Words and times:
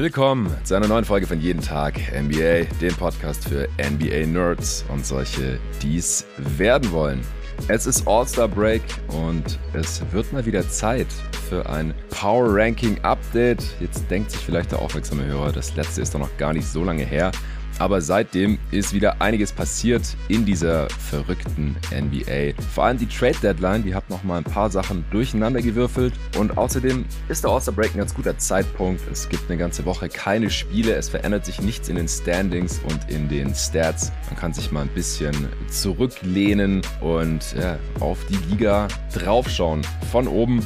Willkommen 0.00 0.50
zu 0.64 0.74
einer 0.74 0.88
neuen 0.88 1.04
Folge 1.04 1.26
von 1.26 1.42
Jeden 1.42 1.60
Tag 1.60 2.00
NBA, 2.10 2.64
dem 2.80 2.94
Podcast 2.94 3.46
für 3.46 3.68
NBA-Nerds 3.78 4.86
und 4.88 5.04
solche, 5.04 5.58
die 5.82 5.98
es 5.98 6.24
werden 6.38 6.90
wollen. 6.90 7.20
Es 7.68 7.84
ist 7.84 8.08
All-Star 8.08 8.48
Break 8.48 8.80
und 9.08 9.58
es 9.74 10.00
wird 10.10 10.32
mal 10.32 10.46
wieder 10.46 10.66
Zeit 10.66 11.08
für 11.50 11.68
ein 11.68 11.92
Power 12.08 12.46
Ranking 12.48 12.98
Update. 13.02 13.62
Jetzt 13.78 14.10
denkt 14.10 14.30
sich 14.30 14.40
vielleicht 14.40 14.72
der 14.72 14.78
aufmerksame 14.78 15.26
Hörer, 15.26 15.52
das 15.52 15.76
letzte 15.76 16.00
ist 16.00 16.14
doch 16.14 16.20
noch 16.20 16.34
gar 16.38 16.54
nicht 16.54 16.66
so 16.66 16.82
lange 16.82 17.04
her. 17.04 17.30
Aber 17.80 18.02
seitdem 18.02 18.58
ist 18.70 18.92
wieder 18.92 19.22
einiges 19.22 19.52
passiert 19.52 20.02
in 20.28 20.44
dieser 20.44 20.88
verrückten 20.90 21.76
NBA. 21.90 22.52
Vor 22.74 22.84
allem 22.84 22.98
die 22.98 23.06
Trade 23.06 23.38
Deadline, 23.42 23.82
die 23.82 23.94
hat 23.94 24.10
noch 24.10 24.22
mal 24.22 24.36
ein 24.36 24.44
paar 24.44 24.70
Sachen 24.70 25.02
durcheinander 25.10 25.62
gewürfelt. 25.62 26.12
Und 26.38 26.58
außerdem 26.58 27.06
ist 27.30 27.42
der 27.42 27.50
All-Star 27.50 27.74
Break 27.74 27.94
ein 27.94 27.98
ganz 27.98 28.14
guter 28.14 28.36
Zeitpunkt. 28.36 29.00
Es 29.10 29.30
gibt 29.30 29.48
eine 29.48 29.58
ganze 29.58 29.86
Woche 29.86 30.10
keine 30.10 30.50
Spiele. 30.50 30.94
Es 30.94 31.08
verändert 31.08 31.46
sich 31.46 31.62
nichts 31.62 31.88
in 31.88 31.96
den 31.96 32.06
Standings 32.06 32.82
und 32.86 33.10
in 33.10 33.30
den 33.30 33.54
Stats. 33.54 34.12
Man 34.26 34.38
kann 34.38 34.52
sich 34.52 34.70
mal 34.70 34.82
ein 34.82 34.88
bisschen 34.88 35.34
zurücklehnen 35.70 36.82
und 37.00 37.54
ja, 37.58 37.78
auf 38.00 38.18
die 38.26 38.36
Liga 38.50 38.88
draufschauen. 39.14 39.80
Von 40.12 40.28
oben 40.28 40.60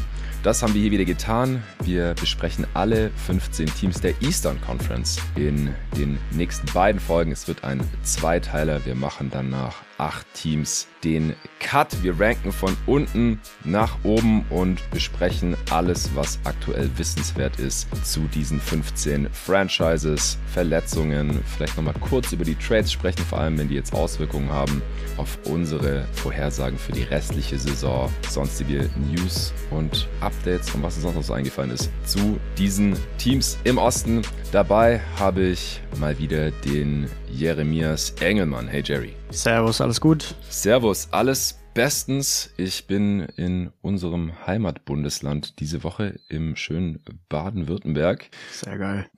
das 0.44 0.62
haben 0.62 0.74
wir 0.74 0.82
hier 0.82 0.90
wieder 0.90 1.06
getan. 1.06 1.62
Wir 1.82 2.12
besprechen 2.20 2.66
alle 2.74 3.10
15 3.26 3.66
Teams 3.66 4.00
der 4.02 4.12
Eastern 4.20 4.60
Conference 4.60 5.18
in 5.36 5.74
den 5.96 6.18
nächsten 6.32 6.70
beiden 6.72 7.00
Folgen. 7.00 7.32
Es 7.32 7.48
wird 7.48 7.64
ein 7.64 7.80
Zweiteiler. 8.02 8.84
Wir 8.84 8.94
machen 8.94 9.30
danach 9.32 9.83
acht 9.98 10.26
Teams 10.34 10.86
den 11.04 11.34
Cut. 11.60 12.02
Wir 12.02 12.18
ranken 12.18 12.52
von 12.52 12.76
unten 12.86 13.40
nach 13.64 13.96
oben 14.02 14.44
und 14.50 14.80
besprechen 14.90 15.56
alles, 15.70 16.10
was 16.14 16.38
aktuell 16.44 16.90
wissenswert 16.96 17.58
ist 17.58 17.88
zu 18.04 18.20
diesen 18.34 18.60
15 18.60 19.28
Franchises, 19.30 20.38
Verletzungen, 20.46 21.40
vielleicht 21.54 21.76
nochmal 21.76 21.94
kurz 22.00 22.32
über 22.32 22.44
die 22.44 22.54
Trades 22.54 22.90
sprechen, 22.90 23.24
vor 23.24 23.38
allem 23.40 23.58
wenn 23.58 23.68
die 23.68 23.74
jetzt 23.74 23.94
Auswirkungen 23.94 24.50
haben 24.50 24.82
auf 25.16 25.38
unsere 25.44 26.06
Vorhersagen 26.12 26.78
für 26.78 26.92
die 26.92 27.02
restliche 27.02 27.58
Saison, 27.58 28.10
sonstige 28.28 28.90
News 29.10 29.52
und 29.70 30.08
Updates 30.20 30.74
und 30.74 30.82
was 30.82 30.94
uns 30.94 31.02
sonst 31.02 31.16
noch 31.16 31.22
so 31.22 31.32
eingefallen 31.34 31.70
ist 31.70 31.90
zu 32.04 32.38
diesen 32.58 32.96
Teams 33.18 33.58
im 33.64 33.78
Osten. 33.78 34.22
Dabei 34.52 35.00
habe 35.18 35.42
ich 35.42 35.80
mal 35.98 36.18
wieder 36.18 36.50
den 36.50 37.08
Jeremias 37.36 38.14
Engelmann. 38.20 38.68
Hey 38.68 38.82
Jerry. 38.84 39.12
Servus, 39.30 39.80
alles 39.80 40.00
gut? 40.00 40.36
Servus, 40.48 41.08
alles 41.10 41.58
bestens. 41.74 42.54
Ich 42.56 42.86
bin 42.86 43.20
in 43.36 43.72
unserem 43.82 44.46
Heimatbundesland 44.46 45.58
diese 45.58 45.82
Woche 45.82 46.20
im 46.28 46.54
schönen 46.54 47.00
Baden-Württemberg. 47.28 48.30
Sehr 48.52 48.78
geil. 48.78 49.06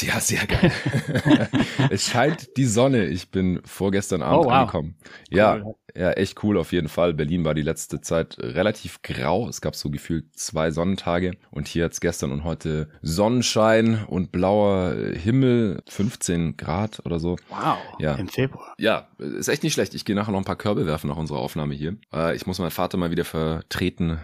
Ja, 0.00 0.20
sehr 0.20 0.46
geil. 0.46 0.70
es 1.90 2.04
scheint 2.04 2.56
die 2.56 2.66
Sonne. 2.66 3.06
Ich 3.06 3.30
bin 3.30 3.60
vorgestern 3.64 4.22
Abend 4.22 4.46
oh, 4.46 4.48
wow. 4.48 4.52
angekommen. 4.52 4.94
Cool. 5.30 5.38
ja, 5.38 5.62
echt 5.96 6.42
cool 6.42 6.58
auf 6.58 6.72
jeden 6.72 6.88
Fall. 6.88 7.14
Berlin 7.14 7.44
war 7.44 7.54
die 7.54 7.62
letzte 7.62 8.00
Zeit 8.00 8.36
relativ 8.38 9.02
grau. 9.02 9.48
Es 9.48 9.60
gab 9.60 9.74
so 9.76 9.90
gefühlt 9.90 10.36
zwei 10.36 10.70
Sonnentage 10.70 11.32
und 11.50 11.68
hier 11.68 11.84
hat's 11.84 12.00
gestern 12.00 12.32
und 12.32 12.44
heute 12.44 12.88
Sonnenschein 13.02 14.04
und 14.06 14.32
blauer 14.32 14.94
Himmel, 14.94 15.82
15 15.88 16.56
Grad 16.56 17.04
oder 17.04 17.18
so. 17.18 17.36
Wow. 17.48 17.78
Ja. 17.98 18.14
Im 18.14 18.28
Februar. 18.28 18.74
Ja, 18.78 19.08
ist 19.18 19.48
echt 19.48 19.62
nicht 19.62 19.74
schlecht. 19.74 19.94
Ich 19.94 20.04
gehe 20.04 20.16
nachher 20.16 20.32
noch 20.32 20.38
ein 20.38 20.44
paar 20.44 20.56
Körbe 20.56 20.86
werfen 20.86 21.08
nach 21.08 21.16
unserer 21.16 21.38
Aufnahme 21.38 21.74
hier. 21.74 21.96
Äh, 22.12 22.36
ich 22.36 22.46
muss 22.46 22.58
meinen 22.58 22.70
Vater 22.70 22.98
mal 22.98 23.10
wieder 23.10 23.24
vertreten. 23.24 24.18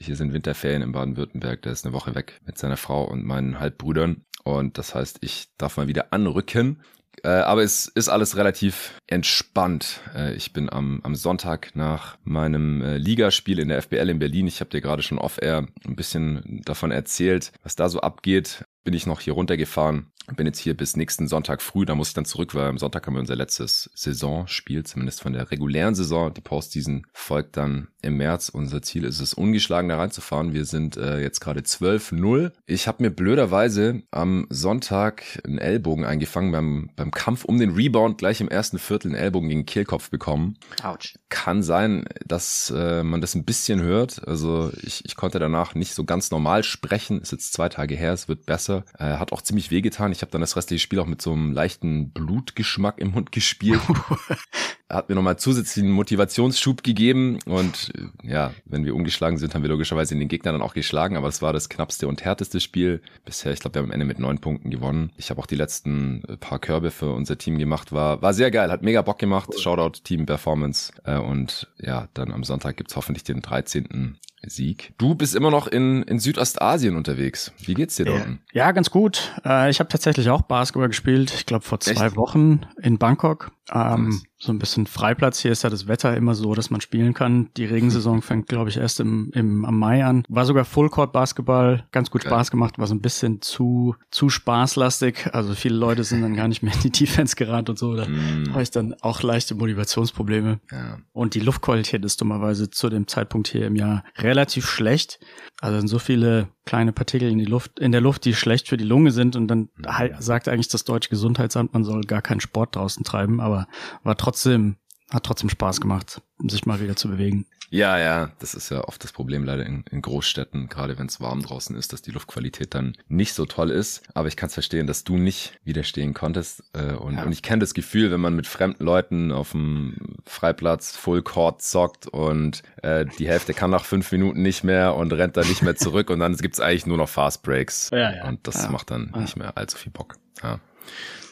Hier 0.00 0.16
sind 0.16 0.32
Winterferien 0.32 0.82
in 0.82 0.92
Baden-Württemberg. 0.92 1.62
Der 1.62 1.72
ist 1.72 1.84
eine 1.84 1.94
Woche 1.94 2.14
weg 2.14 2.40
mit 2.46 2.58
seiner 2.58 2.76
Frau 2.76 3.04
und 3.04 3.24
meinen 3.24 3.60
Halbbrüdern. 3.60 4.24
Und 4.44 4.78
das 4.78 4.94
heißt, 4.94 5.18
ich 5.20 5.48
darf 5.56 5.76
mal 5.76 5.88
wieder 5.88 6.12
anrücken. 6.12 6.80
Äh, 7.22 7.28
aber 7.28 7.62
es 7.62 7.86
ist 7.86 8.08
alles 8.08 8.36
relativ 8.36 8.94
entspannt. 9.06 10.00
Äh, 10.14 10.34
ich 10.34 10.52
bin 10.52 10.70
am, 10.70 11.00
am 11.02 11.14
Sonntag 11.14 11.74
nach 11.74 12.16
meinem 12.24 12.82
äh, 12.82 12.96
Ligaspiel 12.96 13.58
in 13.58 13.68
der 13.68 13.82
FBL 13.82 14.08
in 14.08 14.18
Berlin. 14.18 14.46
Ich 14.46 14.60
habe 14.60 14.70
dir 14.70 14.80
gerade 14.80 15.02
schon 15.02 15.18
off-air 15.18 15.66
ein 15.86 15.96
bisschen 15.96 16.62
davon 16.64 16.90
erzählt, 16.90 17.52
was 17.62 17.76
da 17.76 17.88
so 17.88 18.00
abgeht. 18.00 18.64
Bin 18.84 18.94
ich 18.94 19.06
noch 19.06 19.20
hier 19.20 19.34
runtergefahren 19.34 20.12
bin 20.36 20.46
jetzt 20.46 20.58
hier 20.58 20.76
bis 20.76 20.96
nächsten 20.96 21.26
Sonntag 21.26 21.62
früh, 21.62 21.84
da 21.84 21.94
muss 21.94 22.08
ich 22.08 22.14
dann 22.14 22.24
zurück, 22.24 22.54
weil 22.54 22.66
am 22.68 22.78
Sonntag 22.78 23.06
haben 23.06 23.14
wir 23.14 23.20
unser 23.20 23.36
letztes 23.36 23.90
Saisonspiel, 23.94 24.84
zumindest 24.84 25.20
von 25.20 25.32
der 25.32 25.50
regulären 25.50 25.94
Saison. 25.94 26.32
Die 26.32 26.40
Postseason 26.40 27.06
folgt 27.12 27.56
dann 27.56 27.88
im 28.02 28.16
März. 28.16 28.48
Unser 28.48 28.82
Ziel 28.82 29.04
ist 29.04 29.20
es, 29.20 29.34
ungeschlagen 29.34 29.88
da 29.88 29.96
reinzufahren. 29.96 30.52
Wir 30.52 30.64
sind 30.64 30.96
äh, 30.96 31.20
jetzt 31.20 31.40
gerade 31.40 31.60
12-0. 31.60 32.52
Ich 32.66 32.86
habe 32.86 33.02
mir 33.02 33.10
blöderweise 33.10 34.02
am 34.10 34.46
Sonntag 34.48 35.24
einen 35.44 35.58
Ellbogen 35.58 36.04
eingefangen 36.04 36.52
beim, 36.52 36.90
beim 36.96 37.10
Kampf 37.10 37.44
um 37.44 37.58
den 37.58 37.70
Rebound, 37.70 38.18
gleich 38.18 38.40
im 38.40 38.48
ersten 38.48 38.78
Viertel 38.78 39.08
einen 39.08 39.20
Ellbogen 39.20 39.48
gegen 39.48 39.60
den 39.60 39.66
Kehlkopf 39.66 40.10
bekommen. 40.10 40.56
Autsch. 40.82 41.14
Kann 41.30 41.62
sein, 41.62 42.04
dass 42.26 42.72
äh, 42.74 43.02
man 43.02 43.20
das 43.20 43.34
ein 43.34 43.44
bisschen 43.44 43.82
hört. 43.82 44.26
Also 44.26 44.70
ich, 44.82 45.04
ich 45.04 45.16
konnte 45.16 45.38
danach 45.38 45.74
nicht 45.74 45.94
so 45.94 46.04
ganz 46.04 46.30
normal 46.30 46.62
sprechen. 46.62 47.20
Ist 47.20 47.32
jetzt 47.32 47.52
zwei 47.52 47.68
Tage 47.68 47.96
her, 47.96 48.12
es 48.12 48.28
wird 48.28 48.46
besser. 48.46 48.71
Äh, 48.98 49.16
hat 49.18 49.32
auch 49.32 49.42
ziemlich 49.42 49.70
wehgetan. 49.70 50.12
Ich 50.12 50.22
habe 50.22 50.32
dann 50.32 50.40
das 50.40 50.56
restliche 50.56 50.82
Spiel 50.82 50.98
auch 51.00 51.06
mit 51.06 51.22
so 51.22 51.32
einem 51.32 51.52
leichten 51.52 52.10
Blutgeschmack 52.10 52.98
im 52.98 53.12
Mund 53.12 53.32
gespielt. 53.32 53.80
hat 54.92 55.08
mir 55.08 55.14
nochmal 55.14 55.38
zusätzlichen 55.38 55.90
Motivationsschub 55.90 56.82
gegeben 56.82 57.38
und 57.46 57.92
äh, 57.96 58.28
ja, 58.28 58.52
wenn 58.64 58.84
wir 58.84 58.94
umgeschlagen 58.94 59.38
sind, 59.38 59.54
haben 59.54 59.62
wir 59.62 59.70
logischerweise 59.70 60.14
den 60.14 60.28
Gegner 60.28 60.52
dann 60.52 60.62
auch 60.62 60.74
geschlagen, 60.74 61.16
aber 61.16 61.28
es 61.28 61.42
war 61.42 61.52
das 61.52 61.68
knappste 61.68 62.08
und 62.08 62.24
härteste 62.24 62.60
Spiel 62.60 63.00
bisher. 63.24 63.52
Ich 63.52 63.60
glaube, 63.60 63.74
wir 63.74 63.82
haben 63.82 63.88
am 63.88 63.92
Ende 63.92 64.06
mit 64.06 64.18
neun 64.18 64.38
Punkten 64.38 64.70
gewonnen. 64.70 65.12
Ich 65.16 65.30
habe 65.30 65.40
auch 65.40 65.46
die 65.46 65.56
letzten 65.56 66.22
äh, 66.24 66.36
paar 66.36 66.58
Körbe 66.58 66.90
für 66.90 67.12
unser 67.12 67.38
Team 67.38 67.58
gemacht, 67.58 67.92
war 67.92 68.22
war 68.22 68.34
sehr 68.34 68.50
geil, 68.50 68.70
hat 68.70 68.82
mega 68.82 69.02
Bock 69.02 69.18
gemacht. 69.18 69.58
Shoutout 69.58 70.00
Team 70.04 70.26
Performance 70.26 70.92
äh, 71.04 71.16
und 71.16 71.68
ja, 71.78 72.08
dann 72.14 72.32
am 72.32 72.44
Sonntag 72.44 72.76
gibt's 72.76 72.96
hoffentlich 72.96 73.24
den 73.24 73.40
13. 73.40 74.18
Sieg. 74.46 74.92
Du 74.98 75.14
bist 75.14 75.34
immer 75.34 75.50
noch 75.50 75.66
in, 75.66 76.02
in 76.02 76.18
Südostasien 76.18 76.96
unterwegs. 76.96 77.52
Wie 77.58 77.74
geht's 77.74 77.96
dir 77.96 78.12
unten? 78.12 78.40
Ja, 78.52 78.72
ganz 78.72 78.90
gut. 78.90 79.32
Äh, 79.44 79.70
ich 79.70 79.78
habe 79.78 79.88
tatsächlich 79.88 80.30
auch 80.30 80.42
Basketball 80.42 80.88
gespielt. 80.88 81.32
Ich 81.34 81.46
glaube 81.46 81.64
vor 81.64 81.80
zwei 81.80 82.06
Echt? 82.06 82.16
Wochen 82.16 82.62
in 82.80 82.98
Bangkok. 82.98 83.52
Ähm, 83.70 84.20
so 84.38 84.52
ein 84.52 84.58
bisschen 84.58 84.86
Freiplatz. 84.86 85.38
Hier 85.38 85.52
ist 85.52 85.62
ja 85.62 85.70
das 85.70 85.86
Wetter 85.86 86.16
immer 86.16 86.34
so, 86.34 86.54
dass 86.54 86.70
man 86.70 86.80
spielen 86.80 87.14
kann. 87.14 87.50
Die 87.56 87.64
Regensaison 87.64 88.20
fängt, 88.22 88.48
glaube 88.48 88.70
ich, 88.70 88.76
erst 88.76 88.98
im, 88.98 89.30
im 89.34 89.64
am 89.64 89.78
Mai 89.78 90.04
an. 90.04 90.24
War 90.28 90.44
sogar 90.46 90.64
Fullcourt 90.64 91.12
Basketball, 91.12 91.86
ganz 91.92 92.10
gut 92.10 92.24
Spaß 92.24 92.50
gemacht, 92.50 92.78
war 92.78 92.86
so 92.88 92.94
ein 92.94 93.00
bisschen 93.00 93.40
zu 93.40 93.94
zu 94.10 94.28
spaßlastig. 94.28 95.32
Also 95.32 95.54
viele 95.54 95.76
Leute 95.76 96.02
sind 96.02 96.22
dann 96.22 96.34
gar 96.34 96.48
nicht 96.48 96.62
mehr 96.62 96.74
in 96.74 96.80
die 96.80 96.90
Defense 97.04 97.36
gerannt 97.36 97.70
und 97.70 97.78
so. 97.78 97.94
Da 97.94 98.06
mm. 98.06 98.48
habe 98.50 98.62
ich 98.62 98.70
dann 98.70 98.94
auch 99.00 99.22
leichte 99.22 99.54
Motivationsprobleme. 99.54 100.60
Ja. 100.70 100.98
Und 101.12 101.34
die 101.34 101.40
Luftqualität 101.40 102.04
ist 102.04 102.20
dummerweise 102.20 102.70
zu 102.70 102.88
dem 102.88 103.06
Zeitpunkt 103.06 103.48
hier 103.48 103.66
im 103.66 103.76
Jahr 103.76 104.02
relativ 104.18 104.68
schlecht. 104.68 105.20
Also 105.62 105.78
sind 105.78 105.86
so 105.86 106.00
viele 106.00 106.48
kleine 106.64 106.92
Partikel 106.92 107.30
in 107.30 107.38
die 107.38 107.44
Luft, 107.44 107.78
in 107.78 107.92
der 107.92 108.00
Luft, 108.00 108.24
die 108.24 108.34
schlecht 108.34 108.68
für 108.68 108.76
die 108.76 108.84
Lunge 108.84 109.12
sind 109.12 109.36
und 109.36 109.46
dann 109.46 109.68
mhm. 109.76 110.16
sagt 110.18 110.48
eigentlich 110.48 110.66
das 110.66 110.82
deutsche 110.82 111.08
Gesundheitsamt, 111.08 111.72
man 111.72 111.84
soll 111.84 112.00
gar 112.00 112.20
keinen 112.20 112.40
Sport 112.40 112.74
draußen 112.74 113.04
treiben, 113.04 113.40
aber 113.40 113.68
war 114.02 114.16
trotzdem, 114.16 114.74
hat 115.12 115.24
trotzdem 115.24 115.48
Spaß 115.48 115.80
gemacht, 115.80 116.20
um 116.38 116.48
sich 116.48 116.66
mal 116.66 116.80
wieder 116.80 116.96
zu 116.96 117.08
bewegen. 117.08 117.46
Ja, 117.72 117.98
ja, 117.98 118.30
das 118.38 118.52
ist 118.52 118.68
ja 118.68 118.84
oft 118.84 119.02
das 119.02 119.12
Problem 119.12 119.44
leider 119.44 119.64
in, 119.64 119.82
in 119.90 120.02
Großstädten, 120.02 120.68
gerade 120.68 120.98
wenn 120.98 121.06
es 121.06 121.22
warm 121.22 121.40
draußen 121.40 121.74
ist, 121.74 121.94
dass 121.94 122.02
die 122.02 122.10
Luftqualität 122.10 122.74
dann 122.74 122.98
nicht 123.08 123.32
so 123.32 123.46
toll 123.46 123.70
ist. 123.70 124.02
Aber 124.12 124.28
ich 124.28 124.36
kann 124.36 124.48
es 124.48 124.52
verstehen, 124.52 124.86
dass 124.86 125.04
du 125.04 125.16
nicht 125.16 125.58
widerstehen 125.64 126.12
konntest. 126.12 126.64
Äh, 126.74 126.92
und, 126.92 127.14
ja. 127.14 127.24
und 127.24 127.32
ich 127.32 127.40
kenne 127.40 127.60
das 127.60 127.72
Gefühl, 127.72 128.10
wenn 128.10 128.20
man 128.20 128.36
mit 128.36 128.46
fremden 128.46 128.84
Leuten 128.84 129.32
auf 129.32 129.52
dem 129.52 129.96
Freiplatz 130.26 130.94
Full 130.98 131.22
Court 131.22 131.62
zockt 131.62 132.06
und 132.08 132.62
äh, 132.82 133.06
die 133.18 133.26
Hälfte 133.26 133.54
kann 133.54 133.70
nach 133.70 133.86
fünf 133.86 134.12
Minuten 134.12 134.42
nicht 134.42 134.64
mehr 134.64 134.94
und 134.94 135.10
rennt 135.14 135.38
dann 135.38 135.48
nicht 135.48 135.62
mehr 135.62 135.74
zurück 135.74 136.10
und 136.10 136.18
dann 136.18 136.36
gibt's 136.36 136.60
eigentlich 136.60 136.84
nur 136.84 136.98
noch 136.98 137.08
Fast 137.08 137.42
Breaks. 137.42 137.88
Ja, 137.90 138.14
ja. 138.14 138.28
Und 138.28 138.46
das 138.46 138.68
macht 138.68 138.90
dann 138.90 139.14
nicht 139.16 139.38
mehr 139.38 139.56
allzu 139.56 139.78
viel 139.78 139.92
Bock. 139.92 140.16
Ja. 140.42 140.60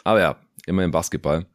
Aber 0.04 0.20
ja, 0.20 0.36
immer 0.66 0.84
im 0.84 0.90
Basketball. 0.90 1.46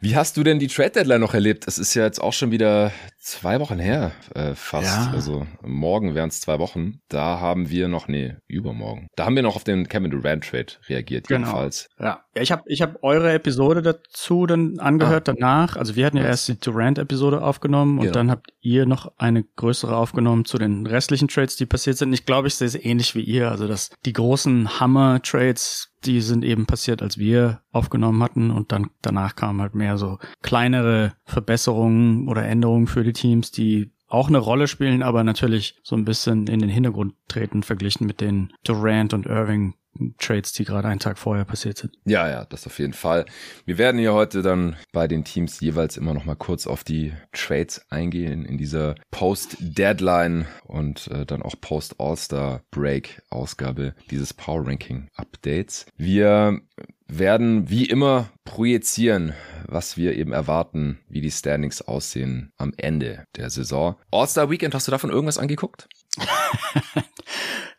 Wie 0.00 0.16
hast 0.16 0.36
du 0.36 0.42
denn 0.42 0.58
die 0.58 0.66
Trade 0.66 0.90
Deadline 0.90 1.20
noch 1.20 1.34
erlebt? 1.34 1.66
Es 1.66 1.78
ist 1.78 1.94
ja 1.94 2.04
jetzt 2.04 2.20
auch 2.20 2.32
schon 2.32 2.50
wieder 2.50 2.92
zwei 3.18 3.60
Wochen 3.60 3.78
her, 3.78 4.12
äh, 4.34 4.54
fast. 4.54 5.06
Ja. 5.06 5.12
Also 5.12 5.46
morgen 5.62 6.14
wären 6.14 6.28
es 6.28 6.40
zwei 6.40 6.58
Wochen. 6.58 7.00
Da 7.08 7.40
haben 7.40 7.70
wir 7.70 7.88
noch, 7.88 8.08
nee, 8.08 8.34
übermorgen. 8.48 9.06
Da 9.16 9.24
haben 9.24 9.36
wir 9.36 9.42
noch 9.42 9.54
auf 9.56 9.64
den 9.64 9.88
Kevin 9.88 10.10
Durant 10.10 10.44
Trade 10.44 10.72
reagiert, 10.88 11.28
genau. 11.28 11.46
jedenfalls. 11.46 11.88
Ja, 11.98 12.24
ja 12.34 12.42
ich 12.42 12.50
habe 12.50 12.62
ich 12.66 12.82
hab 12.82 13.02
eure 13.02 13.32
Episode 13.32 13.82
dazu 13.82 14.46
dann 14.46 14.78
angehört 14.80 15.28
ah. 15.28 15.34
danach. 15.34 15.76
Also 15.76 15.94
wir 15.94 16.04
hatten 16.04 16.16
ja 16.16 16.24
erst 16.24 16.48
die 16.48 16.58
Durant-Episode 16.58 17.42
aufgenommen 17.42 17.98
und 17.98 18.04
genau. 18.04 18.14
dann 18.14 18.30
habt 18.30 18.52
ihr 18.60 18.86
noch 18.86 19.12
eine 19.18 19.44
größere 19.44 19.96
aufgenommen 19.96 20.44
zu 20.44 20.58
den 20.58 20.86
restlichen 20.86 21.28
Trades, 21.28 21.56
die 21.56 21.66
passiert 21.66 21.98
sind. 21.98 22.12
Ich 22.12 22.26
glaube, 22.26 22.48
ich 22.48 22.56
sehe 22.56 22.66
es 22.66 22.74
ähnlich 22.74 23.14
wie 23.14 23.22
ihr. 23.22 23.50
Also 23.50 23.68
dass 23.68 23.90
die 24.04 24.12
großen 24.12 24.80
Hammer-Trades 24.80 25.91
die 26.04 26.20
sind 26.20 26.44
eben 26.44 26.66
passiert, 26.66 27.02
als 27.02 27.18
wir 27.18 27.60
aufgenommen 27.70 28.22
hatten. 28.22 28.50
Und 28.50 28.72
dann 28.72 28.90
danach 29.02 29.36
kamen 29.36 29.60
halt 29.60 29.74
mehr 29.74 29.98
so 29.98 30.18
kleinere 30.42 31.14
Verbesserungen 31.24 32.28
oder 32.28 32.44
Änderungen 32.44 32.86
für 32.86 33.04
die 33.04 33.12
Teams, 33.12 33.50
die 33.50 33.92
auch 34.08 34.28
eine 34.28 34.38
Rolle 34.38 34.68
spielen, 34.68 35.02
aber 35.02 35.24
natürlich 35.24 35.78
so 35.82 35.96
ein 35.96 36.04
bisschen 36.04 36.46
in 36.46 36.60
den 36.60 36.68
Hintergrund 36.68 37.14
treten 37.28 37.62
verglichen 37.62 38.06
mit 38.06 38.20
den 38.20 38.52
Durant 38.62 39.14
und 39.14 39.24
Irving 39.24 39.74
Trades, 40.18 40.52
die 40.52 40.64
gerade 40.64 40.88
einen 40.88 40.98
Tag 41.00 41.18
vorher 41.18 41.44
passiert 41.44 41.76
sind. 41.78 41.92
Ja, 42.04 42.28
ja, 42.28 42.44
das 42.46 42.66
auf 42.66 42.78
jeden 42.78 42.94
Fall. 42.94 43.26
Wir 43.64 43.78
werden 43.78 43.98
hier 43.98 44.14
heute 44.14 44.42
dann 44.42 44.76
bei 44.92 45.08
den 45.08 45.24
Teams 45.24 45.60
jeweils 45.60 45.96
immer 45.96 46.14
noch 46.14 46.24
mal 46.24 46.36
kurz 46.36 46.66
auf 46.66 46.82
die 46.84 47.12
Trades 47.32 47.84
eingehen 47.90 48.44
in 48.44 48.58
dieser 48.58 48.94
Post-Deadline 49.10 50.46
und 50.64 51.08
äh, 51.08 51.26
dann 51.26 51.42
auch 51.42 51.54
Post-All-Star-Break-Ausgabe 51.60 53.94
dieses 54.10 54.32
Power 54.34 54.66
Ranking 54.66 55.08
Updates. 55.16 55.86
Wir 55.96 56.60
werden 57.08 57.68
wie 57.68 57.84
immer 57.84 58.30
projizieren, 58.44 59.34
was 59.66 59.96
wir 59.96 60.16
eben 60.16 60.32
erwarten, 60.32 60.98
wie 61.08 61.20
die 61.20 61.30
Standings 61.30 61.82
aussehen 61.82 62.50
am 62.56 62.72
Ende 62.76 63.26
der 63.36 63.50
Saison. 63.50 63.94
All-Star 64.10 64.50
Weekend, 64.50 64.74
hast 64.74 64.88
du 64.88 64.90
davon 64.90 65.10
irgendwas 65.10 65.38
angeguckt? 65.38 65.88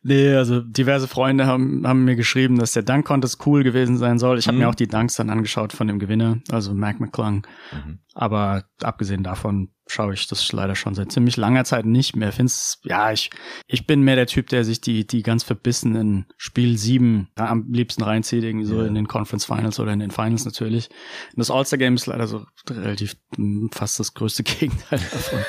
Nee, 0.01 0.35
also 0.35 0.59
diverse 0.59 1.07
Freunde 1.07 1.47
haben, 1.47 1.87
haben 1.87 2.03
mir 2.03 2.15
geschrieben, 2.15 2.59
dass 2.59 2.73
der 2.73 2.83
Dunk-Contest 2.83 3.45
cool 3.45 3.63
gewesen 3.63 3.97
sein 3.97 4.19
soll. 4.19 4.37
Ich 4.37 4.47
habe 4.47 4.55
mhm. 4.55 4.63
mir 4.63 4.69
auch 4.69 4.75
die 4.75 4.87
Dunks 4.87 5.15
dann 5.15 5.29
angeschaut 5.29 5.71
von 5.71 5.87
dem 5.87 5.99
Gewinner, 5.99 6.39
also 6.51 6.73
Mac 6.73 6.99
McClung. 6.99 7.47
Mhm. 7.71 7.99
Aber 8.13 8.65
abgesehen 8.81 9.23
davon 9.23 9.69
schaue 9.93 10.13
ich 10.13 10.27
das 10.27 10.51
leider 10.51 10.75
schon 10.75 10.95
seit 10.95 11.11
ziemlich 11.11 11.37
langer 11.37 11.63
Zeit 11.65 11.85
nicht 11.85 12.15
mehr. 12.15 12.31
Find's, 12.31 12.79
ja, 12.83 13.11
ich, 13.11 13.29
ich 13.67 13.85
bin 13.85 14.01
mehr 14.01 14.15
der 14.15 14.27
Typ, 14.27 14.49
der 14.49 14.63
sich 14.63 14.81
die, 14.81 15.05
die 15.05 15.21
ganz 15.21 15.43
verbissenen 15.43 16.25
Spiel 16.37 16.77
7 16.77 17.29
am 17.35 17.71
liebsten 17.71 18.03
reinzieht, 18.03 18.43
irgendwie 18.43 18.65
so 18.65 18.81
ja. 18.81 18.87
in 18.87 18.95
den 18.95 19.07
Conference 19.07 19.45
Finals 19.45 19.79
oder 19.79 19.93
in 19.93 19.99
den 19.99 20.11
Finals 20.11 20.45
natürlich. 20.45 20.89
Und 20.89 21.39
das 21.39 21.51
All-Star 21.51 21.77
Game 21.77 21.95
ist 21.95 22.07
leider 22.07 22.27
so 22.27 22.45
relativ 22.69 23.15
hm, 23.35 23.69
fast 23.71 23.99
das 23.99 24.13
größte 24.13 24.43
Gegenteil 24.43 24.99
davon. 24.99 25.39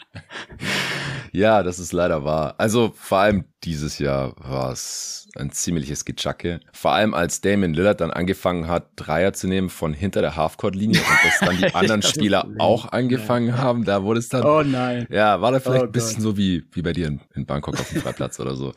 ja, 1.31 1.63
das 1.63 1.79
ist 1.79 1.94
leider 1.94 2.24
wahr. 2.24 2.56
Also 2.57 2.94
vor 2.95 3.19
allem 3.19 3.45
dieses 3.63 4.00
Jahr 4.00 4.33
war 4.38 4.71
es 4.71 5.27
ein 5.35 5.51
ziemliches 5.51 6.06
Gechacke. 6.06 6.59
Vor 6.71 6.91
allem 6.91 7.13
als 7.13 7.41
Damon 7.41 7.74
Lillard 7.74 8.01
dann 8.01 8.12
angefangen 8.12 8.68
hat, 8.68 8.89
Dreier 8.95 9.33
zu 9.33 9.47
nehmen 9.47 9.69
von 9.69 9.94
hinter 9.94 10.21
der 10.21 10.35
Halfcourt-Linie 10.35 11.00
und 11.00 11.18
das 11.24 11.39
dann 11.39 11.57
die 11.57 11.75
anderen 11.75 12.01
Spieler 12.01 12.47
auch 12.59 12.91
angefangen 12.91 13.50
ja. 13.50 13.57
haben. 13.57 13.67
Da 13.74 14.04
wurde 14.04 14.19
es 14.19 14.30
dann. 14.30 14.44
Oh 14.44 14.64
nein. 14.64 15.08
Ja, 15.10 15.42
war 15.42 15.52
da 15.52 15.60
vielleicht 15.60 15.84
oh 15.84 15.86
ein 15.86 15.92
bisschen 15.92 16.22
so 16.22 16.38
wie, 16.38 16.64
wie 16.72 16.81
bei 16.81 16.94
dir 16.94 17.08
in, 17.08 17.22
in 17.36 17.46
Bangkok 17.46 17.80
auf 17.80 17.90
dem 17.90 18.02
Freiplatz 18.02 18.40
oder 18.40 18.56
so. 18.56 18.74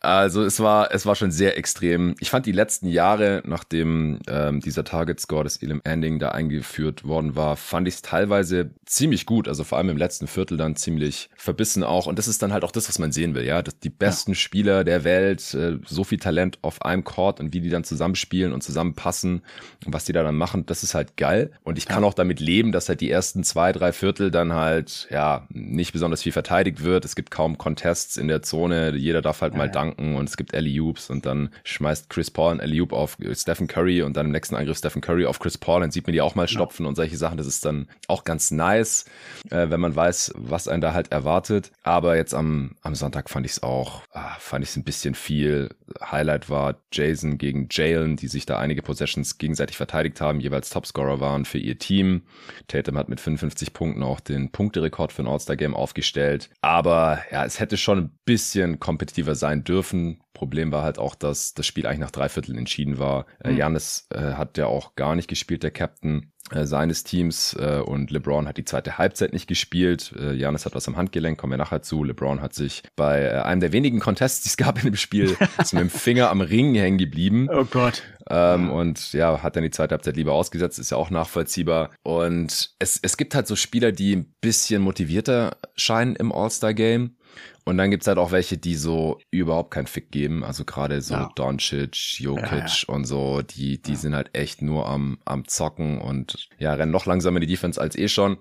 Also 0.00 0.42
es 0.42 0.60
war, 0.60 0.92
es 0.92 1.06
war 1.06 1.14
schon 1.14 1.30
sehr 1.30 1.58
extrem. 1.58 2.14
Ich 2.20 2.30
fand 2.30 2.46
die 2.46 2.52
letzten 2.52 2.88
Jahre, 2.88 3.42
nachdem 3.44 4.20
ähm, 4.28 4.60
dieser 4.60 4.84
Target 4.84 5.20
Score 5.20 5.44
des 5.44 5.62
Elam 5.62 5.80
Ending 5.84 6.18
da 6.18 6.30
eingeführt 6.30 7.04
worden 7.04 7.36
war, 7.36 7.56
fand 7.56 7.88
ich 7.88 7.94
es 7.94 8.02
teilweise 8.02 8.70
ziemlich 8.84 9.26
gut. 9.26 9.48
Also 9.48 9.64
vor 9.64 9.78
allem 9.78 9.88
im 9.88 9.96
letzten 9.96 10.26
Viertel 10.26 10.56
dann 10.56 10.76
ziemlich 10.76 11.30
verbissen 11.36 11.82
auch. 11.82 12.06
Und 12.06 12.18
das 12.18 12.28
ist 12.28 12.42
dann 12.42 12.52
halt 12.52 12.64
auch 12.64 12.72
das, 12.72 12.88
was 12.88 12.98
man 12.98 13.12
sehen 13.12 13.34
will, 13.34 13.44
ja. 13.44 13.62
Dass 13.62 13.78
die 13.78 13.90
besten 13.90 14.32
ja. 14.32 14.36
Spieler 14.36 14.84
der 14.84 15.04
Welt, 15.04 15.54
äh, 15.54 15.78
so 15.86 16.04
viel 16.04 16.18
Talent 16.18 16.58
auf 16.62 16.82
einem 16.82 17.04
Court 17.04 17.40
und 17.40 17.52
wie 17.52 17.60
die 17.60 17.70
dann 17.70 17.84
zusammenspielen 17.84 18.52
und 18.52 18.62
zusammenpassen 18.62 19.42
und 19.84 19.92
was 19.92 20.04
die 20.04 20.12
da 20.12 20.22
dann 20.22 20.36
machen, 20.36 20.66
das 20.66 20.82
ist 20.82 20.94
halt 20.94 21.16
geil. 21.16 21.52
Und 21.62 21.78
ich 21.78 21.86
kann 21.86 22.04
auch 22.04 22.14
damit 22.14 22.40
leben, 22.40 22.72
dass 22.72 22.88
halt 22.88 23.00
die 23.00 23.10
ersten 23.10 23.44
zwei, 23.44 23.72
drei 23.72 23.92
Viertel 24.06 24.30
dann 24.30 24.52
halt, 24.52 25.08
ja, 25.10 25.48
nicht 25.48 25.92
besonders 25.92 26.22
viel 26.22 26.30
verteidigt 26.30 26.84
wird. 26.84 27.04
Es 27.04 27.16
gibt 27.16 27.32
kaum 27.32 27.58
Contests 27.58 28.16
in 28.16 28.28
der 28.28 28.40
Zone. 28.40 28.94
Jeder 28.94 29.20
darf 29.20 29.40
halt 29.40 29.54
ja, 29.54 29.58
mal 29.58 29.68
danken 29.68 30.14
und 30.14 30.28
es 30.28 30.36
gibt 30.36 30.54
Ellie 30.54 30.80
Oops 30.80 31.10
und 31.10 31.26
dann 31.26 31.48
schmeißt 31.64 32.08
Chris 32.08 32.30
Paul 32.30 32.52
ein 32.52 32.60
Ellie 32.60 32.82
Oop 32.82 32.92
auf 32.92 33.18
Stephen 33.32 33.66
Curry 33.66 34.02
und 34.02 34.16
dann 34.16 34.26
im 34.26 34.32
nächsten 34.32 34.54
Angriff 34.54 34.78
Stephen 34.78 35.02
Curry 35.02 35.26
auf 35.26 35.40
Chris 35.40 35.58
Paul. 35.58 35.80
Dann 35.80 35.90
sieht 35.90 36.06
man 36.06 36.12
die 36.12 36.20
auch 36.20 36.36
mal 36.36 36.46
stopfen 36.46 36.86
und 36.86 36.94
solche 36.94 37.16
Sachen. 37.16 37.36
Das 37.36 37.48
ist 37.48 37.64
dann 37.64 37.88
auch 38.06 38.22
ganz 38.22 38.52
nice, 38.52 39.06
äh, 39.50 39.70
wenn 39.70 39.80
man 39.80 39.96
weiß, 39.96 40.34
was 40.36 40.68
einen 40.68 40.82
da 40.82 40.92
halt 40.92 41.10
erwartet. 41.10 41.72
Aber 41.82 42.14
jetzt 42.14 42.32
am, 42.32 42.76
am 42.82 42.94
Sonntag 42.94 43.28
fand 43.28 43.44
ich 43.44 43.52
es 43.52 43.62
auch, 43.64 44.02
ah, 44.12 44.36
fand 44.38 44.62
ich 44.62 44.70
es 44.70 44.76
ein 44.76 44.84
bisschen 44.84 45.16
viel. 45.16 45.70
Highlight 46.02 46.50
war 46.50 46.80
Jason 46.92 47.38
gegen 47.38 47.68
Jalen, 47.70 48.16
die 48.16 48.28
sich 48.28 48.46
da 48.46 48.58
einige 48.58 48.82
Possessions 48.82 49.38
gegenseitig 49.38 49.76
verteidigt 49.76 50.20
haben, 50.20 50.40
jeweils 50.40 50.70
Topscorer 50.70 51.20
waren 51.20 51.44
für 51.44 51.58
ihr 51.58 51.78
Team. 51.78 52.22
Tatum 52.68 52.98
hat 52.98 53.08
mit 53.08 53.20
55 53.20 53.72
Punkten 53.72 54.02
auch 54.02 54.20
den 54.20 54.50
Punkterekord 54.50 55.12
für 55.12 55.22
ein 55.22 55.28
All-Star-Game 55.28 55.74
aufgestellt. 55.74 56.50
Aber 56.60 57.20
ja, 57.30 57.44
es 57.44 57.60
hätte 57.60 57.76
schon 57.76 57.98
ein 57.98 58.18
bisschen 58.24 58.80
kompetitiver 58.80 59.34
sein 59.34 59.64
dürfen. 59.64 60.20
Problem 60.36 60.70
war 60.70 60.82
halt 60.82 60.98
auch, 60.98 61.14
dass 61.14 61.54
das 61.54 61.66
Spiel 61.66 61.86
eigentlich 61.86 62.00
nach 62.00 62.10
drei 62.10 62.28
Vierteln 62.28 62.58
entschieden 62.58 62.98
war. 62.98 63.26
Mhm. 63.44 63.56
Janis 63.56 64.06
äh, 64.14 64.34
hat 64.34 64.58
ja 64.58 64.66
auch 64.66 64.94
gar 64.94 65.16
nicht 65.16 65.28
gespielt, 65.28 65.62
der 65.62 65.70
Captain 65.70 66.32
äh, 66.52 66.64
seines 66.64 67.02
Teams 67.02 67.54
äh, 67.58 67.80
und 67.84 68.12
LeBron 68.12 68.46
hat 68.46 68.56
die 68.56 68.64
zweite 68.64 68.98
Halbzeit 68.98 69.32
nicht 69.32 69.48
gespielt. 69.48 70.14
Äh, 70.16 70.34
Janis 70.34 70.64
hat 70.64 70.76
was 70.76 70.86
am 70.86 70.96
Handgelenk, 70.96 71.38
kommen 71.38 71.54
wir 71.54 71.58
nachher 71.58 71.82
zu. 71.82 72.04
LeBron 72.04 72.40
hat 72.40 72.54
sich 72.54 72.84
bei 72.94 73.22
äh, 73.22 73.40
einem 73.40 73.60
der 73.60 73.72
wenigen 73.72 73.98
Contests, 73.98 74.42
die 74.42 74.50
es 74.50 74.56
gab 74.64 74.78
in 74.78 74.84
dem 74.84 74.96
Spiel, 74.96 75.36
mit 75.58 75.72
dem 75.72 75.90
Finger 75.90 76.30
am 76.30 76.40
Ring 76.40 76.74
hängen 76.76 76.98
geblieben. 76.98 77.48
Oh 77.50 77.64
Gott. 77.64 78.04
Ähm, 78.28 78.70
und 78.70 79.12
ja, 79.12 79.42
hat 79.42 79.56
dann 79.56 79.64
die 79.64 79.70
zweite 79.70 79.92
Halbzeit 79.92 80.16
lieber 80.16 80.34
ausgesetzt, 80.34 80.78
ist 80.78 80.90
ja 80.90 80.96
auch 80.96 81.10
nachvollziehbar. 81.10 81.90
Und 82.04 82.70
es, 82.78 83.00
es 83.02 83.16
gibt 83.16 83.34
halt 83.34 83.46
so 83.46 83.56
Spieler, 83.56 83.90
die 83.90 84.14
ein 84.14 84.34
bisschen 84.40 84.82
motivierter 84.82 85.56
scheinen 85.74 86.14
im 86.14 86.32
All-Star-Game. 86.32 87.16
Und 87.64 87.78
dann 87.78 87.90
gibt's 87.90 88.06
halt 88.06 88.18
auch 88.18 88.30
welche, 88.30 88.58
die 88.58 88.76
so 88.76 89.18
überhaupt 89.30 89.72
keinen 89.72 89.86
Fick 89.86 90.10
geben. 90.10 90.44
Also 90.44 90.64
gerade 90.64 91.00
so 91.00 91.14
ja. 91.14 91.30
Doncic, 91.34 92.20
Jokic 92.20 92.52
ja, 92.52 92.58
ja. 92.58 92.94
und 92.94 93.04
so, 93.04 93.42
die, 93.42 93.80
die 93.80 93.96
sind 93.96 94.14
halt 94.14 94.30
echt 94.34 94.62
nur 94.62 94.86
am, 94.86 95.18
am 95.24 95.46
Zocken 95.48 96.00
und 96.00 96.48
ja, 96.58 96.74
rennen 96.74 96.92
noch 96.92 97.06
langsamer 97.06 97.38
in 97.38 97.42
die 97.42 97.46
Defense 97.48 97.80
als 97.80 97.96
eh 97.96 98.08
schon. 98.08 98.36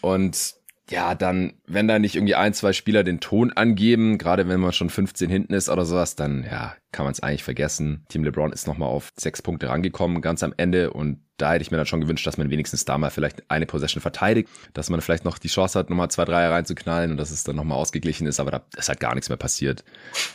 Und 0.00 0.54
ja, 0.90 1.14
dann, 1.14 1.52
wenn 1.66 1.86
da 1.86 2.00
nicht 2.00 2.16
irgendwie 2.16 2.34
ein, 2.34 2.52
zwei 2.52 2.72
Spieler 2.72 3.04
den 3.04 3.20
Ton 3.20 3.52
angeben, 3.52 4.18
gerade 4.18 4.48
wenn 4.48 4.58
man 4.58 4.72
schon 4.72 4.90
15 4.90 5.30
hinten 5.30 5.54
ist 5.54 5.68
oder 5.68 5.84
sowas, 5.84 6.16
dann 6.16 6.44
ja, 6.44 6.74
kann 6.90 7.04
man 7.04 7.12
es 7.12 7.20
eigentlich 7.20 7.44
vergessen. 7.44 8.04
Team 8.08 8.24
LeBron 8.24 8.52
ist 8.52 8.66
nochmal 8.66 8.88
auf 8.88 9.12
sechs 9.16 9.40
Punkte 9.40 9.68
rangekommen, 9.68 10.20
ganz 10.20 10.42
am 10.42 10.52
Ende 10.56 10.92
und 10.92 11.20
da 11.36 11.52
hätte 11.52 11.62
ich 11.62 11.70
mir 11.70 11.76
dann 11.76 11.86
schon 11.86 12.00
gewünscht, 12.00 12.26
dass 12.26 12.36
man 12.38 12.50
wenigstens 12.50 12.84
da 12.84 12.98
mal 12.98 13.10
vielleicht 13.10 13.50
eine 13.50 13.66
Possession 13.66 14.02
verteidigt, 14.02 14.48
dass 14.74 14.90
man 14.90 15.00
vielleicht 15.00 15.24
noch 15.24 15.38
die 15.38 15.48
Chance 15.48 15.78
hat, 15.78 15.90
nochmal 15.90 16.10
zwei, 16.10 16.24
drei 16.24 16.46
reinzuknallen 16.48 17.12
und 17.12 17.16
dass 17.16 17.30
es 17.30 17.44
dann 17.44 17.56
nochmal 17.56 17.78
ausgeglichen 17.78 18.26
ist, 18.26 18.40
aber 18.40 18.50
da 18.50 18.62
ist 18.76 18.88
halt 18.88 19.00
gar 19.00 19.14
nichts 19.14 19.28
mehr 19.28 19.38
passiert. 19.38 19.84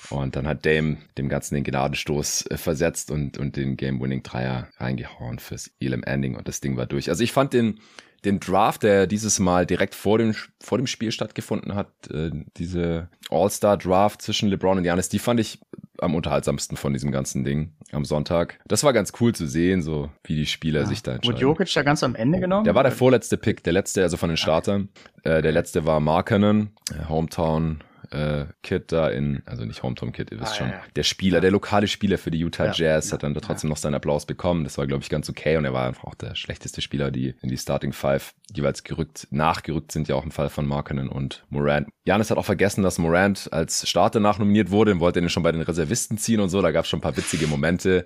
Und 0.10 0.36
dann 0.36 0.48
hat 0.48 0.66
Dame 0.66 0.98
dem 1.18 1.30
Ganzen 1.30 1.56
den 1.56 1.64
Gnadenstoß 1.64 2.48
äh, 2.50 2.58
versetzt 2.58 3.12
und, 3.12 3.38
und 3.38 3.56
den 3.56 3.78
Game-Winning-Dreier 3.78 4.70
reingehauen 4.78 5.38
fürs 5.40 5.70
Elam 5.80 6.04
Ending 6.04 6.36
und 6.36 6.48
das 6.48 6.62
Ding 6.62 6.78
war 6.78 6.86
durch. 6.88 7.10
Also 7.10 7.24
ich 7.24 7.34
fand 7.34 7.54
den, 7.54 7.80
den 8.26 8.40
Draft, 8.40 8.84
der 8.84 9.08
dieses 9.08 9.40
Mal 9.40 9.66
direkt 9.66 9.96
vor 9.96 10.18
dem, 10.18 10.36
vor 10.62 10.78
dem 10.78 10.88
Spiel 10.88 11.12
stattgefunden 11.12 11.76
hat, 11.76 11.88
äh, 12.12 12.32
diese 12.58 13.10
All-Star-Draft 13.30 14.22
zwischen 14.22 14.50
LeBron 14.50 14.78
und 14.80 14.84
Janis, 14.84 15.10
die 15.10 15.20
fand 15.20 15.40
ich 15.40 15.60
am 16.00 16.16
unterhaltsamsten 16.16 16.78
von 16.78 16.94
diesem 16.94 17.12
ganzen 17.12 17.44
Ding 17.44 17.74
am 17.92 18.04
Sonntag. 18.04 18.60
Das 18.68 18.84
war 18.84 18.94
ganz 18.94 19.14
cool 19.20 19.34
zu 19.34 19.48
sehen, 19.48 19.82
so 19.82 20.10
wie 20.24 20.36
die 20.36 20.46
Spieler 20.46 20.82
ja. 20.82 20.86
sich 20.88 21.04
da 21.04 21.14
entscheiden. 21.14 21.36
Wurde 21.36 21.42
Jokic 21.42 21.74
da 21.74 21.84
ganz 21.84 22.04
am 22.04 22.16
Ende 22.16 22.40
genommen? 22.40 22.66
Der 22.66 22.76
war 22.76 22.84
der 22.84 22.92
vorletzte 22.92 23.38
Pick, 23.38 23.64
der 23.64 23.74
letzte, 23.74 24.04
also 24.04 24.18
von 24.18 24.30
den 24.30 24.38
Startern. 24.38 24.90
Äh, 25.24 25.42
der 25.42 25.52
letzte 25.52 25.86
war 25.86 26.00
Markkanen, 26.00 26.72
äh, 26.92 27.08
Hometown 27.08 27.80
äh, 28.16 28.46
Kid 28.64 28.92
da 28.92 29.10
in, 29.10 29.44
also 29.46 29.66
nicht 29.66 29.84
Hometown 29.84 30.12
Kid, 30.12 30.32
ihr 30.32 30.40
wisst 30.40 30.54
ah, 30.54 30.56
schon, 30.56 30.70
ja. 30.70 30.82
der 30.96 31.04
Spieler, 31.04 31.38
ja. 31.38 31.42
der 31.42 31.52
lokale 31.52 31.88
Spieler 31.88 32.18
für 32.18 32.32
die 32.32 32.40
Utah 32.40 32.72
Jazz 32.72 33.12
hat 33.12 33.24
dann 33.24 33.34
da 33.34 33.42
trotzdem 33.42 33.70
noch 33.70 33.78
seinen 33.78 33.96
Applaus 33.96 34.26
bekommen. 34.26 34.64
Das 34.64 34.78
war, 34.78 34.88
glaube 34.88 35.04
ich, 35.04 35.10
ganz 35.10 35.30
okay 35.30 35.58
und 35.58 35.66
er 35.66 35.74
war 35.74 35.88
einfach 35.88 36.06
auch 36.06 36.16
der 36.16 36.36
schlechteste 36.36 36.82
Spieler, 36.82 37.12
die 37.12 37.36
in 37.42 37.50
die 37.50 37.58
Starting 37.58 37.94
Five 37.94 38.34
jeweils 38.54 38.84
gerückt, 38.84 39.28
nachgerückt 39.32 39.92
sind, 39.92 40.08
ja 40.08 40.16
auch 40.16 40.24
im 40.24 40.32
Fall 40.32 40.50
von 40.50 40.66
Markkanen 40.66 41.10
und 41.10 41.44
Morant. 41.50 41.88
Janis 42.06 42.30
hat 42.30 42.38
auch 42.38 42.46
vergessen, 42.46 42.84
dass 42.84 43.00
Morant 43.00 43.52
als 43.52 43.90
Starter 43.90 44.20
nachnominiert 44.20 44.70
wurde 44.70 44.92
und 44.92 45.00
wollte 45.00 45.20
ihn 45.20 45.30
schon 45.30 45.42
bei 45.42 45.52
den 45.52 45.62
Reservisten 45.62 46.20
ziehen 46.20 46.40
und 46.40 46.50
so. 46.50 46.62
Da 46.62 46.72
gab 46.72 46.86
es 46.86 46.90
schon 46.90 47.00
ein 47.00 47.02
paar 47.02 47.18
witzige 47.18 47.48
Momente. 47.48 48.06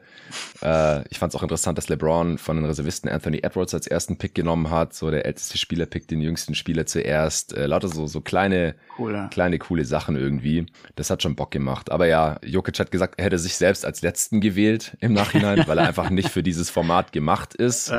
Äh, 0.61 1.07
ich 1.09 1.19
fand 1.19 1.33
es 1.33 1.35
auch 1.35 1.43
interessant, 1.43 1.77
dass 1.77 1.89
LeBron 1.89 2.37
von 2.37 2.55
den 2.55 2.65
Reservisten 2.65 3.09
Anthony 3.09 3.39
Edwards 3.39 3.73
als 3.73 3.87
ersten 3.87 4.17
Pick 4.17 4.33
genommen 4.33 4.69
hat. 4.69 4.93
So 4.93 5.11
der 5.11 5.25
älteste 5.25 5.57
Spieler 5.57 5.85
pickt 5.85 6.11
den 6.11 6.21
jüngsten 6.21 6.55
Spieler 6.55 6.85
zuerst. 6.85 7.53
Äh, 7.53 7.65
lauter 7.65 7.89
so, 7.89 8.07
so 8.07 8.21
kleine, 8.21 8.75
cool, 8.97 9.27
kleine, 9.31 9.59
coole 9.59 9.83
Sachen 9.83 9.98
Sachen 9.99 10.15
irgendwie. 10.15 10.65
Das 10.95 11.09
hat 11.09 11.21
schon 11.21 11.35
Bock 11.35 11.51
gemacht. 11.51 11.91
Aber 11.91 12.07
ja, 12.07 12.39
Jokic 12.41 12.79
hat 12.79 12.89
gesagt, 12.89 13.15
er 13.17 13.25
hätte 13.25 13.37
sich 13.37 13.57
selbst 13.57 13.85
als 13.85 14.01
Letzten 14.01 14.39
gewählt 14.39 14.95
im 15.01 15.13
Nachhinein, 15.13 15.63
weil 15.67 15.77
er 15.77 15.87
einfach 15.87 16.09
nicht 16.09 16.29
für 16.29 16.41
dieses 16.41 16.69
Format 16.69 17.11
gemacht 17.11 17.53
ist. 17.53 17.91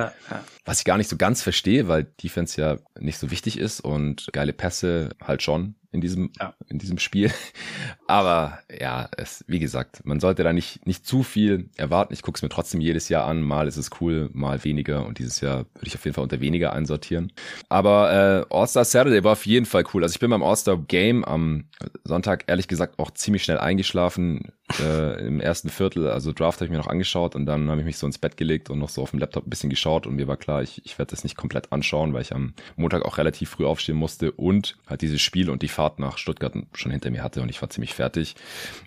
Was 0.71 0.79
ich 0.79 0.85
gar 0.85 0.99
nicht 0.99 1.11
so 1.11 1.17
ganz 1.17 1.43
verstehe, 1.43 1.89
weil 1.89 2.05
Defense 2.05 2.61
ja 2.61 2.77
nicht 2.97 3.19
so 3.19 3.33
wichtig 3.33 3.59
ist 3.59 3.81
und 3.81 4.29
geile 4.33 4.53
Pässe 4.53 5.09
halt 5.21 5.43
schon 5.43 5.75
in 5.91 6.01
diesem, 6.01 6.31
ja. 6.39 6.55
in 6.69 6.79
diesem 6.79 6.99
Spiel. 6.99 7.33
Aber 8.07 8.61
ja, 8.81 9.09
es, 9.17 9.45
wie 9.49 9.59
gesagt, 9.59 10.05
man 10.05 10.21
sollte 10.21 10.45
da 10.45 10.53
nicht, 10.53 10.87
nicht 10.87 11.05
zu 11.05 11.25
viel 11.25 11.71
erwarten. 11.77 12.15
Ich 12.15 12.23
gucke 12.23 12.37
es 12.37 12.43
mir 12.43 12.51
trotzdem 12.51 12.81
jedes 12.81 13.09
Jahr 13.09 13.25
an. 13.25 13.43
Mal 13.43 13.67
ist 13.67 13.79
es 13.79 13.91
cool, 14.01 14.31
mal 14.33 14.63
weniger. 14.63 15.07
Und 15.07 15.19
dieses 15.19 15.41
Jahr 15.41 15.67
würde 15.75 15.87
ich 15.87 15.97
auf 15.97 16.05
jeden 16.05 16.15
Fall 16.15 16.23
unter 16.23 16.41
weniger 16.41 16.73
einsortieren. 16.73 17.33
Aber 17.69 18.47
äh, 18.49 18.55
All-Star 18.55 18.85
Saturday 18.85 19.25
war 19.25 19.33
auf 19.33 19.47
jeden 19.47 19.67
Fall 19.67 19.83
cool. 19.93 20.05
Also 20.05 20.13
ich 20.13 20.21
bin 20.21 20.31
beim 20.31 20.45
All-Star 20.45 20.77
Game 20.77 21.25
am 21.25 21.65
Sonntag 22.05 22.45
ehrlich 22.47 22.69
gesagt 22.69 23.01
auch 23.01 23.11
ziemlich 23.11 23.43
schnell 23.43 23.59
eingeschlafen 23.59 24.53
äh, 24.79 25.27
im 25.27 25.41
ersten 25.41 25.69
Viertel. 25.69 26.09
Also 26.09 26.33
Draft 26.33 26.61
habe 26.61 26.67
ich 26.67 26.71
mir 26.71 26.79
noch 26.79 26.87
angeschaut 26.87 27.35
und 27.35 27.47
dann 27.47 27.71
habe 27.71 27.81
ich 27.81 27.87
mich 27.87 27.99
so 27.99 28.07
ins 28.07 28.19
Bett 28.19 28.37
gelegt 28.37 28.71
und 28.71 28.79
noch 28.79 28.89
so 28.89 29.03
auf 29.03 29.11
dem 29.11 29.19
Laptop 29.19 29.47
ein 29.47 29.51
bisschen 29.51 29.71
geschaut 29.71 30.07
und 30.07 30.17
mir 30.17 30.29
war 30.29 30.37
klar, 30.37 30.63
ich, 30.63 30.85
ich 30.85 30.99
werde 30.99 31.11
das 31.11 31.25
nicht 31.25 31.37
komplett 31.37 31.73
anschauen, 31.73 32.13
weil 32.13 32.23
ich 32.23 32.35
am 32.35 32.55
Montag 32.77 33.05
auch 33.05 33.19
relativ 33.19 33.51
früh 33.51 33.67
aufstehen 33.67 33.97
musste 33.97 34.33
und 34.33 34.77
halt 34.87 35.03
dieses 35.03 35.21
Spiel 35.21 35.51
und 35.51 35.63
die 35.63 35.69
Fahrt 35.69 35.99
nach 35.99 36.19
Stuttgart 36.19 36.55
schon 36.75 36.93
hinter 36.93 37.11
mir 37.11 37.23
hatte 37.23 37.43
und 37.43 37.49
ich 37.49 37.61
war 37.61 37.71
ziemlich 37.71 37.95
fertig. 37.95 38.37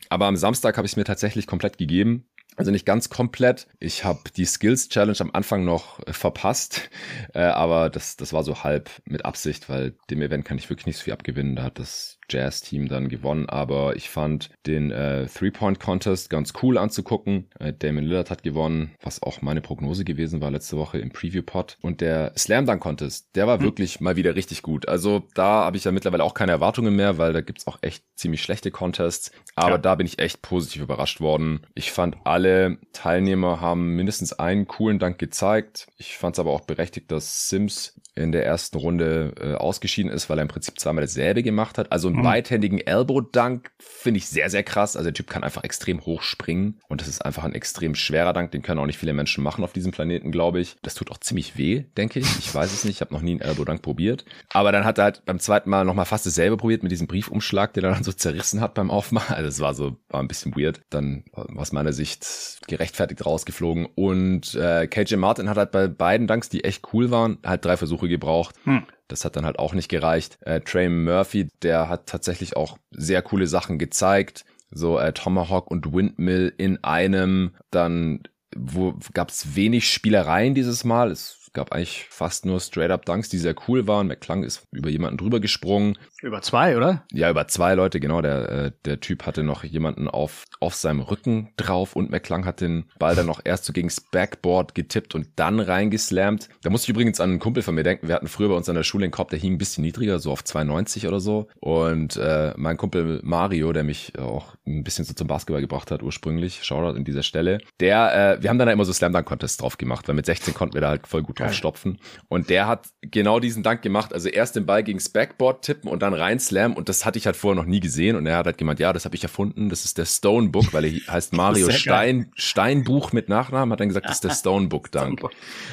Aber 0.10 0.28
am 0.28 0.36
Samstag 0.36 0.78
habe 0.78 0.86
ich 0.86 0.94
es 0.94 0.98
mir 0.98 1.06
tatsächlich 1.06 1.48
komplett 1.48 1.78
gegeben. 1.78 2.26
Also 2.56 2.70
nicht 2.70 2.86
ganz 2.86 3.10
komplett. 3.10 3.68
Ich 3.80 4.04
habe 4.04 4.22
die 4.38 4.46
Skills 4.46 4.90
Challenge 4.90 5.20
am 5.20 5.32
Anfang 5.34 5.66
noch 5.66 6.00
äh, 6.06 6.14
verpasst, 6.14 6.90
äh, 7.34 7.40
aber 7.40 7.90
das, 7.90 8.16
das 8.16 8.32
war 8.32 8.44
so 8.44 8.64
halb 8.64 8.92
mit 9.06 9.26
Absicht, 9.26 9.70
weil 9.70 9.96
dem 10.10 10.22
Event 10.22 10.46
kann 10.46 10.58
ich 10.58 10.70
wirklich 10.70 10.86
nicht 10.86 10.98
so 10.98 11.04
viel 11.04 11.14
abgewinnen. 11.14 11.56
Da 11.56 11.64
hat 11.64 11.80
das 11.80 12.20
Jazz-Team 12.30 12.88
dann 12.88 13.10
gewonnen, 13.10 13.48
aber 13.50 13.96
ich 13.96 14.10
fand 14.10 14.50
den 14.66 14.92
äh, 14.92 15.28
Three-Point-Contest 15.28 16.30
ganz 16.30 16.54
cool 16.62 16.78
anzugucken. 16.78 17.48
Äh, 17.60 17.74
Damon 17.74 18.04
Lillard 18.04 18.30
hat 18.30 18.44
gewonnen, 18.44 18.92
was 19.02 19.22
auch 19.22 19.42
meine 19.42 19.62
Prognose 19.62 20.04
gewesen 20.04 20.42
war 20.42 20.52
letzte 20.52 20.78
Woche 20.78 21.00
im 21.00 21.12
Preview-Pod. 21.12 21.78
Und 21.82 22.02
der 22.02 22.34
Slam-Dunk-Contest, 22.38 23.36
der 23.36 23.48
war 23.48 23.60
mhm. 23.60 23.64
wirklich 23.64 24.00
mal 24.00 24.16
wieder 24.16 24.36
richtig 24.36 24.62
gut. 24.62 24.88
Also 24.88 25.24
da 25.34 25.66
habe 25.66 25.78
ich 25.78 25.84
ja 25.84 25.92
mittlerweile 25.92 26.24
auch 26.24 26.34
keine 26.34 26.52
Erwartungen 26.52 26.96
mehr, 26.96 27.18
weil 27.18 27.34
da 27.34 27.42
gibt's 27.42 27.68
auch 27.68 27.78
echt 27.82 28.04
ziemlich 28.16 28.42
schlechte 28.42 28.72
Contests. 28.72 29.32
Aber 29.56 29.72
ja. 29.72 29.78
da 29.78 29.96
bin 29.96 30.08
ich 30.08 30.20
echt 30.20 30.42
positiv 30.42 30.82
überrascht 30.82 31.22
worden. 31.22 31.62
Ich 31.76 31.92
fand, 31.92 32.18
alle 32.24 32.78
Teilnehmer 32.94 33.62
haben 33.62 33.96
mindestens 33.96 34.34
einen 34.34 34.68
coolen 34.68 35.00
Dank 35.00 35.18
gezeigt. 35.20 35.88
Ich 35.98 36.18
fand 36.18 36.36
es 36.36 36.40
aber 36.40 36.52
auch 36.52 36.62
berechtigt, 36.62 37.12
dass 37.12 37.50
Sims 37.50 38.00
in 38.16 38.32
der 38.32 38.46
ersten 38.46 38.78
Runde 38.78 39.34
äh, 39.40 39.54
ausgeschieden 39.56 40.12
ist, 40.12 40.30
weil 40.30 40.38
er 40.38 40.44
im 40.44 40.48
Prinzip 40.48 40.80
zweimal 40.80 41.04
dasselbe 41.04 41.42
gemacht 41.42 41.78
hat. 41.78 41.92
Also 41.92 42.08
einen 42.08 42.18
mhm. 42.18 42.24
beidhändigen 42.24 42.80
Elbow-Dunk 42.80 43.72
finde 43.80 44.20
ich 44.20 44.28
sehr, 44.28 44.50
sehr 44.50 44.64
krass. 44.64 44.96
Also 44.96 45.10
der 45.10 45.14
Typ 45.14 45.30
kann 45.30 45.44
einfach 45.44 45.64
extrem 45.64 46.06
hoch 46.06 46.22
springen 46.22 46.80
und 46.88 47.02
das 47.02 47.08
ist 47.08 47.26
einfach 47.26 47.44
ein 47.44 47.56
extrem 47.56 47.96
schwerer 47.96 48.34
Dunk. 48.34 48.52
Den 48.52 48.62
können 48.62 48.80
auch 48.80 48.86
nicht 48.86 49.00
viele 49.00 49.14
Menschen 49.14 49.44
machen 49.44 49.64
auf 49.64 49.74
diesem 49.74 49.92
Planeten, 49.92 50.32
glaube 50.32 50.60
ich. 50.60 50.76
Das 50.84 50.96
tut 50.96 51.10
auch 51.12 51.18
ziemlich 51.18 51.58
weh, 51.58 51.86
denke 51.98 52.20
ich. 52.20 52.28
Ich 52.40 52.54
weiß 52.54 52.72
es 52.72 52.84
nicht. 52.84 52.96
Ich 52.96 53.02
habe 53.02 53.14
noch 53.14 53.22
nie 53.22 53.32
einen 53.32 53.42
Elbow-Dunk 53.42 53.82
probiert. 53.82 54.26
Aber 54.50 54.72
dann 54.72 54.86
hat 54.86 55.00
er 55.00 55.06
halt 55.06 55.26
beim 55.26 55.40
zweiten 55.40 55.70
Mal 55.70 55.86
nochmal 55.86 56.06
fast 56.06 56.26
dasselbe 56.26 56.58
probiert 56.58 56.84
mit 56.84 56.92
diesem 56.92 57.08
Briefumschlag, 57.08 57.74
den 57.74 57.84
er 57.84 57.94
dann 57.94 58.04
so 58.04 58.12
zerrissen 58.12 58.62
hat 58.62 58.76
beim 58.76 58.92
Aufmachen. 58.92 59.36
Also 59.36 59.48
es 59.48 59.60
war 59.60 59.74
so, 59.74 59.98
war 60.10 60.22
ein 60.22 60.28
bisschen 60.28 60.56
weird. 60.56 60.82
Dann 60.90 61.24
aus 61.34 61.72
meiner 61.72 61.94
Sicht 61.94 62.26
gerechtfertigt 62.68 63.26
rausgeflogen. 63.26 63.88
Und 63.96 64.54
äh, 64.56 64.88
KJ 64.88 65.16
Martin 65.16 65.50
hat 65.50 65.58
halt 65.58 65.72
bei 65.72 65.88
beiden 65.88 66.28
Dunks, 66.28 66.50
die 66.50 66.64
echt 66.64 66.94
cool 66.94 67.10
waren, 67.10 67.40
halt 67.44 67.66
drei 67.66 67.78
Versuche 67.78 68.03
gebraucht. 68.10 68.56
Hm. 68.64 68.84
Das 69.08 69.26
hat 69.26 69.36
dann 69.36 69.46
halt 69.46 69.60
auch 69.60 69.74
nicht 69.74 69.90
gereicht. 69.90 70.38
Äh, 70.42 70.62
Trey 70.62 70.90
Murphy, 70.90 71.50
der 71.62 71.90
hat 71.90 72.08
tatsächlich 72.08 72.56
auch 72.56 72.78
sehr 72.92 73.22
coole 73.22 73.48
Sachen 73.48 73.78
gezeigt. 73.78 74.46
So 74.72 74.98
äh, 74.98 75.14
Tomahawk 75.14 75.70
und 75.70 75.94
Windmill 75.94 76.54
in 76.58 76.84
einem. 76.84 77.52
Dann 77.70 78.24
wo 78.56 78.96
gab 79.14 79.30
es 79.30 79.56
wenig 79.56 79.90
Spielereien 79.90 80.54
dieses 80.54 80.84
Mal. 80.84 81.12
Es 81.12 81.43
gab 81.54 81.72
eigentlich 81.72 82.08
fast 82.10 82.46
nur 82.46 82.60
Straight-Up-Dunks, 82.60 83.30
die 83.30 83.38
sehr 83.38 83.56
cool 83.68 83.88
waren. 83.88 84.08
McClung 84.08 84.44
ist 84.44 84.68
über 84.72 84.90
jemanden 84.90 85.18
drüber 85.18 85.40
gesprungen. 85.40 85.98
Über 86.22 86.42
zwei, 86.42 86.76
oder? 86.76 87.04
Ja, 87.12 87.30
über 87.30 87.48
zwei 87.48 87.76
Leute, 87.76 88.00
genau. 88.00 88.22
Der, 88.22 88.50
äh, 88.50 88.72
der 88.86 89.00
Typ 89.00 89.26
hatte 89.26 89.44
noch 89.44 89.64
jemanden 89.64 90.08
auf, 90.08 90.46
auf 90.60 90.76
seinem 90.76 91.02
Rücken 91.02 91.50
drauf 91.58 91.96
und 91.96 92.10
McClung 92.10 92.46
hat 92.46 92.62
den 92.62 92.86
Ball 92.98 93.16
dann 93.16 93.28
noch 93.28 93.42
erst 93.44 93.66
so 93.66 93.74
gegens 93.74 94.02
Backboard 94.02 94.74
getippt 94.74 95.16
und 95.16 95.28
dann 95.36 95.60
reingeslammt. 95.60 96.50
Da 96.64 96.70
musste 96.70 96.86
ich 96.86 96.90
übrigens 96.90 97.20
an 97.20 97.30
einen 97.30 97.40
Kumpel 97.40 97.62
von 97.62 97.76
mir 97.76 97.84
denken. 97.84 98.08
Wir 98.08 98.16
hatten 98.16 98.28
früher 98.28 98.50
bei 98.50 98.56
uns 98.56 98.70
an 98.70 98.76
der 98.76 98.84
Schule 98.84 99.04
einen 99.06 99.12
Korb, 99.12 99.30
der 99.30 99.40
hing 99.40 99.54
ein 99.54 99.58
bisschen 99.58 99.84
niedriger, 99.84 100.20
so 100.20 100.32
auf 100.32 100.42
2,90 100.42 101.08
oder 101.08 101.20
so. 101.20 101.48
Und 101.60 102.18
äh, 102.18 102.54
mein 102.58 102.78
Kumpel 102.78 103.20
Mario, 103.24 103.74
der 103.74 103.84
mich 103.84 104.18
auch 104.18 104.56
ein 104.66 104.84
bisschen 104.84 105.06
so 105.06 105.14
zum 105.14 105.28
Basketball 105.28 105.62
gebracht 105.62 105.92
hat 105.92 106.02
ursprünglich, 106.02 106.64
Shoutout 106.64 106.98
an 106.98 107.04
dieser 107.04 107.24
Stelle, 107.24 107.60
der, 107.80 108.38
äh, 108.38 108.42
wir 108.44 108.50
haben 108.50 108.58
dann 108.58 108.68
da 108.68 108.74
immer 108.74 108.86
so 108.86 108.94
Slam-Dunk-Contests 108.94 109.58
drauf 109.58 109.78
gemacht, 109.78 110.08
weil 110.08 110.16
mit 110.16 110.26
16 110.26 110.54
konnten 110.54 110.74
wir 110.74 110.82
da 110.82 110.90
halt 110.90 111.08
voll 111.08 111.22
gut 111.22 111.40
draufstopfen. 111.44 112.00
Und 112.28 112.50
der 112.50 112.68
hat 112.68 112.88
genau 113.02 113.40
diesen 113.40 113.64
Dank 113.64 113.82
gemacht. 113.82 114.14
Also 114.14 114.30
erst 114.30 114.56
den 114.56 114.66
Ball 114.66 114.84
gegens 114.84 115.10
Backboard 115.10 115.64
tippen 115.64 115.90
und 115.90 116.02
dann 116.02 116.14
rein 116.14 116.40
slam. 116.40 116.74
Und 116.74 116.90
das 116.90 117.06
hatte 117.06 117.18
ich 117.18 117.26
halt 117.26 117.36
vorher 117.36 117.62
noch 117.62 117.68
nie 117.68 117.80
gesehen. 117.80 118.16
Und 118.16 118.26
er 118.26 118.38
hat 118.38 118.46
halt 118.46 118.58
gemeint, 118.58 118.80
ja, 118.80 118.94
das 118.94 119.06
habe 119.06 119.16
ich 119.16 119.24
erfunden. 119.24 119.70
Das 119.70 119.86
ist 119.86 119.98
der 119.98 120.06
Stone 120.06 120.50
Book, 120.50 120.74
weil 120.74 120.86
er 120.86 121.14
heißt 121.14 121.34
Mario 121.34 121.70
Stein, 121.72 122.32
Steinbuch 122.36 123.12
mit 123.12 123.30
Nachnamen. 123.30 123.72
Hat 123.72 123.80
dann 123.80 123.88
gesagt, 123.90 124.08
das 124.08 124.16
ist 124.16 124.24
der 124.24 124.32
Stone 124.32 124.68
Book 124.68 124.92
Dank. 124.92 125.22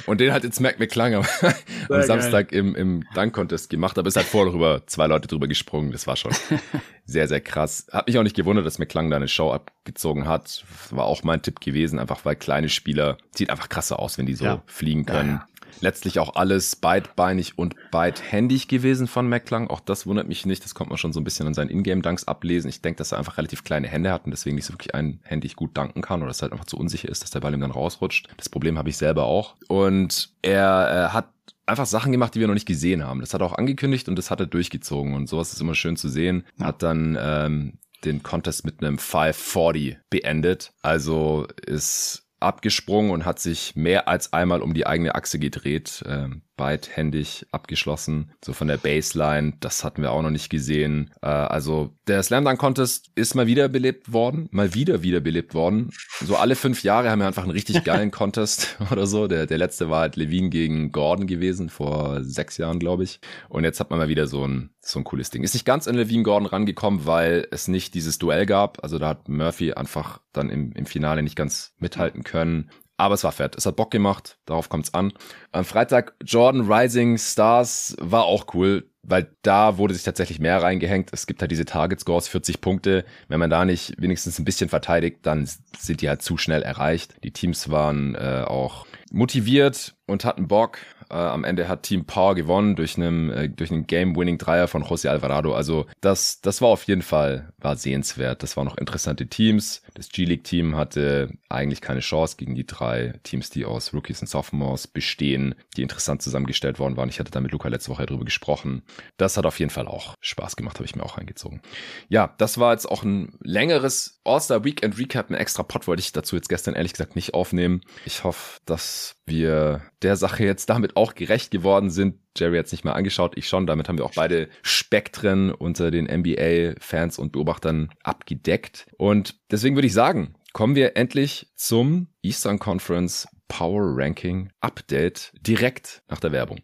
Und 0.07 0.21
den 0.21 0.33
hat 0.33 0.45
jetzt 0.45 0.61
Mac 0.61 0.79
McClung 0.79 1.15
am, 1.15 1.25
am 1.89 2.03
Samstag 2.03 2.53
im, 2.53 2.75
im 2.75 3.05
Dank-Contest 3.15 3.71
gemacht. 3.71 3.99
Aber 3.99 4.09
es 4.09 4.17
hat 4.17 4.25
vorher 4.25 4.51
drüber 4.53 4.83
zwei 4.87 5.07
Leute 5.07 5.29
drüber 5.29 5.49
gesprungen. 5.49 5.93
Das 5.93 6.07
war 6.07 6.17
schon 6.17 6.33
sehr, 7.05 7.29
sehr 7.29 7.41
krass. 7.41 7.87
Hat 7.93 8.07
mich 8.07 8.19
auch 8.19 8.23
nicht 8.23 8.37
gewundert, 8.37 8.67
dass 8.67 8.79
McClung 8.79 9.11
da 9.11 9.17
eine 9.17 9.29
Show 9.29 9.53
abgezogen 9.53 10.27
hat. 10.27 10.65
War 10.91 11.05
auch 11.05 11.23
mein 11.23 11.43
Tipp 11.43 11.61
gewesen, 11.61 11.99
einfach 11.99 12.25
weil 12.25 12.37
kleine 12.37 12.69
Spieler 12.69 13.19
sieht 13.35 13.51
einfach 13.51 13.69
krasser 13.69 13.99
aus, 13.99 14.19
wenn 14.19 14.27
die 14.27 14.35
so 14.35 14.45
ja. 14.45 14.63
fliegen 14.67 15.07
können. 15.07 15.31
Ja, 15.31 15.35
ja 15.35 15.47
letztlich 15.81 16.19
auch 16.19 16.37
alles 16.37 16.77
beidbeinig 16.77 17.59
und 17.59 17.75
beidhändig 17.91 18.69
gewesen 18.69 19.07
von 19.07 19.29
McClung. 19.29 19.69
Auch 19.69 19.81
das 19.81 20.07
wundert 20.07 20.29
mich 20.29 20.47
nicht. 20.47 20.65
Das 20.65 20.75
kommt 20.75 20.91
man 20.91 20.99
schon 20.99 21.13
so 21.13 21.21
ein 21.21 21.25
bisschen 21.25 21.47
an 21.47 21.55
seinen 21.55 21.71
Ingame-Dunks 21.71 22.25
ablesen. 22.25 22.69
Ich 22.69 22.83
denke, 22.83 22.99
dass 22.99 23.13
er 23.13 23.19
einfach 23.19 23.39
relativ 23.39 23.65
kleine 23.65 23.89
Hände 23.89 24.13
hat 24.13 24.25
und 24.25 24.31
deswegen 24.31 24.57
nicht 24.57 24.67
so 24.67 24.73
wirklich 24.73 24.95
einhändig 24.95 25.57
gut 25.57 25.77
danken 25.77 26.03
kann 26.03 26.23
oder 26.23 26.31
es 26.31 26.43
halt 26.43 26.53
einfach 26.53 26.67
zu 26.67 26.77
unsicher 26.77 27.09
ist, 27.09 27.23
dass 27.23 27.31
der 27.31 27.41
Ball 27.41 27.55
ihm 27.55 27.61
dann 27.61 27.71
rausrutscht. 27.71 28.29
Das 28.37 28.49
Problem 28.49 28.79
habe 28.79 28.89
ich 28.89 28.97
selber 28.97 29.25
auch. 29.25 29.57
Und 29.69 30.31
er 30.43 31.09
äh, 31.09 31.13
hat 31.13 31.29
einfach 31.67 31.87
Sachen 31.87 32.13
gemacht, 32.13 32.35
die 32.35 32.41
wir 32.41 32.47
noch 32.47 32.55
nicht 32.55 32.67
gesehen 32.67 33.05
haben. 33.05 33.21
Das 33.21 33.33
hat 33.33 33.41
er 33.41 33.47
auch 33.47 33.59
angekündigt 33.59 34.09
und 34.09 34.17
das 34.17 34.31
hat 34.31 34.41
er 34.41 34.47
durchgezogen 34.47 35.15
und 35.15 35.29
sowas 35.29 35.53
ist 35.53 35.61
immer 35.61 35.75
schön 35.75 35.97
zu 35.97 36.09
sehen. 36.09 36.45
Hat 36.61 36.83
dann 36.83 37.17
ähm, 37.21 37.79
den 38.05 38.23
Contest 38.23 38.65
mit 38.65 38.83
einem 38.83 38.99
540 38.99 39.99
beendet. 40.11 40.73
Also 40.83 41.47
ist 41.67 42.27
abgesprungen 42.41 43.11
und 43.11 43.25
hat 43.25 43.39
sich 43.39 43.77
mehr 43.77 44.09
als 44.09 44.33
einmal 44.33 44.63
um 44.63 44.75
die 44.75 44.87
eigene 44.87 45.15
Achse 45.15 45.39
gedreht. 45.39 46.03
Ähm, 46.07 46.43
beidhändig 46.61 47.47
abgeschlossen, 47.53 48.33
so 48.45 48.53
von 48.53 48.69
der 48.69 48.77
Baseline. 48.77 49.55
Das 49.61 49.83
hatten 49.83 50.03
wir 50.03 50.13
auch 50.13 50.21
noch 50.21 50.31
nicht 50.31 50.51
gesehen. 50.51 51.11
Äh, 51.23 51.29
also 51.29 51.95
der 52.07 52.23
Slam 52.23 52.45
Dunk 52.45 52.59
Contest 52.59 53.11
ist 53.15 53.35
mal 53.35 53.47
wiederbelebt 53.47 54.13
worden, 54.13 54.47
mal 54.51 54.75
wieder 54.75 55.03
wiederbelebt 55.03 55.55
worden. 55.55 55.89
So 56.21 56.37
alle 56.37 56.57
fünf 56.57 56.83
Jahre 56.83 57.11
haben 57.11 57.21
wir 57.21 57.27
einfach 57.27 57.45
einen 57.45 57.53
richtig 57.53 57.83
geilen 57.85 58.11
Contest 58.11 58.77
oder 58.93 59.07
so. 59.07 59.27
Der, 59.27 59.47
der 59.47 59.57
letzte 59.57 59.89
war 59.89 60.01
halt 60.01 60.17
Levine 60.17 60.51
gegen 60.51 60.93
Gordon 60.93 61.27
gewesen, 61.27 61.71
vor 61.71 62.23
sechs 62.23 62.59
Jahren, 62.59 62.79
glaube 62.79 63.05
ich. 63.05 63.21
Und 63.49 63.65
jetzt 63.65 63.81
hat 63.81 63.89
man 63.89 63.99
mal 63.99 64.09
wieder 64.09 64.27
so 64.27 64.47
ein, 64.47 64.69
so 64.83 65.01
ein 65.01 65.05
cooles 65.05 65.31
Ding. 65.31 65.43
Ist 65.43 65.55
nicht 65.55 65.65
ganz 65.65 65.89
an 65.89 65.95
Levine 65.95 66.25
Gordon 66.25 66.47
rangekommen, 66.47 67.07
weil 67.07 67.49
es 67.51 67.69
nicht 67.69 67.95
dieses 67.95 68.19
Duell 68.19 68.45
gab. 68.45 68.85
Also 68.85 68.99
da 68.99 69.09
hat 69.09 69.31
Murphy 69.31 69.73
einfach 69.73 70.21
dann 70.35 70.51
im, 70.51 70.73
im 70.73 70.85
Finale 70.85 71.23
nicht 71.23 71.37
ganz 71.37 71.73
mithalten 71.79 72.23
können. 72.23 72.69
Aber 73.01 73.15
es 73.15 73.25
war 73.25 73.33
fett. 73.33 73.57
Es 73.57 73.65
hat 73.65 73.77
Bock 73.77 73.91
gemacht. 73.91 74.37
Darauf 74.45 74.69
kommt 74.69 74.85
es 74.85 74.93
an. 74.93 75.15
Am 75.53 75.65
Freitag 75.65 76.13
Jordan 76.23 76.71
Rising 76.71 77.17
Stars 77.17 77.97
war 77.99 78.25
auch 78.25 78.53
cool, 78.53 78.91
weil 79.03 79.35
da 79.41 79.79
wurde 79.79 79.95
sich 79.95 80.03
tatsächlich 80.03 80.39
mehr 80.39 80.63
reingehängt. 80.63 81.09
Es 81.11 81.27
gibt 81.27 81.41
halt 81.41 81.51
diese 81.51 81.65
Target 81.65 82.01
Scores, 82.01 82.29
40 82.29 82.61
Punkte. 82.61 83.07
Wenn 83.29 83.41
man 83.41 83.49
da 83.49 83.65
nicht 83.65 83.95
wenigstens 83.97 84.39
ein 84.39 84.45
bisschen 84.45 84.69
verteidigt, 84.69 85.21
dann 85.23 85.49
sind 85.79 86.03
die 86.03 86.11
halt 86.11 86.21
zu 86.21 86.37
schnell 86.37 86.61
erreicht. 86.63 87.15
Die 87.25 87.31
Teams 87.31 87.71
waren 87.71 88.17
äh, 88.17 88.45
auch 88.47 88.85
motiviert 89.11 89.95
und 90.07 90.27
hatten 90.27 90.47
Bock. 90.47 90.77
Äh, 91.11 91.15
am 91.15 91.45
Ende 91.45 91.69
hat 91.69 91.83
Team 91.83 92.05
Power 92.05 92.35
gewonnen 92.35 92.77
durch 92.77 92.97
einen, 92.97 93.31
äh, 93.31 93.49
durch 93.49 93.71
einen 93.71 93.87
Game-Winning-Dreier 93.87 94.69
von 94.69 94.85
José 94.85 95.09
Alvarado. 95.09 95.55
Also 95.55 95.87
das, 96.01 96.41
das 96.41 96.63
war 96.63 96.69
auf 96.69 96.85
jeden 96.85 97.03
Fall 97.03 97.53
war 97.59 97.77
sehenswert. 97.77 98.43
Das 98.43 98.57
waren 98.57 98.67
noch 98.67 98.79
interessante 98.79 99.27
Teams. 99.27 99.83
Das 99.95 100.09
G-League-Team 100.09 100.77
hatte 100.77 101.33
eigentlich 101.49 101.81
keine 101.81 102.01
Chance 102.01 102.37
gegen 102.37 102.55
die 102.55 102.67
drei 102.67 103.19
Teams, 103.25 103.51
die 103.51 103.65
aus 103.65 103.93
Rookies 103.93 104.21
und 104.21 104.29
Sophomores 104.29 104.87
bestehen, 104.87 105.55
die 105.77 105.83
interessant 105.83 106.23
zusammengestellt 106.23 106.79
worden 106.79 106.97
waren. 106.97 107.09
Ich 107.09 107.19
hatte 107.19 107.31
da 107.31 107.41
mit 107.41 107.53
Luca 107.53 107.69
letzte 107.69 107.91
Woche 107.91 108.07
drüber 108.07 108.25
gesprochen. 108.25 108.83
Das 109.17 109.37
hat 109.37 109.47
auf 109.47 109.59
jeden 109.59 109.71
Fall 109.71 109.89
auch 109.89 110.15
Spaß 110.21 110.57
gemacht, 110.57 110.77
habe 110.77 110.85
ich 110.85 110.95
mir 110.95 111.03
auch 111.03 111.19
reingezogen. 111.19 111.61
Ja, 112.09 112.35
das 112.39 112.59
war 112.59 112.73
jetzt 112.73 112.91
auch 112.91 113.03
ein 113.03 113.37
längeres 113.41 114.21
All-Star 114.25 114.65
Weekend 114.65 114.99
Recap. 114.99 115.31
Ein 115.31 115.35
extra 115.35 115.63
Pod 115.63 115.87
wollte 115.87 116.01
ich 116.01 116.13
dazu 116.13 116.37
jetzt 116.37 116.49
gestern 116.49 116.75
ehrlich 116.75 116.93
gesagt 116.93 117.17
nicht 117.17 117.35
aufnehmen. 117.35 117.81
Ich 118.05 118.23
hoffe, 118.23 118.61
dass 118.65 119.17
wir 119.27 119.83
der 120.03 120.17
Sache 120.17 120.45
jetzt 120.45 120.69
damit 120.69 120.97
auch 121.01 121.15
gerecht 121.15 121.51
geworden 121.51 121.91
sind. 121.91 122.17
Jerry 122.37 122.59
hat 122.59 122.67
es 122.67 122.73
nicht 122.73 122.85
mal 122.85 122.93
angeschaut, 122.93 123.37
ich 123.37 123.49
schon. 123.49 123.67
Damit 123.67 123.89
haben 123.89 123.99
wir 123.99 124.05
auch 124.05 124.15
beide 124.15 124.49
Spektren 124.63 125.51
unter 125.51 125.91
den 125.91 126.05
NBA-Fans 126.05 127.19
und 127.19 127.33
Beobachtern 127.33 127.91
abgedeckt. 128.03 128.87
Und 128.99 129.41
deswegen 129.51 129.77
würde 129.77 129.87
ich 129.87 129.95
sagen, 129.95 130.35
kommen 130.53 130.75
wir 130.75 130.97
endlich 130.97 131.51
zum 131.57 132.09
Eastern 132.23 132.59
Conference 132.59 133.27
Power 133.49 133.83
Ranking 133.97 134.51
Update 134.61 135.33
direkt 135.41 136.03
nach 136.09 136.21
der 136.21 136.33
Werbung. 136.33 136.61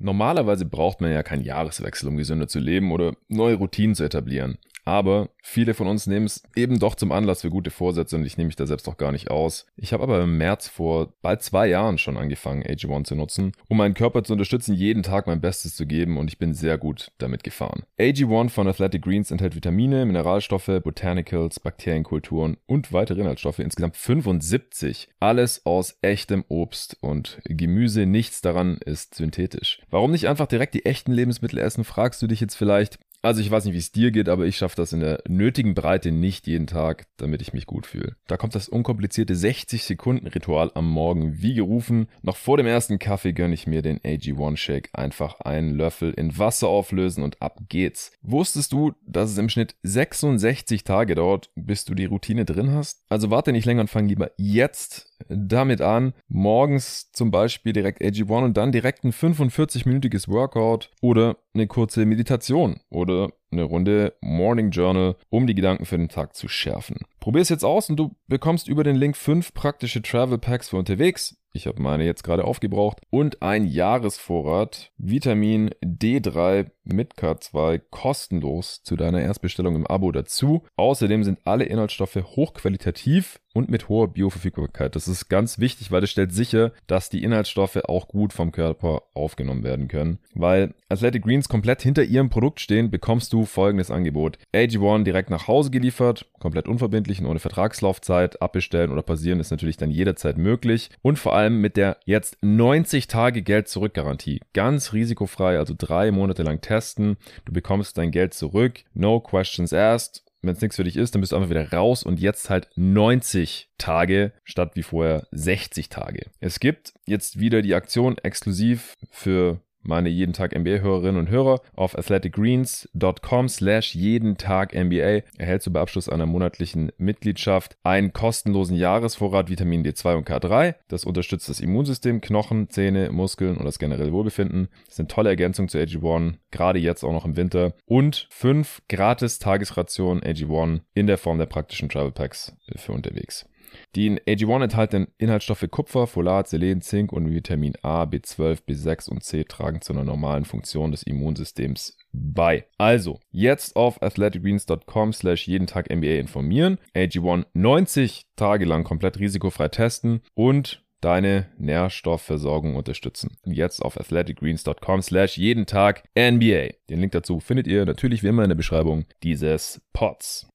Normalerweise 0.00 0.64
braucht 0.64 1.00
man 1.00 1.10
ja 1.10 1.22
keinen 1.22 1.42
Jahreswechsel, 1.42 2.08
um 2.08 2.16
gesünder 2.16 2.46
zu 2.46 2.58
leben 2.58 2.92
oder 2.92 3.16
neue 3.28 3.56
Routinen 3.56 3.94
zu 3.94 4.04
etablieren. 4.04 4.58
Aber 4.88 5.28
viele 5.42 5.74
von 5.74 5.86
uns 5.86 6.06
nehmen 6.06 6.24
es 6.24 6.42
eben 6.56 6.78
doch 6.78 6.94
zum 6.94 7.12
Anlass 7.12 7.42
für 7.42 7.50
gute 7.50 7.70
Vorsätze 7.70 8.16
und 8.16 8.24
ich 8.24 8.38
nehme 8.38 8.46
mich 8.46 8.56
da 8.56 8.66
selbst 8.66 8.88
auch 8.88 8.96
gar 8.96 9.12
nicht 9.12 9.30
aus. 9.30 9.66
Ich 9.76 9.92
habe 9.92 10.02
aber 10.04 10.22
im 10.22 10.38
März 10.38 10.66
vor 10.66 11.12
bald 11.20 11.42
zwei 11.42 11.66
Jahren 11.66 11.98
schon 11.98 12.16
angefangen, 12.16 12.62
AG1 12.62 13.04
zu 13.04 13.14
nutzen, 13.14 13.52
um 13.68 13.76
meinen 13.76 13.92
Körper 13.92 14.24
zu 14.24 14.32
unterstützen, 14.32 14.72
jeden 14.72 15.02
Tag 15.02 15.26
mein 15.26 15.42
Bestes 15.42 15.76
zu 15.76 15.84
geben 15.84 16.16
und 16.16 16.28
ich 16.28 16.38
bin 16.38 16.54
sehr 16.54 16.78
gut 16.78 17.12
damit 17.18 17.44
gefahren. 17.44 17.82
AG1 17.98 18.48
von 18.48 18.66
Athletic 18.66 19.02
Greens 19.02 19.30
enthält 19.30 19.54
Vitamine, 19.54 20.06
Mineralstoffe, 20.06 20.80
Botanicals, 20.82 21.60
Bakterienkulturen 21.60 22.56
und 22.64 22.90
weitere 22.90 23.20
Inhaltsstoffe, 23.20 23.58
insgesamt 23.58 23.94
75. 23.94 25.10
Alles 25.20 25.66
aus 25.66 25.98
echtem 26.00 26.46
Obst 26.48 26.96
und 27.02 27.42
Gemüse, 27.44 28.06
nichts 28.06 28.40
daran 28.40 28.78
ist 28.78 29.16
synthetisch. 29.16 29.82
Warum 29.90 30.12
nicht 30.12 30.28
einfach 30.28 30.46
direkt 30.46 30.72
die 30.72 30.86
echten 30.86 31.12
Lebensmittel 31.12 31.58
essen, 31.58 31.84
fragst 31.84 32.22
du 32.22 32.26
dich 32.26 32.40
jetzt 32.40 32.54
vielleicht. 32.54 32.98
Also 33.20 33.40
ich 33.40 33.50
weiß 33.50 33.64
nicht, 33.64 33.74
wie 33.74 33.78
es 33.78 33.90
dir 33.90 34.12
geht, 34.12 34.28
aber 34.28 34.46
ich 34.46 34.56
schaffe 34.56 34.76
das 34.76 34.92
in 34.92 35.00
der 35.00 35.22
nötigen 35.26 35.74
Breite 35.74 36.12
nicht 36.12 36.46
jeden 36.46 36.68
Tag, 36.68 37.06
damit 37.16 37.42
ich 37.42 37.52
mich 37.52 37.66
gut 37.66 37.86
fühle. 37.86 38.14
Da 38.28 38.36
kommt 38.36 38.54
das 38.54 38.68
unkomplizierte 38.68 39.34
60-Sekunden-Ritual 39.34 40.70
am 40.74 40.88
Morgen 40.88 41.42
wie 41.42 41.54
gerufen. 41.54 42.06
Noch 42.22 42.36
vor 42.36 42.56
dem 42.56 42.66
ersten 42.66 43.00
Kaffee 43.00 43.32
gönne 43.32 43.54
ich 43.54 43.66
mir 43.66 43.82
den 43.82 43.98
AG1 43.98 44.56
Shake. 44.56 44.90
Einfach 44.92 45.40
einen 45.40 45.74
Löffel 45.74 46.12
in 46.12 46.38
Wasser 46.38 46.68
auflösen 46.68 47.24
und 47.24 47.42
ab 47.42 47.58
geht's. 47.68 48.12
Wusstest 48.22 48.72
du, 48.72 48.92
dass 49.04 49.30
es 49.30 49.38
im 49.38 49.48
Schnitt 49.48 49.74
66 49.82 50.84
Tage 50.84 51.16
dauert, 51.16 51.50
bis 51.56 51.84
du 51.84 51.94
die 51.94 52.04
Routine 52.06 52.44
drin 52.44 52.70
hast? 52.70 53.02
Also 53.08 53.30
warte 53.30 53.50
nicht 53.50 53.66
länger 53.66 53.80
und 53.80 53.90
fang 53.90 54.06
lieber 54.06 54.30
jetzt 54.36 55.08
damit 55.28 55.80
an, 55.80 56.14
morgens 56.28 57.10
zum 57.12 57.30
Beispiel 57.30 57.72
direkt 57.72 58.02
AG1 58.02 58.44
und 58.44 58.56
dann 58.56 58.72
direkt 58.72 59.04
ein 59.04 59.12
45-minütiges 59.12 60.28
Workout 60.28 60.90
oder 61.00 61.36
eine 61.54 61.66
kurze 61.66 62.06
Meditation 62.06 62.80
oder 62.90 63.30
eine 63.50 63.62
Runde 63.62 64.14
Morning 64.20 64.70
Journal, 64.70 65.16
um 65.30 65.46
die 65.46 65.54
Gedanken 65.54 65.86
für 65.86 65.98
den 65.98 66.08
Tag 66.08 66.34
zu 66.34 66.48
schärfen. 66.48 66.98
Probier 67.20 67.42
es 67.42 67.48
jetzt 67.48 67.64
aus 67.64 67.90
und 67.90 67.96
du 67.96 68.14
bekommst 68.26 68.68
über 68.68 68.84
den 68.84 68.96
Link 68.96 69.16
fünf 69.16 69.54
praktische 69.54 70.02
Travel 70.02 70.38
Packs 70.38 70.68
für 70.68 70.76
unterwegs. 70.76 71.36
Ich 71.54 71.66
habe 71.66 71.80
meine 71.80 72.04
jetzt 72.04 72.24
gerade 72.24 72.44
aufgebraucht 72.44 73.00
und 73.10 73.42
ein 73.42 73.64
Jahresvorrat 73.64 74.92
Vitamin 74.98 75.70
D3 75.82 76.70
mit 76.84 77.14
K2 77.14 77.80
kostenlos 77.90 78.82
zu 78.82 78.96
deiner 78.96 79.22
Erstbestellung 79.22 79.74
im 79.74 79.86
Abo 79.86 80.12
dazu. 80.12 80.64
Außerdem 80.76 81.24
sind 81.24 81.40
alle 81.44 81.64
Inhaltsstoffe 81.64 82.16
hochqualitativ 82.16 83.40
und 83.58 83.68
mit 83.68 83.88
hoher 83.88 84.06
Bioverfügbarkeit. 84.06 84.94
Das 84.94 85.08
ist 85.08 85.28
ganz 85.28 85.58
wichtig, 85.58 85.90
weil 85.90 86.00
das 86.00 86.10
stellt 86.10 86.32
sicher, 86.32 86.70
dass 86.86 87.10
die 87.10 87.24
Inhaltsstoffe 87.24 87.80
auch 87.88 88.06
gut 88.06 88.32
vom 88.32 88.52
Körper 88.52 89.02
aufgenommen 89.14 89.64
werden 89.64 89.88
können. 89.88 90.20
Weil 90.34 90.74
Athletic 90.88 91.24
Greens 91.24 91.48
komplett 91.48 91.82
hinter 91.82 92.04
ihrem 92.04 92.30
Produkt 92.30 92.60
stehen, 92.60 92.88
bekommst 92.88 93.32
du 93.32 93.44
folgendes 93.44 93.90
Angebot. 93.90 94.38
AG1 94.54 95.02
direkt 95.02 95.28
nach 95.28 95.48
Hause 95.48 95.70
geliefert, 95.72 96.26
komplett 96.38 96.68
unverbindlich 96.68 97.18
und 97.20 97.26
ohne 97.26 97.40
Vertragslaufzeit. 97.40 98.40
Abbestellen 98.40 98.92
oder 98.92 99.02
passieren 99.02 99.40
ist 99.40 99.50
natürlich 99.50 99.76
dann 99.76 99.90
jederzeit 99.90 100.38
möglich. 100.38 100.90
Und 101.02 101.18
vor 101.18 101.34
allem 101.34 101.60
mit 101.60 101.76
der 101.76 101.96
jetzt 102.04 102.36
90 102.42 103.08
Tage 103.08 103.42
Geld 103.42 103.66
zurück 103.66 103.92
Garantie. 103.92 104.40
Ganz 104.52 104.92
risikofrei, 104.92 105.58
also 105.58 105.74
drei 105.76 106.12
Monate 106.12 106.44
lang 106.44 106.60
testen. 106.60 107.16
Du 107.44 107.52
bekommst 107.52 107.98
dein 107.98 108.12
Geld 108.12 108.34
zurück. 108.34 108.84
No 108.94 109.18
questions 109.18 109.72
asked 109.72 110.27
wenn 110.42 110.54
es 110.54 110.60
nichts 110.60 110.76
für 110.76 110.84
dich 110.84 110.96
ist, 110.96 111.14
dann 111.14 111.20
bist 111.20 111.32
du 111.32 111.36
einfach 111.36 111.50
wieder 111.50 111.72
raus 111.72 112.02
und 112.02 112.20
jetzt 112.20 112.50
halt 112.50 112.68
90 112.76 113.70
Tage 113.78 114.32
statt 114.44 114.72
wie 114.74 114.82
vorher 114.82 115.26
60 115.32 115.88
Tage. 115.88 116.30
Es 116.40 116.60
gibt 116.60 116.92
jetzt 117.06 117.38
wieder 117.38 117.62
die 117.62 117.74
Aktion 117.74 118.18
exklusiv 118.18 118.94
für 119.10 119.60
meine 119.88 120.10
jeden 120.10 120.34
Tag 120.34 120.56
NBA-Hörerinnen 120.56 121.18
und 121.18 121.30
Hörer 121.30 121.60
auf 121.74 121.98
athleticgreens.com 121.98 123.48
slash 123.48 123.94
jeden 123.94 124.36
Tag 124.36 124.74
NBA 124.74 125.22
erhältst 125.38 125.66
du 125.66 125.72
bei 125.72 125.80
Abschluss 125.80 126.08
einer 126.08 126.26
monatlichen 126.26 126.92
Mitgliedschaft 126.98 127.76
einen 127.82 128.12
kostenlosen 128.12 128.76
Jahresvorrat 128.76 129.48
Vitamin 129.48 129.84
D2 129.84 130.16
und 130.16 130.28
K3. 130.28 130.74
Das 130.88 131.04
unterstützt 131.04 131.48
das 131.48 131.60
Immunsystem, 131.60 132.20
Knochen, 132.20 132.68
Zähne, 132.68 133.10
Muskeln 133.10 133.56
und 133.56 133.64
das 133.64 133.78
generelle 133.78 134.12
Wohlbefinden. 134.12 134.68
Das 134.86 134.98
eine 134.98 135.08
tolle 135.08 135.30
Ergänzung 135.30 135.68
zu 135.68 135.78
AG1, 135.78 136.34
gerade 136.50 136.78
jetzt 136.78 137.02
auch 137.02 137.12
noch 137.12 137.24
im 137.24 137.36
Winter. 137.36 137.72
Und 137.86 138.28
fünf 138.30 138.82
gratis 138.88 139.38
Tagesrationen 139.38 140.22
AG1 140.22 140.82
in 140.92 141.06
der 141.06 141.18
Form 141.18 141.38
der 141.38 141.46
praktischen 141.46 141.88
Travel 141.88 142.12
Packs 142.12 142.54
für 142.76 142.92
unterwegs. 142.92 143.46
Die 143.94 144.06
in 144.06 144.18
AG1 144.18 144.64
enthaltenen 144.64 145.08
Inhaltsstoffe 145.18 145.66
Kupfer, 145.70 146.06
Folat, 146.06 146.48
Selen, 146.48 146.82
Zink 146.82 147.12
und 147.12 147.32
Vitamin 147.32 147.74
A, 147.82 148.02
B12, 148.04 148.60
B6 148.68 149.10
und 149.10 149.22
C 149.22 149.44
tragen 149.44 149.80
zu 149.80 149.92
einer 149.92 150.04
normalen 150.04 150.44
Funktion 150.44 150.90
des 150.90 151.02
Immunsystems 151.02 151.96
bei. 152.12 152.66
Also, 152.76 153.20
jetzt 153.30 153.76
auf 153.76 154.02
athleticgreens.com 154.02 155.12
slash 155.12 155.46
jeden 155.46 155.66
Tag 155.66 155.90
NBA 155.90 156.18
informieren, 156.18 156.78
AG1 156.94 157.46
90 157.54 158.26
Tage 158.36 158.64
lang 158.64 158.84
komplett 158.84 159.18
risikofrei 159.18 159.68
testen 159.68 160.20
und 160.34 160.84
deine 161.00 161.46
Nährstoffversorgung 161.58 162.76
unterstützen. 162.76 163.36
Jetzt 163.44 163.80
auf 163.80 163.98
athleticgreens.com 163.98 165.02
slash 165.02 165.38
jeden 165.38 165.66
Tag 165.66 166.04
NBA. 166.16 166.74
Den 166.90 167.00
Link 167.00 167.12
dazu 167.12 167.40
findet 167.40 167.66
ihr 167.66 167.84
natürlich 167.84 168.22
wie 168.22 168.28
immer 168.28 168.42
in 168.42 168.50
der 168.50 168.56
Beschreibung 168.56 169.04
dieses 169.22 169.80
Pods. 169.92 170.48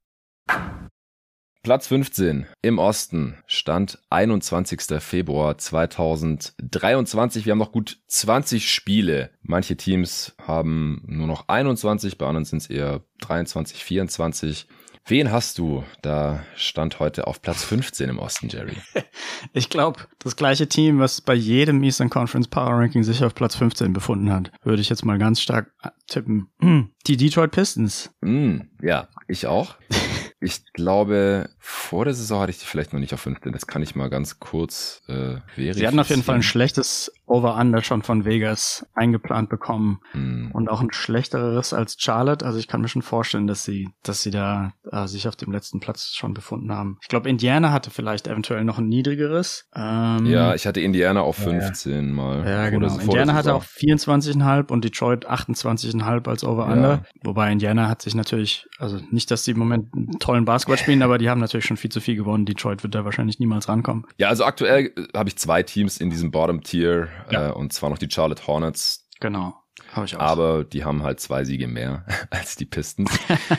Platz 1.64 1.88
15 1.88 2.46
im 2.62 2.78
Osten 2.78 3.38
stand 3.48 3.98
21. 4.10 4.82
Februar 5.00 5.58
2023. 5.58 7.46
Wir 7.46 7.52
haben 7.52 7.60
noch 7.60 7.72
gut 7.72 8.00
20 8.08 8.70
Spiele. 8.70 9.30
Manche 9.44 9.78
Teams 9.78 10.36
haben 10.46 11.02
nur 11.08 11.26
noch 11.26 11.48
21, 11.48 12.18
bei 12.18 12.28
anderen 12.28 12.44
sind 12.44 12.64
es 12.64 12.70
eher 12.70 13.00
23, 13.22 13.82
24. 13.82 14.68
Wen 15.06 15.32
hast 15.32 15.58
du? 15.58 15.86
Da 16.02 16.44
stand 16.58 17.00
heute 17.00 17.28
auf 17.28 17.42
Platz 17.42 17.64
15 17.64 18.10
im 18.10 18.20
Osten, 18.20 18.50
Jerry. 18.50 18.76
Ich 19.52 19.70
glaube, 19.70 20.00
das 20.20 20.36
gleiche 20.36 20.68
Team, 20.68 21.00
was 21.00 21.22
bei 21.22 21.34
jedem 21.34 21.84
Eastern 21.84 22.10
Conference 22.10 22.48
Power 22.48 22.80
Ranking 22.80 23.04
sich 23.04 23.24
auf 23.24 23.36
Platz 23.36 23.56
15 23.56 23.92
befunden 23.92 24.32
hat, 24.32 24.52
würde 24.64 24.82
ich 24.82 24.90
jetzt 24.90 25.06
mal 25.06 25.18
ganz 25.18 25.42
stark 25.42 25.74
tippen. 26.08 26.50
Die 27.08 27.18
Detroit 27.18 27.52
Pistons. 27.52 28.10
Mm, 28.22 28.62
ja, 28.82 29.10
ich 29.28 29.48
auch. 29.48 29.76
Ich 30.44 30.74
glaube, 30.74 31.50
vor 31.60 32.06
der 32.06 32.14
Saison 32.14 32.42
hatte 32.42 32.52
ich 32.52 32.60
die 32.60 32.66
vielleicht 32.66 32.94
noch 32.94 33.00
nicht 33.00 33.14
auf 33.14 33.22
15. 33.22 33.52
Das 33.54 33.68
kann 33.68 33.82
ich 33.82 33.96
mal 33.96 34.10
ganz 34.10 34.40
kurz 34.40 35.02
äh, 35.08 35.12
verifizieren. 35.12 35.74
Sie 35.74 35.88
hatten 35.88 36.00
auf 36.00 36.10
jeden 36.10 36.24
Fall 36.24 36.36
ein 36.36 36.44
schlechtes 36.44 37.12
Over-Under 37.26 37.82
schon 37.82 38.04
von 38.04 38.26
Vegas 38.26 38.86
eingeplant 38.94 39.50
bekommen 39.50 40.02
hm. 40.12 40.52
und 40.52 40.70
auch 40.70 40.82
ein 40.82 40.92
schlechteres 40.92 41.74
als 41.74 41.96
Charlotte. 41.98 42.46
Also 42.46 42.60
ich 42.60 42.68
kann 42.68 42.82
mir 42.82 42.90
schon 42.90 43.02
vorstellen, 43.02 43.48
dass 43.48 43.64
sie, 43.64 43.90
dass 44.04 44.22
sie 44.22 44.32
da 44.32 44.74
äh, 44.92 45.08
sich 45.08 45.28
auf 45.28 45.36
dem 45.36 45.52
letzten 45.52 45.80
Platz 45.80 46.14
schon 46.14 46.34
befunden 46.34 46.72
haben. 46.72 46.98
Ich 47.02 47.08
glaube, 47.08 47.30
Indiana 47.30 47.72
hatte 47.72 47.92
vielleicht 47.92 48.28
eventuell 48.28 48.66
noch 48.66 48.78
ein 48.78 48.88
niedrigeres. 48.88 49.70
Ähm, 49.74 50.26
ja, 50.26 50.54
ich 50.54 50.68
hatte 50.68 50.82
Indiana 50.82 51.22
auf 51.22 51.38
15 51.38 51.94
ja. 51.94 52.02
mal. 52.14 52.48
Ja, 52.48 52.70
genau. 52.70 52.94
Indiana 53.00 53.34
hatte 53.34 53.56
auch 53.56 53.64
24,5 53.64 54.70
und 54.70 54.84
Detroit 54.84 55.30
28,5 55.30 56.28
als 56.28 56.44
Over-Under. 56.44 56.90
Ja. 56.90 57.04
Wobei 57.24 57.52
Indiana 57.52 57.88
hat 57.88 58.02
sich 58.02 58.16
natürlich, 58.16 58.68
also 58.80 59.00
nicht, 59.12 59.32
dass 59.32 59.46
sie 59.46 59.52
im 59.52 59.60
Moment 59.60 59.94
einen 59.94 60.20
tollen 60.34 60.46
Basketball 60.46 60.78
spielen, 60.78 61.04
aber 61.04 61.20
die 61.20 61.30
haben 61.30 61.40
natürlich 61.40 61.66
schon 61.66 61.78
viel 61.78 61.92
zu 61.92 62.02
viel 62.02 62.16
gewonnen. 62.16 62.46
Detroit 62.46 62.82
wird 62.82 62.96
da 62.96 63.06
wahrscheinlich 63.06 63.40
niemals 63.40 63.70
rankommen. 63.70 64.06
Ja, 64.18 64.30
also 64.30 64.46
aktuell 64.46 64.92
äh, 64.96 65.18
habe 65.18 65.30
ich 65.30 65.38
zwei 65.38 65.62
Teams 65.62 65.98
in 65.98 66.10
diesem 66.10 66.32
Bottom-Tier 66.32 67.08
ja. 67.30 67.50
äh, 67.50 67.52
und 67.52 67.72
zwar 67.72 67.92
noch 67.92 68.00
die 68.00 68.10
Charlotte 68.10 68.48
Hornets. 68.48 69.08
Genau. 69.20 69.54
Hab 69.92 70.06
ich 70.06 70.16
auch. 70.16 70.22
Aber 70.22 70.64
die 70.64 70.84
haben 70.84 71.04
halt 71.04 71.20
zwei 71.20 71.44
Siege 71.44 71.68
mehr 71.68 72.06
als 72.32 72.56
die 72.56 72.66
Pistons. 72.66 73.12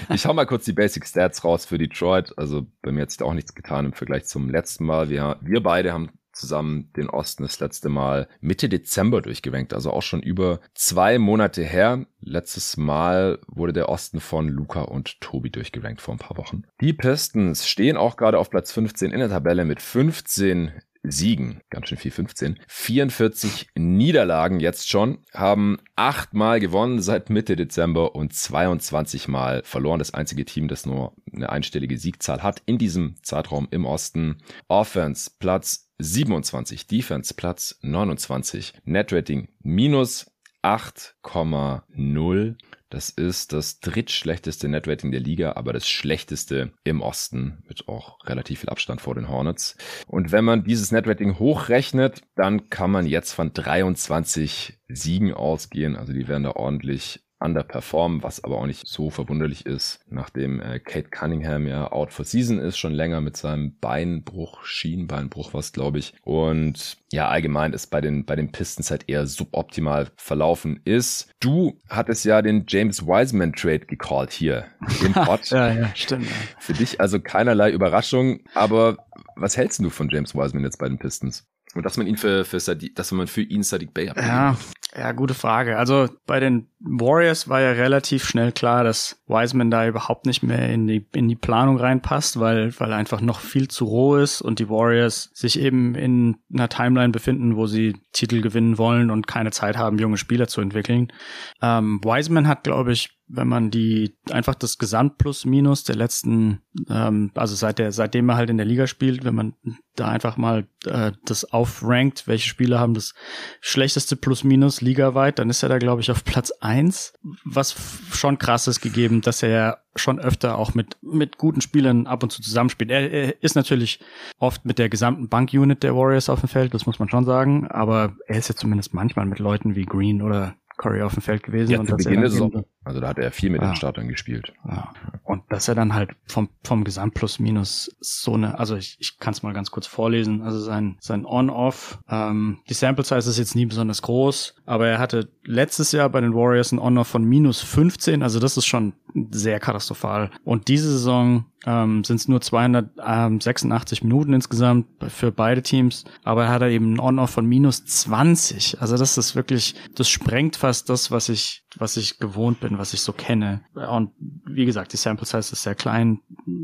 ich 0.09 0.27
hau 0.27 0.35
mal 0.35 0.47
kurz 0.47 0.65
die 0.65 0.73
Basic 0.73 1.07
Stats 1.07 1.45
raus 1.45 1.65
für 1.65 1.79
Detroit. 1.79 2.37
Also 2.37 2.67
bei 2.83 2.91
mir 2.91 3.03
hat 3.03 3.11
sich 3.11 3.19
da 3.19 3.25
auch 3.25 3.35
nichts 3.35 3.55
getan 3.55 3.87
im 3.87 3.93
Vergleich 3.93 4.25
zum 4.25 4.51
letzten 4.51 4.85
Mal. 4.85 5.09
Wir, 5.11 5.37
wir 5.43 5.63
beide 5.63 5.93
haben 5.93 6.11
zusammen 6.37 6.93
den 6.97 7.09
Osten 7.09 7.43
das 7.43 7.61
letzte 7.61 7.89
Mal 7.89 8.29
Mitte 8.41 8.69
Dezember 8.69 9.23
durchgerankt, 9.23 9.73
also 9.73 9.91
auch 9.91 10.03
schon 10.03 10.23
über 10.23 10.61
zwei 10.75 11.19
Monate 11.19 11.63
her. 11.63 12.07
Letztes 12.21 12.77
Mal 12.77 13.39
wurde 13.47 13.73
der 13.73 13.89
Osten 13.89 14.21
von 14.21 14.49
Luca 14.49 14.83
und 14.83 15.21
Tobi 15.21 15.51
durchgerankt 15.51 16.01
vor 16.01 16.15
ein 16.15 16.19
paar 16.19 16.37
Wochen. 16.37 16.63
Die 16.81 16.93
Pistons 16.93 17.69
stehen 17.69 17.97
auch 17.97 18.17
gerade 18.17 18.39
auf 18.39 18.51
Platz 18.51 18.73
15 18.73 19.11
in 19.11 19.21
der 19.21 19.29
Tabelle 19.29 19.65
mit 19.65 19.81
15 19.81 20.73
Siegen, 21.07 21.61
ganz 21.69 21.89
schön 21.89 21.99
viel 21.99 22.11
15, 22.11 22.59
44 22.67 23.69
Niederlagen 23.75 24.59
jetzt 24.59 24.89
schon, 24.89 25.19
haben 25.35 25.77
achtmal 25.97 26.61
gewonnen 26.61 27.03
seit 27.03 27.29
Mitte 27.29 27.57
Dezember 27.57 28.15
und 28.15 28.33
22 28.33 29.29
Mal 29.29 29.63
verloren. 29.65 29.99
Das 29.99 30.15
einzige 30.15 30.47
Team, 30.47 30.67
das 30.67 30.87
nur 30.87 31.13
eine 31.31 31.51
einstellige 31.51 31.99
Siegzahl 31.99 32.43
hat 32.43 32.63
in 32.65 32.79
diesem 32.79 33.17
Zeitraum 33.23 33.69
im 33.71 33.85
Osten. 33.85 34.39
Offense 34.69 35.31
Platz 35.39 35.84
27, 35.99 36.87
Defense 36.87 37.35
Platz 37.35 37.79
29, 37.83 38.75
Netrating 38.85 39.49
minus 39.61 40.31
8,0. 40.63 42.57
Das 42.89 43.11
ist 43.11 43.53
das 43.53 43.81
drittschlechteste 43.81 44.69
Netrating 44.69 45.11
der 45.11 45.21
Liga, 45.21 45.55
aber 45.57 45.73
das 45.73 45.89
schlechteste 45.89 46.73
im 46.85 47.01
Osten 47.03 47.63
mit 47.67 47.89
auch 47.89 48.19
relativ 48.25 48.61
viel 48.61 48.71
Abstand 48.71 49.01
vor 49.01 49.15
den 49.15 49.29
Hornets. 49.29 49.77
Und 50.07 50.33
wenn 50.33 50.45
man 50.45 50.65
dieses 50.65 50.93
Netrating 50.93 51.39
hochrechnet, 51.39 52.23
dann 52.35 52.71
kann 52.71 52.91
man 52.91 53.07
jetzt 53.07 53.33
von 53.33 53.53
23 53.53 54.79
Siegen 54.89 55.35
ausgehen. 55.35 55.97
Also 55.97 56.13
die 56.13 56.29
werden 56.29 56.45
da 56.45 56.53
ordentlich 56.53 57.25
underperformen, 57.45 58.23
was 58.23 58.43
aber 58.43 58.59
auch 58.59 58.67
nicht 58.67 58.87
so 58.87 59.11
verwunderlich 59.11 59.67
ist, 59.67 60.01
nachdem 60.09 60.61
äh, 60.61 60.81
Kate 60.81 61.11
Cunningham 61.11 61.67
ja 61.67 61.93
out 61.93 62.13
for 62.13 62.25
season 62.25 62.59
ist, 62.59 62.79
schon 62.79 62.93
länger 62.93 63.21
mit 63.21 63.37
seinem 63.37 63.79
Beinbruch, 63.79 64.65
Schienbeinbruch 64.65 65.53
was, 65.53 65.73
glaube 65.73 65.99
ich. 65.99 66.15
Und 66.23 66.97
ja, 67.13 67.29
allgemein 67.29 67.73
ist 67.73 67.89
bei 67.89 68.01
den, 68.01 68.25
bei 68.25 68.35
den 68.35 68.51
Pistons 68.51 68.91
halt 68.91 69.05
eher 69.09 69.27
suboptimal 69.27 70.09
verlaufen 70.17 70.81
ist. 70.85 71.31
Du 71.41 71.79
hattest 71.89 72.25
ja 72.25 72.43
den 72.43 72.65
James 72.67 73.07
Wiseman 73.07 73.53
Trade 73.53 73.87
gecallt 73.87 74.33
hier 74.33 74.65
im 75.05 75.13
Pod. 75.13 75.45
ja, 75.51 75.73
ja, 75.73 75.91
stimmt. 75.95 76.27
Für 76.59 76.73
dich 76.73 77.01
also 77.01 77.21
keinerlei 77.21 77.71
Überraschung, 77.71 78.41
aber 78.55 78.97
was 79.37 79.57
hältst 79.57 79.81
du 79.81 79.91
von 79.91 80.09
James 80.09 80.35
Wiseman 80.35 80.65
jetzt 80.65 80.79
bei 80.79 80.89
den 80.89 80.99
Pistons? 80.99 81.47
Und 81.75 81.85
dass 81.85 81.97
man 81.97 82.07
ihn 82.07 82.17
für, 82.17 82.45
für 82.45 82.61
Sadiq, 82.61 82.95
dass 82.95 83.11
man 83.13 83.27
für 83.27 83.43
ihn 83.43 83.63
Sadiq 83.63 83.93
Bay 83.93 84.09
abgibt. 84.09 84.27
Ja, 84.27 84.57
ja, 84.97 85.11
gute 85.13 85.35
Frage. 85.35 85.77
Also 85.77 86.09
bei 86.27 86.39
den 86.39 86.69
Warriors 86.79 87.49
war 87.49 87.61
ja 87.61 87.73
relativ 87.73 88.25
schnell 88.25 88.53
klar, 88.53 88.85
dass 88.85 89.21
Wiseman 89.27 89.71
da 89.71 89.87
überhaupt 89.89 90.25
nicht 90.25 90.45
mehr 90.45 90.69
in 90.69 90.87
die, 90.87 91.05
in 91.13 91.29
die 91.29 91.35
Planung 91.35 91.79
reinpasst, 91.79 92.39
weil, 92.39 92.79
weil 92.79 92.93
einfach 92.93 93.21
noch 93.21 93.41
viel 93.41 93.67
zu 93.67 93.87
roh 93.87 94.17
ist 94.17 94.41
und 94.41 94.61
die 94.61 94.69
Warriors 94.69 95.31
sich 95.35 95.59
eben 95.59 95.97
in 95.97 96.37
einer 96.53 96.69
Timeline 96.69 97.11
befinden, 97.11 97.57
wo 97.57 97.67
sie 97.67 97.97
Titel 98.13 98.41
gewinnen 98.41 98.79
wollen 98.79 99.11
und 99.11 99.27
keine 99.27 99.51
Zeit 99.51 99.77
haben, 99.77 99.99
junge 99.99 100.17
Spieler 100.17 100.47
zu 100.47 100.61
entwickeln. 100.61 101.13
Ähm, 101.61 102.01
Wiseman 102.05 102.47
hat, 102.47 102.63
glaube 102.63 102.93
ich, 102.93 103.14
wenn 103.27 103.49
man 103.49 103.71
die 103.71 104.17
einfach 104.31 104.55
das 104.55 104.77
Gesamtplus-Minus 104.79 105.85
der 105.85 105.97
letzten, 105.97 106.61
ähm, 106.91 107.31
also 107.35 107.55
seit 107.55 107.79
der, 107.79 107.91
seitdem 107.91 108.29
er 108.29 108.37
halt 108.37 108.51
in 108.51 108.59
der 108.59 108.67
Liga 108.67 108.87
spielt, 108.87 109.25
wenn 109.25 109.35
man 109.35 109.55
da 109.97 110.09
einfach 110.09 110.37
mal 110.37 110.67
äh, 110.85 111.13
das 111.25 111.51
aufrankt, 111.51 112.27
welche 112.27 112.49
Spieler 112.49 112.81
haben 112.81 112.95
das 112.95 113.15
schlechteste 113.61 114.17
Plus-Minus 114.17 114.83
ligaweit, 114.83 115.39
dann 115.39 115.49
ist 115.49 115.63
er 115.63 115.71
da, 115.71 115.79
glaube 115.79 116.03
ich, 116.03 116.11
auf 116.11 116.25
Platz 116.25 116.51
eins, 116.61 117.15
was 117.45 117.75
schon 118.13 118.39
krass 118.39 118.67
ist 118.67 118.81
gegeben, 118.81 119.23
dass 119.23 119.43
er 119.43 119.49
ja 119.49 119.77
schon 119.97 120.19
öfter 120.19 120.59
auch 120.59 120.75
mit, 120.75 120.97
mit 121.01 121.39
guten 121.39 121.61
Spielern 121.61 122.07
ab 122.07 122.23
und 122.23 122.31
zu 122.31 122.43
zusammenspielt. 122.43 122.91
Er, 122.91 123.11
er 123.11 123.43
ist 123.43 123.55
natürlich 123.55 124.01
oft 124.39 124.65
mit 124.65 124.79
der 124.79 124.89
gesamten 124.89 125.29
Bank-Unit 125.29 125.83
der 125.83 125.95
Warriors 125.95 126.29
auf 126.29 126.41
dem 126.41 126.49
Feld, 126.49 126.75
das 126.75 126.85
muss 126.85 126.99
man 126.99 127.09
schon 127.09 127.25
sagen, 127.25 127.69
aber 127.69 128.17
er 128.27 128.39
ist 128.39 128.49
ja 128.49 128.57
zumindest 128.57 128.93
manchmal 128.93 129.25
mit 129.25 129.39
Leuten 129.39 129.77
wie 129.77 129.85
Green 129.85 130.21
oder 130.21 130.57
Curry 130.77 131.03
auf 131.03 131.15
dem 131.15 131.23
Feld 131.23 131.43
gewesen. 131.43 131.71
Ja, 131.71 131.81
und 131.81 131.89
zu 131.89 131.97
Beginn 131.97 132.21
der 132.21 132.31
Saison. 132.31 132.65
Also 132.85 133.01
da 133.01 133.09
hat 133.09 133.19
er 133.19 133.31
viel 133.31 133.51
mit 133.51 133.63
ja. 133.63 133.69
den 133.69 133.77
Startern 133.77 134.09
gespielt. 134.09 134.53
Ja. 134.69 134.93
Und 135.23 135.43
dass 135.49 135.69
er 135.69 135.75
dann 135.75 135.95
halt 135.95 136.11
vom, 136.27 136.51
vom 136.63 136.85
Gesamtplus 136.85 137.39
minus 137.39 137.97
so 138.01 138.35
eine, 138.35 138.59
also 138.59 138.77
ich, 138.77 138.97
ich 139.01 139.19
kann 139.19 139.33
es 139.33 139.43
mal 139.43 139.55
ganz 139.55 139.71
kurz 139.71 139.87
vorlesen, 139.87 140.43
also 140.43 140.61
sein, 140.61 140.97
sein 141.01 141.25
On-Off, 141.25 141.99
ähm, 142.09 142.59
die 142.69 142.75
Sample 142.75 143.05
Size 143.05 143.31
ist 143.31 143.39
jetzt 143.39 143.55
nie 143.55 143.67
besonders 143.67 144.03
groß, 144.03 144.57
aber 144.67 144.89
er 144.89 144.99
hatte 144.99 145.31
letztes 145.45 145.93
Jahr 145.93 146.11
bei 146.11 146.21
den 146.21 146.35
Warriors 146.35 146.73
ein 146.73 146.79
On-Off 146.79 147.09
von 147.09 147.25
minus 147.25 147.63
15, 147.63 148.23
also 148.23 148.39
das 148.39 148.57
ist 148.57 148.67
schon 148.67 148.93
sehr 149.31 149.61
katastrophal. 149.61 150.31
Und 150.45 150.69
diese 150.69 150.91
Saison 150.91 151.47
ähm, 151.67 152.05
sind 152.05 152.17
es 152.17 152.29
nur 152.29 152.41
286 152.41 154.03
Minuten 154.03 154.33
insgesamt 154.33 154.87
für 155.09 155.33
beide 155.33 155.63
Teams, 155.63 156.05
aber 156.23 156.45
er 156.45 156.51
hat 156.51 156.63
eben 156.63 156.95
ein 156.95 157.01
On-Off 157.01 157.31
von 157.31 157.47
minus 157.47 157.85
20. 157.85 158.81
Also 158.81 158.97
das 158.97 159.19
ist 159.19 159.37
wirklich, 159.37 159.75
das 159.95 160.09
sprengt 160.09 160.57
fast 160.57 160.89
das, 160.89 161.11
was 161.11 161.29
ich, 161.29 161.65
was 161.77 161.97
ich 161.97 162.19
gewohnt 162.19 162.61
bin, 162.61 162.79
was 162.79 162.95
ich 162.95 163.01
so 163.01 163.13
kenne. 163.13 163.63
Und 163.75 164.11
wie 164.47 164.65
gesagt, 164.67 164.93
die 164.93 164.97
Sample 164.97 165.27
Size 165.27 165.39
ist 165.39 165.63
sehr 165.63 165.75
klein, 165.75 166.21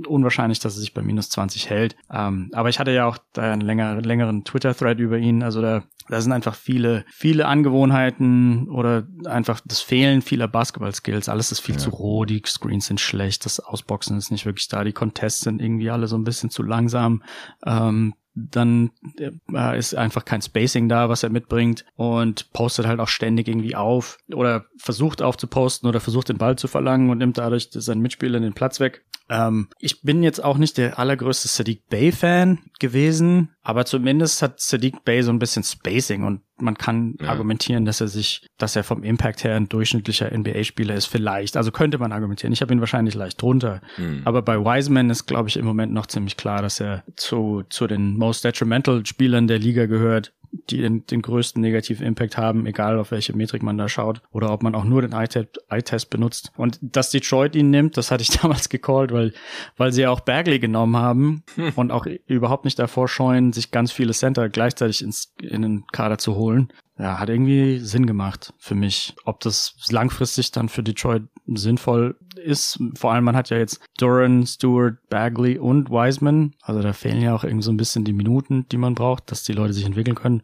unwahrscheinlich, 0.06 0.58
dass 0.58 0.76
er 0.76 0.80
sich 0.80 0.94
bei 0.94 1.02
minus 1.02 1.30
20 1.30 1.70
hält. 1.70 1.96
Ähm, 2.10 2.50
aber 2.52 2.68
ich 2.68 2.78
hatte 2.78 2.92
ja 2.92 3.06
auch 3.06 3.18
da 3.32 3.52
einen 3.52 3.62
länger, 3.62 4.00
längeren 4.00 4.44
Twitter-Thread 4.44 4.98
über 4.98 5.18
ihn, 5.18 5.42
also 5.42 5.60
da 5.62 5.82
da 6.10 6.20
sind 6.20 6.32
einfach 6.32 6.54
viele, 6.54 7.04
viele 7.08 7.46
Angewohnheiten 7.46 8.68
oder 8.68 9.06
einfach 9.26 9.60
das 9.64 9.80
Fehlen 9.80 10.22
vieler 10.22 10.48
Basketball-Skills. 10.48 11.28
Alles 11.28 11.52
ist 11.52 11.60
viel 11.60 11.76
ja. 11.76 11.80
zu 11.80 11.90
roh, 11.90 12.24
die 12.24 12.42
Screens 12.44 12.86
sind 12.86 13.00
schlecht, 13.00 13.44
das 13.44 13.60
Ausboxen 13.60 14.18
ist 14.18 14.30
nicht 14.30 14.44
wirklich 14.44 14.68
da, 14.68 14.84
die 14.84 14.92
Contests 14.92 15.42
sind 15.42 15.62
irgendwie 15.62 15.90
alle 15.90 16.08
so 16.08 16.16
ein 16.16 16.24
bisschen 16.24 16.50
zu 16.50 16.62
langsam. 16.62 17.22
Ähm, 17.64 18.14
dann 18.34 18.90
äh, 19.18 19.78
ist 19.78 19.94
einfach 19.94 20.24
kein 20.24 20.40
Spacing 20.42 20.88
da, 20.88 21.08
was 21.08 21.22
er 21.22 21.30
mitbringt 21.30 21.84
und 21.96 22.52
postet 22.52 22.86
halt 22.86 23.00
auch 23.00 23.08
ständig 23.08 23.48
irgendwie 23.48 23.74
auf 23.74 24.18
oder 24.32 24.66
versucht 24.76 25.20
aufzuposten 25.20 25.88
oder 25.88 26.00
versucht 26.00 26.28
den 26.28 26.38
Ball 26.38 26.56
zu 26.56 26.68
verlangen 26.68 27.10
und 27.10 27.18
nimmt 27.18 27.38
dadurch 27.38 27.68
seinen 27.70 28.02
Mitspieler 28.02 28.40
den 28.40 28.54
Platz 28.54 28.80
weg. 28.80 29.04
Ähm, 29.30 29.68
ich 29.78 30.02
bin 30.02 30.24
jetzt 30.24 30.42
auch 30.42 30.58
nicht 30.58 30.76
der 30.76 30.98
allergrößte 30.98 31.46
Sadiq 31.46 31.88
Bay 31.88 32.10
Fan 32.10 32.58
gewesen, 32.80 33.50
aber 33.62 33.86
zumindest 33.86 34.42
hat 34.42 34.60
Sadiq 34.60 35.04
Bay 35.04 35.22
so 35.22 35.30
ein 35.30 35.38
bisschen 35.38 35.62
Spacing 35.62 36.24
und 36.24 36.40
man 36.58 36.76
kann 36.76 37.14
ja. 37.20 37.28
argumentieren, 37.28 37.84
dass 37.84 38.00
er 38.00 38.08
sich, 38.08 38.46
dass 38.58 38.74
er 38.74 38.82
vom 38.82 39.04
Impact 39.04 39.44
her 39.44 39.54
ein 39.54 39.68
durchschnittlicher 39.68 40.36
NBA-Spieler 40.36 40.94
ist, 40.94 41.06
vielleicht. 41.06 41.56
Also 41.56 41.70
könnte 41.70 41.98
man 41.98 42.12
argumentieren. 42.12 42.52
Ich 42.52 42.60
habe 42.60 42.74
ihn 42.74 42.80
wahrscheinlich 42.80 43.14
leicht 43.14 43.40
drunter. 43.40 43.80
Mhm. 43.96 44.22
Aber 44.24 44.42
bei 44.42 44.58
Wiseman 44.58 45.08
ist, 45.08 45.26
glaube 45.26 45.48
ich, 45.48 45.56
im 45.56 45.64
Moment 45.64 45.92
noch 45.92 46.06
ziemlich 46.06 46.36
klar, 46.36 46.60
dass 46.60 46.80
er 46.80 47.04
zu, 47.16 47.62
zu 47.70 47.86
den 47.86 48.18
most 48.18 48.44
detrimental 48.44 49.06
Spielern 49.06 49.46
der 49.46 49.58
Liga 49.58 49.86
gehört 49.86 50.32
die 50.52 50.78
den, 50.78 51.06
den 51.06 51.22
größten 51.22 51.60
negativen 51.60 52.06
Impact 52.06 52.36
haben, 52.36 52.66
egal 52.66 52.98
auf 52.98 53.10
welche 53.10 53.36
Metrik 53.36 53.62
man 53.62 53.78
da 53.78 53.88
schaut 53.88 54.22
oder 54.32 54.52
ob 54.52 54.62
man 54.62 54.74
auch 54.74 54.84
nur 54.84 55.02
den 55.02 55.12
Eye-Test 55.12 56.10
benutzt. 56.10 56.52
Und 56.56 56.78
dass 56.82 57.10
Detroit 57.10 57.54
ihn 57.54 57.70
nimmt, 57.70 57.96
das 57.96 58.10
hatte 58.10 58.22
ich 58.22 58.30
damals 58.40 58.68
gecallt, 58.68 59.12
weil, 59.12 59.32
weil 59.76 59.92
sie 59.92 60.06
auch 60.06 60.20
Bagley 60.20 60.58
genommen 60.58 60.96
haben 60.96 61.42
hm. 61.54 61.72
und 61.76 61.90
auch 61.90 62.06
überhaupt 62.26 62.64
nicht 62.64 62.78
davor 62.78 63.08
scheuen, 63.08 63.52
sich 63.52 63.70
ganz 63.70 63.92
viele 63.92 64.12
Center 64.12 64.48
gleichzeitig 64.48 65.02
ins, 65.02 65.34
in 65.40 65.62
den 65.62 65.86
Kader 65.92 66.18
zu 66.18 66.34
holen 66.34 66.72
ja, 67.00 67.18
hat 67.18 67.30
irgendwie 67.30 67.78
Sinn 67.78 68.04
gemacht 68.04 68.52
für 68.58 68.74
mich. 68.74 69.14
Ob 69.24 69.40
das 69.40 69.74
langfristig 69.90 70.52
dann 70.52 70.68
für 70.68 70.82
Detroit 70.82 71.22
sinnvoll 71.46 72.16
ist, 72.36 72.78
vor 72.94 73.12
allem 73.12 73.24
man 73.24 73.36
hat 73.36 73.48
ja 73.48 73.56
jetzt 73.56 73.80
Duran, 73.98 74.46
Stewart, 74.46 74.98
Bagley 75.08 75.58
und 75.58 75.88
Wiseman. 75.88 76.54
Also 76.60 76.82
da 76.82 76.92
fehlen 76.92 77.22
ja 77.22 77.34
auch 77.34 77.42
irgendwie 77.42 77.64
so 77.64 77.72
ein 77.72 77.78
bisschen 77.78 78.04
die 78.04 78.12
Minuten, 78.12 78.66
die 78.70 78.76
man 78.76 78.94
braucht, 78.94 79.30
dass 79.30 79.44
die 79.44 79.52
Leute 79.52 79.72
sich 79.72 79.86
entwickeln 79.86 80.14
können. 80.14 80.42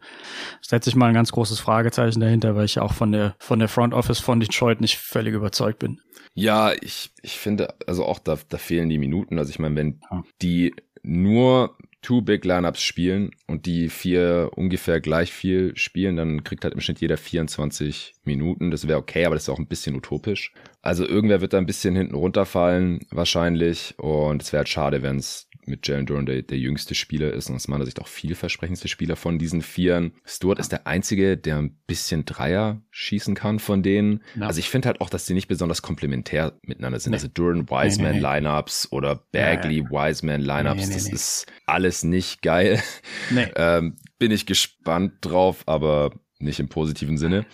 Setze 0.61 0.89
ich 0.89 0.95
mal 0.95 1.07
ein 1.07 1.13
ganz 1.13 1.31
großes 1.31 1.59
Fragezeichen 1.59 2.19
dahinter, 2.19 2.55
weil 2.55 2.65
ich 2.65 2.75
ja 2.75 2.81
auch 2.81 2.93
von 2.93 3.11
der, 3.11 3.35
von 3.37 3.59
der 3.59 3.67
Front 3.67 3.93
Office 3.93 4.19
von 4.19 4.39
Detroit 4.39 4.81
nicht 4.81 4.97
völlig 4.97 5.35
überzeugt 5.35 5.77
bin. 5.77 6.01
Ja, 6.33 6.71
ich, 6.81 7.11
ich 7.21 7.37
finde, 7.37 7.75
also 7.85 8.03
auch 8.03 8.19
da, 8.19 8.37
da 8.49 8.57
fehlen 8.57 8.89
die 8.89 8.97
Minuten. 8.97 9.37
Also 9.37 9.51
ich 9.51 9.59
meine, 9.59 9.75
wenn 9.75 10.01
die 10.41 10.73
nur 11.03 11.77
Two 12.01 12.21
Big 12.21 12.45
Lineups 12.45 12.81
spielen 12.81 13.31
und 13.47 13.65
die 13.65 13.89
vier 13.89 14.51
ungefähr 14.55 15.01
gleich 15.01 15.31
viel 15.33 15.75
spielen, 15.75 16.15
dann 16.15 16.43
kriegt 16.43 16.63
halt 16.63 16.73
im 16.73 16.79
Schnitt 16.79 17.01
jeder 17.01 17.17
24 17.17 18.13
Minuten. 18.23 18.71
Das 18.71 18.87
wäre 18.87 18.99
okay, 18.99 19.25
aber 19.25 19.35
das 19.35 19.43
ist 19.43 19.49
auch 19.49 19.59
ein 19.59 19.67
bisschen 19.67 19.95
utopisch. 19.95 20.53
Also 20.81 21.05
irgendwer 21.07 21.41
wird 21.41 21.53
da 21.53 21.57
ein 21.57 21.65
bisschen 21.65 21.95
hinten 21.95 22.15
runterfallen, 22.15 23.05
wahrscheinlich. 23.09 23.95
Und 23.97 24.41
es 24.41 24.53
wäre 24.53 24.59
halt 24.59 24.69
schade, 24.69 25.01
wenn 25.01 25.17
es 25.17 25.46
mit 25.67 25.87
Jalen 25.87 26.05
Duran 26.05 26.25
der, 26.25 26.41
der 26.41 26.57
jüngste 26.57 26.95
Spieler 26.95 27.33
ist 27.33 27.49
und 27.49 27.55
aus 27.55 27.67
meiner 27.67 27.85
Sicht 27.85 27.99
auch 28.01 28.07
vielversprechendste 28.07 28.87
Spieler 28.87 29.15
von 29.15 29.39
diesen 29.39 29.61
Vieren. 29.61 30.13
Stuart 30.25 30.59
ist 30.59 30.71
der 30.71 30.87
einzige, 30.87 31.37
der 31.37 31.57
ein 31.57 31.77
bisschen 31.87 32.25
Dreier 32.25 32.81
schießen 32.91 33.35
kann 33.35 33.59
von 33.59 33.83
denen. 33.83 34.23
Ja. 34.35 34.47
Also 34.47 34.59
ich 34.59 34.69
finde 34.69 34.87
halt 34.87 35.01
auch, 35.01 35.09
dass 35.09 35.25
die 35.25 35.33
nicht 35.33 35.47
besonders 35.47 35.81
komplementär 35.81 36.57
miteinander 36.61 36.99
sind. 36.99 37.11
Nee. 37.11 37.17
Also 37.17 37.27
Duran 37.27 37.69
Wiseman 37.69 38.13
nee, 38.13 38.21
nee, 38.21 38.39
Lineups 38.39 38.91
oder 38.91 39.23
Bagley. 39.31 39.83
Wiseman 39.89 40.41
Lineups, 40.41 40.89
das 40.89 41.09
ist 41.09 41.45
alles 41.65 42.03
nicht 42.03 42.41
geil. 42.41 42.81
ähm, 43.55 43.95
bin 44.19 44.31
ich 44.31 44.45
gespannt 44.45 45.13
drauf, 45.21 45.63
aber 45.65 46.11
nicht 46.39 46.59
im 46.59 46.69
positiven 46.69 47.17
Sinne. 47.17 47.45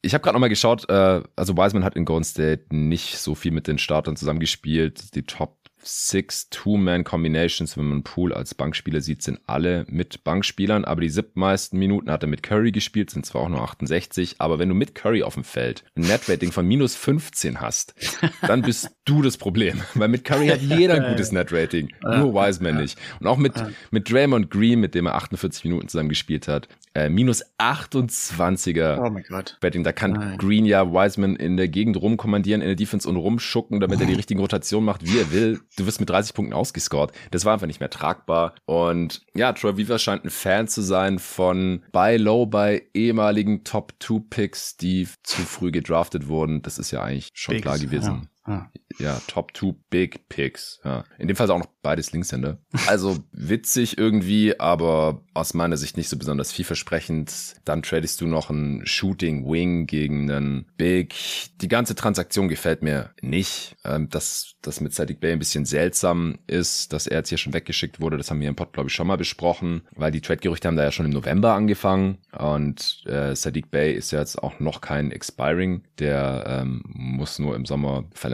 Ich 0.00 0.14
habe 0.14 0.22
gerade 0.22 0.34
nochmal 0.34 0.48
geschaut, 0.48 0.88
äh, 0.88 1.22
also 1.36 1.56
Wiseman 1.56 1.84
hat 1.84 1.96
in 1.96 2.04
Golden 2.04 2.24
State 2.24 2.66
nicht 2.70 3.18
so 3.18 3.34
viel 3.34 3.52
mit 3.52 3.68
den 3.68 3.78
Startern 3.78 4.16
zusammengespielt. 4.16 5.14
Die 5.14 5.22
Top 5.22 5.61
Six 5.82 6.48
Two-Man-Combinations, 6.50 7.76
wenn 7.76 7.86
man 7.86 8.02
Pool 8.02 8.32
als 8.32 8.54
Bankspieler 8.54 9.00
sieht, 9.00 9.22
sind 9.22 9.40
alle 9.46 9.84
mit 9.88 10.24
Bankspielern, 10.24 10.84
aber 10.84 11.00
die 11.00 11.08
siebtmeisten 11.08 11.78
Minuten 11.78 12.10
hat 12.10 12.22
er 12.22 12.28
mit 12.28 12.42
Curry 12.42 12.72
gespielt, 12.72 13.10
sind 13.10 13.26
zwar 13.26 13.42
auch 13.42 13.48
nur 13.48 13.62
68, 13.62 14.36
aber 14.38 14.58
wenn 14.58 14.68
du 14.68 14.74
mit 14.74 14.94
Curry 14.94 15.22
auf 15.22 15.34
dem 15.34 15.44
Feld 15.44 15.84
ein 15.96 16.02
Net-Rating 16.02 16.52
von 16.52 16.66
minus 16.66 16.94
15 16.94 17.60
hast, 17.60 17.94
dann 18.42 18.62
bist 18.62 18.90
du 19.04 19.22
das 19.22 19.36
Problem, 19.36 19.82
weil 19.94 20.08
mit 20.08 20.24
Curry 20.24 20.48
hat 20.48 20.60
jeder 20.60 20.94
ein 20.94 21.10
gutes 21.10 21.32
Net-Rating, 21.32 21.92
nur 22.02 22.34
Wiseman 22.34 22.76
nicht. 22.76 22.98
Und 23.20 23.26
auch 23.26 23.38
mit, 23.38 23.54
mit 23.90 24.10
Draymond 24.10 24.50
Green, 24.50 24.80
mit 24.80 24.94
dem 24.94 25.06
er 25.06 25.14
48 25.16 25.64
Minuten 25.64 25.88
zusammen 25.88 26.08
gespielt 26.08 26.48
hat, 26.48 26.68
äh, 26.94 27.08
minus 27.08 27.42
28er 27.58 28.98
oh 28.98 29.10
mein 29.10 29.24
Gott. 29.28 29.56
Rating. 29.62 29.82
Da 29.82 29.92
kann 29.92 30.12
Nein. 30.12 30.38
Green 30.38 30.66
ja 30.66 30.92
Wiseman 30.92 31.36
in 31.36 31.56
der 31.56 31.68
Gegend 31.68 32.00
rumkommandieren 32.00 32.60
in 32.60 32.68
der 32.68 32.76
Defense 32.76 33.08
und 33.08 33.16
rumschucken, 33.16 33.80
damit 33.80 34.00
er 34.00 34.06
die 34.06 34.12
richtigen 34.12 34.40
Rotationen 34.40 34.84
macht, 34.84 35.04
wie 35.04 35.18
er 35.18 35.32
will 35.32 35.60
du 35.76 35.86
wirst 35.86 36.00
mit 36.00 36.10
30 36.10 36.34
Punkten 36.34 36.54
ausgescored. 36.54 37.12
Das 37.30 37.44
war 37.44 37.54
einfach 37.54 37.66
nicht 37.66 37.80
mehr 37.80 37.90
tragbar. 37.90 38.54
Und 38.64 39.22
ja, 39.34 39.52
Troy 39.52 39.76
Weaver 39.76 39.98
scheint 39.98 40.24
ein 40.24 40.30
Fan 40.30 40.68
zu 40.68 40.82
sein 40.82 41.18
von 41.18 41.82
Buy 41.92 42.16
Low 42.16 42.46
bei 42.46 42.82
ehemaligen 42.94 43.64
Top 43.64 43.94
2 44.00 44.22
Picks, 44.30 44.76
die 44.76 45.08
zu 45.22 45.42
früh 45.42 45.70
gedraftet 45.70 46.28
wurden. 46.28 46.62
Das 46.62 46.78
ist 46.78 46.90
ja 46.90 47.02
eigentlich 47.02 47.30
schon 47.34 47.54
Bigs, 47.54 47.62
klar 47.62 47.78
gewesen. 47.78 48.22
Ja. 48.22 48.31
Ja 48.46 48.70
ja, 48.98 49.20
Top 49.26 49.54
Two 49.54 49.74
Big 49.90 50.28
Picks. 50.28 50.80
Ja. 50.84 51.04
In 51.18 51.28
dem 51.28 51.36
Fall 51.36 51.50
auch 51.50 51.58
noch 51.58 51.68
beides 51.82 52.12
Linkshänder. 52.12 52.58
Also 52.86 53.18
witzig 53.32 53.98
irgendwie, 53.98 54.58
aber 54.58 55.22
aus 55.34 55.54
meiner 55.54 55.76
Sicht 55.76 55.96
nicht 55.96 56.08
so 56.08 56.16
besonders 56.16 56.52
vielversprechend. 56.52 57.32
Dann 57.64 57.82
tradest 57.82 58.20
du 58.20 58.26
noch 58.26 58.50
einen 58.50 58.86
Shooting 58.86 59.50
Wing 59.50 59.86
gegen 59.86 60.30
einen 60.30 60.66
Big. 60.76 61.14
Die 61.60 61.68
ganze 61.68 61.94
Transaktion 61.94 62.48
gefällt 62.48 62.82
mir 62.82 63.10
nicht. 63.20 63.76
Ähm, 63.84 64.08
dass 64.10 64.54
das 64.62 64.80
mit 64.80 64.94
Sadiq 64.94 65.20
Bay 65.20 65.32
ein 65.32 65.38
bisschen 65.38 65.64
seltsam 65.64 66.38
ist, 66.46 66.92
dass 66.92 67.06
er 67.06 67.18
jetzt 67.18 67.30
hier 67.30 67.38
schon 67.38 67.52
weggeschickt 67.52 68.00
wurde. 68.00 68.16
Das 68.16 68.30
haben 68.30 68.40
wir 68.40 68.48
im 68.48 68.56
Pod, 68.56 68.72
glaube 68.72 68.88
ich, 68.88 68.94
schon 68.94 69.06
mal 69.06 69.16
besprochen, 69.16 69.82
weil 69.96 70.12
die 70.12 70.20
Trade-Gerüchte 70.20 70.68
haben 70.68 70.76
da 70.76 70.84
ja 70.84 70.92
schon 70.92 71.06
im 71.06 71.12
November 71.12 71.54
angefangen 71.54 72.18
und 72.38 73.02
äh, 73.06 73.34
Sadiq 73.34 73.70
Bay 73.70 73.92
ist 73.92 74.12
ja 74.12 74.20
jetzt 74.20 74.40
auch 74.40 74.60
noch 74.60 74.80
kein 74.80 75.10
Expiring. 75.10 75.82
Der 75.98 76.44
ähm, 76.46 76.82
muss 76.84 77.40
nur 77.40 77.56
im 77.56 77.66
Sommer 77.66 78.04
verlängert 78.14 78.31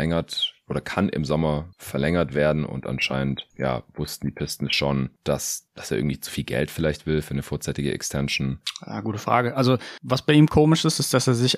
oder 0.68 0.80
kann 0.80 1.08
im 1.08 1.24
Sommer 1.24 1.70
verlängert 1.78 2.34
werden 2.34 2.64
und 2.64 2.87
anscheinend, 2.87 3.48
ja, 3.56 3.82
wussten 3.94 4.26
die 4.26 4.32
Pistons 4.32 4.74
schon, 4.74 5.11
dass, 5.24 5.67
dass 5.78 5.90
er 5.90 5.98
irgendwie 5.98 6.18
zu 6.18 6.30
viel 6.30 6.44
Geld 6.44 6.70
vielleicht 6.70 7.06
will 7.06 7.22
für 7.22 7.30
eine 7.30 7.42
vorzeitige 7.42 7.92
Extension. 7.92 8.58
Ja, 8.84 9.00
gute 9.00 9.18
Frage. 9.18 9.56
Also, 9.56 9.78
was 10.02 10.22
bei 10.22 10.32
ihm 10.32 10.48
komisch 10.48 10.84
ist, 10.84 10.98
ist, 10.98 11.14
dass 11.14 11.26
er 11.28 11.34
sich 11.34 11.56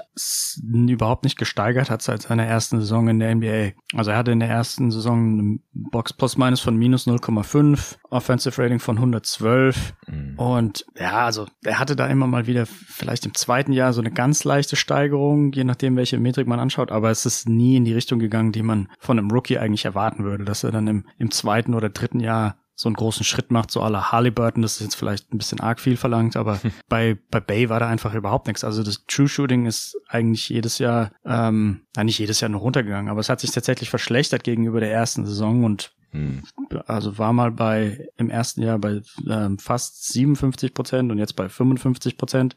überhaupt 0.62 1.24
nicht 1.24 1.38
gesteigert 1.38 1.90
hat 1.90 2.02
seit 2.02 2.22
seiner 2.22 2.44
ersten 2.44 2.80
Saison 2.80 3.09
in 3.09 3.18
der 3.18 3.35
NBA. 3.35 3.70
Also, 3.94 4.11
er 4.11 4.18
hatte 4.18 4.33
in 4.33 4.40
der 4.40 4.50
ersten 4.50 4.90
Saison 4.90 5.38
eine 5.38 5.59
Box 5.72 6.12
Plus 6.12 6.37
Minus 6.37 6.61
von 6.61 6.76
minus 6.76 7.06
0,5, 7.06 7.96
Offensive 8.11 8.62
Rating 8.62 8.78
von 8.78 8.96
112 8.96 9.94
mhm. 10.06 10.38
und 10.38 10.85
ja, 10.98 11.24
also, 11.24 11.46
er 11.64 11.78
hatte 11.78 11.96
da 11.96 12.06
immer 12.06 12.26
mal 12.26 12.46
wieder 12.46 12.66
vielleicht 12.66 13.24
im 13.24 13.35
zweiten 13.35 13.72
Jahr 13.72 13.92
so 13.92 14.00
eine 14.00 14.11
ganz 14.11 14.44
leichte 14.44 14.76
Steigerung, 14.76 15.52
je 15.52 15.64
nachdem, 15.64 15.96
welche 15.96 16.18
Metrik 16.18 16.46
man 16.46 16.61
anschaut, 16.61 16.92
aber 16.92 17.11
es 17.11 17.24
ist 17.24 17.48
nie 17.48 17.76
in 17.76 17.85
die 17.85 17.94
Richtung 17.94 18.18
gegangen, 18.18 18.52
die 18.52 18.62
man 18.62 18.88
von 18.98 19.18
einem 19.18 19.30
Rookie 19.30 19.59
eigentlich 19.59 19.87
erwarten 19.87 20.24
würde, 20.24 20.44
dass 20.44 20.64
er 20.64 20.72
dann 20.72 20.87
im, 20.87 21.06
im 21.18 21.30
zweiten 21.30 21.74
oder 21.74 21.88
dritten 21.88 22.20
Jahr 22.20 22.56
so 22.81 22.88
einen 22.88 22.97
großen 22.97 23.25
Schritt 23.25 23.51
macht, 23.51 23.71
so 23.71 23.83
aller 23.83 24.11
Halliburton, 24.11 24.62
das 24.62 24.77
ist 24.77 24.81
jetzt 24.81 24.95
vielleicht 24.95 25.35
ein 25.35 25.37
bisschen 25.37 25.61
arg 25.61 25.81
viel 25.81 25.99
verlangt, 25.99 26.35
aber 26.35 26.59
bei, 26.88 27.19
bei 27.31 27.38
Bay 27.38 27.69
war 27.69 27.79
da 27.79 27.88
einfach 27.88 28.14
überhaupt 28.14 28.47
nichts. 28.47 28.64
Also 28.64 28.83
das 28.83 29.05
True 29.07 29.29
Shooting 29.29 29.66
ist 29.66 29.99
eigentlich 30.09 30.49
jedes 30.49 30.79
Jahr, 30.79 31.11
ähm, 31.27 31.83
na 31.95 32.05
nicht 32.05 32.19
jedes 32.19 32.40
Jahr 32.40 32.49
nur 32.49 32.62
runtergegangen, 32.62 33.11
aber 33.11 33.21
es 33.21 33.29
hat 33.29 33.40
sich 33.40 33.51
tatsächlich 33.51 33.90
verschlechtert 33.90 34.45
gegenüber 34.45 34.81
der 34.81 34.93
ersten 34.93 35.27
Saison 35.27 35.64
und 35.64 35.93
hm. 36.12 36.43
Also 36.87 37.19
war 37.19 37.33
mal 37.33 37.53
bei 37.53 38.09
im 38.16 38.31
ersten 38.31 38.62
Jahr 38.62 38.81
bei 38.81 39.01
ähm, 39.29 39.59
fast 39.59 40.12
57 40.12 40.75
Prozent 40.75 41.12
und 41.12 41.19
jetzt 41.19 41.37
bei 41.37 41.49
55 41.49 42.16
Prozent. 42.16 42.57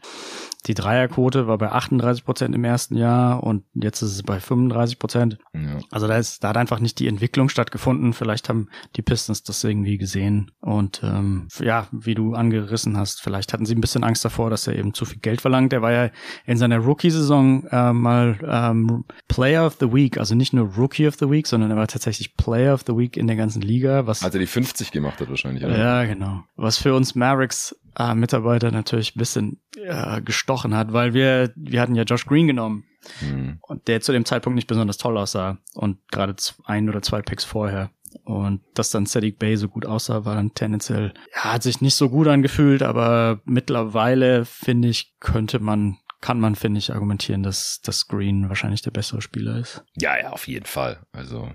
Die 0.65 0.73
Dreierquote 0.73 1.47
war 1.47 1.57
bei 1.57 1.71
38 1.71 2.23
Prozent 2.23 2.55
im 2.55 2.63
ersten 2.63 2.95
Jahr 2.95 3.43
und 3.43 3.63
jetzt 3.73 4.01
ist 4.01 4.11
es 4.11 4.23
bei 4.23 4.39
35 4.39 4.97
Prozent. 4.97 5.37
Ja. 5.53 5.79
Also 5.91 6.07
da 6.07 6.17
ist, 6.17 6.43
da 6.43 6.49
hat 6.49 6.57
einfach 6.57 6.79
nicht 6.79 6.99
die 6.99 7.07
Entwicklung 7.07 7.49
stattgefunden. 7.49 8.13
Vielleicht 8.13 8.47
haben 8.47 8.69
die 8.95 9.01
Pistons 9.01 9.43
das 9.43 9.63
irgendwie 9.63 9.97
gesehen. 9.97 10.51
Und 10.61 11.01
ähm, 11.03 11.47
ja, 11.59 11.87
wie 11.91 12.15
du 12.15 12.33
angerissen 12.33 12.97
hast, 12.97 13.21
vielleicht 13.21 13.51
hatten 13.51 13.65
sie 13.65 13.75
ein 13.75 13.81
bisschen 13.81 14.03
Angst 14.05 14.23
davor, 14.23 14.49
dass 14.49 14.67
er 14.67 14.77
eben 14.77 14.93
zu 14.93 15.03
viel 15.05 15.19
Geld 15.19 15.41
verlangt. 15.41 15.73
Er 15.73 15.81
war 15.81 15.91
ja 15.91 16.09
in 16.45 16.57
seiner 16.57 16.77
Rookie-Saison 16.77 17.65
äh, 17.69 17.91
mal 17.91 18.37
ähm, 18.47 19.03
Player 19.27 19.65
of 19.65 19.77
the 19.79 19.91
Week, 19.91 20.17
also 20.17 20.33
nicht 20.33 20.53
nur 20.53 20.73
Rookie 20.75 21.07
of 21.07 21.15
the 21.19 21.29
Week, 21.29 21.45
sondern 21.45 21.71
er 21.71 21.77
war 21.77 21.87
tatsächlich 21.87 22.37
Player 22.37 22.73
of 22.73 22.83
the 22.87 22.95
Week 22.95 23.17
in 23.17 23.27
der 23.27 23.35
ganzen 23.35 23.61
Liga. 23.61 24.07
Was, 24.07 24.23
Als 24.23 24.33
er 24.33 24.39
die 24.39 24.47
50 24.47 24.91
gemacht 24.91 25.19
hat 25.19 25.29
wahrscheinlich, 25.29 25.65
oder? 25.65 25.77
Ja, 25.77 26.05
genau. 26.05 26.43
Was 26.55 26.77
für 26.77 26.95
uns 26.95 27.15
Mavericks 27.15 27.75
äh, 27.97 28.15
Mitarbeiter 28.15 28.71
natürlich 28.71 29.15
ein 29.15 29.19
bisschen 29.19 29.61
äh, 29.77 30.21
gestochen 30.21 30.75
hat, 30.75 30.93
weil 30.93 31.13
wir, 31.13 31.51
wir 31.55 31.81
hatten 31.81 31.95
ja 31.95 32.03
Josh 32.03 32.25
Green 32.25 32.47
genommen. 32.47 32.85
Mhm. 33.21 33.59
Und 33.61 33.87
der 33.87 34.01
zu 34.01 34.11
dem 34.11 34.25
Zeitpunkt 34.25 34.55
nicht 34.55 34.67
besonders 34.67 34.97
toll 34.97 35.17
aussah. 35.17 35.57
Und 35.73 35.97
gerade 36.09 36.35
ein 36.65 36.89
oder 36.89 37.01
zwei 37.01 37.21
Picks 37.21 37.43
vorher. 37.43 37.91
Und 38.23 38.61
dass 38.75 38.91
dann 38.91 39.05
Sadiq 39.05 39.39
Bay 39.39 39.57
so 39.57 39.67
gut 39.67 39.85
aussah, 39.85 40.23
war 40.23 40.35
dann 40.35 40.53
tendenziell, 40.53 41.13
ja, 41.33 41.53
hat 41.53 41.63
sich 41.63 41.81
nicht 41.81 41.95
so 41.95 42.09
gut 42.09 42.27
angefühlt, 42.27 42.83
aber 42.83 43.41
mittlerweile, 43.45 44.45
finde 44.45 44.89
ich, 44.89 45.15
könnte 45.19 45.59
man 45.59 45.97
kann 46.23 46.39
man, 46.39 46.55
finde 46.55 46.77
ich, 46.77 46.93
argumentieren, 46.93 47.43
dass 47.43 47.81
das 47.83 48.07
Green 48.07 48.47
wahrscheinlich 48.47 48.81
der 48.81 48.91
bessere 48.91 49.21
Spieler 49.21 49.57
ist. 49.57 49.83
Ja, 49.97 50.17
ja, 50.17 50.29
auf 50.29 50.47
jeden 50.47 50.65
Fall. 50.65 51.05
Also 51.11 51.51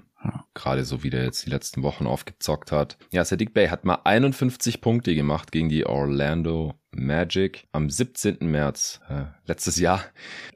Gerade 0.54 0.84
so 0.84 1.02
wie 1.02 1.10
der 1.10 1.24
jetzt 1.24 1.46
die 1.46 1.50
letzten 1.50 1.82
Wochen 1.82 2.06
aufgezockt 2.06 2.72
hat. 2.72 2.98
Ja, 3.12 3.22
Sadiq 3.22 3.52
Bay 3.52 3.68
hat 3.68 3.84
mal 3.84 4.00
51 4.04 4.80
Punkte 4.80 5.14
gemacht 5.14 5.52
gegen 5.52 5.68
die 5.68 5.86
Orlando 5.86 6.74
Magic 6.92 7.66
am 7.72 7.90
17. 7.90 8.38
März 8.40 9.00
äh, 9.08 9.24
letztes 9.46 9.78
Jahr. 9.78 10.02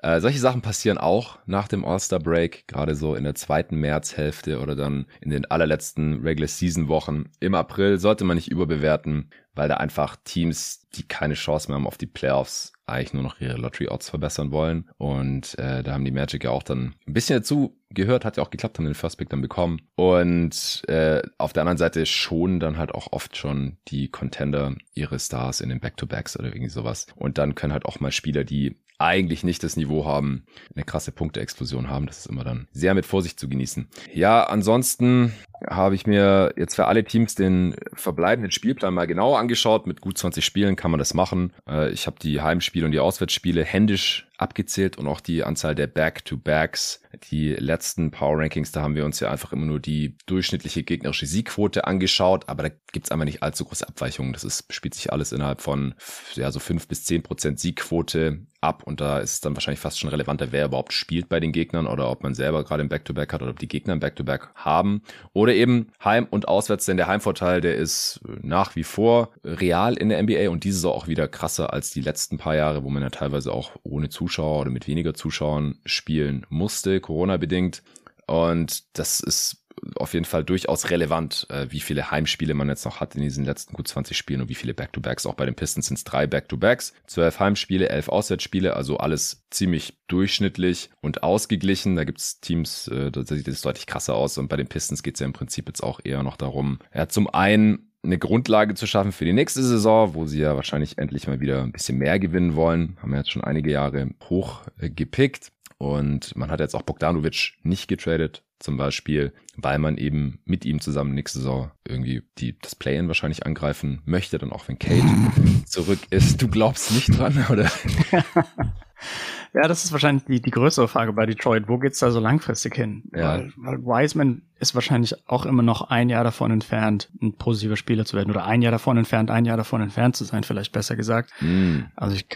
Äh, 0.02 0.20
solche 0.20 0.38
Sachen 0.38 0.62
passieren 0.62 0.98
auch 0.98 1.38
nach 1.46 1.68
dem 1.68 1.84
All-Star 1.84 2.20
Break, 2.20 2.66
gerade 2.68 2.94
so 2.94 3.14
in 3.14 3.24
der 3.24 3.34
zweiten 3.34 3.76
Märzhälfte 3.76 4.60
oder 4.60 4.74
dann 4.74 5.06
in 5.20 5.30
den 5.30 5.44
allerletzten 5.44 6.22
Regular 6.22 6.48
Season 6.48 6.88
Wochen. 6.88 7.26
Im 7.40 7.54
April 7.54 7.98
sollte 7.98 8.24
man 8.24 8.36
nicht 8.36 8.50
überbewerten, 8.50 9.30
weil 9.54 9.68
da 9.68 9.76
einfach 9.76 10.16
Teams, 10.24 10.86
die 10.94 11.02
keine 11.02 11.34
Chance 11.34 11.68
mehr 11.68 11.76
haben 11.76 11.86
auf 11.86 11.98
die 11.98 12.06
Playoffs, 12.06 12.72
eigentlich 12.86 13.14
nur 13.14 13.22
noch 13.22 13.40
ihre 13.40 13.56
Lottery 13.56 13.88
Odds 13.88 14.10
verbessern 14.10 14.50
wollen. 14.50 14.90
Und 14.98 15.58
äh, 15.58 15.82
da 15.82 15.92
haben 15.92 16.04
die 16.04 16.10
Magic 16.10 16.44
ja 16.44 16.50
auch 16.50 16.62
dann 16.62 16.94
ein 17.06 17.12
bisschen 17.12 17.38
dazu 17.38 17.78
gehört, 17.90 18.24
hat 18.24 18.36
ja 18.36 18.42
auch 18.42 18.50
geklappt, 18.50 18.78
haben 18.78 18.86
den 18.86 18.94
First 18.94 19.18
Pick 19.18 19.28
dann 19.28 19.42
bekommen. 19.42 19.80
Und 19.94 20.82
äh, 20.88 21.22
auf 21.38 21.52
der 21.52 21.62
anderen 21.62 21.78
Seite 21.78 22.06
schonen 22.06 22.60
dann 22.60 22.78
halt 22.78 22.92
auch 22.92 23.12
oft 23.12 23.36
schon 23.36 23.76
die 23.88 24.08
Contender 24.08 24.74
ihre 24.94 25.18
Stars 25.18 25.60
in 25.60 25.68
den 25.68 25.80
Back-to-Backs 26.22 26.38
oder 26.38 26.48
irgendwie 26.48 26.68
sowas. 26.68 27.06
Und 27.16 27.38
dann 27.38 27.54
können 27.54 27.72
halt 27.72 27.86
auch 27.86 28.00
mal 28.00 28.12
Spieler, 28.12 28.44
die 28.44 28.76
eigentlich 29.02 29.44
nicht 29.44 29.62
das 29.62 29.76
Niveau 29.76 30.04
haben, 30.04 30.44
eine 30.74 30.84
krasse 30.84 31.12
Punkte-Explosion 31.12 31.90
haben. 31.90 32.06
Das 32.06 32.18
ist 32.18 32.26
immer 32.26 32.44
dann 32.44 32.68
sehr 32.72 32.94
mit 32.94 33.06
Vorsicht 33.06 33.38
zu 33.38 33.48
genießen. 33.48 33.88
Ja, 34.12 34.44
ansonsten 34.44 35.32
habe 35.68 35.94
ich 35.94 36.06
mir 36.06 36.52
jetzt 36.56 36.74
für 36.74 36.86
alle 36.86 37.04
Teams 37.04 37.34
den 37.34 37.76
verbleibenden 37.94 38.50
Spielplan 38.50 38.94
mal 38.94 39.06
genauer 39.06 39.38
angeschaut. 39.38 39.86
Mit 39.86 40.00
gut 40.00 40.18
20 40.18 40.44
Spielen 40.44 40.76
kann 40.76 40.90
man 40.90 40.98
das 40.98 41.14
machen. 41.14 41.52
Äh, 41.68 41.92
ich 41.92 42.06
habe 42.06 42.16
die 42.20 42.40
Heimspiele 42.40 42.86
und 42.86 42.92
die 42.92 43.00
Auswärtsspiele 43.00 43.64
händisch 43.64 44.28
abgezählt 44.38 44.98
und 44.98 45.06
auch 45.06 45.20
die 45.20 45.44
Anzahl 45.44 45.74
der 45.74 45.86
Back-to-Backs. 45.86 47.02
Die 47.30 47.50
letzten 47.50 48.10
Power 48.10 48.38
Rankings, 48.38 48.72
da 48.72 48.82
haben 48.82 48.96
wir 48.96 49.04
uns 49.04 49.20
ja 49.20 49.30
einfach 49.30 49.52
immer 49.52 49.66
nur 49.66 49.78
die 49.78 50.16
durchschnittliche 50.26 50.82
gegnerische 50.82 51.26
Siegquote 51.26 51.86
angeschaut, 51.86 52.48
aber 52.48 52.64
da 52.64 52.74
gibt's 52.92 53.12
einfach 53.12 53.24
nicht 53.24 53.42
allzu 53.42 53.64
große 53.64 53.86
Abweichungen. 53.86 54.32
Das 54.32 54.44
ist, 54.44 54.72
spielt 54.72 54.94
sich 54.94 55.12
alles 55.12 55.32
innerhalb 55.32 55.60
von 55.60 55.94
ja, 56.34 56.50
so 56.50 56.58
fünf 56.58 56.88
bis 56.88 57.04
zehn 57.04 57.22
Prozent 57.22 57.60
Siegquote 57.60 58.46
ab 58.62 58.82
und 58.84 59.00
da 59.00 59.18
ist 59.18 59.32
es 59.32 59.40
dann 59.40 59.54
wahrscheinlich 59.56 59.80
fast 59.80 59.98
schon 59.98 60.10
relevanter, 60.10 60.52
wer 60.52 60.66
überhaupt 60.66 60.92
spielt 60.92 61.28
bei 61.28 61.40
den 61.40 61.52
Gegnern 61.52 61.86
oder 61.86 62.10
ob 62.10 62.22
man 62.22 62.34
selber 62.34 62.64
gerade 62.64 62.82
ein 62.82 62.88
Back-to-Back 62.88 63.28
-Back 63.28 63.32
hat 63.34 63.42
oder 63.42 63.50
ob 63.50 63.58
die 63.58 63.68
Gegner 63.68 63.94
ein 63.94 64.00
Back-to-Back 64.00 64.42
-Back 64.42 64.54
haben 64.54 65.02
oder 65.32 65.54
eben 65.54 65.88
Heim 66.02 66.26
und 66.30 66.48
Auswärts, 66.48 66.86
denn 66.86 66.96
der 66.96 67.08
Heimvorteil, 67.08 67.60
der 67.60 67.76
ist 67.76 68.20
nach 68.42 68.76
wie 68.76 68.84
vor 68.84 69.30
real 69.44 69.94
in 69.94 70.08
der 70.08 70.22
NBA 70.22 70.50
und 70.50 70.64
diese 70.64 70.76
Saison 70.76 70.94
auch 70.94 71.08
wieder 71.08 71.28
krasser 71.28 71.72
als 71.72 71.90
die 71.90 72.00
letzten 72.00 72.38
paar 72.38 72.54
Jahre, 72.54 72.84
wo 72.84 72.90
man 72.90 73.02
ja 73.02 73.10
teilweise 73.10 73.52
auch 73.52 73.72
ohne 73.82 74.08
Zuschauer 74.08 74.60
oder 74.60 74.70
mit 74.70 74.86
weniger 74.86 75.14
Zuschauern 75.14 75.78
spielen 75.84 76.46
musste, 76.48 77.00
Corona-bedingt. 77.00 77.82
Und 78.26 78.96
das 78.96 79.20
ist 79.20 79.61
auf 79.96 80.14
jeden 80.14 80.24
Fall 80.24 80.44
durchaus 80.44 80.90
relevant, 80.90 81.46
äh, 81.50 81.66
wie 81.70 81.80
viele 81.80 82.10
Heimspiele 82.10 82.54
man 82.54 82.68
jetzt 82.68 82.84
noch 82.84 83.00
hat 83.00 83.14
in 83.14 83.22
diesen 83.22 83.44
letzten 83.44 83.74
gut 83.74 83.88
20 83.88 84.16
Spielen 84.16 84.42
und 84.42 84.48
wie 84.48 84.54
viele 84.54 84.74
Back-to-Backs. 84.74 85.26
Auch 85.26 85.34
bei 85.34 85.46
den 85.46 85.54
Pistons 85.54 85.86
sind 85.86 85.96
es 85.96 86.04
drei 86.04 86.26
Back-to-Backs, 86.26 86.92
zwölf 87.06 87.40
Heimspiele, 87.40 87.88
elf 87.88 88.08
Auswärtsspiele, 88.08 88.74
also 88.74 88.96
alles 88.98 89.44
ziemlich 89.50 89.98
durchschnittlich 90.08 90.90
und 91.00 91.22
ausgeglichen. 91.22 91.96
Da 91.96 92.04
gibt's 92.04 92.40
Teams, 92.40 92.88
äh, 92.88 93.10
da 93.10 93.24
sieht 93.24 93.48
es 93.48 93.62
deutlich 93.62 93.86
krasser 93.86 94.14
aus 94.14 94.38
und 94.38 94.48
bei 94.48 94.56
den 94.56 94.66
Pistons 94.68 95.02
geht's 95.02 95.20
ja 95.20 95.26
im 95.26 95.32
Prinzip 95.32 95.68
jetzt 95.68 95.82
auch 95.82 96.00
eher 96.02 96.22
noch 96.22 96.36
darum, 96.36 96.78
ja, 96.94 97.08
zum 97.08 97.28
einen 97.28 97.88
eine 98.04 98.18
Grundlage 98.18 98.74
zu 98.74 98.86
schaffen 98.86 99.12
für 99.12 99.24
die 99.24 99.32
nächste 99.32 99.62
Saison, 99.62 100.14
wo 100.14 100.26
sie 100.26 100.40
ja 100.40 100.56
wahrscheinlich 100.56 100.98
endlich 100.98 101.28
mal 101.28 101.40
wieder 101.40 101.62
ein 101.62 101.72
bisschen 101.72 101.98
mehr 101.98 102.18
gewinnen 102.18 102.56
wollen. 102.56 102.96
Haben 103.00 103.12
wir 103.12 103.18
jetzt 103.18 103.30
schon 103.30 103.44
einige 103.44 103.70
Jahre 103.70 104.08
hoch 104.28 104.62
äh, 104.80 104.90
gepickt. 104.90 105.52
Und 105.82 106.36
man 106.36 106.48
hat 106.48 106.60
jetzt 106.60 106.76
auch 106.76 106.82
Bogdanovic 106.82 107.54
nicht 107.64 107.88
getradet, 107.88 108.44
zum 108.60 108.76
Beispiel, 108.76 109.32
weil 109.56 109.80
man 109.80 109.96
eben 109.96 110.38
mit 110.44 110.64
ihm 110.64 110.80
zusammen 110.80 111.12
nächste 111.12 111.40
Saison 111.40 111.72
irgendwie 111.84 112.22
die, 112.38 112.56
das 112.56 112.76
Play-In 112.76 113.08
wahrscheinlich 113.08 113.44
angreifen 113.44 114.00
möchte, 114.04 114.38
dann 114.38 114.52
auch 114.52 114.68
wenn 114.68 114.78
Kate 114.78 115.02
zurück 115.66 115.98
ist. 116.10 116.40
Du 116.40 116.46
glaubst 116.46 116.92
nicht 116.92 117.18
dran, 117.18 117.46
oder? 117.50 117.68
Ja, 119.54 119.68
das 119.68 119.84
ist 119.84 119.92
wahrscheinlich 119.92 120.24
die, 120.24 120.40
die 120.40 120.50
größere 120.50 120.88
Frage 120.88 121.12
bei 121.12 121.26
Detroit. 121.26 121.68
Wo 121.68 121.78
geht's 121.78 121.98
da 121.98 122.10
so 122.10 122.20
langfristig 122.20 122.74
hin? 122.74 123.04
Ja. 123.14 123.38
Weil, 123.38 123.52
weil 123.56 123.78
Wiseman 123.78 124.42
ist 124.58 124.74
wahrscheinlich 124.74 125.14
auch 125.28 125.44
immer 125.44 125.62
noch 125.62 125.90
ein 125.90 126.08
Jahr 126.08 126.24
davon 126.24 126.50
entfernt, 126.50 127.10
ein 127.20 127.36
positiver 127.36 127.76
Spieler 127.76 128.06
zu 128.06 128.16
werden 128.16 128.30
oder 128.30 128.46
ein 128.46 128.62
Jahr 128.62 128.72
davon 128.72 128.96
entfernt, 128.96 129.30
ein 129.30 129.44
Jahr 129.44 129.58
davon 129.58 129.82
entfernt 129.82 130.16
zu 130.16 130.24
sein, 130.24 130.42
vielleicht 130.42 130.72
besser 130.72 130.96
gesagt. 130.96 131.30
Mm. 131.40 131.80
Also 131.96 132.16
ich, 132.16 132.26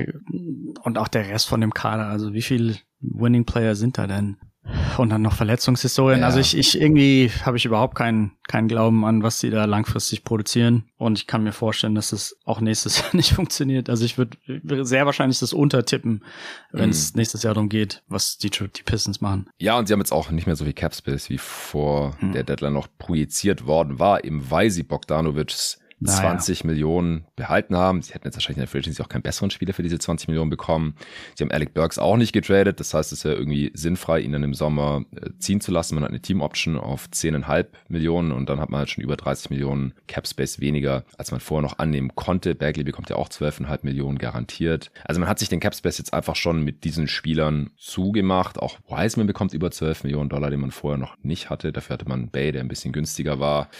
und 0.82 0.98
auch 0.98 1.08
der 1.08 1.28
Rest 1.28 1.48
von 1.48 1.62
dem 1.62 1.72
Kader. 1.72 2.06
Also 2.06 2.34
wie 2.34 2.42
viel 2.42 2.76
Winning 3.00 3.46
Player 3.46 3.74
sind 3.76 3.96
da 3.96 4.06
denn? 4.06 4.36
Und 4.98 5.10
dann 5.10 5.22
noch 5.22 5.34
Verletzungshistorien. 5.34 6.20
Ja. 6.20 6.26
Also 6.26 6.40
ich, 6.40 6.56
ich 6.56 6.80
irgendwie 6.80 7.30
habe 7.44 7.56
ich 7.56 7.64
überhaupt 7.64 7.94
keinen 7.94 8.32
keinen 8.48 8.68
Glauben 8.68 9.04
an, 9.04 9.22
was 9.22 9.40
sie 9.40 9.50
da 9.50 9.64
langfristig 9.64 10.24
produzieren. 10.24 10.84
Und 10.96 11.18
ich 11.18 11.26
kann 11.26 11.42
mir 11.42 11.52
vorstellen, 11.52 11.94
dass 11.94 12.12
es 12.12 12.38
auch 12.44 12.60
nächstes 12.60 12.98
Jahr 13.02 13.14
nicht 13.14 13.32
funktioniert. 13.32 13.90
Also 13.90 14.04
ich 14.04 14.18
würde 14.18 14.36
würd 14.46 14.86
sehr 14.86 15.06
wahrscheinlich 15.06 15.38
das 15.38 15.52
untertippen, 15.52 16.24
wenn 16.70 16.90
es 16.90 17.12
mhm. 17.12 17.18
nächstes 17.18 17.42
Jahr 17.42 17.54
darum 17.54 17.68
geht, 17.68 18.02
was 18.08 18.38
die, 18.38 18.50
die 18.50 18.82
Pistons 18.84 19.20
machen. 19.20 19.48
Ja, 19.58 19.78
und 19.78 19.86
sie 19.86 19.92
haben 19.92 20.00
jetzt 20.00 20.12
auch 20.12 20.30
nicht 20.30 20.46
mehr 20.46 20.56
so 20.56 20.64
viel 20.64 20.74
Capspace, 20.74 21.30
wie 21.30 21.38
vor 21.38 22.16
hm. 22.20 22.32
der 22.32 22.44
Deadline 22.44 22.74
noch 22.74 22.88
projiziert 22.98 23.66
worden 23.66 23.98
war, 23.98 24.24
eben 24.24 24.50
weil 24.50 24.70
sie 24.70 24.82
Bogdanovics 24.82 25.80
20 26.04 26.64
naja. 26.64 26.72
Millionen 26.72 27.24
behalten 27.36 27.76
haben. 27.76 28.02
Sie 28.02 28.12
hätten 28.12 28.26
jetzt 28.26 28.36
wahrscheinlich 28.36 28.58
in 28.58 28.62
der 28.62 28.68
Free 28.68 28.78
Agency 28.78 29.02
auch 29.02 29.08
keinen 29.08 29.22
besseren 29.22 29.50
Spieler 29.50 29.72
für 29.72 29.82
diese 29.82 29.98
20 29.98 30.28
Millionen 30.28 30.50
bekommen. 30.50 30.94
Sie 31.34 31.42
haben 31.42 31.50
Alec 31.50 31.72
Burks 31.72 31.98
auch 31.98 32.16
nicht 32.16 32.32
getradet. 32.32 32.80
Das 32.80 32.92
heißt, 32.92 33.12
es 33.12 33.22
ja 33.22 33.32
irgendwie 33.32 33.70
sinnfrei, 33.74 34.20
ihn 34.20 34.32
dann 34.32 34.42
im 34.42 34.52
Sommer 34.52 35.04
äh, 35.14 35.30
ziehen 35.38 35.60
zu 35.60 35.72
lassen. 35.72 35.94
Man 35.94 36.04
hat 36.04 36.10
eine 36.10 36.20
Team 36.20 36.42
Option 36.42 36.76
auf 36.76 37.08
10,5 37.08 37.66
Millionen 37.88 38.32
und 38.32 38.50
dann 38.50 38.60
hat 38.60 38.68
man 38.68 38.80
halt 38.80 38.90
schon 38.90 39.02
über 39.02 39.16
30 39.16 39.50
Millionen 39.50 39.94
Cap 40.06 40.26
Space 40.26 40.60
weniger, 40.60 41.04
als 41.16 41.30
man 41.30 41.40
vorher 41.40 41.62
noch 41.62 41.78
annehmen 41.78 42.14
konnte. 42.14 42.54
Bagley 42.54 42.84
bekommt 42.84 43.08
ja 43.08 43.16
auch 43.16 43.28
12,5 43.28 43.78
Millionen 43.82 44.18
garantiert. 44.18 44.90
Also 45.04 45.18
man 45.20 45.28
hat 45.28 45.38
sich 45.38 45.48
den 45.48 45.60
Cap 45.60 45.74
Space 45.74 45.98
jetzt 45.98 46.12
einfach 46.12 46.36
schon 46.36 46.62
mit 46.62 46.84
diesen 46.84 47.08
Spielern 47.08 47.70
zugemacht. 47.78 48.58
Auch 48.58 48.78
Wiseman 48.88 49.26
bekommt 49.26 49.54
über 49.54 49.70
12 49.70 50.04
Millionen 50.04 50.28
Dollar, 50.28 50.50
den 50.50 50.60
man 50.60 50.72
vorher 50.72 50.98
noch 50.98 51.16
nicht 51.22 51.48
hatte. 51.48 51.72
Dafür 51.72 51.94
hatte 51.94 52.08
man 52.08 52.28
Bay, 52.28 52.52
der 52.52 52.60
ein 52.60 52.68
bisschen 52.68 52.92
günstiger 52.92 53.40
war. 53.40 53.70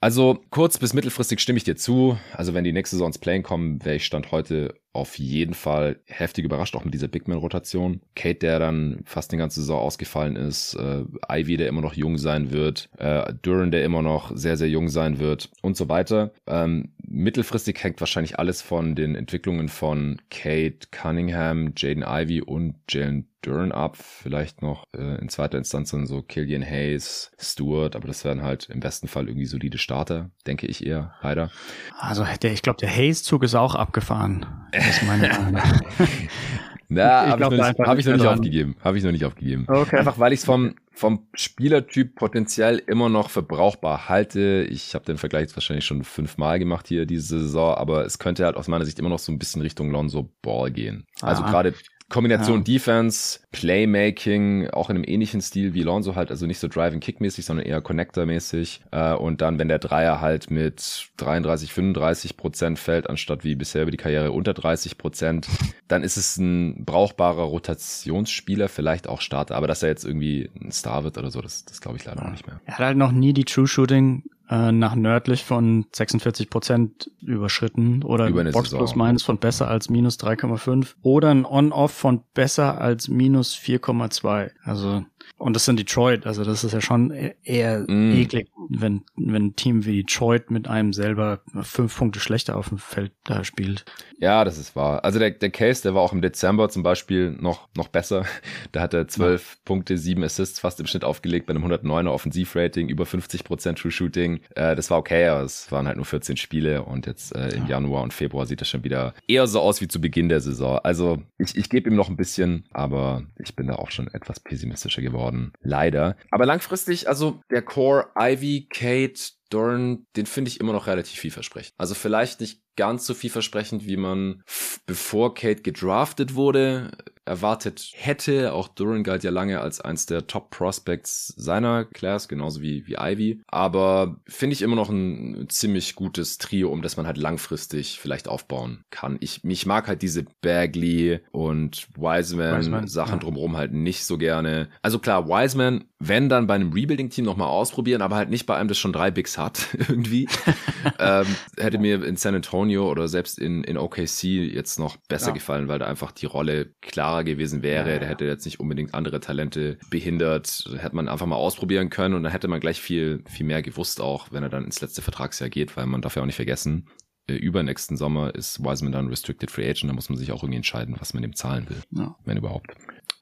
Also 0.00 0.40
kurz 0.50 0.78
bis 0.78 0.92
mittelfristig 0.92 1.40
stimme 1.54 1.58
ich 1.58 1.64
dir 1.64 1.76
zu. 1.76 2.18
Also 2.32 2.52
wenn 2.52 2.64
die 2.64 2.72
nächste 2.72 2.96
Saison 2.96 3.08
ins 3.08 3.18
Playing 3.18 3.44
kommen, 3.44 3.84
wäre 3.84 3.94
ich 3.96 4.06
Stand 4.06 4.32
heute 4.32 4.74
auf 4.94 5.18
jeden 5.18 5.54
Fall 5.54 5.98
heftig 6.06 6.44
überrascht, 6.44 6.76
auch 6.76 6.84
mit 6.84 6.94
dieser 6.94 7.08
Big 7.08 7.26
Man-Rotation. 7.26 8.00
Kate, 8.14 8.38
der 8.38 8.58
dann 8.60 9.00
fast 9.04 9.32
die 9.32 9.36
ganze 9.36 9.60
Saison 9.60 9.80
ausgefallen 9.80 10.36
ist, 10.36 10.74
äh, 10.74 11.04
Ivy, 11.28 11.56
der 11.56 11.68
immer 11.68 11.80
noch 11.80 11.94
jung 11.94 12.16
sein 12.16 12.52
wird, 12.52 12.88
äh, 12.98 13.34
Duran, 13.42 13.72
der 13.72 13.84
immer 13.84 14.02
noch 14.02 14.30
sehr, 14.36 14.56
sehr 14.56 14.68
jung 14.68 14.88
sein 14.88 15.18
wird 15.18 15.50
und 15.62 15.76
so 15.76 15.88
weiter. 15.88 16.32
Ähm, 16.46 16.92
mittelfristig 17.06 17.82
hängt 17.82 18.00
wahrscheinlich 18.00 18.38
alles 18.38 18.62
von 18.62 18.94
den 18.94 19.16
Entwicklungen 19.16 19.68
von 19.68 20.22
Kate 20.30 20.86
Cunningham, 20.90 21.72
Jaden 21.76 22.04
Ivy 22.06 22.40
und 22.40 22.76
Jalen 22.88 23.28
Duran 23.44 23.72
ab. 23.72 23.96
Vielleicht 23.96 24.62
noch 24.62 24.84
äh, 24.96 25.20
in 25.20 25.28
zweiter 25.28 25.58
Instanz 25.58 25.90
dann 25.90 26.06
so 26.06 26.22
Killian 26.22 26.64
Hayes, 26.64 27.30
Stewart, 27.38 27.94
aber 27.94 28.08
das 28.08 28.24
wären 28.24 28.42
halt 28.42 28.68
im 28.70 28.80
besten 28.80 29.08
Fall 29.08 29.28
irgendwie 29.28 29.46
solide 29.46 29.78
Starter, 29.78 30.30
denke 30.46 30.66
ich 30.66 30.84
eher, 30.86 31.14
leider. 31.22 31.50
Also 31.98 32.26
der, 32.42 32.52
ich 32.52 32.62
glaube, 32.62 32.78
der 32.80 32.90
Hayes-Zug 32.90 33.42
ist 33.42 33.54
auch 33.54 33.74
abgefahren. 33.74 34.46
Das 34.86 34.96
ist 34.98 35.06
meine 35.06 35.28
Meinung. 35.28 35.62
Na, 36.88 37.26
habe 37.30 37.42
ich, 37.42 37.50
noch 37.50 37.50
nicht, 37.50 37.78
hab 37.78 37.98
ich 37.98 38.06
noch 38.06 38.12
nicht 38.14 38.26
aufgegeben. 38.26 38.76
Habe 38.82 38.98
ich 38.98 39.04
noch 39.04 39.12
nicht 39.12 39.24
aufgegeben. 39.24 39.64
Okay. 39.68 39.96
Einfach 39.96 40.18
weil 40.18 40.32
ich 40.32 40.40
es 40.40 40.44
vom, 40.44 40.74
vom 40.92 41.26
Spielertyp 41.34 42.14
potenziell 42.14 42.82
immer 42.86 43.08
noch 43.08 43.30
für 43.30 43.42
brauchbar 43.42 44.08
halte. 44.08 44.66
Ich 44.68 44.94
habe 44.94 45.04
den 45.04 45.16
Vergleich 45.16 45.42
jetzt 45.42 45.56
wahrscheinlich 45.56 45.86
schon 45.86 46.04
fünfmal 46.04 46.58
gemacht 46.58 46.86
hier 46.86 47.06
diese 47.06 47.40
Saison, 47.40 47.74
aber 47.74 48.04
es 48.04 48.18
könnte 48.18 48.44
halt 48.44 48.56
aus 48.56 48.68
meiner 48.68 48.84
Sicht 48.84 48.98
immer 48.98 49.08
noch 49.08 49.18
so 49.18 49.32
ein 49.32 49.38
bisschen 49.38 49.62
Richtung 49.62 49.90
Lonzo 49.90 50.30
Ball 50.42 50.70
gehen. 50.70 51.06
Also 51.22 51.42
gerade 51.42 51.74
Kombination 52.14 52.58
ja. 52.58 52.62
Defense, 52.62 53.40
Playmaking, 53.50 54.70
auch 54.70 54.88
in 54.88 54.94
einem 54.94 55.04
ähnlichen 55.04 55.40
Stil 55.40 55.74
wie 55.74 55.82
Lonzo 55.82 56.14
halt, 56.14 56.30
also 56.30 56.46
nicht 56.46 56.60
so 56.60 56.68
Drive-and-Kick-mäßig, 56.68 57.44
sondern 57.44 57.66
eher 57.66 57.82
Connector-mäßig. 57.82 58.82
Äh, 58.92 59.14
und 59.14 59.40
dann, 59.40 59.58
wenn 59.58 59.66
der 59.66 59.80
Dreier 59.80 60.20
halt 60.20 60.48
mit 60.48 61.08
33, 61.16 61.72
35 61.72 62.36
Prozent 62.36 62.78
fällt, 62.78 63.10
anstatt 63.10 63.42
wie 63.42 63.56
bisher 63.56 63.82
über 63.82 63.90
die 63.90 63.96
Karriere 63.96 64.30
unter 64.30 64.54
30 64.54 64.96
Prozent, 64.96 65.48
dann 65.88 66.04
ist 66.04 66.16
es 66.16 66.36
ein 66.36 66.84
brauchbarer 66.84 67.42
Rotationsspieler, 67.42 68.68
vielleicht 68.68 69.08
auch 69.08 69.20
Starter. 69.20 69.56
Aber 69.56 69.66
dass 69.66 69.82
er 69.82 69.88
jetzt 69.88 70.04
irgendwie 70.04 70.48
ein 70.62 70.70
Star 70.70 71.02
wird 71.02 71.18
oder 71.18 71.32
so, 71.32 71.40
das, 71.40 71.64
das 71.64 71.80
glaube 71.80 71.96
ich 71.96 72.04
leider 72.04 72.20
ja. 72.20 72.28
auch 72.28 72.30
nicht 72.30 72.46
mehr. 72.46 72.60
Er 72.64 72.74
hat 72.74 72.86
halt 72.86 72.96
noch 72.96 73.10
nie 73.10 73.32
die 73.32 73.44
True 73.44 73.66
Shooting 73.66 74.22
äh, 74.50 74.72
nach 74.72 74.94
nördlich 74.94 75.44
von 75.44 75.86
46 75.92 76.50
Prozent 76.50 77.10
überschritten 77.20 78.02
oder 78.02 78.28
Über 78.28 78.44
Box 78.44 78.70
Saison. 78.70 78.78
plus 78.78 78.94
minus 78.94 79.22
von 79.22 79.38
besser 79.38 79.68
als 79.68 79.88
minus 79.88 80.18
3,5 80.18 80.94
oder 81.02 81.30
ein 81.30 81.46
On-Off 81.46 81.92
von 81.92 82.22
besser 82.34 82.80
als 82.80 83.08
minus 83.08 83.56
4,2. 83.56 84.50
Also 84.62 85.04
und 85.36 85.54
das 85.54 85.64
sind 85.64 85.78
Detroit, 85.78 86.26
also 86.26 86.44
das 86.44 86.62
ist 86.64 86.72
ja 86.72 86.80
schon 86.80 87.10
e-, 87.10 87.34
eher 87.42 87.80
mm. 87.80 88.12
eklig, 88.12 88.48
wenn, 88.68 89.02
wenn 89.16 89.46
ein 89.46 89.56
Team 89.56 89.84
wie 89.84 90.02
Detroit 90.02 90.50
mit 90.50 90.68
einem 90.68 90.92
selber 90.92 91.40
fünf 91.62 91.98
Punkte 91.98 92.20
schlechter 92.20 92.56
auf 92.56 92.68
dem 92.68 92.78
Feld 92.78 93.12
da 93.24 93.42
spielt. 93.42 93.84
Ja, 94.18 94.44
das 94.44 94.58
ist 94.58 94.76
wahr. 94.76 95.04
Also 95.04 95.18
der, 95.18 95.32
der 95.32 95.50
Case, 95.50 95.82
der 95.82 95.94
war 95.94 96.02
auch 96.02 96.12
im 96.12 96.22
Dezember 96.22 96.68
zum 96.68 96.82
Beispiel 96.82 97.30
noch, 97.32 97.68
noch 97.76 97.88
besser. 97.88 98.24
Da 98.72 98.80
hat 98.80 98.94
er 98.94 99.06
zwölf 99.08 99.54
ja. 99.54 99.60
Punkte, 99.64 99.98
sieben 99.98 100.24
Assists 100.24 100.58
fast 100.60 100.80
im 100.80 100.86
Schnitt 100.86 101.04
aufgelegt 101.04 101.46
bei 101.46 101.54
einem 101.54 101.64
109er 101.64 102.08
Offensivrating, 102.08 102.88
über 102.88 103.06
50 103.06 103.44
Prozent 103.44 103.78
True 103.78 103.90
Shooting. 103.90 104.40
Äh, 104.54 104.74
das 104.74 104.90
war 104.90 104.98
okay, 104.98 105.28
aber 105.28 105.42
es 105.42 105.70
waren 105.70 105.86
halt 105.86 105.96
nur 105.96 106.06
14 106.06 106.36
Spiele 106.36 106.82
und 106.82 107.06
jetzt 107.06 107.34
äh, 107.34 107.50
im 107.50 107.64
ja. 107.64 107.70
Januar 107.70 108.02
und 108.02 108.12
Februar 108.12 108.46
sieht 108.46 108.60
das 108.60 108.68
schon 108.68 108.84
wieder 108.84 109.14
eher 109.28 109.46
so 109.46 109.60
aus 109.60 109.80
wie 109.80 109.88
zu 109.88 110.00
Beginn 110.00 110.28
der 110.28 110.40
Saison. 110.40 110.78
Also 110.82 111.22
ich, 111.38 111.56
ich 111.56 111.68
gebe 111.68 111.90
ihm 111.90 111.96
noch 111.96 112.08
ein 112.08 112.16
bisschen, 112.16 112.64
aber 112.72 113.22
ich 113.38 113.54
bin 113.54 113.66
da 113.66 113.76
auch 113.76 113.90
schon 113.90 114.08
etwas 114.08 114.40
pessimistischer 114.40 115.02
geworden 115.02 115.13
geworden. 115.14 115.52
Leider. 115.62 116.16
Aber 116.30 116.46
langfristig, 116.46 117.08
also 117.08 117.40
der 117.50 117.62
Core 117.62 118.08
Ivy, 118.18 118.68
Kate, 118.70 119.20
Dorn, 119.50 120.06
den 120.16 120.26
finde 120.26 120.50
ich 120.50 120.60
immer 120.60 120.72
noch 120.72 120.86
relativ 120.86 121.20
vielversprechend. 121.20 121.74
Also 121.78 121.94
vielleicht 121.94 122.40
nicht 122.40 122.60
ganz 122.76 123.06
so 123.06 123.14
vielversprechend, 123.14 123.86
wie 123.86 123.96
man 123.96 124.42
bevor 124.86 125.34
Kate 125.34 125.62
gedraftet 125.62 126.34
wurde, 126.34 126.90
erwartet 127.24 127.90
hätte. 127.94 128.52
Auch 128.52 128.68
Duran 128.68 129.04
galt 129.04 129.24
ja 129.24 129.30
lange 129.30 129.60
als 129.60 129.80
eins 129.80 130.06
der 130.06 130.26
Top 130.26 130.50
Prospects 130.50 131.34
seiner 131.36 131.84
Class, 131.84 132.28
genauso 132.28 132.60
wie, 132.62 132.86
wie 132.86 132.96
Ivy. 132.98 133.42
Aber 133.46 134.20
finde 134.26 134.54
ich 134.54 134.62
immer 134.62 134.76
noch 134.76 134.90
ein 134.90 135.46
ziemlich 135.48 135.94
gutes 135.94 136.38
Trio, 136.38 136.70
um 136.70 136.82
das 136.82 136.96
man 136.96 137.06
halt 137.06 137.16
langfristig 137.16 137.98
vielleicht 138.00 138.28
aufbauen 138.28 138.84
kann. 138.90 139.16
Ich, 139.20 139.44
mich 139.44 139.66
mag 139.66 139.88
halt 139.88 140.02
diese 140.02 140.24
Bagley 140.42 141.20
und 141.30 141.88
Wiseman, 141.96 142.58
Wiseman 142.58 142.88
Sachen 142.88 143.14
ja. 143.14 143.20
drumherum 143.20 143.56
halt 143.56 143.72
nicht 143.72 144.04
so 144.04 144.18
gerne. 144.18 144.68
Also 144.82 144.98
klar, 144.98 145.28
Wiseman, 145.28 145.84
wenn 145.98 146.28
dann 146.28 146.46
bei 146.46 146.54
einem 146.54 146.72
Rebuilding-Team 146.72 147.24
nochmal 147.24 147.48
ausprobieren, 147.48 148.02
aber 148.02 148.16
halt 148.16 148.30
nicht 148.30 148.46
bei 148.46 148.56
einem, 148.56 148.68
das 148.68 148.78
schon 148.78 148.92
drei 148.92 149.10
Bigs 149.10 149.38
hat, 149.38 149.68
irgendwie. 149.88 150.28
ähm, 150.98 151.26
hätte 151.56 151.78
mir 151.78 152.04
in 152.04 152.16
San 152.16 152.34
Antonio 152.34 152.90
oder 152.90 153.08
selbst 153.08 153.38
in, 153.38 153.64
in 153.64 153.78
OKC 153.78 154.24
jetzt 154.24 154.78
noch 154.78 154.96
besser 155.08 155.28
ja. 155.28 155.34
gefallen, 155.34 155.68
weil 155.68 155.78
da 155.78 155.86
einfach 155.86 156.12
die 156.12 156.26
Rolle 156.26 156.72
klar 156.80 157.13
klarer 157.14 157.24
gewesen 157.24 157.62
wäre. 157.62 157.92
Ja, 157.92 157.98
Der 157.98 158.08
hätte 158.08 158.24
jetzt 158.24 158.44
nicht 158.44 158.60
unbedingt 158.60 158.94
andere 158.94 159.20
Talente 159.20 159.78
behindert. 159.90 160.64
Hätte 160.78 160.96
man 160.96 161.08
einfach 161.08 161.26
mal 161.26 161.36
ausprobieren 161.36 161.90
können 161.90 162.14
und 162.14 162.22
dann 162.24 162.32
hätte 162.32 162.48
man 162.48 162.60
gleich 162.60 162.80
viel, 162.80 163.22
viel 163.28 163.46
mehr 163.46 163.62
gewusst 163.62 164.00
auch, 164.00 164.32
wenn 164.32 164.42
er 164.42 164.48
dann 164.48 164.64
ins 164.64 164.80
letzte 164.80 165.02
Vertragsjahr 165.02 165.50
geht, 165.50 165.76
weil 165.76 165.86
man 165.86 166.02
darf 166.02 166.16
ja 166.16 166.22
auch 166.22 166.26
nicht 166.26 166.36
vergessen, 166.36 166.88
äh, 167.26 167.34
übernächsten 167.34 167.96
Sommer 167.96 168.34
ist 168.34 168.62
Wiseman 168.62 168.92
dann 168.92 169.08
Restricted 169.08 169.50
Free 169.50 169.68
Agent. 169.68 169.90
Da 169.90 169.94
muss 169.94 170.08
man 170.08 170.18
sich 170.18 170.32
auch 170.32 170.42
irgendwie 170.42 170.56
entscheiden, 170.56 170.96
was 170.98 171.14
man 171.14 171.24
ihm 171.24 171.34
zahlen 171.34 171.68
will, 171.68 171.82
ja. 171.90 172.16
wenn 172.24 172.36
überhaupt. 172.36 172.74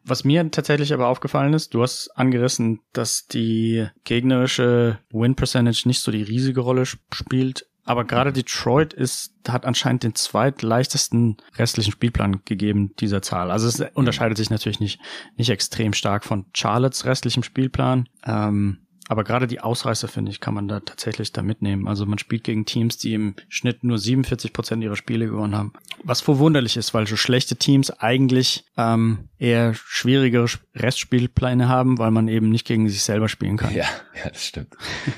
Was 0.05 0.25
mir 0.25 0.51
tatsächlich 0.51 0.93
aber 0.93 1.07
aufgefallen 1.07 1.55
ist, 1.55 1.75
du 1.75 1.83
hast 1.83 2.09
angerissen, 2.17 2.81
dass 2.93 3.27
die 3.27 3.87
gegnerische 4.03 4.99
Win 5.13 5.37
Percentage 5.37 5.85
nicht 5.87 6.01
so 6.01 6.11
die 6.11 6.25
riesige 6.25 6.61
Rolle 6.61 6.85
spielt 6.87 7.67
aber 7.85 8.05
gerade 8.05 8.33
Detroit 8.33 8.93
ist, 8.93 9.35
hat 9.49 9.67
anscheinend 9.67 10.05
den 10.05 10.15
zweitleichtesten 10.15 11.37
restlichen 11.57 11.93
Spielplan 11.93 12.43
gegeben 12.45 12.95
dieser 13.01 13.23
Zahl. 13.23 13.51
Also 13.51 13.67
es 13.67 13.81
unterscheidet 13.95 14.39
sich 14.39 14.51
natürlich 14.51 14.81
nicht, 14.81 15.01
nicht 15.37 15.51
extrem 15.51 15.93
stark 15.93 16.25
von 16.25 16.47
Charlottes 16.55 17.05
restlichem 17.05 17.43
Spielplan. 17.43 18.09
Ähm, 18.25 18.79
aber 19.13 19.25
gerade 19.25 19.47
die 19.47 19.61
Ausreißer, 19.61 20.09
finde 20.09 20.31
ich, 20.31 20.41
kann 20.41 20.55
man 20.55 20.69
da 20.69 20.81
tatsächlich 20.81 21.33
da 21.33 21.43
mitnehmen. 21.43 21.87
Also 21.87 22.07
man 22.07 22.19
spielt 22.19 22.45
gegen 22.45 22.65
Teams, 22.65 22.97
die 22.97 23.13
im 23.13 23.35
Schnitt 23.51 23.85
nur 23.85 23.99
47 23.99 24.55
Prozent 24.55 24.83
ihrer 24.83 24.97
Spiele 24.97 25.27
gewonnen 25.27 25.55
haben. 25.55 25.75
Was 26.03 26.23
verwunderlich 26.23 26.79
ist, 26.79 26.95
weil 26.95 27.07
so 27.07 27.17
schlechte 27.17 27.57
Teams 27.57 27.91
eigentlich 27.91 28.65
ähm, 28.79 29.29
eher 29.39 29.75
schwierigere 29.75 30.47
Restspielpläne 30.75 31.69
haben, 31.69 31.99
weil 31.99 32.11
man 32.11 32.27
eben 32.29 32.49
nicht 32.49 32.67
gegen 32.67 32.89
sich 32.89 33.03
selber 33.03 33.29
spielen 33.29 33.59
kann. 33.59 33.75
Ja, 33.75 33.85
ja, 34.25 34.31
das 34.31 34.47
stimmt. 34.47 34.75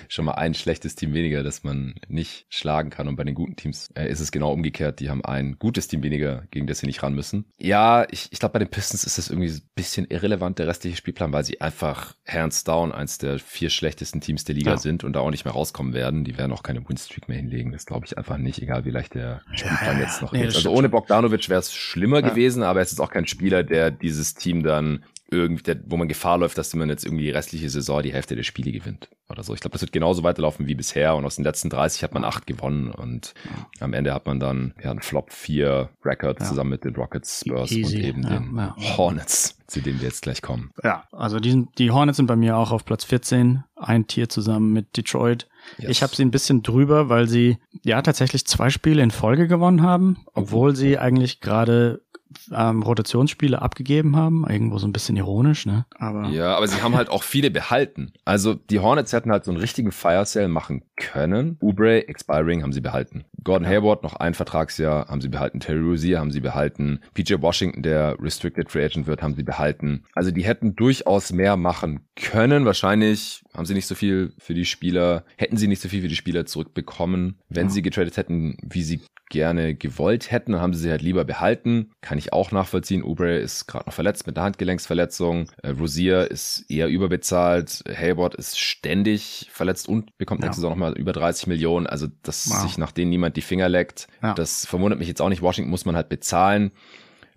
Schon 0.08 0.24
mal 0.24 0.32
ein 0.32 0.54
schlechtes 0.54 0.96
Team 0.96 1.14
weniger, 1.14 1.44
das 1.44 1.62
man 1.62 1.94
nicht 2.08 2.46
schlagen 2.48 2.90
kann. 2.90 3.06
Und 3.06 3.14
bei 3.14 3.22
den 3.22 3.34
guten 3.36 3.54
Teams 3.54 3.90
äh, 3.94 4.10
ist 4.10 4.18
es 4.18 4.32
genau 4.32 4.52
umgekehrt. 4.52 4.98
Die 4.98 5.08
haben 5.08 5.24
ein 5.24 5.56
gutes 5.60 5.86
Team 5.86 6.02
weniger, 6.02 6.42
gegen 6.50 6.66
das 6.66 6.80
sie 6.80 6.86
nicht 6.86 7.04
ran 7.04 7.14
müssen. 7.14 7.44
Ja, 7.58 8.06
ich, 8.10 8.28
ich 8.32 8.40
glaube, 8.40 8.54
bei 8.54 8.58
den 8.58 8.70
Pistons 8.70 9.04
ist 9.04 9.18
das 9.18 9.30
irgendwie 9.30 9.50
ein 9.50 9.62
bisschen 9.76 10.06
irrelevant, 10.06 10.58
der 10.58 10.66
restliche 10.66 10.96
Spielplan, 10.96 11.32
weil 11.32 11.44
sie 11.44 11.60
einfach 11.60 12.16
hands 12.26 12.64
down 12.64 12.90
eins 12.90 13.18
der 13.18 13.38
vier 13.38 13.70
schlechtesten 13.70 13.83
Teams 13.90 14.44
der 14.44 14.54
Liga 14.54 14.72
ja. 14.72 14.76
sind 14.78 15.04
und 15.04 15.14
da 15.14 15.20
auch 15.20 15.30
nicht 15.30 15.44
mehr 15.44 15.54
rauskommen 15.54 15.92
werden. 15.92 16.24
Die 16.24 16.36
werden 16.38 16.52
auch 16.52 16.62
keine 16.62 16.86
Winstreak 16.88 17.28
mehr 17.28 17.36
hinlegen. 17.36 17.72
Das 17.72 17.86
glaube 17.86 18.06
ich 18.06 18.16
einfach 18.16 18.38
nicht, 18.38 18.60
egal 18.62 18.84
wie 18.84 18.90
leicht 18.90 19.14
der 19.14 19.42
Spielplan 19.52 19.98
ja, 19.98 20.04
jetzt 20.04 20.22
noch 20.22 20.32
nee, 20.32 20.44
ist. 20.44 20.56
Also 20.56 20.70
ohne 20.70 20.88
Bogdanovic 20.88 21.48
wäre 21.48 21.60
es 21.60 21.72
schlimmer 21.72 22.22
gewesen, 22.22 22.62
aber 22.62 22.80
es 22.80 22.92
ist 22.92 23.00
auch 23.00 23.10
kein 23.10 23.26
Spieler, 23.26 23.62
der 23.62 23.90
dieses 23.90 24.34
Team 24.34 24.62
dann 24.62 25.04
irgendwie, 25.36 25.76
wo 25.86 25.96
man 25.96 26.08
Gefahr 26.08 26.38
läuft, 26.38 26.58
dass 26.58 26.74
man 26.74 26.88
jetzt 26.88 27.04
irgendwie 27.04 27.24
die 27.24 27.30
restliche 27.30 27.68
Saison 27.70 28.02
die 28.02 28.12
Hälfte 28.12 28.36
der 28.36 28.42
Spiele 28.42 28.72
gewinnt 28.72 29.08
oder 29.28 29.42
so. 29.42 29.54
Ich 29.54 29.60
glaube, 29.60 29.72
das 29.72 29.82
wird 29.82 29.92
genauso 29.92 30.22
weiterlaufen 30.22 30.66
wie 30.66 30.74
bisher 30.74 31.16
und 31.16 31.24
aus 31.24 31.36
den 31.36 31.44
letzten 31.44 31.70
30 31.70 32.02
hat 32.02 32.14
man 32.14 32.24
acht 32.24 32.46
gewonnen 32.46 32.90
und 32.90 33.34
am 33.80 33.92
Ende 33.92 34.12
hat 34.12 34.26
man 34.26 34.40
dann 34.40 34.74
ja 34.82 34.90
einen 34.90 35.00
Flop 35.00 35.32
4 35.32 35.88
Record 36.04 36.40
ja. 36.40 36.46
zusammen 36.46 36.70
mit 36.70 36.84
den 36.84 36.94
Rockets, 36.94 37.40
Spurs 37.40 37.70
Easy. 37.70 37.96
und 37.96 38.04
eben 38.04 38.22
ja, 38.22 38.28
den 38.30 38.56
ja. 38.56 38.76
Hornets, 38.96 39.58
zu 39.66 39.80
denen 39.80 40.00
wir 40.00 40.08
jetzt 40.08 40.22
gleich 40.22 40.42
kommen. 40.42 40.70
Ja, 40.82 41.04
also 41.12 41.40
die, 41.40 41.50
sind, 41.50 41.78
die 41.78 41.90
Hornets 41.90 42.16
sind 42.18 42.26
bei 42.26 42.36
mir 42.36 42.56
auch 42.56 42.70
auf 42.70 42.84
Platz 42.84 43.04
14, 43.04 43.64
ein 43.76 44.06
Tier 44.06 44.28
zusammen 44.28 44.72
mit 44.72 44.96
Detroit. 44.96 45.48
Yes. 45.78 45.90
Ich 45.90 46.02
habe 46.02 46.14
sie 46.14 46.24
ein 46.24 46.30
bisschen 46.30 46.62
drüber, 46.62 47.08
weil 47.08 47.28
sie 47.28 47.58
ja 47.82 48.02
tatsächlich 48.02 48.46
zwei 48.46 48.70
Spiele 48.70 49.02
in 49.02 49.10
Folge 49.10 49.48
gewonnen 49.48 49.82
haben, 49.82 50.18
obwohl 50.34 50.76
sie 50.76 50.98
eigentlich 50.98 51.40
gerade 51.40 52.03
ähm, 52.52 52.82
Rotationsspiele 52.82 53.60
abgegeben 53.60 54.16
haben. 54.16 54.44
Irgendwo 54.48 54.78
so 54.78 54.86
ein 54.86 54.92
bisschen 54.92 55.16
ironisch, 55.16 55.66
ne? 55.66 55.86
Aber 55.98 56.28
ja, 56.28 56.56
aber 56.56 56.68
sie 56.68 56.82
haben 56.82 56.96
halt 56.96 57.08
auch 57.08 57.22
viele 57.22 57.50
behalten. 57.50 58.12
Also 58.24 58.54
die 58.54 58.80
Hornets 58.80 59.12
hätten 59.12 59.30
halt 59.30 59.44
so 59.44 59.50
einen 59.50 59.60
richtigen 59.60 59.92
Fire 59.92 60.24
Sale 60.24 60.48
machen 60.48 60.82
können. 60.96 61.56
Ubre, 61.60 62.08
Expiring 62.08 62.62
haben 62.62 62.72
sie 62.72 62.80
behalten. 62.80 63.24
Gordon 63.42 63.68
Hayward 63.68 64.02
noch 64.02 64.16
ein 64.16 64.34
Vertragsjahr 64.34 65.08
haben 65.08 65.20
sie 65.20 65.28
behalten. 65.28 65.60
Terry 65.60 65.80
Rozier 65.80 66.18
haben 66.18 66.30
sie 66.30 66.40
behalten. 66.40 67.00
PJ 67.14 67.34
Washington, 67.40 67.82
der 67.82 68.16
Restricted 68.20 68.70
Free 68.70 68.84
Agent 68.84 69.06
wird, 69.06 69.22
haben 69.22 69.34
sie 69.34 69.42
behalten. 69.42 70.04
Also 70.14 70.30
die 70.30 70.44
hätten 70.44 70.76
durchaus 70.76 71.32
mehr 71.32 71.56
machen 71.56 72.00
können. 72.16 72.64
Wahrscheinlich 72.64 73.42
haben 73.52 73.66
sie 73.66 73.74
nicht 73.74 73.86
so 73.86 73.94
viel 73.94 74.32
für 74.38 74.54
die 74.54 74.64
Spieler, 74.64 75.24
hätten 75.36 75.56
sie 75.56 75.68
nicht 75.68 75.82
so 75.82 75.88
viel 75.88 76.02
für 76.02 76.08
die 76.08 76.16
Spieler 76.16 76.46
zurückbekommen, 76.46 77.38
wenn 77.48 77.66
ja. 77.66 77.72
sie 77.72 77.82
getradet 77.82 78.16
hätten, 78.16 78.56
wie 78.62 78.82
sie 78.82 79.00
gerne 79.30 79.74
gewollt 79.74 80.30
hätten, 80.30 80.52
dann 80.52 80.60
haben 80.60 80.74
sie 80.74 80.82
sie 80.82 80.90
halt 80.90 81.02
lieber 81.02 81.24
behalten. 81.24 81.90
Kann 82.00 82.18
ich 82.18 82.32
auch 82.32 82.52
nachvollziehen. 82.52 83.02
Ubre 83.02 83.36
ist 83.36 83.66
gerade 83.66 83.86
noch 83.86 83.94
verletzt 83.94 84.26
mit 84.26 84.36
der 84.36 84.44
Handgelenksverletzung. 84.44 85.50
Äh, 85.62 85.70
Rosier 85.70 86.30
ist 86.30 86.64
eher 86.68 86.88
überbezahlt. 86.88 87.82
Hayward 87.88 88.34
ist 88.34 88.58
ständig 88.58 89.48
verletzt 89.50 89.88
und 89.88 90.16
bekommt 90.18 90.42
ja. 90.42 90.46
nächste 90.46 90.60
Saison 90.60 90.78
nochmal 90.84 90.98
über 90.98 91.12
30 91.12 91.46
Millionen. 91.46 91.86
Also, 91.86 92.08
dass 92.22 92.48
wow. 92.50 92.58
sich 92.62 92.78
nach 92.78 92.92
denen 92.92 93.10
niemand 93.10 93.36
die 93.36 93.42
Finger 93.42 93.68
leckt, 93.68 94.08
ja. 94.22 94.34
das 94.34 94.66
verwundert 94.66 94.98
mich 94.98 95.08
jetzt 95.08 95.20
auch 95.20 95.28
nicht. 95.28 95.42
Washington 95.42 95.70
muss 95.70 95.84
man 95.84 95.96
halt 95.96 96.08
bezahlen. 96.08 96.72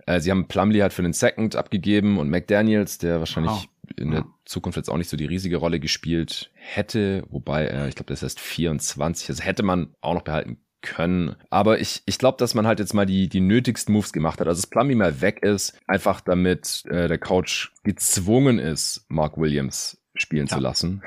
Äh, 0.06 0.20
sie 0.20 0.32
haben 0.32 0.48
Plumlee 0.48 0.82
halt 0.82 0.94
für 0.94 1.04
den 1.04 1.14
Second 1.14 1.56
abgegeben 1.56 2.18
und 2.18 2.30
McDaniels, 2.30 2.98
der 2.98 3.20
wahrscheinlich 3.20 3.52
wow. 3.52 3.68
in 3.98 4.12
der 4.12 4.26
Zukunft 4.46 4.78
jetzt 4.78 4.90
auch 4.90 4.98
nicht 4.98 5.10
so 5.10 5.18
die 5.18 5.26
riesige 5.26 5.58
Rolle 5.58 5.80
gespielt 5.80 6.52
hätte, 6.54 7.24
wobei 7.30 7.66
er, 7.66 7.88
ich 7.88 7.96
glaube, 7.96 8.10
das 8.10 8.20
ist 8.20 8.24
erst 8.24 8.40
24, 8.40 9.30
also 9.30 9.44
hätte 9.44 9.64
man 9.64 9.94
auch 10.02 10.14
noch 10.14 10.24
behalten 10.24 10.60
können. 10.82 11.36
Aber 11.50 11.80
ich, 11.80 12.04
ich 12.06 12.20
glaube, 12.20 12.38
dass 12.38 12.54
man 12.54 12.68
halt 12.68 12.80
jetzt 12.80 12.94
mal 12.94 13.06
die, 13.06 13.28
die 13.28 13.42
nötigsten 13.42 13.94
Moves 13.94 14.14
gemacht 14.14 14.40
hat. 14.40 14.48
Also 14.48 14.62
dass 14.62 14.70
Plummy 14.70 14.96
mal 14.96 15.22
weg 15.22 15.42
ist, 15.42 15.78
einfach 15.88 16.22
damit 16.22 16.84
äh, 16.90 17.08
der 17.08 17.18
Coach 17.18 17.74
gezwungen 17.84 18.60
ist, 18.60 19.06
Mark 19.10 19.38
Williams 19.38 19.98
spielen 20.22 20.48
ja. 20.48 20.56
zu 20.56 20.62
lassen 20.62 21.02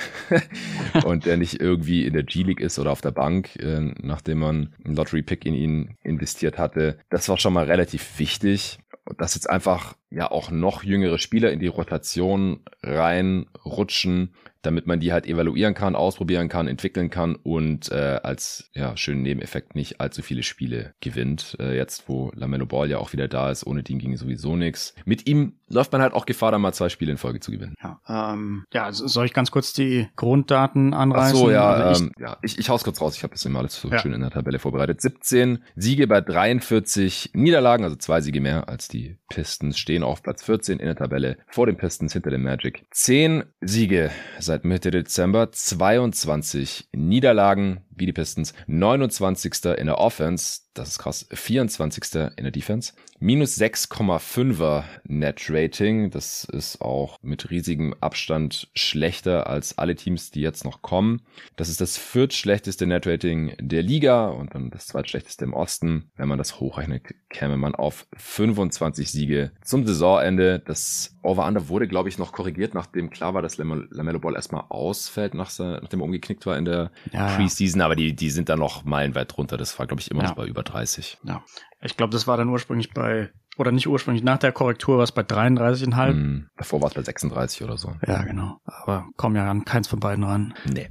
und 1.04 1.26
der 1.26 1.36
nicht 1.36 1.60
irgendwie 1.60 2.06
in 2.06 2.12
der 2.12 2.22
G-League 2.22 2.60
ist 2.60 2.78
oder 2.78 2.90
auf 2.90 3.00
der 3.00 3.10
Bank, 3.10 3.56
äh, 3.56 3.92
nachdem 4.00 4.38
man 4.38 4.74
einen 4.84 4.96
Lottery-Pick 4.96 5.44
in 5.46 5.54
ihn 5.54 5.96
investiert 6.02 6.58
hatte. 6.58 6.98
Das 7.10 7.28
war 7.28 7.38
schon 7.38 7.52
mal 7.52 7.64
relativ 7.64 8.18
wichtig. 8.18 8.78
Und 9.04 9.20
dass 9.20 9.34
jetzt 9.34 9.48
einfach 9.50 9.94
ja 10.10 10.30
auch 10.30 10.50
noch 10.50 10.82
jüngere 10.82 11.18
Spieler 11.18 11.52
in 11.52 11.60
die 11.60 11.68
Rotation 11.68 12.60
reinrutschen, 12.82 14.34
damit 14.62 14.86
man 14.86 15.00
die 15.00 15.12
halt 15.12 15.26
evaluieren 15.26 15.74
kann, 15.74 15.96
ausprobieren 15.96 16.48
kann, 16.48 16.68
entwickeln 16.68 17.10
kann 17.10 17.36
und 17.36 17.90
äh, 17.90 18.20
als 18.22 18.70
ja 18.74 18.96
schönen 18.96 19.22
Nebeneffekt 19.22 19.74
nicht 19.74 20.00
allzu 20.00 20.22
viele 20.22 20.42
Spiele 20.42 20.94
gewinnt. 21.00 21.56
Äh, 21.58 21.76
jetzt, 21.76 22.08
wo 22.08 22.30
Lamello 22.34 22.66
Ball 22.66 22.90
ja 22.90 22.98
auch 22.98 23.12
wieder 23.12 23.28
da 23.28 23.50
ist, 23.50 23.66
ohne 23.66 23.82
den 23.82 23.98
ging 23.98 24.16
sowieso 24.16 24.56
nichts. 24.56 24.94
Mit 25.04 25.26
ihm 25.26 25.54
läuft 25.68 25.92
man 25.92 26.02
halt 26.02 26.12
auch 26.12 26.26
Gefahr, 26.26 26.52
dann 26.52 26.60
mal 26.60 26.72
zwei 26.72 26.88
Spiele 26.88 27.12
in 27.12 27.18
Folge 27.18 27.40
zu 27.40 27.50
gewinnen. 27.50 27.74
Ja, 27.82 28.00
ähm, 28.08 28.64
ja 28.72 28.92
soll 28.92 29.24
ich 29.24 29.32
ganz 29.32 29.50
kurz 29.50 29.72
die 29.72 30.08
Grunddaten 30.16 30.92
anreißen? 30.92 31.36
Ach 31.36 31.40
so, 31.40 31.50
ja, 31.50 31.92
ich, 31.92 32.00
ähm, 32.00 32.12
ja 32.18 32.36
ich, 32.42 32.58
ich 32.58 32.68
hau's 32.68 32.84
kurz 32.84 33.00
raus. 33.00 33.16
Ich 33.16 33.22
habe 33.22 33.32
das 33.32 33.44
immer 33.44 33.60
alles 33.60 33.80
so 33.80 33.88
ja. 33.88 33.98
schön 33.98 34.12
in 34.12 34.20
der 34.20 34.30
Tabelle 34.30 34.58
vorbereitet. 34.58 35.00
17 35.00 35.62
Siege 35.76 36.06
bei 36.06 36.20
43 36.20 37.30
Niederlagen, 37.32 37.84
also 37.84 37.96
zwei 37.96 38.20
Siege 38.20 38.40
mehr 38.40 38.68
als 38.68 38.88
die 38.88 39.16
Pistons, 39.28 39.78
stehen 39.78 39.99
auf 40.02 40.22
Platz 40.22 40.42
14 40.44 40.78
in 40.78 40.86
der 40.86 40.96
Tabelle 40.96 41.36
vor 41.48 41.66
den 41.66 41.76
Pistons 41.76 42.12
hinter 42.12 42.30
dem 42.30 42.42
Magic. 42.42 42.84
Zehn 42.90 43.44
Siege 43.60 44.10
seit 44.38 44.64
Mitte 44.64 44.90
Dezember, 44.90 45.52
22 45.52 46.88
Niederlagen 46.92 47.80
wie 48.00 48.06
die 48.06 48.12
Pistons, 48.12 48.54
29. 48.66 49.64
in 49.76 49.86
der 49.86 49.98
Offense, 49.98 50.62
das 50.74 50.90
ist 50.90 50.98
krass, 50.98 51.26
24. 51.30 52.04
in 52.36 52.44
der 52.44 52.50
Defense, 52.50 52.92
minus 53.18 53.58
6,5er 53.58 54.84
Net 55.04 55.46
Rating, 55.50 56.10
das 56.10 56.44
ist 56.44 56.80
auch 56.80 57.18
mit 57.22 57.50
riesigem 57.50 57.94
Abstand 58.00 58.70
schlechter 58.74 59.46
als 59.46 59.78
alle 59.78 59.94
Teams, 59.94 60.30
die 60.30 60.40
jetzt 60.40 60.64
noch 60.64 60.82
kommen. 60.82 61.22
Das 61.56 61.68
ist 61.68 61.80
das 61.80 61.98
viertschlechteste 61.98 62.86
Net 62.86 63.06
Rating 63.06 63.54
der 63.60 63.82
Liga 63.82 64.28
und 64.28 64.54
dann 64.54 64.70
das 64.70 64.86
zweitschlechteste 64.86 65.44
im 65.44 65.52
Osten. 65.52 66.10
Wenn 66.16 66.28
man 66.28 66.38
das 66.38 66.60
hochrechnet, 66.60 67.02
käme 67.28 67.56
man 67.56 67.74
auf 67.74 68.06
25 68.16 69.10
Siege 69.10 69.52
zum 69.62 69.86
Saisonende. 69.86 70.60
Das 70.60 71.16
Over-Under 71.22 71.68
wurde, 71.68 71.88
glaube 71.88 72.08
ich, 72.08 72.18
noch 72.18 72.32
korrigiert, 72.32 72.74
nachdem 72.74 73.10
klar 73.10 73.34
war, 73.34 73.42
dass 73.42 73.58
Lamello 73.58 74.18
Ball 74.18 74.34
erstmal 74.34 74.64
ausfällt, 74.68 75.34
nachdem 75.34 76.00
er 76.00 76.02
umgeknickt 76.02 76.46
war 76.46 76.56
in 76.56 76.64
der 76.64 76.90
ja, 77.12 77.36
Preseason, 77.36 77.82
aber 77.90 77.96
die, 77.96 78.14
die 78.14 78.30
sind 78.30 78.48
da 78.48 78.54
noch 78.54 78.84
meilenweit 78.84 79.36
drunter. 79.36 79.56
Das 79.56 79.76
war, 79.80 79.88
glaube 79.88 80.00
ich, 80.00 80.12
immer 80.12 80.22
ja. 80.22 80.28
noch 80.28 80.36
bei 80.36 80.46
über 80.46 80.62
30. 80.62 81.18
Ja. 81.24 81.42
Ich 81.82 81.96
glaube, 81.96 82.12
das 82.12 82.28
war 82.28 82.36
dann 82.36 82.48
ursprünglich 82.48 82.94
bei, 82.94 83.30
oder 83.56 83.72
nicht 83.72 83.88
ursprünglich, 83.88 84.22
nach 84.22 84.38
der 84.38 84.52
Korrektur 84.52 84.98
war 84.98 85.02
es 85.02 85.10
bei 85.10 85.22
33,5. 85.22 86.12
Mm, 86.12 86.46
davor 86.56 86.82
war 86.82 86.88
es 86.90 86.94
bei 86.94 87.02
36 87.02 87.64
oder 87.64 87.76
so. 87.76 87.96
Ja, 88.06 88.22
genau. 88.22 88.60
Aber 88.64 89.08
kommen 89.16 89.34
ja 89.34 89.50
an 89.50 89.64
keins 89.64 89.88
von 89.88 89.98
beiden 89.98 90.22
ran. 90.22 90.54
Nee. 90.72 90.88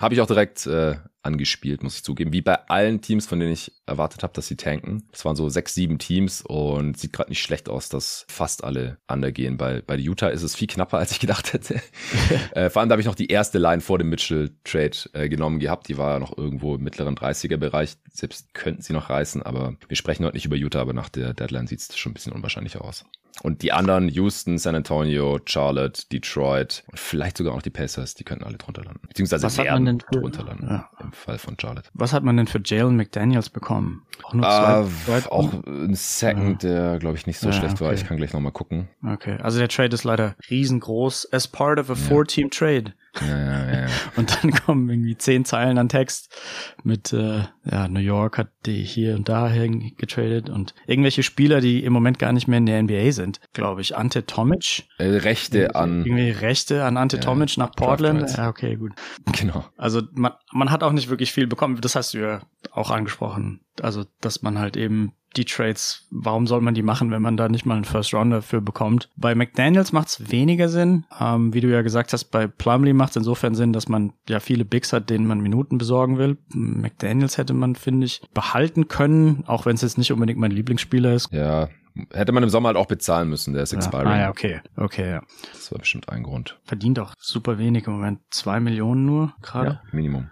Habe 0.00 0.14
ich 0.14 0.20
auch 0.20 0.26
direkt 0.26 0.66
äh, 0.66 0.96
angespielt, 1.22 1.82
muss 1.82 1.96
ich 1.96 2.04
zugeben. 2.04 2.32
Wie 2.32 2.40
bei 2.40 2.68
allen 2.68 3.00
Teams, 3.00 3.26
von 3.26 3.40
denen 3.40 3.52
ich 3.52 3.72
erwartet 3.84 4.22
habe, 4.22 4.32
dass 4.32 4.46
sie 4.46 4.56
tanken. 4.56 5.02
Es 5.12 5.24
waren 5.24 5.34
so 5.34 5.48
sechs, 5.48 5.74
sieben 5.74 5.98
Teams 5.98 6.42
und 6.42 6.96
sieht 6.96 7.12
gerade 7.12 7.30
nicht 7.30 7.42
schlecht 7.42 7.68
aus, 7.68 7.88
dass 7.88 8.24
fast 8.28 8.62
alle 8.62 8.98
undergehen. 9.08 9.56
Bei, 9.56 9.82
bei 9.82 9.96
Utah 9.96 10.28
ist 10.28 10.42
es 10.42 10.54
viel 10.54 10.68
knapper, 10.68 10.98
als 10.98 11.10
ich 11.10 11.20
gedacht 11.20 11.52
hätte. 11.52 11.82
äh, 12.52 12.70
vor 12.70 12.80
allem 12.80 12.88
da 12.88 12.94
habe 12.94 13.00
ich 13.00 13.06
noch 13.06 13.16
die 13.16 13.26
erste 13.26 13.58
Line 13.58 13.80
vor 13.80 13.98
dem 13.98 14.08
Mitchell-Trade 14.08 14.96
äh, 15.14 15.28
genommen 15.28 15.58
gehabt. 15.58 15.88
Die 15.88 15.98
war 15.98 16.14
ja 16.14 16.18
noch 16.20 16.36
irgendwo 16.36 16.76
im 16.76 16.82
mittleren 16.82 17.16
30er-Bereich. 17.16 17.96
Selbst 18.12 18.54
könnten 18.54 18.82
sie 18.82 18.92
noch 18.92 19.10
reißen, 19.10 19.42
aber 19.42 19.74
wir 19.88 19.96
sprechen 19.96 20.24
heute 20.24 20.36
nicht 20.36 20.46
über 20.46 20.56
Utah, 20.56 20.80
aber 20.80 20.92
nach 20.92 21.08
der 21.08 21.34
Deadline 21.34 21.66
sieht 21.66 21.80
es 21.80 21.98
schon 21.98 22.12
ein 22.12 22.14
bisschen 22.14 22.32
unwahrscheinlicher 22.32 22.84
aus. 22.84 23.04
Und 23.42 23.62
die 23.62 23.72
anderen, 23.72 24.08
Houston, 24.08 24.58
San 24.58 24.74
Antonio, 24.74 25.38
Charlotte, 25.44 26.02
Detroit 26.10 26.82
und 26.90 26.98
vielleicht 26.98 27.36
sogar 27.36 27.54
auch 27.54 27.62
die 27.62 27.70
Pacers, 27.70 28.14
die 28.14 28.24
könnten 28.24 28.44
alle 28.44 28.58
drunter 28.58 28.82
landen. 28.82 29.06
Beziehungsweise 29.06 29.46
Was 29.46 29.58
werden 29.58 29.84
für, 29.96 30.20
drunter 30.20 30.44
landen 30.44 30.66
ja. 30.68 30.90
im 31.00 31.12
Fall 31.12 31.38
von 31.38 31.56
Charlotte. 31.60 31.88
Was 31.94 32.12
hat 32.12 32.22
man 32.22 32.36
denn 32.36 32.46
für 32.46 32.60
Jalen 32.64 32.96
McDaniels 32.96 33.50
bekommen? 33.50 34.02
Auch 34.22 34.34
nur 34.34 34.44
zwei? 34.44 35.18
Uh, 35.18 35.30
auch 35.30 35.52
ein 35.66 35.94
Second, 35.94 36.62
ja. 36.62 36.68
der 36.68 36.98
glaube 36.98 37.16
ich 37.16 37.26
nicht 37.26 37.38
so 37.38 37.48
ja, 37.48 37.52
schlecht 37.52 37.74
okay. 37.76 37.84
war. 37.84 37.92
Ich 37.92 38.04
kann 38.04 38.16
gleich 38.16 38.32
nochmal 38.32 38.52
gucken. 38.52 38.88
Okay, 39.04 39.38
also 39.40 39.58
der 39.58 39.68
Trade 39.68 39.94
ist 39.94 40.04
leider 40.04 40.36
riesengroß 40.50 41.32
as 41.32 41.48
part 41.48 41.78
of 41.78 41.90
a 41.90 41.94
four-team-Trade. 41.94 42.92
Ja, 43.20 43.38
ja, 43.38 43.80
ja. 43.80 43.86
und 44.16 44.38
dann 44.42 44.52
kommen 44.52 44.88
irgendwie 44.88 45.16
zehn 45.16 45.44
Zeilen 45.44 45.78
an 45.78 45.88
Text 45.88 46.34
mit, 46.82 47.12
äh, 47.12 47.42
ja, 47.64 47.88
New 47.88 48.00
York 48.00 48.38
hat 48.38 48.48
die 48.66 48.82
hier 48.82 49.14
und 49.14 49.28
da 49.28 49.48
getradet 49.96 50.50
und 50.50 50.74
irgendwelche 50.86 51.22
Spieler, 51.22 51.60
die 51.60 51.84
im 51.84 51.92
Moment 51.92 52.18
gar 52.18 52.32
nicht 52.32 52.48
mehr 52.48 52.58
in 52.58 52.66
der 52.66 52.82
NBA 52.82 53.12
sind, 53.12 53.40
glaube 53.52 53.80
ich. 53.80 53.96
Ante 53.96 54.26
Tomic. 54.26 54.84
Äh, 54.98 55.04
Rechte 55.04 55.74
an. 55.74 56.04
Irgendwie 56.04 56.30
Rechte 56.30 56.84
an 56.84 56.96
Ante 56.96 57.20
Tomic 57.20 57.56
nach 57.56 57.72
Portland. 57.72 58.36
Ja, 58.36 58.48
okay, 58.48 58.76
gut. 58.76 58.92
Genau. 59.32 59.64
Also 59.76 60.02
man, 60.12 60.32
man 60.52 60.70
hat 60.70 60.82
auch 60.82 60.92
nicht 60.92 61.08
wirklich 61.08 61.32
viel 61.32 61.46
bekommen. 61.46 61.80
Das 61.80 61.94
hast 61.94 62.14
du 62.14 62.18
ja 62.18 62.40
auch 62.72 62.90
angesprochen. 62.90 63.60
Also, 63.80 64.04
dass 64.20 64.42
man 64.42 64.58
halt 64.58 64.76
eben 64.76 65.12
die 65.36 65.44
Trades, 65.44 66.06
warum 66.10 66.46
soll 66.46 66.60
man 66.60 66.74
die 66.74 66.82
machen, 66.82 67.10
wenn 67.10 67.22
man 67.22 67.36
da 67.36 67.48
nicht 67.48 67.66
mal 67.66 67.74
einen 67.74 67.84
First 67.84 68.14
Rounder 68.14 68.42
für 68.42 68.60
bekommt? 68.60 69.08
Bei 69.16 69.34
McDaniels 69.34 69.92
macht 69.92 70.08
es 70.08 70.30
weniger 70.30 70.68
Sinn. 70.68 71.04
Ähm, 71.20 71.54
wie 71.54 71.60
du 71.60 71.68
ja 71.68 71.82
gesagt 71.82 72.12
hast, 72.12 72.24
bei 72.26 72.46
Plumlee 72.46 72.92
macht 72.92 73.10
es 73.10 73.16
insofern 73.16 73.54
Sinn, 73.54 73.72
dass 73.72 73.88
man 73.88 74.12
ja 74.28 74.40
viele 74.40 74.64
Bigs 74.64 74.92
hat, 74.92 75.10
denen 75.10 75.26
man 75.26 75.40
Minuten 75.40 75.78
besorgen 75.78 76.18
will. 76.18 76.38
McDaniels 76.52 77.38
hätte 77.38 77.54
man, 77.54 77.76
finde 77.76 78.06
ich, 78.06 78.22
behalten 78.34 78.88
können, 78.88 79.44
auch 79.46 79.66
wenn 79.66 79.74
es 79.74 79.82
jetzt 79.82 79.98
nicht 79.98 80.12
unbedingt 80.12 80.40
mein 80.40 80.50
Lieblingsspieler 80.50 81.14
ist. 81.14 81.32
Ja, 81.32 81.68
Hätte 82.12 82.32
man 82.32 82.42
im 82.42 82.48
Sommer 82.48 82.68
halt 82.68 82.76
auch 82.76 82.86
bezahlen 82.86 83.28
müssen, 83.28 83.54
der 83.54 83.62
ist 83.62 83.72
ja. 83.72 83.78
expiring. 83.78 84.08
Ah 84.08 84.18
ja, 84.18 84.30
okay. 84.30 84.60
Okay, 84.76 85.10
ja. 85.10 85.22
Das 85.52 85.72
war 85.72 85.78
bestimmt 85.78 86.08
ein 86.08 86.22
Grund. 86.22 86.58
Verdient 86.64 86.98
auch 86.98 87.14
super 87.18 87.58
wenig 87.58 87.86
im 87.86 87.94
Moment. 87.94 88.20
Zwei 88.30 88.60
Millionen 88.60 89.04
nur 89.04 89.34
gerade. 89.42 89.70
Ja, 89.70 89.82
Minimum. 89.92 90.30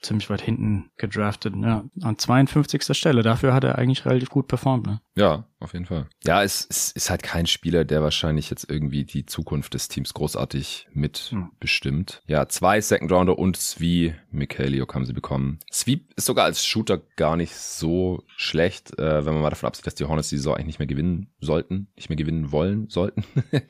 Ziemlich 0.00 0.30
weit 0.30 0.40
hinten 0.40 0.90
gedraftet, 0.96 1.54
ja. 1.56 1.84
An 2.02 2.18
52. 2.18 2.96
Stelle. 2.96 3.22
Dafür 3.22 3.54
hat 3.54 3.64
er 3.64 3.78
eigentlich 3.78 4.04
relativ 4.04 4.30
gut 4.30 4.48
performt, 4.48 4.86
ne? 4.86 5.00
Ja, 5.14 5.44
auf 5.60 5.72
jeden 5.72 5.86
Fall. 5.86 6.06
Ja, 6.24 6.44
es, 6.44 6.66
es 6.70 6.92
ist 6.92 7.10
halt 7.10 7.24
kein 7.24 7.46
Spieler, 7.46 7.84
der 7.84 8.02
wahrscheinlich 8.02 8.50
jetzt 8.50 8.70
irgendwie 8.70 9.04
die 9.04 9.26
Zukunft 9.26 9.74
des 9.74 9.88
Teams 9.88 10.14
großartig 10.14 10.86
mitbestimmt. 10.92 12.22
Hm. 12.24 12.32
Ja, 12.32 12.48
zwei 12.48 12.80
Second 12.80 13.10
Rounder 13.10 13.36
und 13.36 13.56
Svi 13.56 14.14
Mikhailiuk 14.30 14.94
haben 14.94 15.04
sie 15.04 15.12
bekommen. 15.12 15.58
Svi 15.72 16.06
ist 16.14 16.26
sogar 16.26 16.44
als 16.44 16.64
Shooter 16.64 16.98
gar 17.16 17.36
nicht 17.36 17.56
so 17.56 18.22
schlecht, 18.36 18.96
äh, 18.98 19.26
wenn 19.26 19.32
man 19.34 19.42
mal 19.42 19.50
davon 19.50 19.66
absieht, 19.66 19.86
dass 19.86 19.96
die 19.96 20.04
Hornets 20.04 20.28
die 20.28 20.36
Saison 20.36 20.54
eigentlich 20.54 20.66
nicht 20.66 20.78
mehr 20.78 20.86
gewinnen 20.86 20.97
gewinnen 20.98 21.28
sollten, 21.40 21.88
nicht 21.96 22.08
mehr 22.08 22.16
gewinnen 22.16 22.50
wollen 22.50 22.88
sollten. 22.88 23.24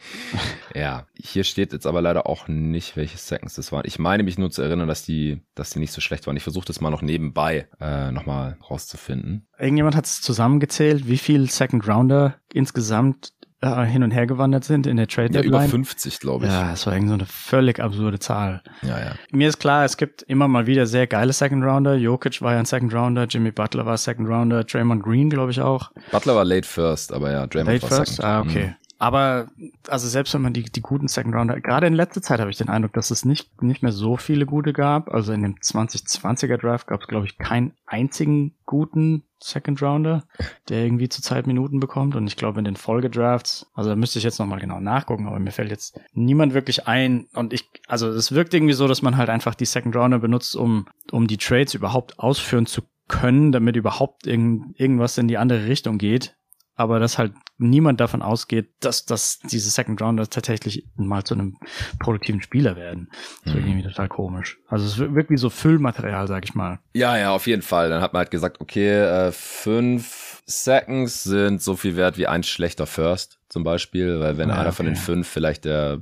ja, 0.75 1.07
hier 1.15 1.45
steht 1.45 1.73
jetzt 1.73 1.87
aber 1.87 2.01
leider 2.01 2.27
auch 2.27 2.49
nicht, 2.49 2.97
welche 2.97 3.19
Seconds 3.19 3.55
das 3.55 3.71
waren. 3.71 3.83
Ich 3.85 3.99
meine 3.99 4.23
mich 4.23 4.39
nur 4.39 4.51
zu 4.51 4.63
erinnern, 4.63 4.89
dass 4.89 5.05
die, 5.05 5.43
dass 5.55 5.71
die 5.71 5.79
nicht 5.79 5.93
so 5.93 6.01
schlecht 6.01 6.27
waren. 6.27 6.37
Ich 6.37 6.43
versuche 6.43 6.67
das 6.67 6.81
mal 6.81 6.91
noch 6.91 7.03
nebenbei 7.03 7.69
äh, 7.81 8.11
nochmal 8.11 8.57
rauszufinden. 8.69 9.47
Irgendjemand 9.59 9.95
hat 9.95 10.07
es 10.07 10.23
zusammengezählt, 10.23 11.09
wie 11.09 11.19
viel 11.19 11.51
Second 11.51 11.87
Rounder 11.87 12.37
insgesamt 12.53 13.33
äh, 13.61 13.85
hin 13.85 14.03
und 14.03 14.11
her 14.13 14.27
gewandert 14.27 14.65
sind 14.65 14.87
in 14.87 14.97
der 14.97 15.09
Trade 15.09 15.31
Deadline. 15.31 15.53
Ja, 15.53 15.61
über 15.61 15.69
50, 15.69 16.21
glaube 16.21 16.47
ich. 16.47 16.53
Ja, 16.53 16.71
das 16.71 16.87
war 16.87 16.93
irgendwie 16.95 17.09
so 17.09 17.15
eine 17.15 17.27
völlig 17.27 17.81
absurde 17.81 18.19
Zahl. 18.19 18.63
Ja, 18.83 18.99
ja. 18.99 19.13
Mir 19.33 19.49
ist 19.49 19.59
klar, 19.59 19.85
es 19.85 19.97
gibt 19.97 20.23
immer 20.23 20.49
mal 20.49 20.67
wieder 20.67 20.87
sehr 20.87 21.07
geile 21.07 21.33
Second 21.33 21.65
Rounder. 21.65 21.95
Jokic 21.95 22.41
war 22.41 22.53
ja 22.53 22.61
ein 22.61 22.67
Second 22.67 22.95
Rounder, 22.95 23.25
Jimmy 23.25 23.51
Butler 23.51 23.85
war 23.87 23.97
Second 23.97 24.29
Rounder, 24.29 24.65
Draymond 24.65 25.03
Green, 25.03 25.31
glaube 25.31 25.51
ich 25.51 25.61
auch. 25.61 25.91
Butler 26.13 26.37
war 26.37 26.45
late 26.45 26.67
first, 26.67 27.13
aber 27.13 27.33
ja, 27.33 27.47
Draymond 27.47 27.83
late 27.83 27.91
war 27.91 27.99
first? 27.99 28.17
second. 28.17 28.25
Ah, 28.25 28.41
okay. 28.41 28.67
Mhm. 28.67 28.75
Aber 28.99 29.47
also 29.87 30.09
selbst 30.09 30.35
wenn 30.35 30.43
man 30.43 30.53
die, 30.53 30.65
die 30.65 30.81
guten 30.81 31.07
Second 31.07 31.35
Rounder, 31.35 31.61
gerade 31.61 31.87
in 31.87 31.95
letzter 31.95 32.21
Zeit 32.21 32.41
habe 32.41 32.51
ich 32.51 32.57
den 32.57 32.69
Eindruck, 32.69 32.93
dass 32.95 33.13
es 33.13 33.25
nicht, 33.25 33.63
nicht 33.63 33.83
mehr 33.83 33.93
so 33.93 34.17
viele 34.17 34.45
gute 34.45 34.73
gab. 34.73 35.15
Also 35.15 35.33
in 35.33 35.43
dem 35.43 35.55
2020er 35.55 36.57
Draft 36.57 36.89
gab 36.89 37.03
es, 37.03 37.07
glaube 37.07 37.27
ich, 37.27 37.39
keinen 37.39 37.73
einzigen 37.87 38.57
guten 38.67 39.23
Second 39.41 39.81
Rounder, 39.81 40.25
der 40.69 40.83
irgendwie 40.83 41.09
zur 41.09 41.23
Zeit 41.23 41.47
Minuten 41.47 41.79
bekommt. 41.79 42.17
Und 42.17 42.27
ich 42.27 42.37
glaube, 42.37 42.59
in 42.59 42.65
den 42.65 42.75
Folgedrafts, 42.75 43.71
also 43.73 43.91
da 43.91 43.97
müsste 43.97 44.19
ich 44.19 44.25
jetzt 44.25 44.41
nochmal 44.41 44.59
genau 44.59 44.81
nachgucken, 44.81 45.29
aber 45.29 45.39
mir 45.39 45.53
fällt 45.53 45.71
jetzt 45.71 46.01
niemand 46.13 46.53
wirklich 46.53 46.89
ein. 46.89 47.29
Und 47.35 47.53
ich, 47.53 47.71
also 47.87 48.09
es 48.09 48.33
wirkt 48.33 48.53
irgendwie 48.53 48.75
so, 48.75 48.89
dass 48.89 49.01
man 49.01 49.17
halt 49.17 49.31
einfach 49.31 49.55
die 49.55 49.65
Second 49.65 49.95
Rounder 49.95 50.19
benutzt, 50.19 50.57
um, 50.57 50.89
um 51.13 51.29
die 51.29 51.37
Trades 51.37 51.75
überhaupt 51.75 52.19
ausführen 52.19 52.67
zu 52.67 52.83
können, 53.07 53.53
damit 53.53 53.77
überhaupt 53.77 54.27
irgend, 54.27 54.79
irgendwas 54.79 55.19
in 55.19 55.29
die 55.29 55.39
andere 55.39 55.67
Richtung 55.67 55.99
geht 55.99 56.35
aber 56.79 57.01
dass 57.01 57.19
halt 57.19 57.33
niemand 57.59 58.01
davon 58.01 58.23
ausgeht, 58.23 58.71
dass, 58.81 59.05
dass 59.05 59.41
diese 59.41 59.69
Second 59.69 60.01
Rounder 60.01 60.31
tatsächlich 60.31 60.87
mal 60.97 61.25
zu 61.25 61.35
einem 61.35 61.57
produktiven 61.99 62.41
Spieler 62.41 62.77
werden. 62.77 63.11
Das 63.45 63.55
ist 63.55 63.61
mhm. 63.61 63.67
irgendwie 63.67 63.89
total 63.89 64.09
komisch. 64.09 64.59
Also 64.69 64.87
es 64.87 64.93
ist 64.93 65.15
wirklich 65.15 65.41
so 65.41 65.51
Füllmaterial, 65.51 66.29
sag 66.29 66.45
ich 66.45 66.55
mal. 66.55 66.79
Ja, 66.95 67.19
ja, 67.19 67.33
auf 67.33 67.49
jeden 67.49 67.63
Fall. 67.63 67.91
Dann 67.91 68.01
hat 68.01 68.13
man 68.13 68.21
halt 68.21 68.31
gesagt, 68.31 68.61
okay, 68.61 69.01
äh, 69.01 69.33
fünf 69.33 70.41
Seconds 70.47 71.25
sind 71.25 71.61
so 71.61 71.75
viel 71.75 71.97
wert 71.97 72.17
wie 72.17 72.29
ein 72.29 72.45
schlechter 72.45 72.87
First 72.87 73.38
zum 73.49 73.65
Beispiel, 73.65 74.21
weil 74.21 74.37
wenn 74.37 74.51
ja, 74.51 74.57
einer 74.57 74.69
okay. 74.69 74.77
von 74.77 74.87
den 74.87 74.97
fünf 74.97 75.27
vielleicht 75.27 75.65
der 75.65 76.01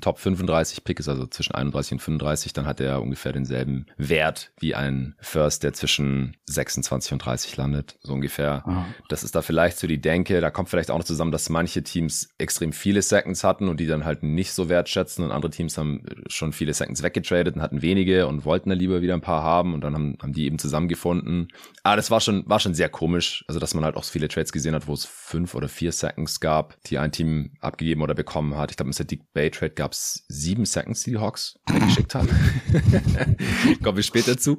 Top 0.00 0.18
35 0.18 0.84
Pick 0.84 1.00
ist, 1.00 1.08
also 1.08 1.26
zwischen 1.26 1.54
31 1.54 1.92
und 1.92 1.98
35, 2.00 2.52
dann 2.52 2.66
hat 2.66 2.80
er 2.80 3.02
ungefähr 3.02 3.32
denselben 3.32 3.86
Wert 3.96 4.52
wie 4.58 4.74
ein 4.74 5.14
First, 5.20 5.62
der 5.62 5.72
zwischen 5.72 6.36
26 6.46 7.12
und 7.12 7.18
30 7.18 7.56
landet, 7.56 7.98
so 8.02 8.12
ungefähr. 8.12 8.62
Oh. 8.66 8.72
Das 9.08 9.24
ist 9.24 9.34
da 9.34 9.42
vielleicht 9.42 9.78
so 9.78 9.86
die 9.86 10.00
Denke, 10.00 10.40
da 10.40 10.50
kommt 10.50 10.68
vielleicht 10.68 10.90
auch 10.90 10.98
noch 10.98 11.04
zusammen, 11.04 11.32
dass 11.32 11.48
manche 11.48 11.82
Teams 11.82 12.28
extrem 12.38 12.72
viele 12.72 13.02
Seconds 13.02 13.42
hatten 13.44 13.68
und 13.68 13.80
die 13.80 13.86
dann 13.86 14.04
halt 14.04 14.22
nicht 14.22 14.52
so 14.52 14.68
wertschätzen 14.68 15.24
und 15.24 15.32
andere 15.32 15.50
Teams 15.50 15.78
haben 15.78 16.04
schon 16.28 16.52
viele 16.52 16.74
Seconds 16.74 17.02
weggetradet 17.02 17.56
und 17.56 17.62
hatten 17.62 17.82
wenige 17.82 18.26
und 18.26 18.44
wollten 18.44 18.70
da 18.70 18.76
lieber 18.76 19.02
wieder 19.02 19.14
ein 19.14 19.20
paar 19.20 19.42
haben 19.42 19.74
und 19.74 19.82
dann 19.82 19.94
haben, 19.94 20.16
haben 20.22 20.32
die 20.32 20.44
eben 20.44 20.58
zusammengefunden. 20.58 21.48
Aber 21.82 21.96
das 21.96 22.10
war 22.10 22.20
schon, 22.20 22.48
war 22.48 22.60
schon 22.60 22.74
sehr 22.74 22.88
komisch, 22.88 23.44
also 23.48 23.58
dass 23.58 23.74
man 23.74 23.84
halt 23.84 23.96
auch 23.96 24.04
so 24.04 24.12
viele 24.12 24.28
Trades 24.28 24.52
gesehen 24.52 24.74
hat, 24.74 24.86
wo 24.86 24.94
es 24.94 25.04
fünf 25.04 25.54
oder 25.54 25.68
vier 25.68 25.92
Seconds 25.92 26.40
gab, 26.40 26.81
die 26.86 26.98
ein 26.98 27.12
Team 27.12 27.52
abgegeben 27.60 28.02
oder 28.02 28.14
bekommen 28.14 28.56
hat. 28.56 28.70
Ich 28.70 28.76
glaube, 28.76 28.88
im 28.88 28.92
Sadiq 28.92 29.22
Bay 29.32 29.50
Trade 29.50 29.74
gab 29.74 29.92
es 29.92 30.24
sieben 30.28 30.64
Seconds, 30.64 31.04
die 31.04 31.12
die 31.12 31.18
Hawks 31.18 31.58
geschickt 31.66 32.14
haben. 32.14 32.28
Kommen 33.82 33.96
wir 33.96 34.02
später 34.02 34.36
zu. 34.36 34.58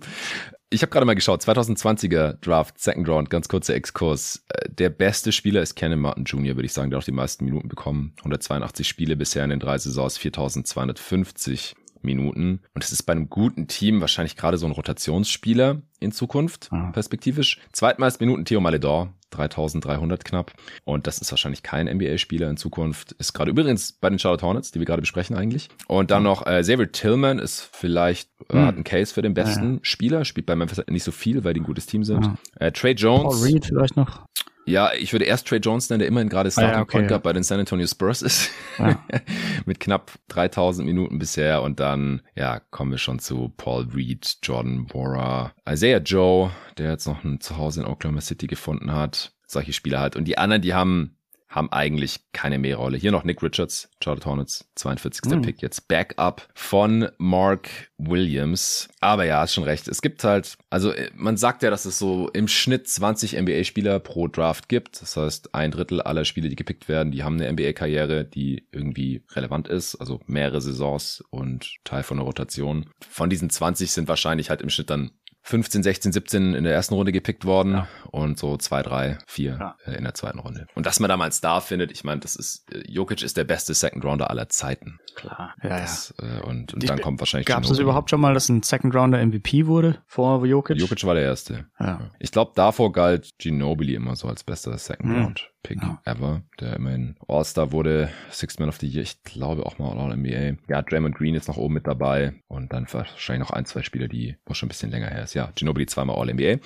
Ich 0.70 0.82
habe 0.82 0.90
gerade 0.90 1.06
mal 1.06 1.14
geschaut, 1.14 1.44
2020er 1.44 2.34
Draft, 2.42 2.80
Second 2.80 3.08
Round, 3.08 3.30
ganz 3.30 3.48
kurzer 3.48 3.76
Exkurs. 3.76 4.44
Äh, 4.50 4.70
der 4.70 4.90
beste 4.90 5.32
Spieler 5.32 5.62
ist 5.62 5.76
Kenan 5.76 6.00
Martin 6.00 6.24
Jr., 6.24 6.56
würde 6.56 6.66
ich 6.66 6.74
sagen, 6.74 6.90
der 6.90 6.98
auch 6.98 7.04
die 7.04 7.12
meisten 7.12 7.46
Minuten 7.46 7.68
bekommen. 7.68 8.14
182 8.20 8.88
Spiele 8.88 9.16
bisher 9.16 9.44
in 9.44 9.52
den 9.52 9.60
drei 9.60 9.78
Saisons, 9.78 10.18
4250 10.18 11.76
Minuten. 12.02 12.62
Und 12.74 12.84
es 12.84 12.92
ist 12.92 13.04
bei 13.04 13.14
einem 13.14 13.30
guten 13.30 13.68
Team 13.68 14.02
wahrscheinlich 14.02 14.36
gerade 14.36 14.58
so 14.58 14.66
ein 14.66 14.72
Rotationsspieler 14.72 15.82
in 16.00 16.12
Zukunft, 16.12 16.70
perspektivisch. 16.92 17.60
Zweitmeist 17.72 18.20
Minuten 18.20 18.46
Theo 18.46 18.60
Maledor, 18.60 19.14
3300 19.36 20.24
knapp. 20.24 20.54
Und 20.84 21.08
das 21.08 21.20
ist 21.20 21.32
wahrscheinlich 21.32 21.64
kein 21.64 21.88
NBA-Spieler 21.88 22.50
in 22.50 22.58
Zukunft. 22.58 23.14
Ist 23.14 23.34
gerade 23.34 23.52
übrigens 23.52 23.92
bei 23.94 24.10
den 24.10 24.20
Charlotte 24.20 24.46
Hornets, 24.46 24.72
die 24.72 24.80
wir 24.80 24.86
gerade 24.86 25.02
besprechen 25.02 25.36
eigentlich. 25.36 25.70
Und 25.88 26.12
dann 26.12 26.24
noch 26.24 26.46
äh, 26.46 26.62
Xavier 26.62 26.92
Tillman 26.92 27.40
ist 27.40 27.70
vielleicht, 27.72 28.30
äh, 28.50 28.54
hm. 28.54 28.66
hat 28.66 28.76
einen 28.76 28.84
Case 28.84 29.14
für 29.14 29.22
den 29.22 29.34
besten 29.34 29.76
ja. 29.76 29.80
Spieler, 29.84 30.26
spielt 30.26 30.46
bei 30.46 30.56
Memphis 30.56 30.82
nicht 30.88 31.04
so 31.04 31.12
viel, 31.12 31.44
weil 31.44 31.54
die 31.54 31.62
ein 31.62 31.66
gutes 31.66 31.86
Team 31.86 32.04
sind. 32.04 32.26
Ja. 32.26 32.36
Äh, 32.60 32.72
Trey 32.72 32.94
Jones. 32.94 33.24
Paul 33.24 33.44
Reed 33.44 33.66
vielleicht 33.66 33.96
noch. 33.96 34.26
Ja, 34.66 34.94
ich 34.94 35.12
würde 35.12 35.26
erst 35.26 35.48
Trey 35.48 35.60
Jones 35.60 35.90
nennen, 35.90 36.00
der 36.00 36.08
immerhin 36.08 36.30
gerade 36.30 36.50
Starting 36.50 36.72
ah, 36.72 36.78
ja, 36.78 36.82
okay, 36.82 36.98
Point 36.98 37.12
ja. 37.12 37.18
bei 37.18 37.34
den 37.34 37.44
San 37.44 37.60
Antonio 37.60 37.86
Spurs 37.86 38.22
ist. 38.22 38.52
Ja. 38.78 39.04
Mit 39.66 39.80
knapp 39.80 40.12
3000 40.30 40.86
Minuten 40.86 41.20
bisher. 41.20 41.62
Und 41.62 41.80
dann, 41.80 42.22
ja, 42.36 42.60
kommen 42.72 42.92
wir 42.92 42.98
schon 42.98 43.20
zu 43.20 43.54
Paul 43.58 43.88
Reed, 43.94 44.38
Jordan 44.42 44.86
Bora, 44.86 45.54
Isaiah 45.70 46.00
Joe, 46.00 46.52
der 46.78 46.92
jetzt 46.92 47.08
noch 47.08 47.24
ein 47.24 47.42
Zuhause 47.42 47.82
in 47.82 47.88
Oklahoma 47.88 48.22
City 48.22 48.48
gefunden 48.48 48.94
hat. 48.94 49.34
Solche 49.48 49.74
Spieler 49.74 50.00
halt. 50.00 50.16
Und 50.16 50.26
die 50.26 50.38
anderen, 50.38 50.62
die 50.62 50.74
haben 50.74 51.18
haben 51.54 51.72
eigentlich 51.72 52.20
keine 52.34 52.58
mehr 52.58 52.78
Rolle. 52.78 52.98
Hier 52.98 53.12
noch 53.12 53.24
Nick 53.24 53.44
Richards, 53.44 53.90
Charlotte 54.04 54.26
Hornets, 54.26 54.68
42. 54.76 55.32
Mhm. 55.32 55.42
Pick 55.44 55.62
jetzt. 55.62 55.88
Backup 55.88 56.48
von 56.56 57.10
Mark 57.20 57.70
Williams. 57.98 58.90
Aber 59.00 59.26
ja, 59.26 59.44
ist 59.44 59.54
schon 59.54 59.64
recht. 59.64 59.88
Es 59.88 60.02
gibt 60.02 60.24
halt, 60.24 60.58
also 60.72 60.92
äh, 60.92 61.12
man 61.14 61.38
sagt 61.38 61.62
ja, 61.62 61.70
dass 61.70 61.86
es 61.86 62.00
so 62.00 62.30
im 62.30 62.48
Schnitt 62.48 62.88
20 62.88 63.40
NBA-Spieler 63.40 64.00
pro 64.00 64.28
Draft 64.28 64.68
gibt. 64.68 65.02
Das 65.02 65.16
heißt, 65.16 65.54
ein 65.54 65.70
Drittel 65.70 66.02
aller 66.02 66.26
Spiele, 66.26 66.50
die 66.50 66.56
gepickt 66.56 66.90
werden, 66.90 67.12
die 67.12 67.24
haben 67.24 67.40
eine 67.40 67.52
NBA-Karriere, 67.52 68.26
die 68.26 68.68
irgendwie 68.72 69.24
relevant 69.32 69.68
ist. 69.68 69.96
Also 69.96 70.20
mehrere 70.26 70.60
Saisons 70.60 71.24
und 71.30 71.76
Teil 71.84 72.02
von 72.02 72.18
der 72.18 72.26
Rotation. 72.26 72.90
Von 73.08 73.30
diesen 73.30 73.52
20 73.52 73.92
sind 73.92 74.08
wahrscheinlich 74.08 74.50
halt 74.50 74.62
im 74.62 74.70
Schnitt 74.70 74.90
dann 74.90 75.12
15, 75.46 75.84
16, 75.84 76.12
17 76.14 76.54
in 76.54 76.64
der 76.64 76.74
ersten 76.74 76.94
Runde 76.94 77.12
gepickt 77.12 77.44
worden 77.44 77.74
ja. 77.74 77.88
und 78.12 78.40
so 78.40 78.56
zwei, 78.58 78.82
drei, 78.82 79.18
vier 79.28 79.58
ja. 79.60 79.76
Äh, 79.86 79.98
in 79.98 80.06
der 80.06 80.14
zweiten 80.14 80.40
Runde. 80.40 80.68
Und 80.74 80.86
dass 80.86 81.02
man 81.02 81.10
da 81.10 81.18
mal 81.18 81.26
einen 81.26 81.34
Star 81.34 81.60
findet, 81.60 81.92
ich 81.92 82.06
meine, 82.06 82.22
das 82.22 82.36
ist, 82.38 82.66
äh, 82.72 82.82
Jokic 82.90 83.22
ist 83.22 83.36
der 83.36 83.44
beste 83.44 83.74
Second 83.74 84.06
Rounder 84.06 84.30
aller 84.30 84.48
Zeiten. 84.48 85.00
Klar, 85.16 85.54
ja, 85.62 85.70
das, 85.70 86.14
ja. 86.22 86.40
Äh, 86.40 86.42
und, 86.44 86.74
und 86.74 86.90
dann 86.90 87.02
kommt 87.02 87.20
wahrscheinlich 87.20 87.46
Gab 87.46 87.64
es 87.64 87.70
das 87.70 87.80
überhaupt 87.80 88.10
schon 88.10 88.22
mal, 88.22 88.34
dass 88.34 88.48
ein 88.48 88.64
Second 88.64 88.96
Rounder 88.96 89.24
MVP 89.24 89.68
wurde 89.68 90.02
vor 90.08 90.46
Jokic? 90.46 90.78
Jokic 90.78 91.04
war 91.04 91.16
der 91.16 91.24
erste. 91.24 91.66
Ja. 91.78 92.10
Ich 92.20 92.32
glaube, 92.32 92.54
davor 92.56 92.94
galt 92.94 93.30
Ginobili 93.38 93.96
immer 93.96 94.16
so 94.16 94.30
als 94.30 94.44
bester 94.44 94.78
Second 94.78 95.10
mhm. 95.10 95.22
Round. 95.22 95.53
Pick 95.64 95.82
ja. 95.82 96.02
ever, 96.06 96.44
der 96.60 96.76
immerhin 96.76 97.16
All-Star 97.28 97.72
wurde, 97.72 98.10
Sixth 98.30 98.60
Man 98.60 98.70
of 98.70 98.78
the 98.78 98.88
Year, 98.88 99.02
ich 99.02 99.24
glaube 99.24 99.66
auch 99.66 99.80
mal 99.80 99.98
All-NBA. 99.98 100.58
Ja, 100.68 100.82
Draymond 100.82 101.16
Green 101.16 101.36
ist 101.36 101.48
noch 101.48 101.58
oben 101.58 101.74
mit 101.74 101.88
dabei 101.88 102.34
und 102.48 102.74
dann 102.74 102.86
wahrscheinlich 102.92 103.48
noch 103.48 103.56
ein, 103.56 103.66
zwei 103.66 103.82
Spieler, 103.82 104.08
die 104.08 104.36
wo 104.46 104.54
schon 104.54 104.68
ein 104.68 104.70
bisschen 104.70 104.92
länger 104.92 105.08
her 105.08 105.24
ist. 105.24 105.34
Ja, 105.34 105.52
Ginobili 105.56 105.86
zweimal 105.86 106.18
All-NBA. 106.18 106.60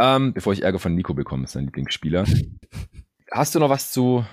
Ähm, 0.00 0.32
bevor 0.32 0.52
ich 0.52 0.62
Ärger 0.62 0.78
von 0.78 0.94
Nico 0.94 1.12
bekomme, 1.12 1.44
ist 1.44 1.52
sein 1.52 1.64
Lieblingsspieler. 1.64 2.24
Hast 3.32 3.54
du 3.54 3.58
noch 3.58 3.68
was 3.68 3.90
zu, 3.90 4.24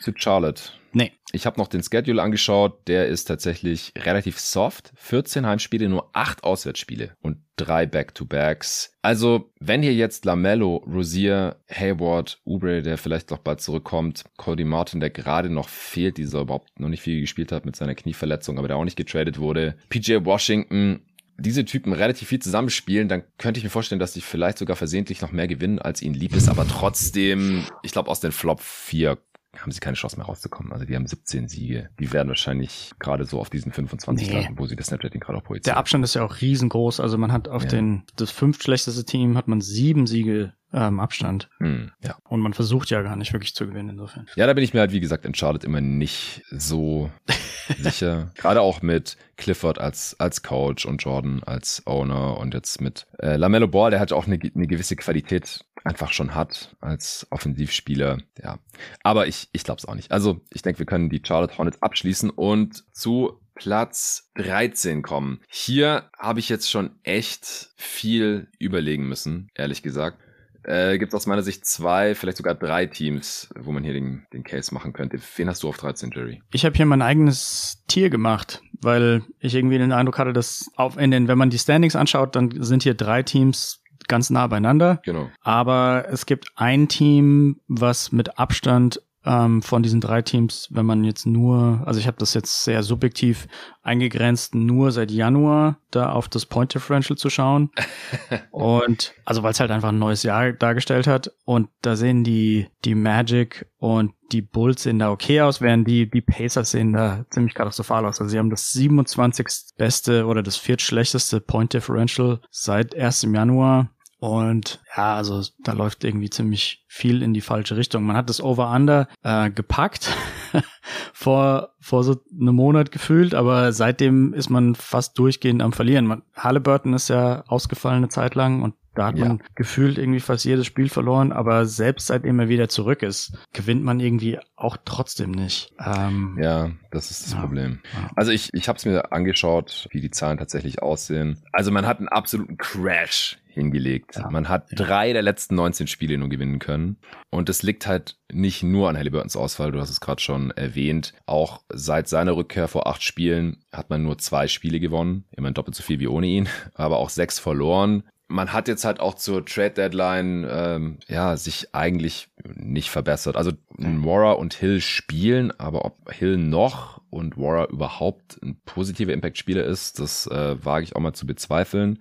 zu 0.00 0.12
Charlotte? 0.16 0.72
Nee. 0.92 1.12
Ich 1.32 1.46
habe 1.46 1.60
noch 1.60 1.68
den 1.68 1.82
Schedule 1.82 2.20
angeschaut. 2.20 2.88
Der 2.88 3.06
ist 3.06 3.26
tatsächlich 3.26 3.92
relativ 3.96 4.40
soft. 4.40 4.92
14 4.96 5.46
Heimspiele, 5.46 5.88
nur 5.88 6.10
8 6.12 6.42
Auswärtsspiele 6.42 7.14
und 7.22 7.38
3 7.56 7.86
Back-to-Backs. 7.86 8.94
Also, 9.00 9.52
wenn 9.60 9.82
hier 9.82 9.94
jetzt 9.94 10.24
Lamello, 10.24 10.76
Rosier, 10.78 11.56
Hayward, 11.70 12.40
Ubre, 12.44 12.82
der 12.82 12.98
vielleicht 12.98 13.30
noch 13.30 13.38
bald 13.38 13.60
zurückkommt, 13.60 14.24
Cody 14.38 14.64
Martin, 14.64 14.98
der 14.98 15.10
gerade 15.10 15.50
noch 15.50 15.68
fehlt, 15.68 16.16
dieser 16.16 16.40
überhaupt 16.40 16.80
noch 16.80 16.88
nicht 16.88 17.02
viel 17.02 17.20
gespielt 17.20 17.52
hat 17.52 17.64
mit 17.64 17.76
seiner 17.76 17.94
Knieverletzung, 17.94 18.58
aber 18.58 18.66
der 18.66 18.76
auch 18.76 18.84
nicht 18.84 18.96
getradet 18.96 19.38
wurde, 19.38 19.76
PJ 19.88 20.24
Washington, 20.24 21.02
diese 21.38 21.64
Typen 21.64 21.92
relativ 21.92 22.28
viel 22.28 22.40
zusammenspielen, 22.40 23.08
dann 23.08 23.22
könnte 23.38 23.58
ich 23.58 23.64
mir 23.64 23.70
vorstellen, 23.70 23.98
dass 23.98 24.12
die 24.12 24.20
vielleicht 24.20 24.58
sogar 24.58 24.76
versehentlich 24.76 25.22
noch 25.22 25.32
mehr 25.32 25.46
gewinnen, 25.48 25.78
als 25.78 26.02
ihnen 26.02 26.14
lieb 26.14 26.34
ist, 26.34 26.48
aber 26.48 26.66
trotzdem, 26.66 27.64
ich 27.82 27.92
glaube, 27.92 28.10
aus 28.10 28.20
den 28.20 28.32
Flop 28.32 28.60
4 28.60 29.16
haben 29.58 29.72
sie 29.72 29.80
keine 29.80 29.96
Chance 29.96 30.16
mehr 30.16 30.26
rauszukommen. 30.26 30.72
Also 30.72 30.84
die 30.84 30.94
haben 30.94 31.06
17 31.06 31.48
Siege. 31.48 31.90
Die 31.98 32.12
werden 32.12 32.28
wahrscheinlich 32.28 32.92
gerade 32.98 33.24
so 33.24 33.40
auf 33.40 33.50
diesen 33.50 33.72
25 33.72 34.28
nee. 34.28 34.34
landen, 34.34 34.58
wo 34.58 34.66
sie 34.66 34.76
das 34.76 34.86
Snapchatting 34.86 35.20
gerade 35.20 35.38
auch 35.38 35.44
projizieren. 35.44 35.74
Der 35.74 35.78
Abstand 35.78 36.04
ist 36.04 36.14
ja 36.14 36.24
auch 36.24 36.40
riesengroß. 36.40 37.00
Also 37.00 37.18
man 37.18 37.32
hat 37.32 37.48
auf 37.48 37.64
ja. 37.64 37.68
den, 37.68 38.04
das 38.16 38.30
fünftschlechteste 38.30 39.04
Team 39.04 39.36
hat 39.36 39.48
man 39.48 39.60
sieben 39.60 40.06
Siege 40.06 40.54
ähm, 40.72 41.00
Abstand. 41.00 41.48
Hm, 41.58 41.90
ja. 42.02 42.16
Und 42.28 42.40
man 42.40 42.54
versucht 42.54 42.90
ja 42.90 43.02
gar 43.02 43.16
nicht 43.16 43.32
wirklich 43.32 43.54
zu 43.54 43.66
gewinnen 43.66 43.90
insofern. 43.90 44.26
Ja, 44.36 44.46
da 44.46 44.52
bin 44.52 44.62
ich 44.62 44.72
mir 44.72 44.80
halt, 44.80 44.92
wie 44.92 45.00
gesagt, 45.00 45.24
in 45.24 45.34
Charlotte 45.34 45.66
immer 45.66 45.80
nicht 45.80 46.42
so 46.50 47.10
sicher. 47.78 48.30
Gerade 48.36 48.60
auch 48.60 48.82
mit 48.82 49.16
Clifford 49.36 49.80
als, 49.80 50.14
als 50.20 50.42
Coach 50.42 50.86
und 50.86 51.02
Jordan 51.02 51.42
als 51.42 51.82
Owner 51.86 52.36
und 52.38 52.54
jetzt 52.54 52.80
mit 52.80 53.06
äh, 53.18 53.36
Lamello 53.36 53.66
Ball, 53.66 53.90
der 53.90 54.00
hat 54.00 54.12
auch 54.12 54.26
eine, 54.26 54.38
eine 54.54 54.66
gewisse 54.66 54.96
Qualität 54.96 55.64
einfach 55.84 56.12
schon 56.12 56.34
hat 56.34 56.76
als 56.80 57.26
Offensivspieler. 57.30 58.18
Ja, 58.42 58.58
aber 59.02 59.26
ich, 59.26 59.48
ich 59.52 59.64
glaube 59.64 59.78
es 59.78 59.86
auch 59.86 59.94
nicht. 59.94 60.12
Also 60.12 60.40
ich 60.52 60.62
denke, 60.62 60.78
wir 60.80 60.86
können 60.86 61.10
die 61.10 61.22
Charlotte 61.24 61.56
Hornets 61.58 61.82
abschließen 61.82 62.30
und 62.30 62.84
zu 62.92 63.40
Platz 63.54 64.30
13 64.36 65.02
kommen. 65.02 65.40
Hier 65.48 66.10
habe 66.18 66.40
ich 66.40 66.48
jetzt 66.48 66.70
schon 66.70 66.98
echt 67.02 67.70
viel 67.76 68.48
überlegen 68.58 69.06
müssen, 69.08 69.50
ehrlich 69.54 69.82
gesagt. 69.82 70.18
äh, 70.64 70.98
gibt 70.98 71.12
es 71.12 71.16
aus 71.16 71.26
meiner 71.26 71.42
Sicht 71.42 71.66
zwei, 71.66 72.14
vielleicht 72.14 72.36
sogar 72.36 72.54
drei 72.54 72.86
Teams, 72.86 73.48
wo 73.58 73.72
man 73.72 73.82
hier 73.82 73.92
den, 73.94 74.26
den 74.32 74.44
Case 74.44 74.72
machen 74.74 74.92
könnte. 74.92 75.18
Wen 75.36 75.48
hast 75.48 75.62
du 75.62 75.68
auf 75.68 75.76
13, 75.78 76.10
Jerry? 76.14 76.42
Ich 76.52 76.64
habe 76.64 76.76
hier 76.76 76.86
mein 76.86 77.02
eigenes 77.02 77.82
Tier 77.88 78.10
gemacht, 78.10 78.62
weil 78.80 79.22
ich 79.38 79.54
irgendwie 79.54 79.78
den 79.78 79.92
Eindruck 79.92 80.18
hatte, 80.18 80.32
dass 80.32 80.70
auf 80.76 80.96
in 80.96 81.10
den, 81.10 81.28
wenn 81.28 81.38
man 81.38 81.50
die 81.50 81.58
Standings 81.58 81.96
anschaut, 81.96 82.36
dann 82.36 82.62
sind 82.62 82.82
hier 82.82 82.94
drei 82.94 83.22
Teams 83.22 83.79
ganz 84.10 84.28
nah 84.28 84.46
beieinander. 84.46 85.00
Genau. 85.04 85.30
Aber 85.40 86.04
es 86.10 86.26
gibt 86.26 86.52
ein 86.56 86.88
Team, 86.88 87.60
was 87.68 88.12
mit 88.12 88.38
Abstand 88.38 89.00
ähm, 89.24 89.60
von 89.62 89.82
diesen 89.82 90.00
drei 90.00 90.22
Teams, 90.22 90.68
wenn 90.70 90.86
man 90.86 91.04
jetzt 91.04 91.26
nur, 91.26 91.82
also 91.84 92.00
ich 92.00 92.06
habe 92.06 92.16
das 92.18 92.32
jetzt 92.32 92.64
sehr 92.64 92.82
subjektiv 92.82 93.48
eingegrenzt, 93.82 94.54
nur 94.54 94.92
seit 94.92 95.10
Januar 95.10 95.78
da 95.90 96.12
auf 96.12 96.28
das 96.28 96.46
Point 96.46 96.74
Differential 96.74 97.18
zu 97.18 97.28
schauen. 97.28 97.70
und 98.50 99.14
also 99.24 99.42
weil 99.42 99.52
es 99.52 99.60
halt 99.60 99.70
einfach 99.70 99.90
ein 99.90 99.98
neues 99.98 100.22
Jahr 100.22 100.52
dargestellt 100.52 101.06
hat. 101.06 101.32
Und 101.44 101.68
da 101.82 101.96
sehen 101.96 102.24
die, 102.24 102.68
die 102.84 102.94
Magic 102.94 103.66
und 103.78 104.12
die 104.32 104.42
Bulls 104.42 104.84
sehen 104.84 104.98
da 104.98 105.10
okay 105.10 105.42
aus, 105.42 105.60
während 105.60 105.86
die, 105.86 106.08
die 106.08 106.22
Pacers 106.22 106.70
sehen 106.70 106.92
da 106.92 107.26
ziemlich 107.30 107.54
katastrophal 107.54 108.06
aus. 108.06 108.20
Also 108.20 108.30
sie 108.30 108.38
haben 108.38 108.50
das 108.50 108.70
27. 108.70 109.74
beste 109.76 110.26
oder 110.26 110.42
das 110.42 110.56
viertschlechteste 110.56 111.40
Point 111.40 111.74
Differential 111.74 112.40
seit 112.50 112.94
1. 112.94 113.22
Januar. 113.32 113.90
Und 114.20 114.80
ja, 114.94 115.14
also 115.16 115.42
da 115.64 115.72
läuft 115.72 116.04
irgendwie 116.04 116.28
ziemlich 116.28 116.84
viel 116.86 117.22
in 117.22 117.32
die 117.32 117.40
falsche 117.40 117.78
Richtung. 117.78 118.04
Man 118.04 118.16
hat 118.16 118.28
das 118.28 118.42
Over-Under 118.42 119.08
äh, 119.22 119.50
gepackt 119.50 120.14
vor, 121.14 121.70
vor 121.80 122.04
so 122.04 122.20
einem 122.30 122.54
Monat 122.54 122.92
gefühlt, 122.92 123.34
aber 123.34 123.72
seitdem 123.72 124.34
ist 124.34 124.50
man 124.50 124.74
fast 124.74 125.18
durchgehend 125.18 125.62
am 125.62 125.72
Verlieren. 125.72 126.06
Man, 126.06 126.22
Halliburton 126.36 126.92
ist 126.92 127.08
ja 127.08 127.44
ausgefallen 127.46 127.96
eine 127.96 128.08
Zeit 128.10 128.34
lang 128.34 128.62
und 128.62 128.74
da 128.94 129.06
hat 129.06 129.18
ja. 129.18 129.28
man 129.28 129.42
gefühlt 129.54 129.96
irgendwie 129.96 130.20
fast 130.20 130.44
jedes 130.44 130.66
Spiel 130.66 130.90
verloren, 130.90 131.32
aber 131.32 131.64
selbst 131.64 132.08
seitdem 132.08 132.38
er 132.40 132.48
wieder 132.48 132.68
zurück 132.68 133.02
ist, 133.02 133.32
gewinnt 133.54 133.84
man 133.84 134.00
irgendwie 134.00 134.38
auch 134.56 134.76
trotzdem 134.84 135.30
nicht. 135.30 135.72
Ähm, 135.82 136.36
ja, 136.42 136.72
das 136.90 137.10
ist 137.10 137.24
das 137.24 137.32
ja, 137.32 137.40
Problem. 137.40 137.80
Ja. 137.94 138.10
Also 138.16 138.32
ich, 138.32 138.52
ich 138.52 138.68
habe 138.68 138.76
es 138.76 138.84
mir 138.84 139.12
angeschaut, 139.12 139.88
wie 139.92 140.02
die 140.02 140.10
Zahlen 140.10 140.36
tatsächlich 140.36 140.82
aussehen. 140.82 141.42
Also 141.52 141.70
man 141.70 141.86
hat 141.86 141.98
einen 141.98 142.08
absoluten 142.08 142.58
Crash 142.58 143.39
hingelegt. 143.50 144.16
Ja. 144.16 144.30
Man 144.30 144.48
hat 144.48 144.68
drei 144.72 145.12
der 145.12 145.22
letzten 145.22 145.54
19 145.56 145.86
Spiele 145.86 146.18
nur 146.18 146.28
gewinnen 146.28 146.58
können. 146.58 146.96
Und 147.30 147.48
es 147.48 147.62
liegt 147.62 147.86
halt 147.86 148.16
nicht 148.32 148.62
nur 148.62 148.88
an 148.88 148.96
Halliburtons 148.96 149.36
Ausfall, 149.36 149.72
du 149.72 149.80
hast 149.80 149.90
es 149.90 150.00
gerade 150.00 150.20
schon 150.20 150.50
erwähnt. 150.52 151.12
Auch 151.26 151.62
seit 151.72 152.08
seiner 152.08 152.36
Rückkehr 152.36 152.68
vor 152.68 152.86
acht 152.86 153.02
Spielen 153.02 153.64
hat 153.72 153.90
man 153.90 154.02
nur 154.02 154.18
zwei 154.18 154.48
Spiele 154.48 154.80
gewonnen. 154.80 155.24
Immerhin 155.36 155.54
doppelt 155.54 155.74
so 155.74 155.82
viel 155.82 156.00
wie 156.00 156.08
ohne 156.08 156.26
ihn, 156.26 156.48
aber 156.74 156.98
auch 156.98 157.10
sechs 157.10 157.38
verloren 157.38 158.04
man 158.30 158.52
hat 158.52 158.68
jetzt 158.68 158.84
halt 158.84 159.00
auch 159.00 159.14
zur 159.14 159.44
Trade 159.44 159.70
Deadline 159.70 160.46
ähm, 160.48 160.98
ja 161.08 161.36
sich 161.36 161.74
eigentlich 161.74 162.28
nicht 162.54 162.90
verbessert. 162.90 163.36
Also 163.36 163.52
Mora 163.76 164.32
und 164.32 164.54
Hill 164.54 164.80
spielen, 164.80 165.52
aber 165.58 165.84
ob 165.84 166.12
Hill 166.12 166.36
noch 166.36 167.00
und 167.10 167.36
Wara 167.36 167.66
überhaupt 167.66 168.40
ein 168.42 168.60
positiver 168.64 169.12
Impact-Spieler 169.12 169.64
ist, 169.64 169.98
das 169.98 170.26
äh, 170.28 170.64
wage 170.64 170.84
ich 170.84 170.96
auch 170.96 171.00
mal 171.00 171.12
zu 171.12 171.26
bezweifeln. 171.26 171.98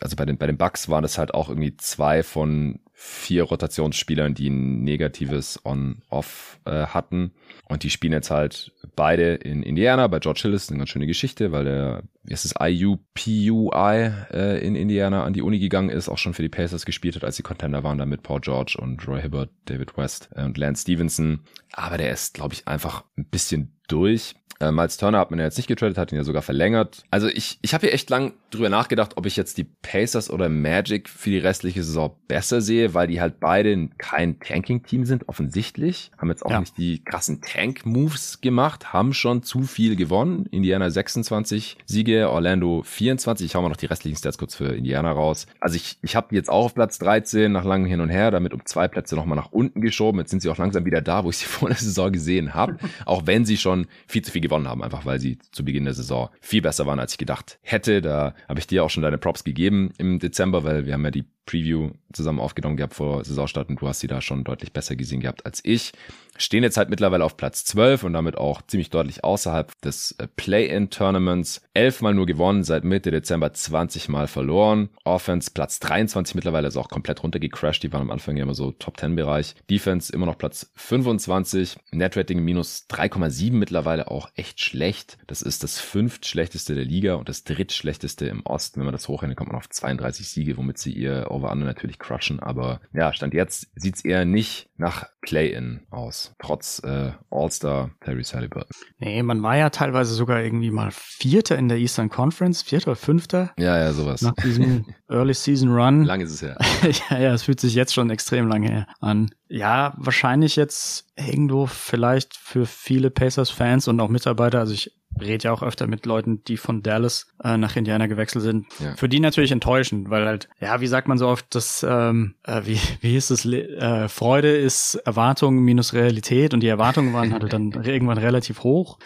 Also 0.00 0.16
bei 0.16 0.26
den 0.26 0.38
bei 0.38 0.46
den 0.46 0.56
Bucks 0.56 0.88
waren 0.88 1.02
das 1.02 1.18
halt 1.18 1.34
auch 1.34 1.48
irgendwie 1.48 1.76
zwei 1.76 2.22
von 2.22 2.80
vier 3.02 3.44
Rotationsspielern, 3.44 4.34
die 4.34 4.50
ein 4.50 4.82
negatives 4.82 5.64
On-Off 5.64 6.60
äh, 6.66 6.84
hatten. 6.84 7.32
Und 7.64 7.82
die 7.82 7.88
spielen 7.88 8.12
jetzt 8.12 8.30
halt 8.30 8.72
beide 8.94 9.36
in 9.36 9.62
Indiana. 9.62 10.06
Bei 10.08 10.18
George 10.18 10.40
Hill 10.42 10.52
ist 10.52 10.68
eine 10.68 10.76
ganz 10.76 10.90
schöne 10.90 11.06
Geschichte, 11.06 11.50
weil 11.50 11.64
der, 11.64 12.02
wie 12.24 12.34
ist 12.34 12.44
es, 12.44 12.54
IUPUI 12.60 14.10
äh, 14.34 14.66
in 14.66 14.74
Indiana 14.74 15.24
an 15.24 15.32
die 15.32 15.40
Uni 15.40 15.58
gegangen 15.58 15.88
ist, 15.88 16.10
auch 16.10 16.18
schon 16.18 16.34
für 16.34 16.42
die 16.42 16.50
Pacers 16.50 16.84
gespielt 16.84 17.16
hat, 17.16 17.24
als 17.24 17.36
die 17.36 17.42
Contender 17.42 17.82
waren, 17.84 17.96
da 17.96 18.04
mit 18.04 18.22
Paul 18.22 18.42
George 18.42 18.76
und 18.78 19.08
Roy 19.08 19.22
Hibbert, 19.22 19.48
David 19.70 19.96
West 19.96 20.28
äh, 20.34 20.44
und 20.44 20.58
Lance 20.58 20.82
Stevenson. 20.82 21.40
Aber 21.72 21.98
der 21.98 22.10
ist, 22.12 22.34
glaube 22.34 22.54
ich, 22.54 22.66
einfach 22.68 23.04
ein 23.16 23.26
bisschen 23.26 23.78
durch. 23.88 24.34
Äh, 24.60 24.70
Miles 24.70 24.98
Turner 24.98 25.18
hat 25.18 25.30
man 25.30 25.38
ja 25.38 25.46
jetzt 25.46 25.56
nicht 25.56 25.66
getradet, 25.66 25.96
hat 25.98 26.12
ihn 26.12 26.16
ja 26.16 26.24
sogar 26.24 26.42
verlängert. 26.42 27.04
Also 27.10 27.28
ich, 27.28 27.58
ich 27.62 27.74
habe 27.74 27.86
hier 27.86 27.94
echt 27.94 28.10
lang 28.10 28.34
drüber 28.50 28.68
nachgedacht, 28.68 29.16
ob 29.16 29.26
ich 29.26 29.36
jetzt 29.36 29.58
die 29.58 29.64
Pacers 29.64 30.30
oder 30.30 30.48
Magic 30.48 31.08
für 31.08 31.30
die 31.30 31.38
restliche 31.38 31.82
Saison 31.82 32.14
besser 32.28 32.60
sehe, 32.60 32.92
weil 32.92 33.08
die 33.08 33.20
halt 33.20 33.40
beide 33.40 33.88
kein 33.98 34.38
Tanking-Team 34.38 35.06
sind, 35.06 35.28
offensichtlich. 35.28 36.10
Haben 36.18 36.28
jetzt 36.28 36.44
auch 36.44 36.50
ja. 36.50 36.60
nicht 36.60 36.76
die 36.76 37.02
krassen 37.02 37.40
Tank-Moves 37.40 38.40
gemacht, 38.40 38.92
haben 38.92 39.14
schon 39.14 39.42
zu 39.42 39.62
viel 39.62 39.96
gewonnen. 39.96 40.46
Indiana 40.50 40.90
26 40.90 41.78
Siege, 41.86 42.28
Orlando 42.28 42.82
24. 42.84 43.46
Ich 43.46 43.54
hau 43.54 43.62
mal 43.62 43.68
noch 43.68 43.76
die 43.76 43.86
restlichen 43.86 44.18
Stats 44.18 44.36
kurz 44.36 44.54
für 44.54 44.74
Indiana 44.74 45.12
raus. 45.12 45.46
Also 45.60 45.76
ich, 45.76 45.98
ich 46.02 46.16
habe 46.16 46.28
die 46.30 46.36
jetzt 46.36 46.50
auch 46.50 46.66
auf 46.66 46.74
Platz 46.74 46.98
13 46.98 47.50
nach 47.50 47.64
langem 47.64 47.86
Hin 47.86 48.00
und 48.00 48.10
Her, 48.10 48.30
damit 48.30 48.52
um 48.52 48.66
zwei 48.66 48.88
Plätze 48.88 49.16
nochmal 49.16 49.36
nach 49.36 49.52
unten 49.52 49.80
geschoben. 49.80 50.20
Jetzt 50.20 50.30
sind 50.30 50.42
sie 50.42 50.50
auch 50.50 50.58
langsam 50.58 50.84
wieder 50.84 51.00
da, 51.00 51.24
wo 51.24 51.30
ich 51.30 51.38
sie 51.38 51.44
vor 51.46 51.68
der 51.68 51.78
Saison 51.78 52.12
gesehen 52.12 52.52
habe. 52.52 52.76
auch 53.06 53.26
wenn 53.26 53.44
sie 53.44 53.56
schon 53.56 53.86
viel 54.06 54.22
zu 54.22 54.32
viel 54.32 54.42
gewonnen 54.50 54.68
haben, 54.68 54.82
einfach 54.82 55.06
weil 55.06 55.20
sie 55.20 55.38
zu 55.52 55.64
Beginn 55.64 55.84
der 55.84 55.94
Saison 55.94 56.28
viel 56.40 56.60
besser 56.60 56.86
waren, 56.86 56.98
als 56.98 57.12
ich 57.12 57.18
gedacht 57.18 57.58
hätte. 57.62 58.02
Da 58.02 58.34
habe 58.48 58.60
ich 58.60 58.66
dir 58.66 58.84
auch 58.84 58.90
schon 58.90 59.02
deine 59.02 59.18
Props 59.18 59.44
gegeben 59.44 59.92
im 59.98 60.18
Dezember, 60.18 60.64
weil 60.64 60.86
wir 60.86 60.94
haben 60.94 61.04
ja 61.04 61.10
die 61.10 61.24
Preview 61.46 61.90
zusammen 62.12 62.40
aufgenommen 62.40 62.76
gehabt 62.76 62.94
vor 62.94 63.24
Saisonstart 63.24 63.68
und 63.68 63.80
du 63.80 63.88
hast 63.88 64.00
sie 64.00 64.06
da 64.06 64.20
schon 64.20 64.44
deutlich 64.44 64.72
besser 64.72 64.96
gesehen 64.96 65.20
gehabt 65.20 65.46
als 65.46 65.60
ich. 65.64 65.92
Stehen 66.36 66.62
jetzt 66.62 66.78
halt 66.78 66.88
mittlerweile 66.88 67.24
auf 67.24 67.36
Platz 67.36 67.64
12 67.66 68.04
und 68.04 68.14
damit 68.14 68.38
auch 68.38 68.62
ziemlich 68.62 68.88
deutlich 68.88 69.24
außerhalb 69.24 69.78
des 69.82 70.12
äh, 70.12 70.26
Play-In-Tournaments. 70.26 71.60
Elfmal 71.74 72.14
nur 72.14 72.24
gewonnen, 72.24 72.64
seit 72.64 72.82
Mitte 72.82 73.10
Dezember 73.10 73.52
20 73.52 74.08
Mal 74.08 74.26
verloren. 74.26 74.88
Offense 75.04 75.50
Platz 75.52 75.80
23 75.80 76.34
mittlerweile 76.34 76.68
ist 76.68 76.78
auch 76.78 76.88
komplett 76.88 77.22
runtergecrashed. 77.22 77.82
Die 77.82 77.92
waren 77.92 78.02
am 78.02 78.10
Anfang 78.10 78.36
ja 78.36 78.44
immer 78.44 78.54
so 78.54 78.72
Top-10-Bereich. 78.72 79.54
Defense 79.68 80.10
immer 80.12 80.24
noch 80.24 80.38
Platz 80.38 80.70
25. 80.76 81.76
Net-Rating 81.92 82.42
minus 82.42 82.86
3,7 82.88 83.52
mittlerweile 83.52 84.10
auch 84.10 84.30
echt 84.34 84.60
schlecht. 84.60 85.18
Das 85.26 85.42
ist 85.42 85.62
das 85.62 85.78
fünftschlechteste 85.78 86.74
der 86.74 86.84
Liga 86.86 87.16
und 87.16 87.28
das 87.28 87.44
drittschlechteste 87.44 88.26
im 88.26 88.46
Osten. 88.46 88.80
Wenn 88.80 88.86
man 88.86 88.92
das 88.94 89.08
hochrechnet, 89.08 89.36
kommt 89.36 89.50
man 89.50 89.58
auf 89.58 89.68
32 89.68 90.26
Siege, 90.26 90.56
womit 90.56 90.78
sie 90.78 90.92
ihr 90.92 91.29
Over-Under 91.30 91.66
natürlich 91.66 91.98
crutchen. 91.98 92.40
Aber 92.40 92.80
ja, 92.92 93.12
Stand 93.12 93.34
jetzt 93.34 93.68
sieht's 93.74 94.04
eher 94.04 94.24
nicht 94.24 94.68
nach 94.76 95.06
Play-In 95.22 95.80
aus, 95.90 96.34
trotz 96.38 96.80
äh, 96.84 97.12
All-Star 97.30 97.90
Terry 98.00 98.24
Halliburton. 98.24 98.70
Nee, 98.98 99.22
man 99.22 99.42
war 99.42 99.56
ja 99.56 99.70
teilweise 99.70 100.14
sogar 100.14 100.42
irgendwie 100.42 100.70
mal 100.70 100.90
Vierter 100.92 101.58
in 101.58 101.68
der 101.68 101.78
Eastern 101.78 102.08
Conference, 102.08 102.62
Vierter 102.62 102.88
oder 102.88 102.96
Fünfter. 102.96 103.52
Ja, 103.58 103.78
ja, 103.78 103.92
sowas. 103.92 104.22
Nach 104.22 104.34
diesem 104.34 104.86
Early 105.08 105.34
Season 105.34 105.70
Run. 105.70 106.04
Lang 106.04 106.20
ist 106.20 106.32
es 106.32 106.42
her. 106.42 106.56
ja, 107.10 107.18
ja, 107.18 107.34
es 107.34 107.42
fühlt 107.42 107.60
sich 107.60 107.74
jetzt 107.74 107.92
schon 107.94 108.10
extrem 108.10 108.48
lange 108.48 108.68
her 108.68 108.86
an. 109.00 109.30
Ja, 109.48 109.94
wahrscheinlich 109.96 110.56
jetzt 110.56 111.06
irgendwo 111.16 111.66
vielleicht 111.66 112.36
für 112.36 112.66
viele 112.66 113.10
Pacers-Fans 113.10 113.88
und 113.88 114.00
auch 114.00 114.08
Mitarbeiter, 114.08 114.60
also 114.60 114.72
ich 114.72 114.99
rede 115.20 115.44
ja 115.44 115.52
auch 115.52 115.62
öfter 115.62 115.86
mit 115.86 116.06
Leuten, 116.06 116.42
die 116.44 116.56
von 116.56 116.82
Dallas 116.82 117.32
äh, 117.42 117.56
nach 117.56 117.76
Indiana 117.76 118.06
gewechselt 118.06 118.42
sind. 118.42 118.66
Ja. 118.78 118.94
Für 118.96 119.08
die 119.08 119.20
natürlich 119.20 119.52
enttäuschend, 119.52 120.10
weil 120.10 120.26
halt, 120.26 120.48
ja, 120.60 120.80
wie 120.80 120.86
sagt 120.86 121.08
man 121.08 121.18
so 121.18 121.28
oft, 121.28 121.54
das, 121.54 121.86
ähm, 121.88 122.34
äh, 122.44 122.62
wie, 122.64 122.78
wie 123.00 123.10
hieß 123.10 123.30
es, 123.30 123.44
äh, 123.44 124.08
Freude 124.08 124.56
ist 124.56 124.94
Erwartung 124.96 125.60
minus 125.60 125.94
Realität 125.94 126.54
und 126.54 126.60
die 126.60 126.68
Erwartungen 126.68 127.12
waren 127.12 127.32
halt 127.32 127.52
dann 127.52 127.70
irgendwann 127.84 128.18
relativ 128.18 128.62
hoch. 128.62 128.98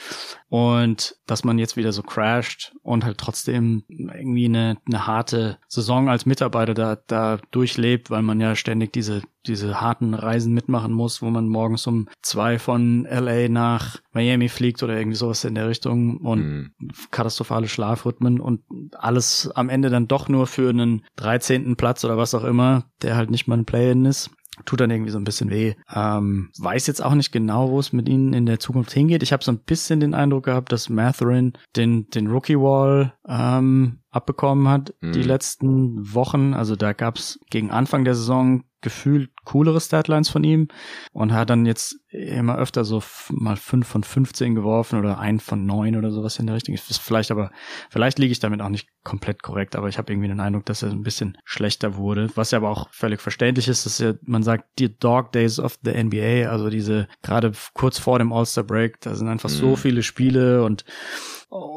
Und 0.49 1.17
dass 1.27 1.43
man 1.43 1.59
jetzt 1.59 1.77
wieder 1.77 1.93
so 1.93 2.03
crasht 2.03 2.77
und 2.83 3.05
halt 3.05 3.19
trotzdem 3.19 3.83
irgendwie 3.89 4.45
eine, 4.45 4.77
eine 4.87 5.07
harte 5.07 5.59
Saison 5.69 6.09
als 6.09 6.27
Mitarbeiter 6.27 6.75
da, 6.75 6.97
da 7.07 7.39
durchlebt, 7.51 8.11
weil 8.11 8.23
man 8.23 8.41
ja 8.41 8.55
ständig 8.55 8.93
diese, 8.93 9.23
diese 9.47 9.81
harten 9.81 10.15
Reisen 10.15 10.55
mitmachen 10.55 10.93
muss, 10.93 11.23
wo 11.23 11.31
man 11.31 11.49
morgens 11.49 11.87
um 11.87 12.09
zwei 12.23 12.59
von 12.59 13.05
LA 13.05 13.49
nach 13.49 13.99
Miami 14.13 14.49
fliegt 14.49 14.83
oder 14.83 14.97
irgendwie 14.97 15.17
sowas 15.17 15.45
in 15.45 15.55
der 15.55 15.69
Richtung 15.69 16.19
und 16.19 16.41
mhm. 16.41 16.71
katastrophale 17.11 17.69
Schlafrhythmen 17.69 18.41
und 18.41 18.63
alles 18.93 19.51
am 19.55 19.69
Ende 19.69 19.91
dann 19.91 20.09
doch 20.09 20.29
nur 20.29 20.47
für 20.47 20.71
einen 20.71 21.05
13. 21.17 21.77
Platz 21.77 22.05
oder 22.05 22.17
was 22.17 22.35
auch 22.35 22.45
immer, 22.45 22.87
der 23.03 23.17
halt 23.17 23.31
nicht 23.31 23.47
mal 23.47 23.59
ein 23.59 23.65
Play-In 23.65 24.05
ist 24.05 24.31
tut 24.65 24.81
dann 24.81 24.91
irgendwie 24.91 25.11
so 25.11 25.19
ein 25.19 25.25
bisschen 25.25 25.51
weh. 25.51 25.75
Ähm, 25.93 26.51
weiß 26.59 26.87
jetzt 26.87 27.03
auch 27.03 27.15
nicht 27.15 27.33
genau, 27.33 27.71
wo 27.71 27.81
es 27.81 27.93
mit 27.93 28.09
ihnen 28.09 28.33
in 28.33 28.47
der 28.47 28.61
Zukunft 28.61 28.93
hingeht. 28.93 29.23
Ich 29.23 29.33
habe 29.33 29.43
so 29.43 29.51
ein 29.51 29.59
bisschen 29.59 30.01
den 30.01 30.15
Eindruck 30.15 30.45
gehabt, 30.45 30.73
dass 30.73 30.89
Matherin 30.89 31.55
den, 31.77 32.09
den 32.11 32.29
Rookie 32.29 32.59
Wall 32.59 33.15
ähm, 33.27 33.99
abbekommen 34.11 34.69
hat 34.69 34.95
mhm. 35.01 35.13
die 35.13 35.23
letzten 35.23 36.15
Wochen. 36.15 36.55
Also 36.55 36.77
da 36.77 36.93
gab's 36.93 37.41
gegen 37.51 37.71
Anfang 37.71 38.05
der 38.05 38.15
Saison 38.15 38.65
gefühlt 38.85 39.31
coolere 39.45 39.81
Statlines 39.81 40.29
von 40.29 40.45
ihm 40.45 40.69
und 41.13 41.33
hat 41.33 41.51
dann 41.51 41.67
jetzt 41.67 41.97
immer 42.11 42.57
öfter 42.57 42.85
so 42.85 43.03
mal 43.31 43.57
fünf 43.57 43.89
von 43.89 44.05
15 44.05 44.55
geworfen 44.55 44.99
oder 44.99 45.19
ein 45.19 45.41
von 45.41 45.67
neun 45.67 45.97
oder 45.97 46.13
sowas 46.13 46.39
in 46.39 46.47
der 46.47 46.55
Richtung. 46.55 46.75
Ist 46.75 46.99
vielleicht 46.99 47.33
aber, 47.33 47.51
vielleicht 47.91 48.19
liege 48.19 48.31
ich 48.31 48.39
damit 48.39 48.61
auch 48.61 48.69
nicht 48.69 48.89
komplett 49.03 49.43
korrekt, 49.43 49.75
aber 49.75 49.89
ich 49.89 49.99
habe 49.99 50.13
irgendwie 50.13 50.29
den 50.29 50.39
Eindruck, 50.39 50.67
dass 50.67 50.83
er 50.83 50.91
ein 50.91 51.03
bisschen 51.03 51.37
schlechter 51.45 51.97
wurde. 51.97 52.31
Was 52.35 52.53
ja 52.53 52.59
aber 52.59 52.71
auch 52.71 52.89
völlig 52.93 53.21
verständlich 53.21 53.69
ist, 53.69 53.87
dass 53.87 53.99
ja, 53.99 54.13
man 54.23 54.43
sagt, 54.43 54.79
die 54.79 54.97
Dog 54.97 55.33
Days 55.33 55.59
of 55.59 55.79
the 55.83 55.91
NBA, 55.91 56.49
also 56.49 56.69
diese 56.69 57.09
gerade 57.23 57.53
kurz 57.73 57.99
vor 57.99 58.19
dem 58.19 58.33
All-Star 58.33 58.65
Break, 58.65 59.01
da 59.01 59.15
sind 59.15 59.29
einfach 59.29 59.51
mhm. 59.51 59.55
so 59.55 59.77
viele 59.77 60.03
Spiele 60.03 60.63
und 60.63 60.85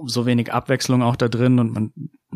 so 0.05 0.25
wenig 0.25 0.51
Abwechslung 0.51 1.01
auch 1.03 1.15
da 1.15 1.29
drin 1.29 1.59
und 1.59 1.71
man 1.71 1.93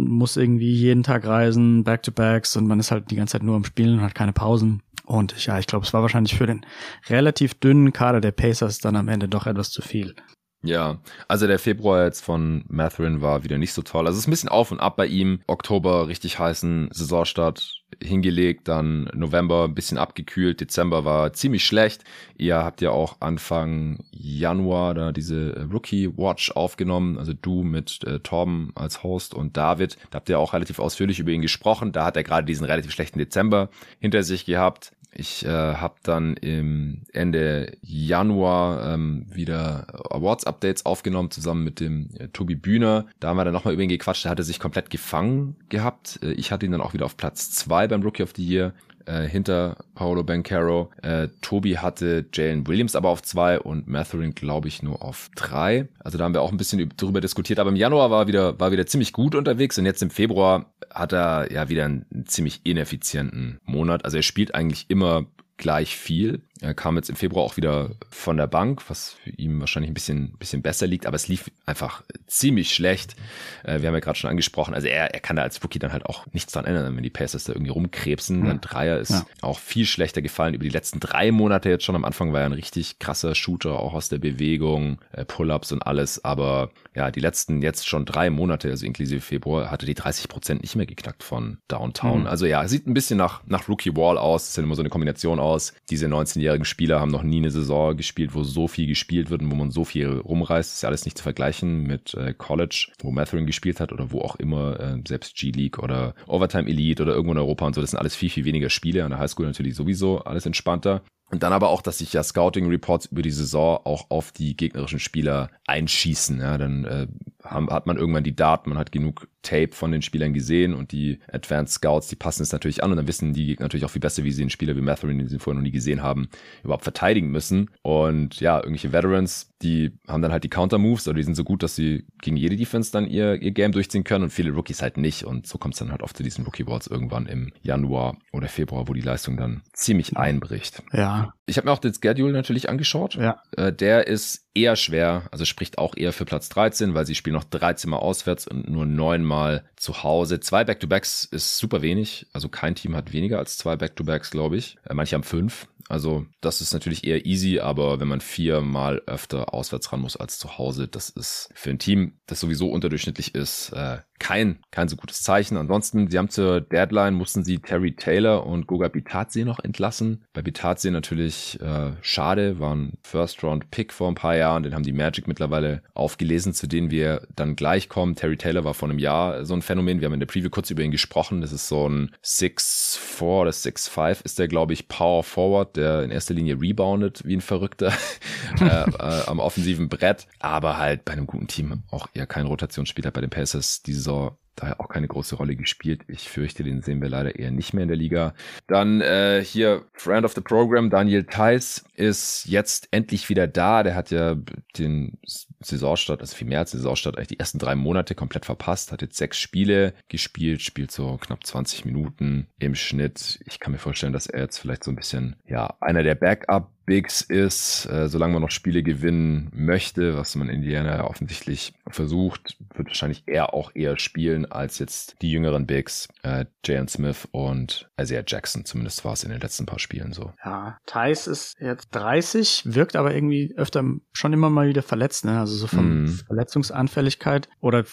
muss 0.07 0.37
irgendwie 0.37 0.71
jeden 0.71 1.03
Tag 1.03 1.25
reisen, 1.25 1.83
Back-to-Backs 1.83 2.55
und 2.57 2.67
man 2.67 2.79
ist 2.79 2.91
halt 2.91 3.11
die 3.11 3.15
ganze 3.15 3.33
Zeit 3.33 3.43
nur 3.43 3.55
am 3.55 3.65
Spielen 3.65 3.99
und 3.99 4.01
hat 4.01 4.15
keine 4.15 4.33
Pausen. 4.33 4.81
Und 5.05 5.45
ja, 5.45 5.59
ich 5.59 5.67
glaube, 5.67 5.85
es 5.85 5.93
war 5.93 6.01
wahrscheinlich 6.01 6.35
für 6.35 6.47
den 6.47 6.65
relativ 7.09 7.55
dünnen 7.55 7.91
Kader 7.91 8.21
der 8.21 8.31
Pacers 8.31 8.79
dann 8.79 8.95
am 8.95 9.07
Ende 9.07 9.27
doch 9.27 9.47
etwas 9.47 9.71
zu 9.71 9.81
viel. 9.81 10.15
Ja, 10.63 10.99
also 11.27 11.47
der 11.47 11.57
Februar 11.57 12.05
jetzt 12.05 12.23
von 12.23 12.63
Matherin 12.67 13.21
war 13.21 13.43
wieder 13.43 13.57
nicht 13.57 13.73
so 13.73 13.81
toll. 13.81 14.05
Also 14.05 14.17
es 14.17 14.23
ist 14.23 14.27
ein 14.27 14.31
bisschen 14.31 14.49
auf 14.49 14.71
und 14.71 14.79
ab 14.79 14.95
bei 14.95 15.07
ihm. 15.07 15.39
Oktober 15.47 16.07
richtig 16.07 16.37
heißen 16.37 16.89
Saisonstart 16.91 17.81
hingelegt, 18.01 18.67
dann 18.67 19.09
November 19.13 19.65
ein 19.65 19.73
bisschen 19.73 19.97
abgekühlt, 19.97 20.61
Dezember 20.61 21.03
war 21.03 21.33
ziemlich 21.33 21.65
schlecht. 21.65 22.03
Ihr 22.37 22.57
habt 22.57 22.81
ja 22.81 22.91
auch 22.91 23.17
Anfang 23.19 24.03
Januar 24.11 24.93
da 24.93 25.11
diese 25.11 25.67
Rookie 25.71 26.15
Watch 26.15 26.51
aufgenommen, 26.51 27.17
also 27.17 27.33
du 27.33 27.63
mit 27.63 28.03
äh, 28.03 28.19
Torben 28.19 28.71
als 28.75 29.01
Host 29.01 29.33
und 29.33 29.57
David. 29.57 29.97
Da 30.11 30.17
habt 30.17 30.29
ihr 30.29 30.39
auch 30.39 30.53
relativ 30.53 30.77
ausführlich 30.77 31.19
über 31.19 31.31
ihn 31.31 31.41
gesprochen. 31.41 31.91
Da 31.91 32.05
hat 32.05 32.15
er 32.15 32.23
gerade 32.23 32.45
diesen 32.45 32.65
relativ 32.65 32.91
schlechten 32.91 33.17
Dezember 33.17 33.69
hinter 33.99 34.21
sich 34.21 34.45
gehabt. 34.45 34.93
Ich 35.13 35.45
äh, 35.45 35.49
habe 35.49 35.95
dann 36.03 36.35
im 36.37 37.01
Ende 37.11 37.77
Januar 37.81 38.93
ähm, 38.93 39.25
wieder 39.29 39.87
Awards-Updates 40.09 40.85
aufgenommen, 40.85 41.31
zusammen 41.31 41.65
mit 41.65 41.81
dem 41.81 42.09
äh, 42.17 42.29
Tobi 42.29 42.55
Bühner. 42.55 43.07
Da 43.19 43.29
haben 43.29 43.37
wir 43.37 43.43
dann 43.43 43.53
nochmal 43.53 43.73
über 43.73 43.83
ihn 43.83 43.89
gequatscht. 43.89 44.23
Der 44.23 44.31
hatte 44.31 44.43
sich 44.43 44.59
komplett 44.59 44.89
gefangen 44.89 45.57
gehabt. 45.67 46.19
Äh, 46.23 46.31
ich 46.31 46.53
hatte 46.53 46.65
ihn 46.65 46.71
dann 46.71 46.81
auch 46.81 46.93
wieder 46.93 47.05
auf 47.05 47.17
Platz 47.17 47.51
zwei 47.51 47.87
beim 47.87 48.03
Rookie 48.03 48.23
of 48.23 48.31
the 48.35 48.45
Year 48.45 48.73
äh, 49.05 49.27
hinter 49.27 49.77
Paolo 49.95 50.23
Bencaro. 50.23 50.91
Äh, 51.01 51.29
Tobi 51.41 51.77
hatte 51.77 52.25
Jalen 52.33 52.67
Williams 52.67 52.95
aber 52.95 53.09
auf 53.09 53.21
zwei 53.21 53.59
und 53.59 53.87
Matherin, 53.87 54.33
glaube 54.33 54.67
ich, 54.67 54.83
nur 54.83 55.01
auf 55.01 55.29
drei. 55.35 55.87
Also 55.99 56.17
da 56.17 56.23
haben 56.23 56.33
wir 56.33 56.41
auch 56.41 56.51
ein 56.51 56.57
bisschen 56.57 56.91
drüber 56.97 57.21
diskutiert. 57.21 57.59
Aber 57.59 57.69
im 57.69 57.75
Januar 57.75 58.11
war 58.11 58.27
wieder, 58.27 58.59
war 58.59 58.71
wieder 58.71 58.85
ziemlich 58.85 59.13
gut 59.13 59.35
unterwegs 59.35 59.77
und 59.77 59.85
jetzt 59.85 60.01
im 60.01 60.09
Februar 60.09 60.71
hat 60.89 61.13
er 61.13 61.51
ja 61.51 61.69
wieder 61.69 61.85
einen 61.85 62.25
ziemlich 62.25 62.61
ineffizienten 62.63 63.59
Monat. 63.63 64.05
Also 64.05 64.17
er 64.17 64.23
spielt 64.23 64.55
eigentlich 64.55 64.85
immer 64.89 65.25
gleich 65.57 65.95
viel. 65.95 66.41
Er 66.61 66.75
kam 66.75 66.95
jetzt 66.95 67.09
im 67.09 67.15
Februar 67.15 67.43
auch 67.43 67.57
wieder 67.57 67.89
von 68.11 68.37
der 68.37 68.45
Bank, 68.45 68.87
was 68.87 69.13
für 69.23 69.31
ihn 69.31 69.59
wahrscheinlich 69.59 69.89
ein 69.89 69.95
bisschen, 69.95 70.33
bisschen 70.37 70.61
besser 70.61 70.85
liegt, 70.85 71.07
aber 71.07 71.15
es 71.15 71.27
lief 71.27 71.49
einfach 71.65 72.03
ziemlich 72.27 72.73
schlecht. 72.73 73.15
Äh, 73.63 73.81
wir 73.81 73.87
haben 73.87 73.95
ja 73.95 73.99
gerade 73.99 74.17
schon 74.17 74.29
angesprochen, 74.29 74.75
also 74.75 74.87
er, 74.87 75.13
er 75.13 75.19
kann 75.19 75.35
da 75.35 75.41
als 75.41 75.61
Rookie 75.63 75.79
dann 75.79 75.91
halt 75.91 76.05
auch 76.05 76.27
nichts 76.33 76.53
dran 76.53 76.65
ändern, 76.65 76.95
wenn 76.95 77.03
die 77.03 77.09
Pacers 77.09 77.45
da 77.45 77.53
irgendwie 77.53 77.71
rumkrebsen. 77.71 78.47
Ein 78.47 78.61
Dreier 78.61 78.99
ist 78.99 79.09
ja. 79.09 79.25
auch 79.41 79.57
viel 79.57 79.87
schlechter 79.87 80.21
gefallen 80.21 80.53
über 80.53 80.63
die 80.63 80.69
letzten 80.69 80.99
drei 80.99 81.31
Monate 81.31 81.69
jetzt 81.69 81.83
schon. 81.83 81.95
Am 81.95 82.05
Anfang 82.05 82.31
war 82.31 82.41
er 82.41 82.45
ein 82.45 82.53
richtig 82.53 82.99
krasser 82.99 83.33
Shooter, 83.33 83.79
auch 83.79 83.95
aus 83.95 84.09
der 84.09 84.19
Bewegung, 84.19 84.99
äh, 85.13 85.25
Pull-ups 85.25 85.71
und 85.71 85.81
alles, 85.81 86.23
aber 86.23 86.69
ja, 86.93 87.09
die 87.09 87.21
letzten 87.21 87.61
jetzt 87.61 87.87
schon 87.87 88.05
drei 88.05 88.29
Monate, 88.29 88.69
also 88.69 88.85
inklusive 88.85 89.21
Februar, 89.21 89.71
hatte 89.71 89.85
die 89.85 89.95
30 89.95 90.27
Prozent 90.27 90.61
nicht 90.61 90.75
mehr 90.75 90.85
geknackt 90.85 91.23
von 91.23 91.57
Downtown. 91.69 92.21
Mhm. 92.21 92.27
Also 92.27 92.45
ja, 92.45 92.67
sieht 92.67 92.85
ein 92.85 92.93
bisschen 92.93 93.17
nach, 93.17 93.41
nach 93.47 93.67
Rookie 93.67 93.95
Wall 93.95 94.17
aus. 94.17 94.43
Das 94.43 94.49
ist 94.49 94.57
ja 94.57 94.63
immer 94.63 94.75
so 94.75 94.81
eine 94.81 94.89
Kombination 94.89 95.39
aus. 95.39 95.73
Diese 95.89 96.07
19-jährigen 96.51 96.65
Spieler 96.65 96.99
haben 96.99 97.11
noch 97.11 97.23
nie 97.23 97.37
eine 97.37 97.51
Saison 97.51 97.95
gespielt, 97.95 98.33
wo 98.33 98.43
so 98.43 98.67
viel 98.67 98.87
gespielt 98.87 99.29
wird 99.29 99.41
und 99.41 99.51
wo 99.51 99.55
man 99.55 99.71
so 99.71 99.83
viel 99.85 100.07
rumreißt. 100.07 100.69
Das 100.69 100.75
ist 100.75 100.81
ja 100.81 100.89
alles 100.89 101.05
nicht 101.05 101.17
zu 101.17 101.23
vergleichen 101.23 101.83
mit 101.83 102.13
äh, 102.13 102.33
College, 102.33 102.91
wo 103.01 103.11
Matherin 103.11 103.45
gespielt 103.45 103.79
hat 103.79 103.91
oder 103.91 104.11
wo 104.11 104.21
auch 104.21 104.35
immer, 104.35 104.79
äh, 104.79 105.01
selbst 105.07 105.35
G-League 105.35 105.79
oder 105.79 106.13
Overtime 106.27 106.67
Elite 106.67 107.03
oder 107.03 107.13
irgendwo 107.13 107.33
in 107.33 107.39
Europa 107.39 107.65
und 107.65 107.75
so. 107.75 107.81
Das 107.81 107.91
sind 107.91 107.99
alles 107.99 108.15
viel, 108.15 108.29
viel 108.29 108.45
weniger 108.45 108.69
Spiele. 108.69 109.03
An 109.03 109.11
der 109.11 109.19
Highschool 109.19 109.45
natürlich 109.45 109.75
sowieso 109.75 110.19
alles 110.19 110.45
entspannter. 110.45 111.01
Und 111.31 111.43
dann 111.43 111.53
aber 111.53 111.69
auch, 111.69 111.81
dass 111.81 111.99
sich 111.99 112.11
ja 112.11 112.23
Scouting 112.23 112.67
Reports 112.67 113.05
über 113.05 113.21
die 113.21 113.31
Saison 113.31 113.79
auch 113.85 114.09
auf 114.09 114.33
die 114.33 114.57
gegnerischen 114.57 114.99
Spieler 114.99 115.49
einschießen. 115.65 116.39
Ja, 116.39 116.57
dann 116.57 116.83
äh, 116.83 117.07
hat 117.43 117.87
man 117.87 117.97
irgendwann 117.97 118.23
die 118.23 118.35
Daten, 118.35 118.69
man 118.69 118.77
hat 118.77 118.91
genug 118.91 119.27
Tape 119.41 119.71
von 119.71 119.91
den 119.91 120.01
Spielern 120.01 120.33
gesehen 120.33 120.73
und 120.73 120.91
die 120.91 121.19
Advanced 121.31 121.75
Scouts, 121.75 122.07
die 122.07 122.15
passen 122.15 122.43
es 122.43 122.51
natürlich 122.51 122.83
an 122.83 122.91
und 122.91 122.97
dann 122.97 123.07
wissen 123.07 123.33
die 123.33 123.57
natürlich 123.59 123.85
auch 123.85 123.89
viel 123.89 124.01
besser, 124.01 124.23
wie 124.23 124.31
sie 124.31 124.43
einen 124.43 124.49
Spieler 124.49 124.75
wie 124.75 124.81
Matherin, 124.81 125.17
den 125.17 125.27
sie 125.27 125.39
vorher 125.39 125.55
noch 125.55 125.63
nie 125.63 125.71
gesehen 125.71 126.03
haben, 126.03 126.29
überhaupt 126.63 126.83
verteidigen 126.83 127.31
müssen. 127.31 127.69
Und 127.81 128.39
ja, 128.39 128.57
irgendwelche 128.57 128.91
Veterans, 128.91 129.51
die 129.61 129.91
haben 130.07 130.21
dann 130.21 130.31
halt 130.31 130.43
die 130.43 130.49
Counter-Moves 130.49 131.07
oder 131.07 131.17
die 131.17 131.23
sind 131.23 131.35
so 131.35 131.43
gut, 131.43 131.63
dass 131.63 131.75
sie 131.75 132.05
gegen 132.21 132.37
jede 132.37 132.55
Defense 132.55 132.91
dann 132.91 133.07
ihr, 133.07 133.41
ihr 133.41 133.51
Game 133.51 133.71
durchziehen 133.71 134.03
können 134.03 134.25
und 134.25 134.29
viele 134.29 134.51
Rookies 134.51 134.81
halt 134.81 134.97
nicht. 134.97 135.23
Und 135.23 135.47
so 135.47 135.57
kommt 135.57 135.73
es 135.73 135.79
dann 135.79 135.91
halt 135.91 136.03
oft 136.03 136.15
zu 136.15 136.23
diesen 136.23 136.45
Rookie-Boards 136.45 136.87
irgendwann 136.87 137.25
im 137.25 137.51
Januar 137.61 138.17
oder 138.31 138.47
Februar, 138.47 138.87
wo 138.87 138.93
die 138.93 139.01
Leistung 139.01 139.37
dann 139.37 139.61
ziemlich 139.73 140.17
einbricht. 140.17 140.83
Ja. 140.93 141.33
Ich 141.51 141.57
habe 141.57 141.67
mir 141.67 141.73
auch 141.73 141.79
den 141.79 141.93
Schedule 141.93 142.31
natürlich 142.31 142.69
angeschaut. 142.69 143.15
Ja. 143.15 143.41
Äh, 143.57 143.73
der 143.73 144.07
ist 144.07 144.47
eher 144.53 144.77
schwer, 144.77 145.23
also 145.31 145.43
spricht 145.43 145.77
auch 145.77 145.97
eher 145.97 146.13
für 146.13 146.23
Platz 146.23 146.47
13, 146.47 146.93
weil 146.93 147.05
sie 147.05 147.13
spielen 147.13 147.33
noch 147.33 147.43
13 147.43 147.89
Mal 147.89 147.97
auswärts 147.97 148.47
und 148.47 148.69
nur 148.69 148.85
9 148.85 149.21
Mal 149.21 149.65
zu 149.81 150.03
Hause. 150.03 150.39
Zwei 150.39 150.63
Back-to-Backs 150.63 151.25
ist 151.25 151.57
super 151.57 151.81
wenig, 151.81 152.27
also 152.33 152.49
kein 152.49 152.75
Team 152.75 152.95
hat 152.95 153.13
weniger 153.13 153.39
als 153.39 153.57
zwei 153.57 153.75
Back-to-Backs, 153.75 154.29
glaube 154.29 154.57
ich. 154.57 154.77
Äh, 154.85 154.93
manche 154.93 155.15
haben 155.15 155.23
fünf. 155.23 155.67
Also 155.89 156.25
das 156.39 156.61
ist 156.61 156.71
natürlich 156.71 157.05
eher 157.05 157.25
easy, 157.25 157.59
aber 157.59 157.99
wenn 157.99 158.07
man 158.07 158.21
viermal 158.21 159.01
öfter 159.07 159.53
auswärts 159.53 159.91
ran 159.91 159.99
muss 159.99 160.15
als 160.15 160.37
zu 160.37 160.57
Hause, 160.57 160.87
das 160.87 161.09
ist 161.09 161.49
für 161.53 161.71
ein 161.71 161.79
Team, 161.79 162.13
das 162.27 162.39
sowieso 162.39 162.69
unterdurchschnittlich 162.69 163.35
ist, 163.35 163.73
äh, 163.73 163.97
kein, 164.21 164.59
kein 164.69 164.87
so 164.87 164.95
gutes 164.95 165.23
Zeichen. 165.23 165.57
Ansonsten, 165.57 166.09
sie 166.09 166.17
haben 166.17 166.29
zur 166.29 166.61
Deadline, 166.61 167.15
mussten 167.15 167.43
sie 167.43 167.57
Terry 167.57 167.95
Taylor 167.95 168.45
und 168.45 168.67
Goga 168.67 168.87
Bitadze 168.87 169.43
noch 169.43 169.59
entlassen. 169.59 170.23
Bei 170.31 170.43
Bitadze 170.43 170.91
natürlich 170.91 171.59
äh, 171.59 171.93
schade, 172.01 172.59
war 172.59 172.75
ein 172.75 172.99
First-Round-Pick 173.01 173.91
vor 173.91 174.09
ein 174.09 174.15
paar 174.15 174.37
Jahren, 174.37 174.61
den 174.61 174.75
haben 174.75 174.83
die 174.83 174.93
Magic 174.93 175.27
mittlerweile 175.27 175.81
aufgelesen, 175.95 176.53
zu 176.53 176.67
denen 176.67 176.91
wir 176.91 177.27
dann 177.35 177.55
gleich 177.55 177.89
kommen. 177.89 178.15
Terry 178.15 178.37
Taylor 178.37 178.63
war 178.63 178.75
vor 178.75 178.89
einem 178.89 178.99
Jahr 178.99 179.43
so 179.43 179.55
ein 179.55 179.63
Phänomen, 179.71 180.01
wir 180.01 180.07
haben 180.07 180.13
in 180.13 180.19
der 180.19 180.27
Preview 180.27 180.49
kurz 180.49 180.69
über 180.69 180.83
ihn 180.83 180.91
gesprochen, 180.91 181.39
das 181.39 181.53
ist 181.53 181.69
so 181.69 181.87
ein 181.87 182.13
6'4 182.25 183.21
oder 183.21 183.51
6'5 183.51 184.21
ist 184.25 184.37
der, 184.37 184.49
glaube 184.49 184.73
ich, 184.73 184.89
Power 184.89 185.23
Forward, 185.23 185.77
der 185.77 186.03
in 186.03 186.11
erster 186.11 186.33
Linie 186.33 186.59
reboundet 186.59 187.21
wie 187.23 187.37
ein 187.37 187.41
Verrückter 187.41 187.93
äh, 188.59 188.65
äh, 188.65 189.23
am 189.27 189.39
offensiven 189.39 189.87
Brett, 189.87 190.27
aber 190.39 190.77
halt 190.77 191.05
bei 191.05 191.13
einem 191.13 191.25
guten 191.25 191.47
Team 191.47 191.83
auch 191.89 192.07
eher 192.13 192.27
kein 192.27 192.47
Rotationsspieler 192.47 193.11
bei 193.11 193.21
den 193.21 193.29
Pacers 193.29 193.81
diese 193.81 193.99
Saison 193.99 194.37
daher 194.55 194.79
auch 194.79 194.89
keine 194.89 195.07
große 195.07 195.35
Rolle 195.35 195.55
gespielt. 195.55 196.01
Ich 196.07 196.29
fürchte, 196.29 196.63
den 196.63 196.81
sehen 196.81 197.01
wir 197.01 197.09
leider 197.09 197.37
eher 197.37 197.51
nicht 197.51 197.73
mehr 197.73 197.83
in 197.83 197.87
der 197.87 197.97
Liga. 197.97 198.33
Dann 198.67 199.01
äh, 199.01 199.43
hier 199.43 199.85
Friend 199.93 200.25
of 200.25 200.33
the 200.33 200.41
Program, 200.41 200.89
Daniel 200.89 201.23
Theiss 201.23 201.83
ist 201.95 202.45
jetzt 202.45 202.87
endlich 202.91 203.29
wieder 203.29 203.47
da. 203.47 203.83
Der 203.83 203.95
hat 203.95 204.11
ja 204.11 204.35
den 204.77 205.17
Saisonstart, 205.59 206.21
also 206.21 206.35
viel 206.35 206.47
mehr 206.47 206.59
als 206.59 206.71
Saisonstart, 206.71 207.17
eigentlich 207.17 207.29
die 207.29 207.39
ersten 207.39 207.59
drei 207.59 207.75
Monate 207.75 208.15
komplett 208.15 208.45
verpasst. 208.45 208.91
Hat 208.91 209.01
jetzt 209.01 209.17
sechs 209.17 209.39
Spiele 209.39 209.93
gespielt, 210.09 210.61
spielt 210.61 210.91
so 210.91 211.17
knapp 211.17 211.45
20 211.45 211.85
Minuten 211.85 212.47
im 212.59 212.75
Schnitt. 212.75 213.39
Ich 213.45 213.59
kann 213.59 213.71
mir 213.71 213.79
vorstellen, 213.79 214.13
dass 214.13 214.27
er 214.27 214.41
jetzt 214.41 214.57
vielleicht 214.57 214.83
so 214.83 214.91
ein 214.91 214.95
bisschen, 214.95 215.35
ja, 215.45 215.75
einer 215.79 216.03
der 216.03 216.15
Backup 216.15 216.71
Bigs 216.91 217.21
ist, 217.21 217.85
äh, 217.85 218.09
solange 218.09 218.33
man 218.33 218.41
noch 218.41 218.51
Spiele 218.51 218.83
gewinnen 218.83 219.49
möchte, 219.53 220.17
was 220.17 220.35
man 220.35 220.49
in 220.49 220.55
Indiana 220.55 221.05
offensichtlich 221.05 221.73
versucht, 221.87 222.57
wird 222.75 222.89
wahrscheinlich 222.89 223.23
er 223.27 223.53
auch 223.53 223.71
eher 223.73 223.97
spielen 223.97 224.45
als 224.51 224.77
jetzt 224.77 225.15
die 225.21 225.31
jüngeren 225.31 225.65
Bigs, 225.67 226.09
äh, 226.23 226.47
Jalen 226.65 226.89
Smith 226.89 227.29
und 227.31 227.89
Isaiah 227.97 228.25
Jackson. 228.27 228.65
Zumindest 228.65 229.05
war 229.05 229.13
es 229.13 229.23
in 229.23 229.29
den 229.29 229.39
letzten 229.39 229.65
paar 229.65 229.79
Spielen 229.79 230.11
so. 230.11 230.33
Ja, 230.43 230.79
Thais 230.85 231.27
ist 231.27 231.55
jetzt 231.61 231.91
30, 231.91 232.63
wirkt 232.65 232.97
aber 232.97 233.15
irgendwie 233.15 233.53
öfter 233.55 233.85
schon 234.11 234.33
immer 234.33 234.49
mal 234.49 234.67
wieder 234.67 234.83
verletzt, 234.83 235.23
ne? 235.23 235.39
Also 235.39 235.55
so 235.55 235.67
von 235.67 236.03
mm. 236.03 236.07
Verletzungsanfälligkeit 236.27 237.47
oder 237.61 237.85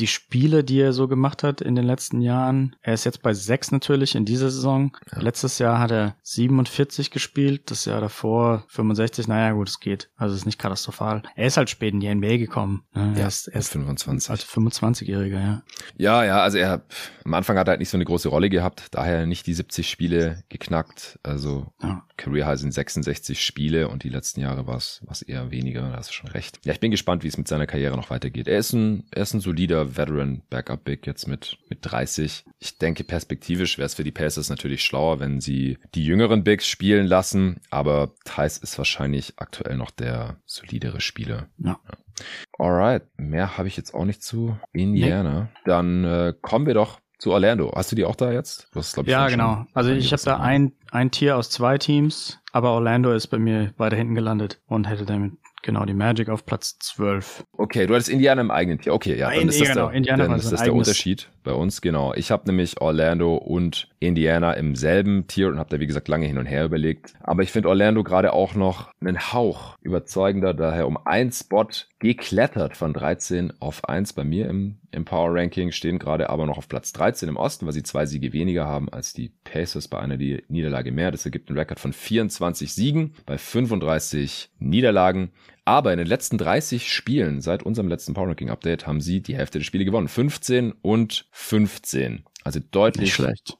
die 0.00 0.08
Spiele, 0.08 0.64
die 0.64 0.80
er 0.80 0.92
so 0.92 1.06
gemacht 1.06 1.44
hat 1.44 1.60
in 1.60 1.76
den 1.76 1.84
letzten 1.84 2.20
Jahren. 2.20 2.74
Er 2.82 2.94
ist 2.94 3.04
jetzt 3.04 3.22
bei 3.22 3.34
sechs 3.34 3.70
natürlich 3.70 4.16
in 4.16 4.24
dieser 4.24 4.50
Saison. 4.50 4.96
Ja. 5.12 5.20
Letztes 5.20 5.60
Jahr 5.60 5.78
hat 5.78 5.92
er 5.92 6.16
47 6.22 7.12
gespielt, 7.12 7.70
das 7.70 7.84
Jahr 7.84 8.00
davor 8.00 8.31
vor 8.32 8.64
65, 8.68 9.28
naja 9.28 9.52
gut, 9.52 9.68
es 9.68 9.78
geht. 9.78 10.08
Also 10.16 10.34
es 10.34 10.40
ist 10.40 10.46
nicht 10.46 10.58
katastrophal. 10.58 11.22
Er 11.36 11.48
ist 11.48 11.58
halt 11.58 11.68
spät 11.68 11.92
in 11.92 12.00
die 12.00 12.12
NBA 12.12 12.38
gekommen. 12.38 12.82
Ne? 12.94 13.12
Ja, 13.14 13.22
er 13.22 13.28
ist, 13.28 13.48
er 13.48 13.60
ist 13.60 13.72
25. 13.72 14.30
Als 14.30 14.46
25-Jähriger, 14.46 15.38
ja. 15.38 15.62
Ja, 15.98 16.24
ja, 16.24 16.42
also 16.42 16.56
er 16.56 16.82
am 17.24 17.34
Anfang 17.34 17.58
hat 17.58 17.68
er 17.68 17.72
halt 17.72 17.80
nicht 17.80 17.90
so 17.90 17.98
eine 17.98 18.06
große 18.06 18.30
Rolle 18.30 18.48
gehabt, 18.48 18.86
daher 18.92 19.26
nicht 19.26 19.46
die 19.46 19.52
70 19.52 19.86
Spiele 19.90 20.44
geknackt. 20.48 21.18
Also 21.22 21.66
ja. 21.82 22.06
Career 22.22 22.46
High 22.46 22.60
sind 22.60 22.72
66 22.72 23.44
Spiele 23.44 23.88
und 23.88 24.04
die 24.04 24.08
letzten 24.08 24.40
Jahre 24.40 24.64
war 24.68 24.76
es 24.76 25.22
eher 25.22 25.50
weniger, 25.50 25.90
da 25.90 25.96
hast 25.96 26.10
du 26.10 26.14
schon 26.14 26.30
recht. 26.30 26.60
Ja, 26.64 26.72
ich 26.72 26.78
bin 26.78 26.92
gespannt, 26.92 27.24
wie 27.24 27.28
es 27.28 27.36
mit 27.36 27.48
seiner 27.48 27.66
Karriere 27.66 27.96
noch 27.96 28.10
weitergeht. 28.10 28.46
Er 28.46 28.58
ist 28.58 28.72
ein, 28.72 29.04
er 29.10 29.22
ist 29.22 29.34
ein 29.34 29.40
solider 29.40 29.96
Veteran 29.96 30.42
Backup 30.48 30.84
Big 30.84 31.04
jetzt 31.04 31.26
mit, 31.26 31.58
mit 31.68 31.80
30. 31.82 32.44
Ich 32.60 32.78
denke, 32.78 33.02
perspektivisch 33.02 33.76
wäre 33.76 33.86
es 33.86 33.94
für 33.94 34.04
die 34.04 34.12
Pacers 34.12 34.50
natürlich 34.50 34.84
schlauer, 34.84 35.18
wenn 35.18 35.40
sie 35.40 35.78
die 35.96 36.04
jüngeren 36.04 36.44
Bigs 36.44 36.68
spielen 36.68 37.08
lassen, 37.08 37.60
aber 37.70 38.14
Thais 38.24 38.58
ist 38.58 38.78
wahrscheinlich 38.78 39.34
aktuell 39.38 39.76
noch 39.76 39.90
der 39.90 40.36
solidere 40.46 41.00
Spieler. 41.00 41.48
Ja. 41.58 41.80
ja. 41.84 42.24
Alright, 42.56 43.02
mehr 43.16 43.58
habe 43.58 43.66
ich 43.66 43.76
jetzt 43.76 43.94
auch 43.94 44.04
nicht 44.04 44.22
zu 44.22 44.56
Indiana. 44.72 45.50
Nee. 45.52 45.60
Dann 45.64 46.04
äh, 46.04 46.34
kommen 46.40 46.66
wir 46.66 46.74
doch 46.74 47.00
zu 47.22 47.30
Orlando. 47.30 47.72
Hast 47.74 47.92
du 47.92 47.96
die 47.96 48.04
auch 48.04 48.16
da 48.16 48.32
jetzt? 48.32 48.68
Das, 48.74 48.96
ich, 48.96 49.06
ja, 49.06 49.28
genau. 49.28 49.64
Also 49.74 49.92
ich 49.92 50.12
habe 50.12 50.22
da 50.24 50.40
ein, 50.40 50.72
ein 50.90 51.12
Tier 51.12 51.36
aus 51.36 51.50
zwei 51.50 51.78
Teams, 51.78 52.40
aber 52.50 52.72
Orlando 52.72 53.12
ist 53.12 53.28
bei 53.28 53.38
mir 53.38 53.72
weiter 53.76 53.96
hinten 53.96 54.16
gelandet 54.16 54.60
und 54.66 54.88
hätte 54.88 55.04
damit 55.04 55.34
genau 55.62 55.84
die 55.84 55.94
Magic 55.94 56.28
auf 56.28 56.44
Platz 56.44 56.78
12. 56.80 57.44
Okay, 57.56 57.86
du 57.86 57.94
hattest 57.94 58.08
Indiana 58.08 58.40
im 58.40 58.50
eigenen 58.50 58.80
Tier. 58.80 58.92
Okay, 58.92 59.16
ja, 59.16 59.30
dann 59.30 59.48
ist 59.48 59.60
das, 59.60 59.68
genau, 59.68 59.90
der, 59.90 60.16
dann 60.16 60.34
ist 60.34 60.50
das 60.50 60.64
der 60.64 60.74
Unterschied 60.74 61.30
bei 61.42 61.52
uns, 61.52 61.80
genau. 61.80 62.14
Ich 62.14 62.30
habe 62.30 62.46
nämlich 62.46 62.80
Orlando 62.80 63.36
und 63.36 63.88
Indiana 64.00 64.52
im 64.54 64.74
selben 64.74 65.26
Tier 65.26 65.48
und 65.48 65.58
habe 65.58 65.70
da 65.70 65.80
wie 65.80 65.86
gesagt 65.86 66.08
lange 66.08 66.26
hin 66.26 66.38
und 66.38 66.46
her 66.46 66.64
überlegt. 66.64 67.14
Aber 67.20 67.42
ich 67.42 67.50
finde 67.50 67.68
Orlando 67.68 68.02
gerade 68.02 68.32
auch 68.32 68.54
noch 68.54 68.90
einen 69.00 69.32
Hauch 69.32 69.76
überzeugender, 69.80 70.54
daher 70.54 70.86
um 70.86 70.98
ein 71.04 71.32
Spot 71.32 71.66
geklettert 71.98 72.76
von 72.76 72.92
13 72.92 73.52
auf 73.60 73.88
1 73.88 74.12
bei 74.14 74.24
mir 74.24 74.48
im, 74.48 74.78
im 74.90 75.04
Power 75.04 75.34
Ranking, 75.34 75.70
stehen 75.70 75.98
gerade 75.98 76.30
aber 76.30 76.46
noch 76.46 76.58
auf 76.58 76.68
Platz 76.68 76.92
13 76.92 77.28
im 77.28 77.36
Osten, 77.36 77.66
weil 77.66 77.72
sie 77.72 77.84
zwei 77.84 78.06
Siege 78.06 78.32
weniger 78.32 78.66
haben 78.66 78.88
als 78.88 79.12
die 79.12 79.32
Pacers 79.44 79.88
bei 79.88 79.98
einer 79.98 80.16
Niederlage 80.16 80.92
mehr. 80.92 81.10
Das 81.10 81.24
ergibt 81.24 81.48
einen 81.48 81.58
Rekord 81.58 81.78
von 81.78 81.92
24 81.92 82.72
Siegen 82.72 83.14
bei 83.24 83.38
35 83.38 84.50
Niederlagen. 84.58 85.30
Aber 85.64 85.92
in 85.92 85.98
den 85.98 86.08
letzten 86.08 86.38
30 86.38 86.92
Spielen 86.92 87.40
seit 87.40 87.62
unserem 87.62 87.88
letzten 87.88 88.14
Power 88.14 88.28
Ranking 88.28 88.50
Update 88.50 88.86
haben 88.86 89.00
sie 89.00 89.22
die 89.22 89.36
Hälfte 89.36 89.58
der 89.58 89.64
Spiele 89.64 89.84
gewonnen. 89.84 90.08
15 90.08 90.72
und 90.82 91.26
15. 91.30 92.24
Also 92.44 92.58
deutlich 92.72 93.16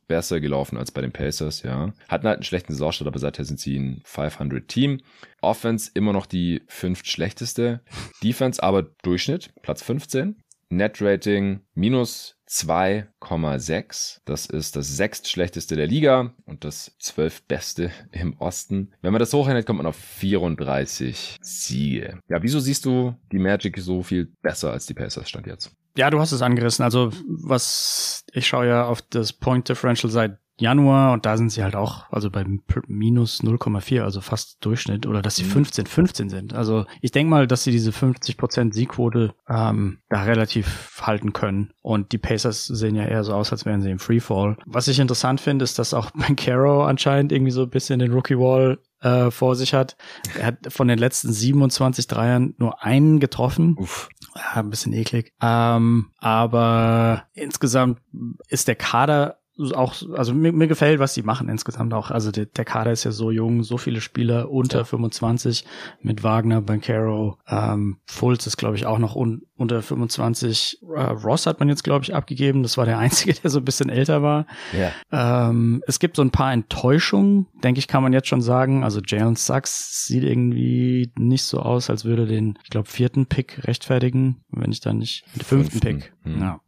besser 0.08 0.40
gelaufen 0.40 0.76
als 0.76 0.90
bei 0.90 1.00
den 1.00 1.12
Pacers, 1.12 1.62
ja. 1.62 1.92
Hatten 2.08 2.26
halt 2.26 2.38
einen 2.38 2.42
schlechten 2.42 2.72
Saisonstart, 2.72 3.06
aber 3.06 3.20
seither 3.20 3.44
sind 3.44 3.60
sie 3.60 3.78
ein 3.78 4.02
500 4.04 4.66
Team. 4.66 5.00
Offense 5.40 5.90
immer 5.94 6.12
noch 6.12 6.26
die 6.26 6.62
fünft 6.66 7.06
schlechteste. 7.08 7.80
Defense 8.24 8.60
aber 8.60 8.82
Durchschnitt, 8.82 9.52
Platz 9.62 9.82
15. 9.84 10.41
Net 10.72 11.02
Rating 11.02 11.60
minus 11.74 12.34
2,6. 12.48 14.20
Das 14.24 14.46
ist 14.46 14.74
das 14.74 14.96
sechstschlechteste 14.96 15.76
der 15.76 15.86
Liga 15.86 16.32
und 16.46 16.64
das 16.64 16.96
zwölfbeste 16.98 17.90
im 18.10 18.38
Osten. 18.38 18.94
Wenn 19.02 19.12
man 19.12 19.20
das 19.20 19.34
hochrechnet, 19.34 19.66
kommt 19.66 19.76
man 19.78 19.86
auf 19.86 19.96
34 19.96 21.36
Siege. 21.42 22.20
Ja, 22.30 22.42
wieso 22.42 22.58
siehst 22.58 22.86
du 22.86 23.14
die 23.30 23.38
Magic 23.38 23.78
so 23.78 24.02
viel 24.02 24.32
besser 24.40 24.72
als 24.72 24.86
die 24.86 24.94
Pacers 24.94 25.28
stand 25.28 25.46
jetzt? 25.46 25.76
Ja, 25.94 26.08
du 26.08 26.18
hast 26.20 26.32
es 26.32 26.40
angerissen. 26.40 26.84
Also 26.84 27.10
was 27.28 28.24
ich 28.32 28.46
schaue 28.46 28.66
ja 28.66 28.86
auf 28.86 29.02
das 29.02 29.34
Point 29.34 29.68
Differential 29.68 30.10
seit 30.10 30.38
Januar 30.58 31.12
und 31.12 31.26
da 31.26 31.36
sind 31.36 31.50
sie 31.50 31.62
halt 31.62 31.74
auch, 31.74 32.10
also 32.10 32.30
beim 32.30 32.62
minus 32.86 33.42
0,4, 33.42 34.02
also 34.02 34.20
fast 34.20 34.64
Durchschnitt, 34.64 35.06
oder 35.06 35.22
dass 35.22 35.36
sie 35.36 35.44
15, 35.44 35.84
mhm. 35.84 35.88
15 35.88 36.28
sind. 36.28 36.54
Also 36.54 36.84
ich 37.00 37.10
denke 37.10 37.30
mal, 37.30 37.46
dass 37.46 37.64
sie 37.64 37.70
diese 37.70 37.90
50% 37.90 38.72
Siegquote 38.72 39.34
ähm, 39.48 39.98
da 40.08 40.22
relativ 40.22 41.00
halten 41.02 41.32
können. 41.32 41.72
Und 41.80 42.12
die 42.12 42.18
Pacers 42.18 42.66
sehen 42.66 42.94
ja 42.94 43.04
eher 43.04 43.24
so 43.24 43.34
aus, 43.34 43.50
als 43.50 43.64
wären 43.64 43.82
sie 43.82 43.90
im 43.90 43.98
Freefall. 43.98 44.56
Was 44.66 44.88
ich 44.88 45.00
interessant 45.00 45.40
finde, 45.40 45.64
ist, 45.64 45.78
dass 45.78 45.94
auch 45.94 46.10
Bankero 46.14 46.84
anscheinend 46.84 47.32
irgendwie 47.32 47.52
so 47.52 47.62
ein 47.62 47.70
bisschen 47.70 47.98
den 47.98 48.12
Rookie 48.12 48.38
Wall 48.38 48.78
äh, 49.00 49.30
vor 49.30 49.56
sich 49.56 49.74
hat. 49.74 49.96
Er 50.38 50.46
hat 50.46 50.58
von 50.68 50.88
den 50.88 50.98
letzten 50.98 51.32
27 51.32 52.06
Dreiern 52.06 52.54
nur 52.58 52.82
einen 52.82 53.20
getroffen. 53.20 53.76
Uff. 53.78 54.08
Ja, 54.34 54.60
ein 54.60 54.70
bisschen 54.70 54.92
eklig. 54.92 55.32
Ähm, 55.42 56.10
aber 56.18 57.24
insgesamt 57.34 58.00
ist 58.48 58.68
der 58.68 58.76
Kader 58.76 59.41
auch, 59.74 59.94
also 60.16 60.32
mir, 60.32 60.52
mir 60.52 60.66
gefällt, 60.66 60.98
was 60.98 61.14
die 61.14 61.22
machen 61.22 61.48
insgesamt 61.48 61.92
auch. 61.92 62.10
Also 62.10 62.30
der, 62.30 62.46
der 62.46 62.64
Kader 62.64 62.90
ist 62.90 63.04
ja 63.04 63.12
so 63.12 63.30
jung, 63.30 63.62
so 63.62 63.76
viele 63.76 64.00
Spieler 64.00 64.50
unter 64.50 64.78
ja. 64.78 64.84
25 64.84 65.64
mit 66.00 66.22
Wagner, 66.22 66.62
Bankero, 66.62 67.38
ähm, 67.46 67.98
Fultz 68.06 68.46
ist 68.46 68.56
glaube 68.56 68.76
ich 68.76 68.86
auch 68.86 68.98
noch 68.98 69.14
un, 69.14 69.42
unter 69.56 69.82
25. 69.82 70.78
Äh, 70.94 71.00
Ross 71.00 71.46
hat 71.46 71.60
man 71.60 71.68
jetzt 71.68 71.84
glaube 71.84 72.04
ich 72.04 72.14
abgegeben. 72.14 72.62
Das 72.62 72.78
war 72.78 72.86
der 72.86 72.98
einzige, 73.02 73.34
der 73.34 73.50
so 73.50 73.58
ein 73.58 73.64
bisschen 73.64 73.90
älter 73.90 74.22
war. 74.22 74.46
Ja. 74.72 75.48
Ähm, 75.50 75.82
es 75.86 75.98
gibt 75.98 76.16
so 76.16 76.22
ein 76.22 76.30
paar 76.30 76.52
Enttäuschungen, 76.52 77.46
denke 77.62 77.78
ich, 77.78 77.88
kann 77.88 78.02
man 78.02 78.14
jetzt 78.14 78.28
schon 78.28 78.42
sagen. 78.42 78.84
Also 78.84 79.00
Jalen 79.06 79.36
Sachs 79.36 80.06
sieht 80.06 80.24
irgendwie 80.24 81.12
nicht 81.18 81.44
so 81.44 81.60
aus, 81.60 81.90
als 81.90 82.04
würde 82.04 82.26
den, 82.26 82.58
ich 82.64 82.70
glaube, 82.70 82.88
vierten 82.88 83.26
Pick 83.26 83.66
rechtfertigen, 83.66 84.42
wenn 84.50 84.72
ich 84.72 84.80
dann 84.80 84.98
nicht, 84.98 85.24
den 85.34 85.42
fünften, 85.42 85.80
fünften. 85.80 86.00
Pick. 86.00 86.12
Hm. 86.22 86.40
Ja. 86.40 86.60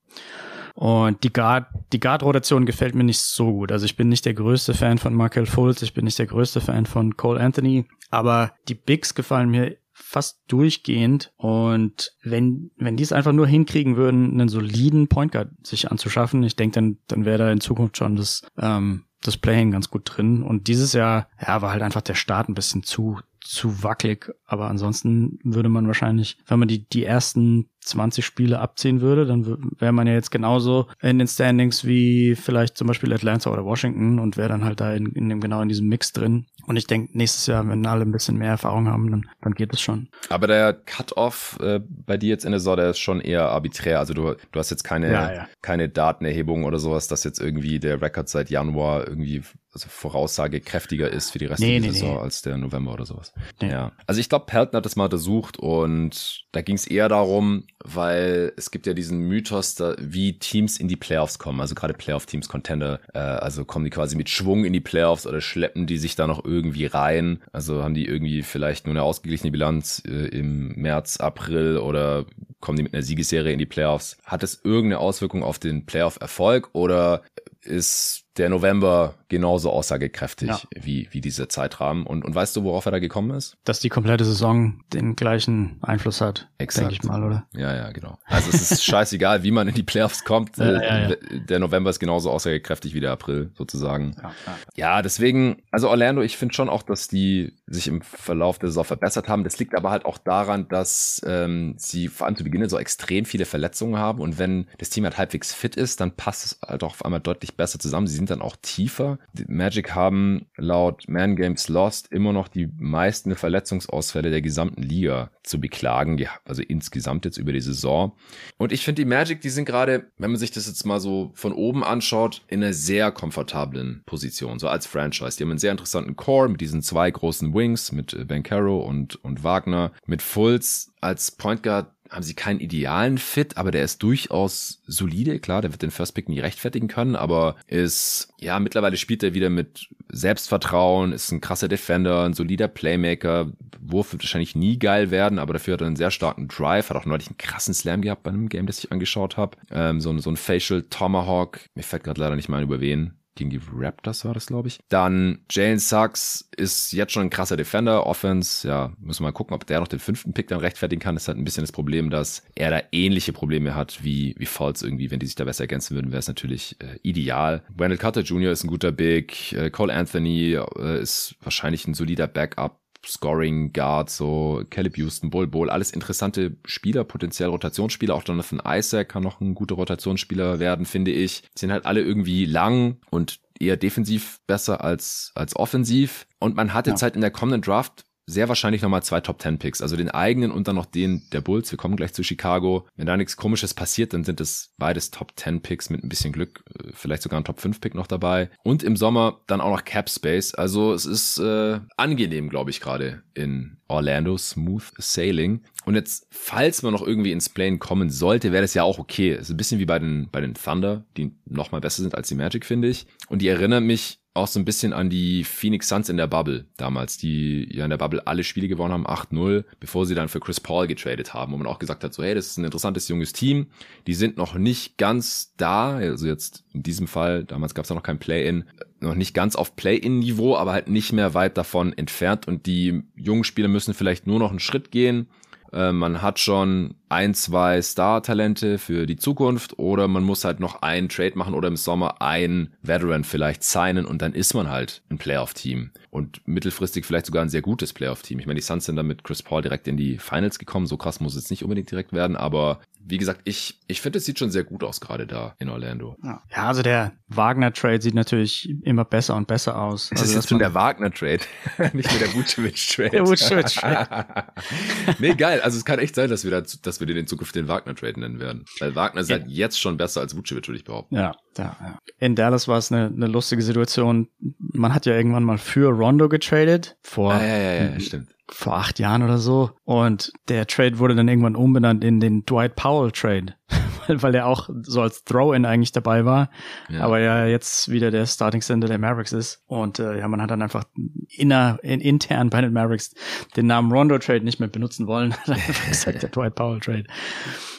Und 0.74 1.22
die 1.22 1.32
Guard, 1.32 1.66
die 1.92 2.00
Guard-Rotation 2.00 2.66
gefällt 2.66 2.96
mir 2.96 3.04
nicht 3.04 3.20
so 3.20 3.52
gut. 3.52 3.70
Also 3.70 3.86
ich 3.86 3.96
bin 3.96 4.08
nicht 4.08 4.26
der 4.26 4.34
größte 4.34 4.74
Fan 4.74 4.98
von 4.98 5.14
Markel 5.14 5.46
Fultz, 5.46 5.82
ich 5.82 5.94
bin 5.94 6.04
nicht 6.04 6.18
der 6.18 6.26
größte 6.26 6.60
Fan 6.60 6.84
von 6.84 7.16
Cole 7.16 7.40
Anthony, 7.40 7.86
aber 8.10 8.52
die 8.68 8.74
Bigs 8.74 9.14
gefallen 9.14 9.50
mir 9.50 9.76
fast 9.92 10.40
durchgehend. 10.48 11.32
Und 11.36 12.12
wenn, 12.24 12.72
wenn 12.76 12.96
die 12.96 13.04
es 13.04 13.12
einfach 13.12 13.32
nur 13.32 13.46
hinkriegen 13.46 13.96
würden, 13.96 14.32
einen 14.32 14.48
soliden 14.48 15.06
Point 15.06 15.30
Guard 15.30 15.50
sich 15.62 15.90
anzuschaffen, 15.90 16.42
ich 16.42 16.56
denke, 16.56 16.74
dann, 16.74 16.98
dann 17.06 17.24
wäre 17.24 17.38
da 17.38 17.52
in 17.52 17.60
Zukunft 17.60 17.96
schon 17.96 18.16
das, 18.16 18.42
ähm, 18.58 19.04
das 19.26 19.36
Playing 19.36 19.70
ganz 19.70 19.90
gut 19.90 20.02
drin. 20.04 20.42
Und 20.42 20.68
dieses 20.68 20.92
Jahr, 20.92 21.28
ja, 21.40 21.62
war 21.62 21.72
halt 21.72 21.82
einfach 21.82 22.02
der 22.02 22.14
Start 22.14 22.48
ein 22.48 22.54
bisschen 22.54 22.82
zu, 22.82 23.18
zu 23.40 23.82
wackelig. 23.82 24.32
Aber 24.46 24.68
ansonsten 24.68 25.38
würde 25.42 25.68
man 25.68 25.86
wahrscheinlich, 25.86 26.38
wenn 26.46 26.58
man 26.58 26.68
die, 26.68 26.88
die 26.88 27.04
ersten 27.04 27.68
20 27.80 28.24
Spiele 28.24 28.60
abziehen 28.60 29.00
würde, 29.00 29.26
dann 29.26 29.72
wäre 29.78 29.92
man 29.92 30.06
ja 30.06 30.14
jetzt 30.14 30.30
genauso 30.30 30.86
in 31.00 31.18
den 31.18 31.28
Standings 31.28 31.84
wie 31.84 32.34
vielleicht 32.34 32.76
zum 32.76 32.86
Beispiel 32.86 33.12
Atlanta 33.12 33.50
oder 33.50 33.64
Washington 33.64 34.18
und 34.18 34.36
wäre 34.36 34.48
dann 34.48 34.64
halt 34.64 34.80
da 34.80 34.94
in, 34.94 35.06
in 35.12 35.28
dem, 35.28 35.40
genau 35.40 35.60
in 35.60 35.68
diesem 35.68 35.88
Mix 35.88 36.12
drin. 36.12 36.46
Und 36.66 36.76
ich 36.76 36.86
denke, 36.86 37.16
nächstes 37.16 37.46
Jahr, 37.46 37.68
wenn 37.68 37.86
alle 37.86 38.02
ein 38.02 38.12
bisschen 38.12 38.36
mehr 38.38 38.50
Erfahrung 38.50 38.88
haben, 38.88 39.10
dann, 39.10 39.28
dann 39.42 39.54
geht 39.54 39.72
es 39.72 39.80
schon. 39.80 40.08
Aber 40.28 40.46
der 40.46 40.72
Cut-Off 40.72 41.58
äh, 41.60 41.80
bei 41.84 42.16
dir 42.16 42.30
jetzt 42.30 42.44
in 42.44 42.52
der 42.52 42.60
Saison, 42.60 42.76
der 42.76 42.90
ist 42.90 42.98
schon 42.98 43.20
eher 43.20 43.48
arbiträr. 43.48 43.98
Also 43.98 44.14
du, 44.14 44.34
du 44.52 44.58
hast 44.58 44.70
jetzt 44.70 44.84
keine, 44.84 45.12
ja, 45.12 45.32
ja. 45.32 45.48
keine 45.62 45.88
Datenerhebung 45.88 46.64
oder 46.64 46.78
sowas, 46.78 47.08
dass 47.08 47.24
jetzt 47.24 47.40
irgendwie 47.40 47.78
der 47.78 48.00
Rekord 48.00 48.28
seit 48.28 48.50
Januar 48.50 49.06
irgendwie 49.06 49.42
also 49.74 49.88
voraussagekräftiger 49.88 51.10
ist 51.10 51.30
für 51.30 51.38
die 51.38 51.46
restliche 51.46 51.80
nee, 51.80 51.80
nee, 51.80 51.92
Saison 51.92 52.14
nee. 52.14 52.20
als 52.20 52.42
der 52.42 52.56
November 52.56 52.92
oder 52.92 53.04
sowas. 53.04 53.32
Ja. 53.60 53.90
Also 54.06 54.20
ich 54.20 54.28
glaube, 54.28 54.46
Pelton 54.46 54.76
hat 54.76 54.84
das 54.84 54.94
mal 54.94 55.04
untersucht 55.04 55.58
und 55.58 56.44
da 56.52 56.62
ging 56.62 56.76
es 56.76 56.86
eher 56.86 57.08
darum, 57.08 57.64
weil 57.82 58.52
es 58.56 58.70
gibt 58.70 58.86
ja 58.86 58.94
diesen 58.94 59.18
Mythos, 59.18 59.74
da, 59.74 59.96
wie 59.98 60.38
Teams 60.38 60.78
in 60.78 60.86
die 60.86 60.96
Playoffs 60.96 61.40
kommen. 61.40 61.60
Also 61.60 61.74
gerade 61.74 61.92
Playoff-Teams, 61.92 62.48
Contender, 62.48 63.00
äh, 63.14 63.18
also 63.18 63.64
kommen 63.64 63.84
die 63.84 63.90
quasi 63.90 64.16
mit 64.16 64.30
Schwung 64.30 64.64
in 64.64 64.72
die 64.72 64.80
Playoffs 64.80 65.26
oder 65.26 65.40
schleppen 65.40 65.86
die 65.86 65.98
sich 65.98 66.14
da 66.14 66.28
noch 66.28 66.44
irgendwie 66.44 66.86
rein. 66.86 67.42
Also 67.52 67.82
haben 67.82 67.94
die 67.94 68.06
irgendwie 68.06 68.42
vielleicht 68.42 68.86
nur 68.86 68.92
eine 68.92 69.02
ausgeglichene 69.02 69.50
Bilanz 69.50 70.02
äh, 70.06 70.28
im 70.28 70.68
März, 70.76 71.16
April 71.16 71.78
oder 71.78 72.26
kommen 72.60 72.76
die 72.76 72.84
mit 72.84 72.94
einer 72.94 73.02
Siegesserie 73.02 73.52
in 73.52 73.58
die 73.58 73.66
Playoffs? 73.66 74.18
Hat 74.24 74.44
es 74.44 74.60
irgendeine 74.62 75.00
Auswirkung 75.00 75.42
auf 75.42 75.58
den 75.58 75.84
Playoff-Erfolg 75.84 76.70
oder 76.72 77.22
ist 77.60 78.23
der 78.36 78.48
November 78.48 79.14
genauso 79.28 79.70
aussagekräftig 79.70 80.48
ja. 80.48 80.60
wie, 80.74 81.08
wie 81.10 81.20
dieser 81.20 81.48
Zeitrahmen. 81.48 82.06
Und, 82.06 82.24
und 82.24 82.34
weißt 82.34 82.54
du, 82.56 82.64
worauf 82.64 82.86
er 82.86 82.92
da 82.92 82.98
gekommen 82.98 83.30
ist? 83.36 83.56
Dass 83.64 83.80
die 83.80 83.88
komplette 83.88 84.24
Saison 84.24 84.80
den 84.92 85.16
gleichen 85.16 85.78
Einfluss 85.82 86.20
hat, 86.20 86.48
denke 86.60 86.92
ich 86.92 87.02
mal, 87.02 87.22
oder? 87.22 87.46
Ja, 87.52 87.74
ja, 87.74 87.90
genau. 87.92 88.18
Also 88.26 88.50
es 88.50 88.70
ist 88.70 88.84
scheißegal, 88.84 89.42
wie 89.42 89.50
man 89.50 89.68
in 89.68 89.74
die 89.74 89.82
Playoffs 89.82 90.24
kommt. 90.24 90.56
ja, 90.56 90.82
ja, 90.82 91.08
ja. 91.08 91.16
Der 91.48 91.58
November 91.58 91.90
ist 91.90 91.98
genauso 91.98 92.30
aussagekräftig 92.30 92.94
wie 92.94 93.00
der 93.00 93.12
April, 93.12 93.50
sozusagen. 93.56 94.16
Ja, 94.22 94.32
ja 94.76 95.02
deswegen, 95.02 95.62
also 95.70 95.88
Orlando, 95.88 96.22
ich 96.22 96.36
finde 96.36 96.54
schon 96.54 96.68
auch, 96.68 96.82
dass 96.82 97.08
die 97.08 97.54
sich 97.66 97.88
im 97.88 98.02
Verlauf 98.02 98.58
der 98.58 98.68
Saison 98.68 98.84
verbessert 98.84 99.28
haben. 99.28 99.44
Das 99.44 99.58
liegt 99.58 99.74
aber 99.76 99.90
halt 99.90 100.04
auch 100.04 100.18
daran, 100.18 100.68
dass 100.68 101.22
ähm, 101.26 101.74
sie 101.76 102.08
vor 102.08 102.26
allem 102.26 102.36
zu 102.36 102.44
Beginn 102.44 102.68
so 102.68 102.78
extrem 102.78 103.24
viele 103.24 103.44
Verletzungen 103.44 103.98
haben. 103.98 104.20
Und 104.20 104.38
wenn 104.38 104.68
das 104.78 104.90
Team 104.90 105.04
halt 105.04 105.18
halbwegs 105.18 105.52
fit 105.52 105.76
ist, 105.76 106.00
dann 106.00 106.12
passt 106.12 106.44
es 106.44 106.58
halt 106.66 106.82
auch 106.82 106.90
auf 106.90 107.04
einmal 107.04 107.20
deutlich 107.20 107.56
besser 107.56 107.78
zusammen. 107.78 108.06
Sie 108.06 108.16
sind 108.26 108.30
dann 108.30 108.42
auch 108.42 108.56
tiefer. 108.62 109.18
Die 109.34 109.44
Magic 109.46 109.94
haben 109.94 110.46
laut 110.56 111.04
Man 111.08 111.36
Games 111.36 111.68
Lost 111.68 112.10
immer 112.10 112.32
noch 112.32 112.48
die 112.48 112.68
meisten 112.78 113.34
Verletzungsausfälle 113.34 114.30
der 114.30 114.40
gesamten 114.40 114.82
Liga 114.82 115.30
zu 115.42 115.60
beklagen, 115.60 116.24
also 116.46 116.62
insgesamt 116.62 117.26
jetzt 117.26 117.36
über 117.36 117.52
die 117.52 117.60
Saison. 117.60 118.16
Und 118.56 118.72
ich 118.72 118.82
finde 118.82 119.02
die 119.02 119.08
Magic, 119.08 119.42
die 119.42 119.50
sind 119.50 119.66
gerade, 119.66 120.10
wenn 120.16 120.30
man 120.30 120.40
sich 120.40 120.50
das 120.50 120.66
jetzt 120.66 120.86
mal 120.86 121.00
so 121.00 121.32
von 121.34 121.52
oben 121.52 121.84
anschaut, 121.84 122.42
in 122.48 122.62
einer 122.62 122.72
sehr 122.72 123.12
komfortablen 123.12 124.02
Position, 124.06 124.58
so 124.58 124.68
als 124.68 124.86
Franchise. 124.86 125.36
Die 125.36 125.44
haben 125.44 125.50
einen 125.50 125.58
sehr 125.58 125.72
interessanten 125.72 126.16
Core 126.16 126.48
mit 126.48 126.62
diesen 126.62 126.80
zwei 126.80 127.10
großen 127.10 127.52
Wings, 127.52 127.92
mit 127.92 128.26
Ben 128.26 128.42
Caro 128.42 128.80
und, 128.80 129.22
und 129.22 129.44
Wagner, 129.44 129.92
mit 130.06 130.22
Fultz 130.22 130.92
als 131.02 131.30
Point 131.30 131.62
Guard 131.62 131.93
haben 132.10 132.22
sie 132.22 132.34
keinen 132.34 132.60
idealen 132.60 133.18
Fit, 133.18 133.56
aber 133.56 133.70
der 133.70 133.84
ist 133.84 134.02
durchaus 134.02 134.82
solide. 134.86 135.38
Klar, 135.40 135.62
der 135.62 135.72
wird 135.72 135.82
den 135.82 135.90
First 135.90 136.14
Pick 136.14 136.28
nie 136.28 136.40
rechtfertigen 136.40 136.88
können, 136.88 137.16
aber 137.16 137.56
ist, 137.66 138.28
ja, 138.38 138.58
mittlerweile 138.60 138.96
spielt 138.96 139.22
er 139.22 139.34
wieder 139.34 139.50
mit 139.50 139.88
Selbstvertrauen, 140.10 141.12
ist 141.12 141.32
ein 141.32 141.40
krasser 141.40 141.68
Defender, 141.68 142.24
ein 142.24 142.34
solider 142.34 142.68
Playmaker. 142.68 143.52
Wurf 143.80 144.12
wird 144.12 144.22
wahrscheinlich 144.22 144.54
nie 144.54 144.78
geil 144.78 145.10
werden, 145.10 145.38
aber 145.38 145.54
dafür 145.54 145.74
hat 145.74 145.80
er 145.80 145.86
einen 145.86 145.96
sehr 145.96 146.10
starken 146.10 146.48
Drive, 146.48 146.90
hat 146.90 146.96
auch 146.96 147.06
neulich 147.06 147.28
einen 147.28 147.38
krassen 147.38 147.74
Slam 147.74 148.02
gehabt 148.02 148.22
bei 148.22 148.30
einem 148.30 148.48
Game, 148.48 148.66
das 148.66 148.78
ich 148.78 148.92
angeschaut 148.92 149.36
habe. 149.36 149.56
Ähm, 149.70 150.00
so, 150.00 150.16
so 150.18 150.30
ein 150.30 150.36
Facial 150.36 150.82
Tomahawk. 150.82 151.60
Mir 151.74 151.82
fällt 151.82 152.04
gerade 152.04 152.20
leider 152.20 152.36
nicht 152.36 152.48
mal 152.48 152.62
über 152.62 152.80
wen 152.80 153.14
gegen 153.34 153.50
die 153.50 153.60
Raptors 153.72 154.24
war 154.24 154.34
das, 154.34 154.46
glaube 154.46 154.68
ich. 154.68 154.78
Dann 154.88 155.40
Jalen 155.50 155.78
Sachs 155.78 156.48
ist 156.56 156.92
jetzt 156.92 157.12
schon 157.12 157.24
ein 157.24 157.30
krasser 157.30 157.56
Defender. 157.56 158.06
Offense, 158.06 158.66
ja, 158.66 158.92
müssen 158.98 159.20
wir 159.20 159.28
mal 159.28 159.32
gucken, 159.32 159.54
ob 159.54 159.66
der 159.66 159.80
noch 159.80 159.88
den 159.88 159.98
fünften 159.98 160.32
Pick 160.32 160.48
dann 160.48 160.60
rechtfertigen 160.60 161.00
kann. 161.00 161.14
Das 161.16 161.28
hat 161.28 161.36
ein 161.36 161.44
bisschen 161.44 161.62
das 161.62 161.72
Problem, 161.72 162.10
dass 162.10 162.42
er 162.54 162.70
da 162.70 162.80
ähnliche 162.92 163.32
Probleme 163.32 163.74
hat 163.74 164.04
wie, 164.04 164.34
wie 164.38 164.46
Falls 164.46 164.82
irgendwie. 164.82 165.10
Wenn 165.10 165.18
die 165.18 165.26
sich 165.26 165.34
da 165.34 165.44
besser 165.44 165.64
ergänzen 165.64 165.94
würden, 165.94 166.12
wäre 166.12 166.20
es 166.20 166.28
natürlich 166.28 166.76
äh, 166.80 166.98
ideal. 167.02 167.62
Wendell 167.74 167.98
Carter 167.98 168.22
Jr. 168.22 168.52
ist 168.52 168.64
ein 168.64 168.68
guter 168.68 168.92
Big. 168.92 169.52
Äh, 169.52 169.70
Cole 169.70 169.92
Anthony 169.92 170.54
äh, 170.54 171.00
ist 171.00 171.36
wahrscheinlich 171.42 171.86
ein 171.86 171.94
solider 171.94 172.26
Backup 172.26 172.83
Scoring 173.06 173.72
Guard, 173.72 174.10
so 174.10 174.62
Caleb 174.70 174.96
Houston, 174.96 175.30
Bull 175.30 175.46
Bull, 175.46 175.70
alles 175.70 175.90
interessante 175.90 176.56
Spieler, 176.64 177.04
potenziell 177.04 177.48
Rotationsspieler. 177.48 178.14
Auch 178.14 178.24
Jonathan 178.24 178.62
Isaac 178.66 179.08
kann 179.08 179.22
noch 179.22 179.40
ein 179.40 179.54
guter 179.54 179.74
Rotationsspieler 179.76 180.58
werden, 180.58 180.86
finde 180.86 181.10
ich. 181.10 181.42
Sind 181.54 181.72
halt 181.72 181.86
alle 181.86 182.00
irgendwie 182.00 182.46
lang 182.46 182.98
und 183.10 183.40
eher 183.58 183.76
defensiv 183.76 184.40
besser 184.46 184.82
als, 184.82 185.32
als 185.34 185.56
offensiv. 185.56 186.26
Und 186.38 186.56
man 186.56 186.74
hat 186.74 186.86
jetzt 186.86 187.00
ja. 187.00 187.06
halt 187.06 187.14
in 187.14 187.20
der 187.20 187.30
kommenden 187.30 187.62
Draft 187.62 188.04
sehr 188.26 188.48
wahrscheinlich 188.48 188.82
nochmal 188.82 189.02
zwei 189.02 189.20
Top 189.20 189.40
10 189.40 189.58
Picks, 189.58 189.82
also 189.82 189.96
den 189.96 190.10
eigenen 190.10 190.50
und 190.50 190.68
dann 190.68 190.76
noch 190.76 190.86
den 190.86 191.22
der 191.32 191.40
Bulls. 191.40 191.70
Wir 191.70 191.76
kommen 191.76 191.96
gleich 191.96 192.12
zu 192.12 192.22
Chicago. 192.22 192.86
Wenn 192.96 193.06
da 193.06 193.16
nichts 193.16 193.36
komisches 193.36 193.74
passiert, 193.74 194.12
dann 194.12 194.24
sind 194.24 194.40
es 194.40 194.72
beides 194.78 195.10
Top 195.10 195.32
10 195.36 195.60
Picks 195.62 195.90
mit 195.90 196.02
ein 196.02 196.08
bisschen 196.08 196.32
Glück, 196.32 196.64
äh, 196.78 196.90
vielleicht 196.92 197.22
sogar 197.22 197.40
ein 197.40 197.44
Top 197.44 197.60
5 197.60 197.80
Pick 197.80 197.94
noch 197.94 198.06
dabei. 198.06 198.50
Und 198.62 198.82
im 198.82 198.96
Sommer 198.96 199.40
dann 199.46 199.60
auch 199.60 199.70
noch 199.70 199.84
Cap 199.84 200.08
Space. 200.08 200.54
Also 200.54 200.92
es 200.92 201.06
ist 201.06 201.38
äh, 201.38 201.80
angenehm, 201.96 202.48
glaube 202.48 202.70
ich, 202.70 202.80
gerade 202.80 203.22
in 203.34 203.78
Orlando. 203.88 204.38
Smooth 204.38 204.92
Sailing. 204.98 205.62
Und 205.84 205.94
jetzt, 205.94 206.26
falls 206.30 206.82
man 206.82 206.92
noch 206.92 207.06
irgendwie 207.06 207.32
ins 207.32 207.48
Plane 207.48 207.78
kommen 207.78 208.10
sollte, 208.10 208.52
wäre 208.52 208.62
das 208.62 208.74
ja 208.74 208.82
auch 208.82 208.98
okay. 208.98 209.32
Es 209.32 209.42
ist 209.42 209.50
ein 209.50 209.56
bisschen 209.56 209.80
wie 209.80 209.86
bei 209.86 209.98
den, 209.98 210.28
bei 210.30 210.40
den 210.40 210.54
Thunder, 210.54 211.04
die 211.16 211.32
nochmal 211.44 211.80
besser 211.80 212.02
sind 212.02 212.14
als 212.14 212.28
die 212.28 212.34
Magic, 212.34 212.64
finde 212.64 212.88
ich. 212.88 213.06
Und 213.28 213.42
die 213.42 213.48
erinnern 213.48 213.84
mich 213.84 214.20
auch 214.34 214.48
so 214.48 214.58
ein 214.58 214.64
bisschen 214.64 214.92
an 214.92 215.10
die 215.10 215.44
Phoenix 215.44 215.88
Suns 215.88 216.08
in 216.08 216.16
der 216.16 216.26
Bubble 216.26 216.66
damals, 216.76 217.16
die 217.16 217.68
ja 217.72 217.84
in 217.84 217.90
der 217.90 217.98
Bubble 217.98 218.26
alle 218.26 218.42
Spiele 218.42 218.66
gewonnen 218.66 218.92
haben, 218.92 219.06
8-0, 219.06 219.64
bevor 219.78 220.06
sie 220.06 220.16
dann 220.16 220.28
für 220.28 220.40
Chris 220.40 220.58
Paul 220.58 220.88
getradet 220.88 221.34
haben, 221.34 221.52
wo 221.52 221.56
man 221.56 221.68
auch 221.68 221.78
gesagt 221.78 222.02
hat, 222.02 222.12
so 222.12 222.24
hey, 222.24 222.34
das 222.34 222.48
ist 222.48 222.58
ein 222.58 222.64
interessantes 222.64 223.06
junges 223.06 223.32
Team, 223.32 223.68
die 224.08 224.14
sind 224.14 224.36
noch 224.36 224.54
nicht 224.54 224.98
ganz 224.98 225.54
da, 225.56 225.96
also 225.96 226.26
jetzt 226.26 226.64
in 226.72 226.82
diesem 226.82 227.06
Fall, 227.06 227.44
damals 227.44 227.74
gab 227.74 227.84
es 227.84 227.90
ja 227.90 227.94
noch 227.94 228.02
kein 228.02 228.18
Play-In, 228.18 228.64
noch 228.98 229.14
nicht 229.14 229.34
ganz 229.34 229.54
auf 229.54 229.76
Play-In-Niveau, 229.76 230.56
aber 230.56 230.72
halt 230.72 230.88
nicht 230.88 231.12
mehr 231.12 231.34
weit 231.34 231.56
davon 231.56 231.92
entfernt. 231.92 232.48
Und 232.48 232.66
die 232.66 233.02
jungen 233.14 233.44
Spieler 233.44 233.68
müssen 233.68 233.94
vielleicht 233.94 234.26
nur 234.26 234.38
noch 234.38 234.50
einen 234.50 234.60
Schritt 234.60 234.90
gehen, 234.90 235.28
äh, 235.74 235.92
man 235.92 236.22
hat 236.22 236.38
schon 236.38 236.94
ein, 237.14 237.32
zwei 237.32 237.80
Star-Talente 237.80 238.76
für 238.78 239.06
die 239.06 239.14
Zukunft 239.14 239.78
oder 239.78 240.08
man 240.08 240.24
muss 240.24 240.44
halt 240.44 240.58
noch 240.58 240.82
einen 240.82 241.08
Trade 241.08 241.38
machen 241.38 241.54
oder 241.54 241.68
im 241.68 241.76
Sommer 241.76 242.20
ein 242.20 242.74
Veteran 242.82 243.22
vielleicht 243.22 243.62
signen 243.62 244.04
und 244.04 244.20
dann 244.20 244.34
ist 244.34 244.52
man 244.52 244.68
halt 244.68 245.02
ein 245.10 245.18
Playoff-Team 245.18 245.92
und 246.10 246.46
mittelfristig 246.46 247.06
vielleicht 247.06 247.26
sogar 247.26 247.42
ein 247.42 247.48
sehr 247.48 247.62
gutes 247.62 247.92
Playoff-Team. 247.92 248.40
Ich 248.40 248.46
meine, 248.46 248.58
die 248.58 248.66
Suns 248.66 248.86
sind 248.86 248.96
dann 248.96 249.06
mit 249.06 249.22
Chris 249.22 249.44
Paul 249.44 249.62
direkt 249.62 249.86
in 249.86 249.96
die 249.96 250.18
Finals 250.18 250.58
gekommen, 250.58 250.86
so 250.86 250.96
krass 250.96 251.20
muss 251.20 251.36
es 251.36 251.50
nicht 251.50 251.62
unbedingt 251.62 251.90
direkt 251.90 252.12
werden, 252.12 252.36
aber 252.36 252.80
wie 253.06 253.18
gesagt, 253.18 253.42
ich, 253.44 253.78
ich 253.86 254.00
finde, 254.00 254.18
es 254.18 254.24
sieht 254.24 254.38
schon 254.38 254.50
sehr 254.50 254.64
gut 254.64 254.82
aus 254.82 255.00
gerade 255.00 255.26
da 255.26 255.54
in 255.58 255.68
Orlando. 255.68 256.16
Ja, 256.22 256.40
also 256.54 256.82
der 256.82 257.12
Wagner-Trade 257.28 258.00
sieht 258.00 258.14
natürlich 258.14 258.74
immer 258.82 259.04
besser 259.04 259.36
und 259.36 259.46
besser 259.46 259.78
aus. 259.78 260.08
Das 260.08 260.20
also 260.20 260.30
ist 260.30 260.36
jetzt 260.36 260.48
schon 260.48 260.58
der 260.58 260.72
Wagner-Trade, 260.72 261.40
nicht 261.92 262.10
nur 262.10 262.18
der 262.18 262.34
Vucevic-Trade. 262.34 263.10
der 263.10 263.26
Vucevic-Trade. 263.26 264.46
nee, 265.18 265.34
geil. 265.34 265.60
Also 265.60 265.76
es 265.76 265.84
kann 265.84 265.98
echt 265.98 266.14
sein, 266.14 266.30
dass 266.30 266.44
wir, 266.44 266.50
da, 266.50 266.62
dass 266.62 267.00
wir 267.00 267.03
den 267.06 267.16
in 267.16 267.26
Zukunft 267.26 267.54
den 267.54 267.68
Wagner-Trade 267.68 268.20
nennen 268.20 268.40
werden. 268.40 268.64
Weil 268.80 268.94
Wagner 268.94 269.20
ist 269.20 269.30
halt 269.30 269.46
jetzt 269.48 269.80
schon 269.80 269.96
besser 269.96 270.20
als 270.20 270.36
Vucevic, 270.36 270.66
würde 270.68 270.78
ich 270.78 270.84
behaupten. 270.84 271.16
Ja, 271.16 271.36
ja, 271.56 271.76
ja. 271.80 271.98
In 272.18 272.34
Dallas 272.34 272.68
war 272.68 272.78
es 272.78 272.90
eine, 272.90 273.06
eine 273.06 273.26
lustige 273.26 273.62
Situation. 273.62 274.28
Man 274.58 274.94
hat 274.94 275.06
ja 275.06 275.14
irgendwann 275.14 275.44
mal 275.44 275.58
für 275.58 275.90
Rondo 275.90 276.28
getradet. 276.28 276.96
Vor, 277.02 277.32
ah, 277.32 277.44
ja, 277.44 277.56
ja, 277.56 277.84
ja, 277.84 278.00
stimmt 278.00 278.34
vor 278.48 278.76
acht 278.76 278.98
Jahren 278.98 279.22
oder 279.22 279.38
so. 279.38 279.70
Und 279.84 280.32
der 280.48 280.66
Trade 280.66 280.98
wurde 280.98 281.14
dann 281.14 281.28
irgendwann 281.28 281.56
umbenannt 281.56 282.04
in 282.04 282.20
den 282.20 282.44
Dwight 282.44 282.76
Powell 282.76 283.10
Trade, 283.10 283.54
weil, 284.06 284.22
weil 284.22 284.34
er 284.34 284.46
auch 284.46 284.68
so 284.82 285.02
als 285.02 285.24
Throw-in 285.24 285.64
eigentlich 285.64 285.92
dabei 285.92 286.24
war, 286.24 286.50
ja. 286.88 287.00
aber 287.00 287.20
ja 287.20 287.46
jetzt 287.46 287.90
wieder 287.90 288.10
der 288.10 288.26
Starting 288.26 288.60
Center 288.60 288.88
der 288.88 288.98
Mavericks 288.98 289.32
ist. 289.32 289.62
Und 289.66 289.98
äh, 289.98 290.18
ja, 290.18 290.28
man 290.28 290.40
hat 290.42 290.50
dann 290.50 290.62
einfach 290.62 290.84
inner, 291.28 291.78
in, 291.82 292.00
intern 292.00 292.50
bei 292.50 292.60
den 292.60 292.72
Mavericks 292.72 293.14
den 293.56 293.66
Namen 293.66 293.92
Rondo 293.92 294.18
Trade 294.18 294.44
nicht 294.44 294.60
mehr 294.60 294.68
benutzen 294.68 295.06
wollen. 295.06 295.32
hat 295.36 295.48
einfach 295.50 295.88
gesagt, 295.88 296.22
der 296.22 296.28
Dwight 296.30 296.54
Powell 296.54 296.80
Trade. 296.80 297.04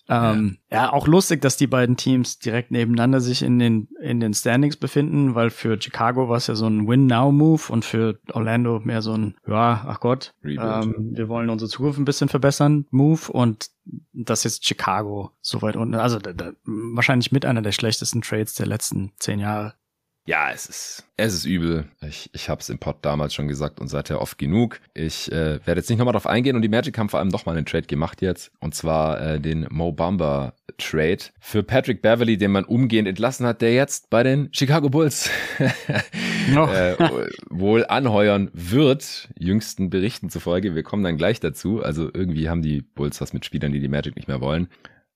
Ähm, 0.08 0.58
ja. 0.70 0.84
ja. 0.84 0.94
auch 0.94 1.08
lustig, 1.08 1.42
dass 1.42 1.58
die 1.58 1.68
beiden 1.68 1.98
Teams 1.98 2.38
direkt 2.38 2.70
nebeneinander 2.72 3.22
sich 3.22 3.42
in 3.42 3.58
den, 3.58 3.88
in 4.00 4.20
den 4.20 4.34
Standings 4.34 4.78
befinden, 4.78 5.34
weil 5.34 5.50
für 5.50 5.82
Chicago 5.82 6.30
war 6.30 6.38
es 6.38 6.48
ja 6.48 6.56
so 6.56 6.68
ein 6.68 6.88
Win-Now-Move 6.88 7.64
und 7.70 7.86
für 7.86 8.20
Orlando 8.32 8.80
mehr 8.84 9.02
so 9.02 9.14
ein, 9.14 9.36
ja, 9.48 9.84
ach 9.88 10.00
Gott, 10.00 10.36
ähm, 10.44 11.12
wir 11.16 11.28
wollen 11.28 11.50
unsere 11.50 11.70
Zukunft 11.70 11.98
ein 11.98 12.06
bisschen 12.06 12.30
verbessern, 12.30 12.86
Move 12.92 13.32
und 13.32 13.70
das 14.14 14.46
ist 14.46 14.66
Chicago 14.66 15.32
so 15.42 15.62
weit 15.62 15.76
unten. 15.76 15.96
Also 15.96 16.20
da, 16.20 16.34
da, 16.34 16.54
wahrscheinlich 16.64 17.32
mit 17.32 17.46
einer 17.46 17.62
der 17.62 17.72
schlechtesten 17.72 18.22
Trades 18.22 18.54
der 18.56 18.66
letzten 18.66 19.12
zehn 19.20 19.40
Jahre. 19.40 19.76
Ja, 20.28 20.50
es 20.52 20.66
ist, 20.66 21.04
es 21.18 21.36
ist 21.36 21.46
übel. 21.46 21.86
Ich, 22.02 22.32
ich 22.34 22.50
habe 22.50 22.60
es 22.60 22.70
im 22.70 22.80
Pod 22.80 22.98
damals 23.04 23.36
schon 23.36 23.48
gesagt 23.48 23.80
und 23.80 23.90
seither 23.90 24.20
oft 24.20 24.40
genug. 24.40 24.80
Ich 24.96 25.32
äh, 25.32 25.60
werde 25.66 25.82
jetzt 25.82 25.90
nicht 25.90 26.00
nochmal 26.00 26.14
drauf 26.14 26.26
eingehen 26.26 26.56
und 26.56 26.64
die 26.64 26.68
Magic 26.68 26.98
haben 26.98 27.10
vor 27.10 27.20
allem 27.20 27.28
nochmal 27.28 27.56
einen 27.56 27.68
Trade 27.68 27.86
gemacht 27.86 28.24
jetzt. 28.24 28.52
Und 28.60 28.74
zwar 28.74 29.22
äh, 29.22 29.40
den 29.40 29.68
Mo 29.70 29.92
Bamba 29.92 30.56
Trade 30.80 31.20
für 31.40 31.62
Patrick 31.62 32.02
Beverly, 32.02 32.38
den 32.38 32.52
man 32.52 32.64
umgehend 32.64 33.08
entlassen 33.08 33.46
hat, 33.46 33.62
der 33.62 33.76
jetzt 33.76 34.10
bei 34.10 34.24
den 34.24 34.50
Chicago 34.52 34.90
Bulls 34.90 35.30
äh, 35.60 36.96
wohl 37.52 37.86
anheuern 37.86 38.50
wird, 38.52 39.30
jüngsten 39.38 39.92
Berichten 39.92 40.32
zufolge. 40.32 40.74
Wir 40.74 40.82
kommen 40.82 41.04
dann 41.04 41.18
gleich 41.18 41.40
dazu. 41.40 41.84
Also 41.84 42.10
irgendwie 42.12 42.50
haben 42.50 42.64
die 42.64 42.82
Bulls 42.82 43.22
was 43.22 43.32
mit 43.34 43.46
Spielern, 43.46 43.72
die 43.72 43.80
die 43.80 43.88
Magic 43.88 44.16
nicht 44.16 44.28
mehr 44.28 44.42
wollen. 44.42 44.70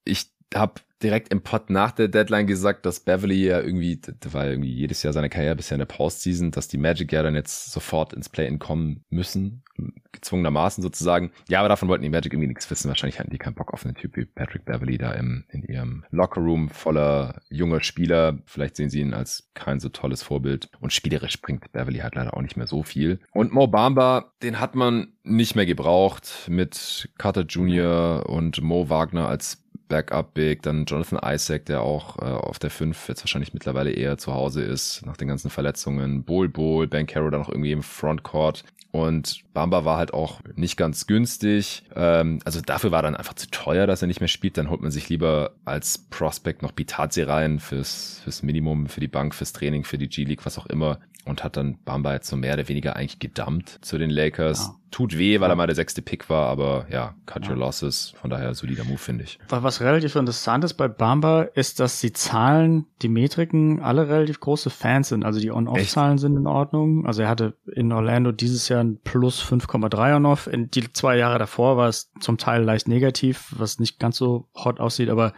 Ich 0.06 0.30
habe 0.56 0.82
direkt 1.02 1.32
im 1.32 1.42
Pod 1.42 1.70
nach 1.70 1.92
der 1.92 2.10
Deadline 2.10 2.48
gesagt, 2.48 2.86
dass 2.86 3.00
Beverly 3.00 3.46
ja 3.46 3.62
irgendwie, 3.62 4.00
war 4.32 4.48
irgendwie 4.48 4.74
jedes 4.74 5.02
Jahr 5.04 5.14
seine 5.14 5.30
Karriere 5.30 5.56
bisher 5.56 5.76
in 5.76 5.80
der 5.80 5.86
Postseason, 5.86 6.52
dass 6.52 6.68
die 6.68 6.78
Magic 6.78 7.12
ja 7.12 7.24
dann 7.24 7.36
jetzt 7.36 7.72
sofort 7.72 8.14
ins 8.14 8.28
Play-In 8.28 8.60
kommen 8.60 9.06
müssen, 9.10 9.64
gezwungenermaßen 10.12 10.82
sozusagen. 10.82 11.32
Ja, 11.48 11.60
aber 11.60 11.70
davon 11.70 11.88
wollten 11.88 12.04
die 12.04 12.10
Magic 12.10 12.34
irgendwie 12.34 12.50
nichts 12.50 12.70
wissen. 12.70 12.90
Wahrscheinlich 12.90 13.20
hatten 13.20 13.30
die 13.30 13.38
keinen 13.38 13.56
Bock 13.56 13.74
auf 13.74 13.86
einen 13.86 13.96
Typ 13.96 14.18
wie 14.18 14.26
Patrick 14.26 14.66
Beverly 14.66 14.98
da 14.98 15.12
im, 15.12 15.46
in 15.50 15.64
ihrem 15.64 16.04
Lockerroom 16.12 16.70
voller 16.70 17.42
junger 17.50 17.82
Spieler. 17.82 18.40
Vielleicht 18.46 18.76
sehen 18.76 18.90
sie 18.90 19.00
ihn 19.00 19.14
als 19.14 19.50
kein 19.54 19.80
so 19.80 19.88
tolles 19.88 20.22
Vorbild. 20.22 20.70
Und 20.82 20.92
spielerisch 20.92 21.42
bringt 21.42 21.72
Beverly 21.72 22.00
halt 22.00 22.16
leider 22.16 22.36
auch 22.36 22.42
nicht 22.42 22.58
mehr 22.58 22.68
so 22.68 22.84
viel. 22.84 23.20
Und 23.32 23.54
Mo 23.54 23.68
Bamba, 23.68 24.34
den 24.44 24.60
hat 24.60 24.76
man 24.76 25.14
nicht 25.24 25.56
mehr 25.56 25.66
gebraucht 25.66 26.48
mit 26.50 27.10
Carter 27.18 27.44
Jr. 27.44 28.28
und 28.28 28.62
Mo 28.62 28.90
Wagner 28.90 29.30
als 29.30 29.64
Backup 29.90 30.34
Big, 30.34 30.62
dann 30.62 30.86
Jonathan 30.86 31.20
Isaac, 31.24 31.66
der 31.66 31.82
auch 31.82 32.18
äh, 32.20 32.26
auf 32.26 32.60
der 32.60 32.70
5 32.70 33.10
jetzt 33.10 33.24
wahrscheinlich 33.24 33.54
mittlerweile 33.54 33.92
eher 33.92 34.18
zu 34.18 34.34
Hause 34.34 34.62
ist, 34.62 35.06
nach 35.06 35.18
den 35.18 35.28
ganzen 35.28 35.50
Verletzungen. 35.50 36.24
Bol 36.24 36.48
Bol, 36.48 36.88
Ben 36.88 37.08
Carroll 37.08 37.32
dann 37.32 37.42
noch 37.42 37.50
irgendwie 37.50 37.74
im 37.74 37.84
Frontcourt. 37.84 38.64
Und 38.92 39.44
Bamba 39.54 39.86
war 39.86 39.98
halt 39.98 40.14
auch 40.14 40.40
nicht 40.56 40.76
ganz 40.76 41.06
günstig. 41.06 41.84
Ähm, 41.96 42.40
also 42.44 42.60
dafür 42.62 42.92
war 42.92 43.04
dann 43.04 43.16
einfach 43.16 43.36
zu 43.36 43.48
teuer, 43.52 43.86
dass 43.86 44.02
er 44.02 44.08
nicht 44.08 44.20
mehr 44.20 44.28
spielt. 44.28 44.58
Dann 44.58 44.70
holt 44.70 44.82
man 44.82 44.90
sich 44.90 45.10
lieber 45.10 45.52
als 45.66 45.98
Prospect 45.98 46.64
noch 46.64 46.72
Bitazi 46.72 47.22
rein 47.22 47.60
fürs, 47.60 48.22
fürs 48.24 48.42
Minimum, 48.42 48.88
für 48.88 49.00
die 49.00 49.08
Bank, 49.08 49.36
fürs 49.36 49.54
Training, 49.54 49.84
für 49.84 50.00
die 50.00 50.10
G-League, 50.10 50.46
was 50.46 50.58
auch 50.58 50.66
immer 50.66 51.00
und 51.26 51.44
hat 51.44 51.58
dann 51.58 51.78
Bamba 51.84 52.14
jetzt 52.14 52.28
so 52.28 52.36
mehr 52.36 52.54
oder 52.54 52.68
weniger 52.68 52.96
eigentlich 52.96 53.20
gedumpt 53.20 53.80
zu 53.82 53.98
den 53.98 54.10
Lakers. 54.10 54.68
Ja. 54.68 54.76
Tut 54.92 55.20
weh, 55.20 55.40
weil 55.40 55.52
er 55.52 55.56
mal 55.56 55.68
der 55.68 55.76
sechste 55.76 56.02
Pick 56.02 56.32
war, 56.32 56.48
aber 56.48 56.88
ja, 56.90 57.14
cut 57.28 57.46
ja. 57.46 57.52
your 57.52 57.58
losses. 57.58 58.16
Von 58.20 58.32
daher 58.32 58.56
solider 58.56 58.84
Move, 58.86 58.98
finde 58.98 59.26
ich. 59.26 59.38
Was 59.48 59.82
relativ 59.82 60.16
interessant 60.16 60.64
ist 60.64 60.74
bei 60.74 60.88
Bamba, 60.88 61.44
ist, 61.44 61.80
dass 61.80 62.02
die 62.02 62.12
Zahlen, 62.12 62.88
die 63.04 63.10
Metriken 63.10 63.82
alle 63.82 64.10
relativ 64.10 64.40
große 64.40 64.72
Fans 64.72 65.10
sind. 65.10 65.24
Also 65.24 65.40
die 65.40 65.52
On-Off-Zahlen 65.52 66.18
sind 66.18 66.36
in 66.36 66.48
Ordnung. 66.48 67.06
Also 67.06 67.22
er 67.22 67.30
hatte 67.30 67.54
in 67.72 67.92
Orlando 67.92 68.32
dieses 68.32 68.68
Jahr 68.68 68.84
ein 68.84 68.98
plus 69.04 69.44
5,3 69.44 70.16
On-Off. 70.16 70.48
In 70.48 70.72
die 70.72 70.92
zwei 70.92 71.18
Jahre 71.18 71.38
davor 71.38 71.78
war 71.78 71.90
es 71.90 72.12
zum 72.20 72.40
Teil 72.40 72.64
leicht 72.64 72.88
negativ, 72.88 73.54
was 73.56 73.80
nicht 73.80 74.00
ganz 74.00 74.18
so 74.18 74.48
hot 74.56 74.80
aussieht, 74.80 75.10
aber 75.10 75.34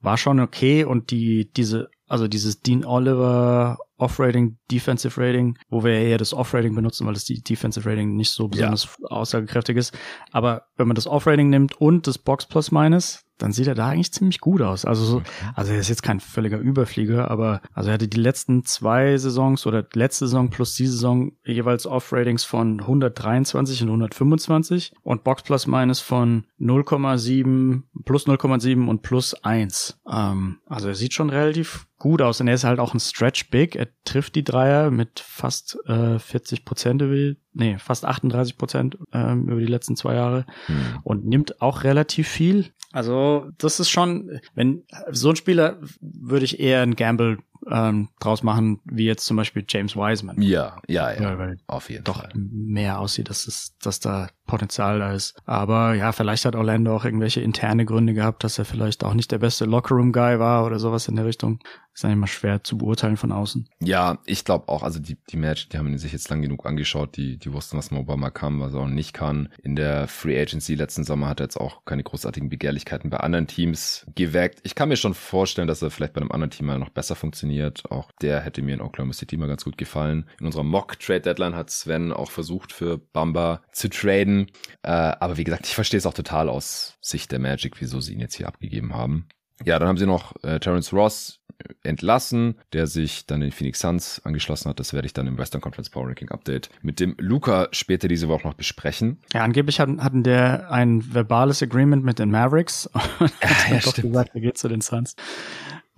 war 0.00 0.16
schon 0.16 0.40
okay. 0.40 0.84
Und 0.84 1.12
die, 1.12 1.52
diese, 1.52 1.88
also 2.08 2.28
dieses 2.28 2.60
Dean 2.60 2.84
Oliver 2.84 3.78
Off-Rating, 3.98 4.58
Defensive 4.70 5.20
Rating, 5.20 5.58
wo 5.68 5.84
wir 5.84 5.92
eher 5.92 6.18
das 6.18 6.32
Off-Rating 6.32 6.74
benutzen, 6.74 7.06
weil 7.06 7.14
das 7.14 7.24
die 7.24 7.42
Defensive 7.42 7.88
Rating 7.88 8.14
nicht 8.14 8.30
so 8.30 8.48
besonders 8.48 8.96
ja. 9.00 9.08
aussagekräftig 9.08 9.76
ist. 9.76 9.96
Aber 10.30 10.66
wenn 10.76 10.88
man 10.88 10.94
das 10.94 11.06
Off-Rating 11.06 11.50
nimmt 11.50 11.80
und 11.80 12.06
das 12.06 12.18
Box 12.18 12.46
Plus 12.46 12.70
Minus, 12.70 13.24
dann 13.38 13.52
sieht 13.52 13.68
er 13.68 13.74
da 13.74 13.88
eigentlich 13.88 14.12
ziemlich 14.12 14.40
gut 14.40 14.60
aus. 14.62 14.84
Also 14.84 15.04
so, 15.04 15.22
also 15.54 15.72
er 15.72 15.78
ist 15.78 15.88
jetzt 15.88 16.02
kein 16.02 16.20
völliger 16.20 16.58
Überflieger, 16.58 17.30
aber 17.30 17.62
also 17.72 17.90
er 17.90 17.94
hatte 17.94 18.08
die 18.08 18.20
letzten 18.20 18.64
zwei 18.64 19.16
Saisons 19.16 19.64
oder 19.66 19.86
letzte 19.94 20.26
Saison 20.26 20.50
plus 20.50 20.74
die 20.74 20.86
Saison 20.86 21.32
jeweils 21.44 21.86
Off-Ratings 21.86 22.44
von 22.44 22.80
123 22.80 23.82
und 23.82 23.88
125 23.88 24.92
und 25.02 25.24
Box 25.24 25.42
Plus 25.44 25.66
Minus 25.66 26.00
von 26.00 26.44
0,7, 26.60 27.82
plus 28.04 28.26
0,7 28.26 28.88
und 28.88 29.02
plus 29.02 29.34
1. 29.34 30.00
Ähm, 30.10 30.58
also 30.66 30.88
er 30.88 30.94
sieht 30.94 31.14
schon 31.14 31.30
relativ 31.30 31.86
gut 31.98 32.22
aus 32.22 32.40
und 32.40 32.48
er 32.48 32.54
ist 32.54 32.64
halt 32.64 32.78
auch 32.78 32.94
ein 32.94 33.00
Stretch 33.00 33.50
Big. 33.50 33.76
Er 33.76 33.88
trifft 34.04 34.34
die 34.34 34.44
Dreier 34.44 34.90
mit 34.90 35.20
fast 35.20 35.78
äh, 35.86 36.18
40 36.18 36.64
Prozent 36.64 37.02
über, 37.02 37.36
nee, 37.52 37.76
fast 37.78 38.04
38 38.04 38.56
Prozent 38.56 38.98
ähm, 39.12 39.48
über 39.48 39.60
die 39.60 39.66
letzten 39.66 39.96
zwei 39.96 40.14
Jahre 40.14 40.46
hm. 40.66 41.00
und 41.02 41.26
nimmt 41.26 41.60
auch 41.60 41.84
relativ 41.84 42.28
viel. 42.28 42.66
Also 42.92 43.50
das 43.58 43.80
ist 43.80 43.90
schon, 43.90 44.40
wenn 44.54 44.84
so 45.10 45.30
ein 45.30 45.36
Spieler 45.36 45.78
würde 46.00 46.44
ich 46.44 46.60
eher 46.60 46.82
ein 46.82 46.96
Gamble 46.96 47.38
ähm, 47.70 48.08
draus 48.20 48.42
machen, 48.42 48.80
wie 48.84 49.04
jetzt 49.04 49.24
zum 49.24 49.36
Beispiel 49.36 49.64
James 49.68 49.96
Wiseman. 49.96 50.40
Ja, 50.40 50.80
ja, 50.88 51.12
ja. 51.12 51.22
ja 51.22 51.38
weil 51.38 51.58
auf 51.66 51.90
jeden 51.90 52.04
doch 52.04 52.20
Fall. 52.20 52.30
mehr 52.34 52.98
aussieht, 52.98 53.30
dass, 53.30 53.46
es, 53.46 53.76
dass 53.78 54.00
da 54.00 54.28
Potenzial 54.46 54.98
da 54.98 55.12
ist. 55.12 55.40
Aber 55.44 55.94
ja, 55.94 56.10
vielleicht 56.12 56.44
hat 56.44 56.56
Orlando 56.56 56.96
auch 56.96 57.04
irgendwelche 57.04 57.40
interne 57.40 57.84
Gründe 57.84 58.14
gehabt, 58.14 58.42
dass 58.42 58.58
er 58.58 58.64
vielleicht 58.64 59.04
auch 59.04 59.14
nicht 59.14 59.30
der 59.30 59.38
beste 59.38 59.66
Lockerroom-Guy 59.66 60.40
war 60.40 60.64
oder 60.64 60.80
sowas 60.80 61.06
in 61.06 61.16
der 61.16 61.26
Richtung. 61.26 61.60
Ist 61.94 62.04
eigentlich 62.04 62.18
mal 62.18 62.26
schwer 62.28 62.62
zu 62.62 62.78
beurteilen 62.78 63.16
von 63.16 63.32
außen. 63.32 63.68
Ja, 63.80 64.18
ich 64.24 64.44
glaube 64.44 64.68
auch, 64.68 64.84
also 64.84 65.00
die, 65.00 65.16
die 65.30 65.36
Match, 65.36 65.68
die 65.68 65.78
haben 65.78 65.98
sich 65.98 66.12
jetzt 66.12 66.30
lang 66.30 66.42
genug 66.42 66.64
angeschaut, 66.64 67.16
die, 67.16 67.38
die 67.38 67.52
wussten, 67.52 67.76
was 67.76 67.90
Obama 67.90 68.30
kann, 68.30 68.60
was 68.60 68.72
er 68.72 68.80
auch 68.80 68.86
nicht 68.86 69.12
kann. 69.12 69.48
In 69.62 69.74
der 69.74 70.06
Free 70.06 70.40
Agency 70.40 70.76
letzten 70.76 71.02
Sommer 71.02 71.28
hat 71.28 71.40
er 71.40 71.44
jetzt 71.44 71.56
auch 71.56 71.84
keine 71.84 72.04
großartigen 72.04 72.48
Begehrlichkeiten 72.48 73.10
bei 73.10 73.18
anderen 73.18 73.48
Teams 73.48 74.06
geweckt. 74.14 74.60
Ich 74.62 74.76
kann 74.76 74.88
mir 74.88 74.96
schon 74.96 75.14
vorstellen, 75.14 75.66
dass 75.66 75.82
er 75.82 75.90
vielleicht 75.90 76.14
bei 76.14 76.20
einem 76.20 76.30
anderen 76.30 76.50
Team 76.50 76.66
mal 76.66 76.78
noch 76.78 76.90
besser 76.90 77.16
funktioniert. 77.16 77.57
Auch 77.90 78.12
der 78.20 78.40
hätte 78.40 78.62
mir 78.62 78.74
in 78.74 78.80
Oklahoma 78.80 79.12
City 79.12 79.36
mal 79.36 79.48
ganz 79.48 79.64
gut 79.64 79.78
gefallen. 79.78 80.28
In 80.40 80.46
unserer 80.46 80.64
Mock 80.64 80.98
Trade 80.98 81.20
Deadline 81.20 81.56
hat 81.56 81.70
Sven 81.70 82.12
auch 82.12 82.30
versucht, 82.30 82.72
für 82.72 82.98
Bamba 82.98 83.62
zu 83.72 83.88
traden. 83.88 84.50
Äh, 84.82 84.90
aber 84.90 85.36
wie 85.36 85.44
gesagt, 85.44 85.66
ich 85.66 85.74
verstehe 85.74 85.98
es 85.98 86.06
auch 86.06 86.14
total 86.14 86.48
aus 86.48 86.98
Sicht 87.00 87.32
der 87.32 87.38
Magic, 87.38 87.80
wieso 87.80 88.00
sie 88.00 88.14
ihn 88.14 88.20
jetzt 88.20 88.34
hier 88.34 88.48
abgegeben 88.48 88.94
haben. 88.94 89.28
Ja, 89.64 89.78
dann 89.78 89.88
haben 89.88 89.98
sie 89.98 90.06
noch 90.06 90.34
äh, 90.44 90.60
Terence 90.60 90.92
Ross 90.92 91.40
entlassen, 91.82 92.56
der 92.72 92.86
sich 92.86 93.26
dann 93.26 93.40
den 93.40 93.50
Phoenix 93.50 93.80
Suns 93.80 94.20
angeschlossen 94.24 94.68
hat. 94.68 94.78
Das 94.78 94.92
werde 94.92 95.06
ich 95.06 95.12
dann 95.12 95.26
im 95.26 95.38
Western 95.38 95.60
Conference 95.60 95.90
Power 95.90 96.06
Ranking 96.06 96.28
Update 96.30 96.70
mit 96.82 97.00
dem 97.00 97.16
Luca 97.18 97.68
später 97.72 98.08
diese 98.08 98.28
Woche 98.28 98.46
noch 98.46 98.54
besprechen. 98.54 99.20
Ja, 99.32 99.42
angeblich 99.42 99.80
hatten, 99.80 100.02
hatten 100.02 100.22
der 100.22 100.70
ein 100.70 101.14
verbales 101.14 101.62
Agreement 101.62 102.04
mit 102.04 102.18
den 102.18 102.30
Mavericks 102.30 102.86
und 103.18 103.32
ja, 103.42 103.48
hat 103.48 103.70
ja, 103.70 103.78
doch 103.80 103.92
stimmt. 103.92 104.08
gesagt, 104.08 104.30
er 104.34 104.40
geht 104.40 104.58
zu 104.58 104.68
den 104.68 104.80
Suns. 104.80 105.16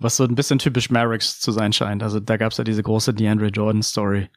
Was 0.01 0.15
so 0.15 0.23
ein 0.23 0.35
bisschen 0.35 0.57
typisch 0.57 0.89
Mavericks 0.89 1.39
zu 1.39 1.51
sein 1.51 1.73
scheint. 1.73 2.01
Also 2.01 2.19
da 2.19 2.37
gab 2.37 2.51
es 2.51 2.57
ja 2.57 2.63
diese 2.63 2.81
große 2.81 3.13
DeAndre 3.13 3.47
Jordan 3.47 3.83
Story 3.83 4.29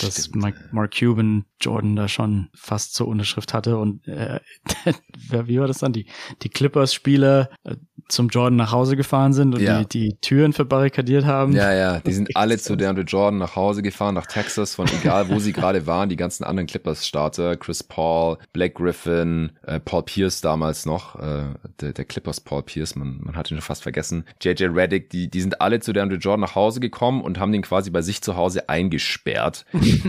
dass 0.00 0.30
Mike, 0.34 0.58
Mark 0.72 0.94
Cuban 0.98 1.44
Jordan 1.60 1.96
da 1.96 2.08
schon 2.08 2.48
fast 2.54 2.94
zur 2.94 3.08
Unterschrift 3.08 3.52
hatte 3.52 3.76
und 3.76 4.06
äh, 4.08 4.40
wie 5.30 5.60
war 5.60 5.66
das 5.66 5.78
dann? 5.78 5.92
Die, 5.92 6.06
die 6.42 6.48
Clippers-Spieler 6.48 7.50
äh, 7.64 7.76
zum 8.08 8.28
Jordan 8.28 8.56
nach 8.56 8.72
Hause 8.72 8.96
gefahren 8.96 9.34
sind 9.34 9.54
und 9.54 9.60
ja. 9.60 9.84
die, 9.84 10.10
die 10.10 10.16
Türen 10.20 10.54
verbarrikadiert 10.54 11.26
haben. 11.26 11.52
Ja, 11.52 11.74
ja, 11.74 12.00
die 12.00 12.12
sind 12.12 12.30
alle 12.36 12.56
zu 12.56 12.76
DeAndre 12.76 13.04
Jordan 13.04 13.38
nach 13.38 13.56
Hause 13.56 13.82
gefahren, 13.82 14.14
nach 14.14 14.26
Texas, 14.26 14.74
von 14.74 14.88
egal 14.88 15.28
wo 15.28 15.38
sie 15.38 15.52
gerade 15.52 15.86
waren, 15.86 16.08
die 16.08 16.16
ganzen 16.16 16.44
anderen 16.44 16.66
Clippers-Starter, 16.66 17.56
Chris 17.56 17.82
Paul, 17.82 18.38
Blake 18.54 18.74
Griffin, 18.74 19.52
äh, 19.62 19.80
Paul 19.80 20.04
Pierce 20.04 20.40
damals 20.40 20.86
noch, 20.86 21.16
äh, 21.16 21.44
der, 21.80 21.92
der 21.92 22.04
Clippers 22.06 22.40
Paul 22.40 22.62
Pierce, 22.62 22.94
man, 22.96 23.20
man 23.20 23.36
hat 23.36 23.50
ihn 23.50 23.56
schon 23.56 23.62
fast 23.62 23.82
vergessen, 23.82 24.24
JJ 24.40 24.64
Reddick, 24.66 25.10
die, 25.10 25.28
die 25.28 25.40
sind 25.42 25.60
alle 25.60 25.80
zu 25.80 25.92
DeAndre 25.92 26.16
Jordan 26.16 26.40
nach 26.40 26.54
Hause 26.54 26.80
gekommen 26.80 27.20
und 27.20 27.38
haben 27.38 27.52
den 27.52 27.62
quasi 27.62 27.90
bei 27.90 28.00
sich 28.00 28.22
zu 28.22 28.36
Hause 28.36 28.68
eingesperrt 28.68 29.57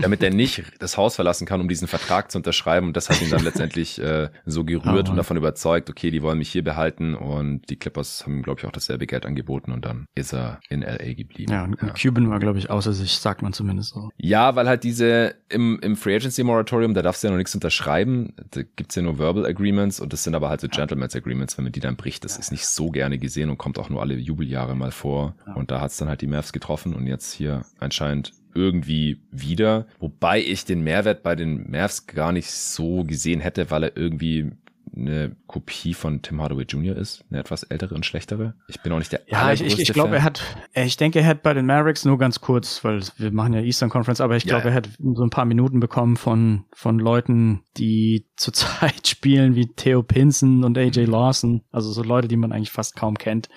damit 0.00 0.22
er 0.22 0.30
nicht 0.30 0.62
das 0.78 0.96
Haus 0.96 1.16
verlassen 1.16 1.46
kann, 1.46 1.60
um 1.60 1.68
diesen 1.68 1.88
Vertrag 1.88 2.30
zu 2.30 2.38
unterschreiben. 2.38 2.88
Und 2.88 2.96
das 2.96 3.08
hat 3.08 3.20
ihn 3.22 3.30
dann 3.30 3.44
letztendlich 3.44 3.98
äh, 4.00 4.28
so 4.46 4.64
gerührt 4.64 5.08
oh, 5.08 5.10
und 5.10 5.16
davon 5.16 5.36
überzeugt, 5.36 5.90
okay, 5.90 6.10
die 6.10 6.22
wollen 6.22 6.38
mich 6.38 6.50
hier 6.50 6.64
behalten. 6.64 7.14
Und 7.14 7.68
die 7.70 7.76
Clippers 7.76 8.24
haben 8.24 8.36
ihm, 8.36 8.42
glaube 8.42 8.60
ich, 8.60 8.66
auch 8.66 8.72
dasselbe 8.72 9.06
Geld 9.06 9.26
angeboten 9.26 9.72
und 9.72 9.84
dann 9.84 10.06
ist 10.14 10.32
er 10.32 10.60
in 10.68 10.82
LA 10.82 11.14
geblieben. 11.14 11.52
Ja, 11.52 11.64
und 11.64 11.76
ja. 11.80 11.92
Cuban 11.92 12.30
war, 12.30 12.38
glaube 12.38 12.58
ich, 12.58 12.70
außer 12.70 12.92
sich, 12.92 13.18
sagt 13.18 13.42
man 13.42 13.52
zumindest 13.52 13.90
so. 13.90 14.10
Ja, 14.16 14.56
weil 14.56 14.68
halt 14.68 14.84
diese 14.84 15.34
im, 15.48 15.78
im 15.80 15.96
Free 15.96 16.16
Agency 16.16 16.42
Moratorium, 16.42 16.94
da 16.94 17.02
darfst 17.02 17.22
du 17.22 17.28
ja 17.28 17.32
noch 17.32 17.38
nichts 17.38 17.54
unterschreiben. 17.54 18.34
Da 18.50 18.62
gibt's 18.76 18.94
ja 18.94 19.02
nur 19.02 19.18
Verbal 19.18 19.46
Agreements 19.46 20.00
und 20.00 20.12
das 20.12 20.24
sind 20.24 20.34
aber 20.34 20.48
halt 20.48 20.60
so 20.60 20.68
Gentleman's 20.68 21.16
Agreements, 21.16 21.56
wenn 21.56 21.64
man 21.64 21.72
die 21.72 21.80
dann 21.80 21.96
bricht. 21.96 22.24
Das 22.24 22.34
ja. 22.34 22.40
ist 22.40 22.50
nicht 22.50 22.66
so 22.66 22.90
gerne 22.90 23.18
gesehen 23.18 23.50
und 23.50 23.58
kommt 23.58 23.78
auch 23.78 23.88
nur 23.88 24.00
alle 24.00 24.14
Jubeljahre 24.14 24.74
mal 24.76 24.92
vor. 24.92 25.34
Ja. 25.46 25.54
Und 25.54 25.70
da 25.70 25.80
hat's 25.80 25.96
dann 25.96 26.08
halt 26.08 26.20
die 26.20 26.26
Mavs 26.26 26.52
getroffen 26.52 26.94
und 26.94 27.06
jetzt 27.06 27.32
hier 27.32 27.64
anscheinend 27.78 28.32
irgendwie 28.54 29.20
wieder. 29.30 29.86
Wobei 29.98 30.40
ich 30.40 30.64
den 30.64 30.82
Mehrwert 30.82 31.22
bei 31.22 31.36
den 31.36 31.70
Mavs 31.70 32.06
gar 32.06 32.32
nicht 32.32 32.50
so 32.50 33.04
gesehen 33.04 33.40
hätte, 33.40 33.70
weil 33.70 33.84
er 33.84 33.96
irgendwie 33.96 34.50
eine 34.96 35.36
Kopie 35.46 35.94
von 35.94 36.22
Tim 36.22 36.40
Hardaway 36.40 36.64
Jr. 36.64 36.96
ist, 36.96 37.24
eine 37.30 37.40
etwas 37.40 37.62
ältere 37.64 37.94
und 37.94 38.04
schlechtere. 38.06 38.54
Ich 38.68 38.80
bin 38.80 38.92
auch 38.92 38.98
nicht 38.98 39.12
der 39.12 39.22
Ja, 39.26 39.52
ich, 39.52 39.62
ich, 39.62 39.78
ich 39.78 39.92
glaube, 39.92 40.16
er 40.16 40.24
hat, 40.24 40.42
ich 40.74 40.96
denke, 40.96 41.20
er 41.20 41.26
hat 41.26 41.42
bei 41.42 41.54
den 41.54 41.66
Mavericks 41.66 42.04
nur 42.04 42.18
ganz 42.18 42.40
kurz, 42.40 42.84
weil 42.84 43.02
wir 43.16 43.32
machen 43.32 43.54
ja 43.54 43.60
Eastern 43.60 43.90
Conference, 43.90 44.20
aber 44.20 44.36
ich 44.36 44.44
ja, 44.44 44.50
glaube, 44.56 44.70
er 44.70 44.74
hat 44.74 44.88
so 44.98 45.22
ein 45.22 45.30
paar 45.30 45.44
Minuten 45.44 45.80
bekommen 45.80 46.16
von, 46.16 46.64
von 46.72 46.98
Leuten, 46.98 47.62
die 47.76 48.26
zurzeit 48.36 49.06
spielen, 49.06 49.54
wie 49.54 49.68
Theo 49.68 50.02
Pinson 50.02 50.64
und 50.64 50.76
AJ 50.78 51.06
mhm. 51.06 51.12
Lawson, 51.12 51.62
also 51.70 51.90
so 51.92 52.02
Leute, 52.02 52.28
die 52.28 52.36
man 52.36 52.52
eigentlich 52.52 52.70
fast 52.70 52.96
kaum 52.96 53.16
kennt, 53.16 53.48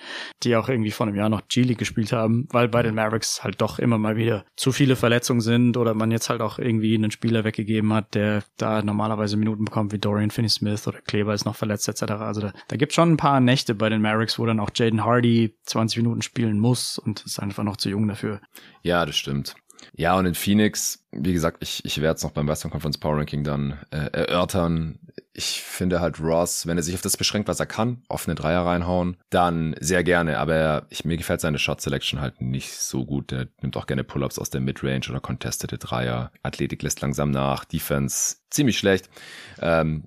die 0.42 0.56
auch 0.56 0.68
irgendwie 0.68 0.90
vor 0.90 1.06
einem 1.06 1.16
Jahr 1.16 1.28
noch 1.28 1.48
G-League 1.48 1.78
gespielt 1.78 2.12
haben, 2.12 2.46
weil 2.50 2.68
bei 2.68 2.82
den 2.82 2.94
Mavericks 2.94 3.42
halt 3.42 3.60
doch 3.60 3.78
immer 3.78 3.98
mal 3.98 4.16
wieder 4.16 4.44
zu 4.56 4.72
viele 4.72 4.96
Verletzungen 4.96 5.40
sind 5.40 5.76
oder 5.76 5.94
man 5.94 6.10
jetzt 6.10 6.30
halt 6.30 6.40
auch 6.40 6.58
irgendwie 6.58 6.94
einen 6.94 7.10
Spieler 7.10 7.44
weggegeben 7.44 7.92
hat, 7.92 8.14
der 8.14 8.44
da 8.56 8.82
normalerweise 8.82 9.36
Minuten 9.36 9.64
bekommt, 9.64 9.92
wie 9.92 9.98
Dorian 9.98 10.30
Finney-Smith 10.30 10.86
oder 10.86 11.00
Kleber 11.24 11.34
ist 11.34 11.46
noch 11.46 11.56
verletzt 11.56 11.88
etc. 11.88 12.02
Also 12.12 12.42
da, 12.42 12.52
da 12.68 12.76
gibt 12.76 12.92
schon 12.92 13.12
ein 13.12 13.16
paar 13.16 13.40
Nächte 13.40 13.74
bei 13.74 13.88
den 13.88 14.02
Mavericks, 14.02 14.38
wo 14.38 14.44
dann 14.44 14.60
auch 14.60 14.70
Jaden 14.74 15.04
Hardy 15.04 15.56
20 15.64 15.98
Minuten 15.98 16.22
spielen 16.22 16.58
muss 16.58 16.98
und 16.98 17.24
ist 17.24 17.40
einfach 17.40 17.64
noch 17.64 17.78
zu 17.78 17.88
jung 17.88 18.06
dafür. 18.06 18.40
Ja, 18.82 19.06
das 19.06 19.16
stimmt. 19.16 19.54
Ja, 19.96 20.16
und 20.18 20.26
in 20.26 20.34
Phoenix, 20.34 21.04
wie 21.12 21.32
gesagt, 21.32 21.58
ich, 21.60 21.84
ich 21.84 22.00
werde 22.00 22.16
es 22.16 22.22
noch 22.22 22.30
beim 22.30 22.48
Western 22.48 22.70
Conference 22.70 22.98
Power 22.98 23.18
Ranking 23.18 23.44
dann 23.44 23.78
äh, 23.90 24.08
erörtern. 24.12 24.98
Ich 25.32 25.62
finde 25.62 26.00
halt 26.00 26.20
Ross, 26.20 26.66
wenn 26.66 26.76
er 26.76 26.82
sich 26.82 26.94
auf 26.94 27.02
das 27.02 27.16
beschränkt, 27.16 27.48
was 27.48 27.60
er 27.60 27.66
kann, 27.66 28.02
offene 28.08 28.34
Dreier 28.34 28.64
reinhauen, 28.64 29.16
dann 29.30 29.74
sehr 29.80 30.04
gerne. 30.04 30.38
Aber 30.38 30.54
er, 30.54 30.86
ich, 30.90 31.04
mir 31.04 31.16
gefällt 31.16 31.40
seine 31.40 31.58
Shot 31.58 31.80
Selection 31.80 32.20
halt 32.20 32.40
nicht 32.40 32.72
so 32.72 33.04
gut. 33.04 33.32
Er 33.32 33.48
nimmt 33.60 33.76
auch 33.76 33.86
gerne 33.86 34.04
Pull-ups 34.04 34.38
aus 34.38 34.50
der 34.50 34.60
Midrange 34.60 35.10
oder 35.10 35.20
contestete 35.20 35.78
Dreier. 35.78 36.30
Athletik 36.42 36.82
lässt 36.82 37.00
langsam 37.00 37.30
nach. 37.30 37.64
Defense 37.64 38.36
ziemlich 38.50 38.78
schlecht. 38.78 39.10
Ähm, 39.60 40.04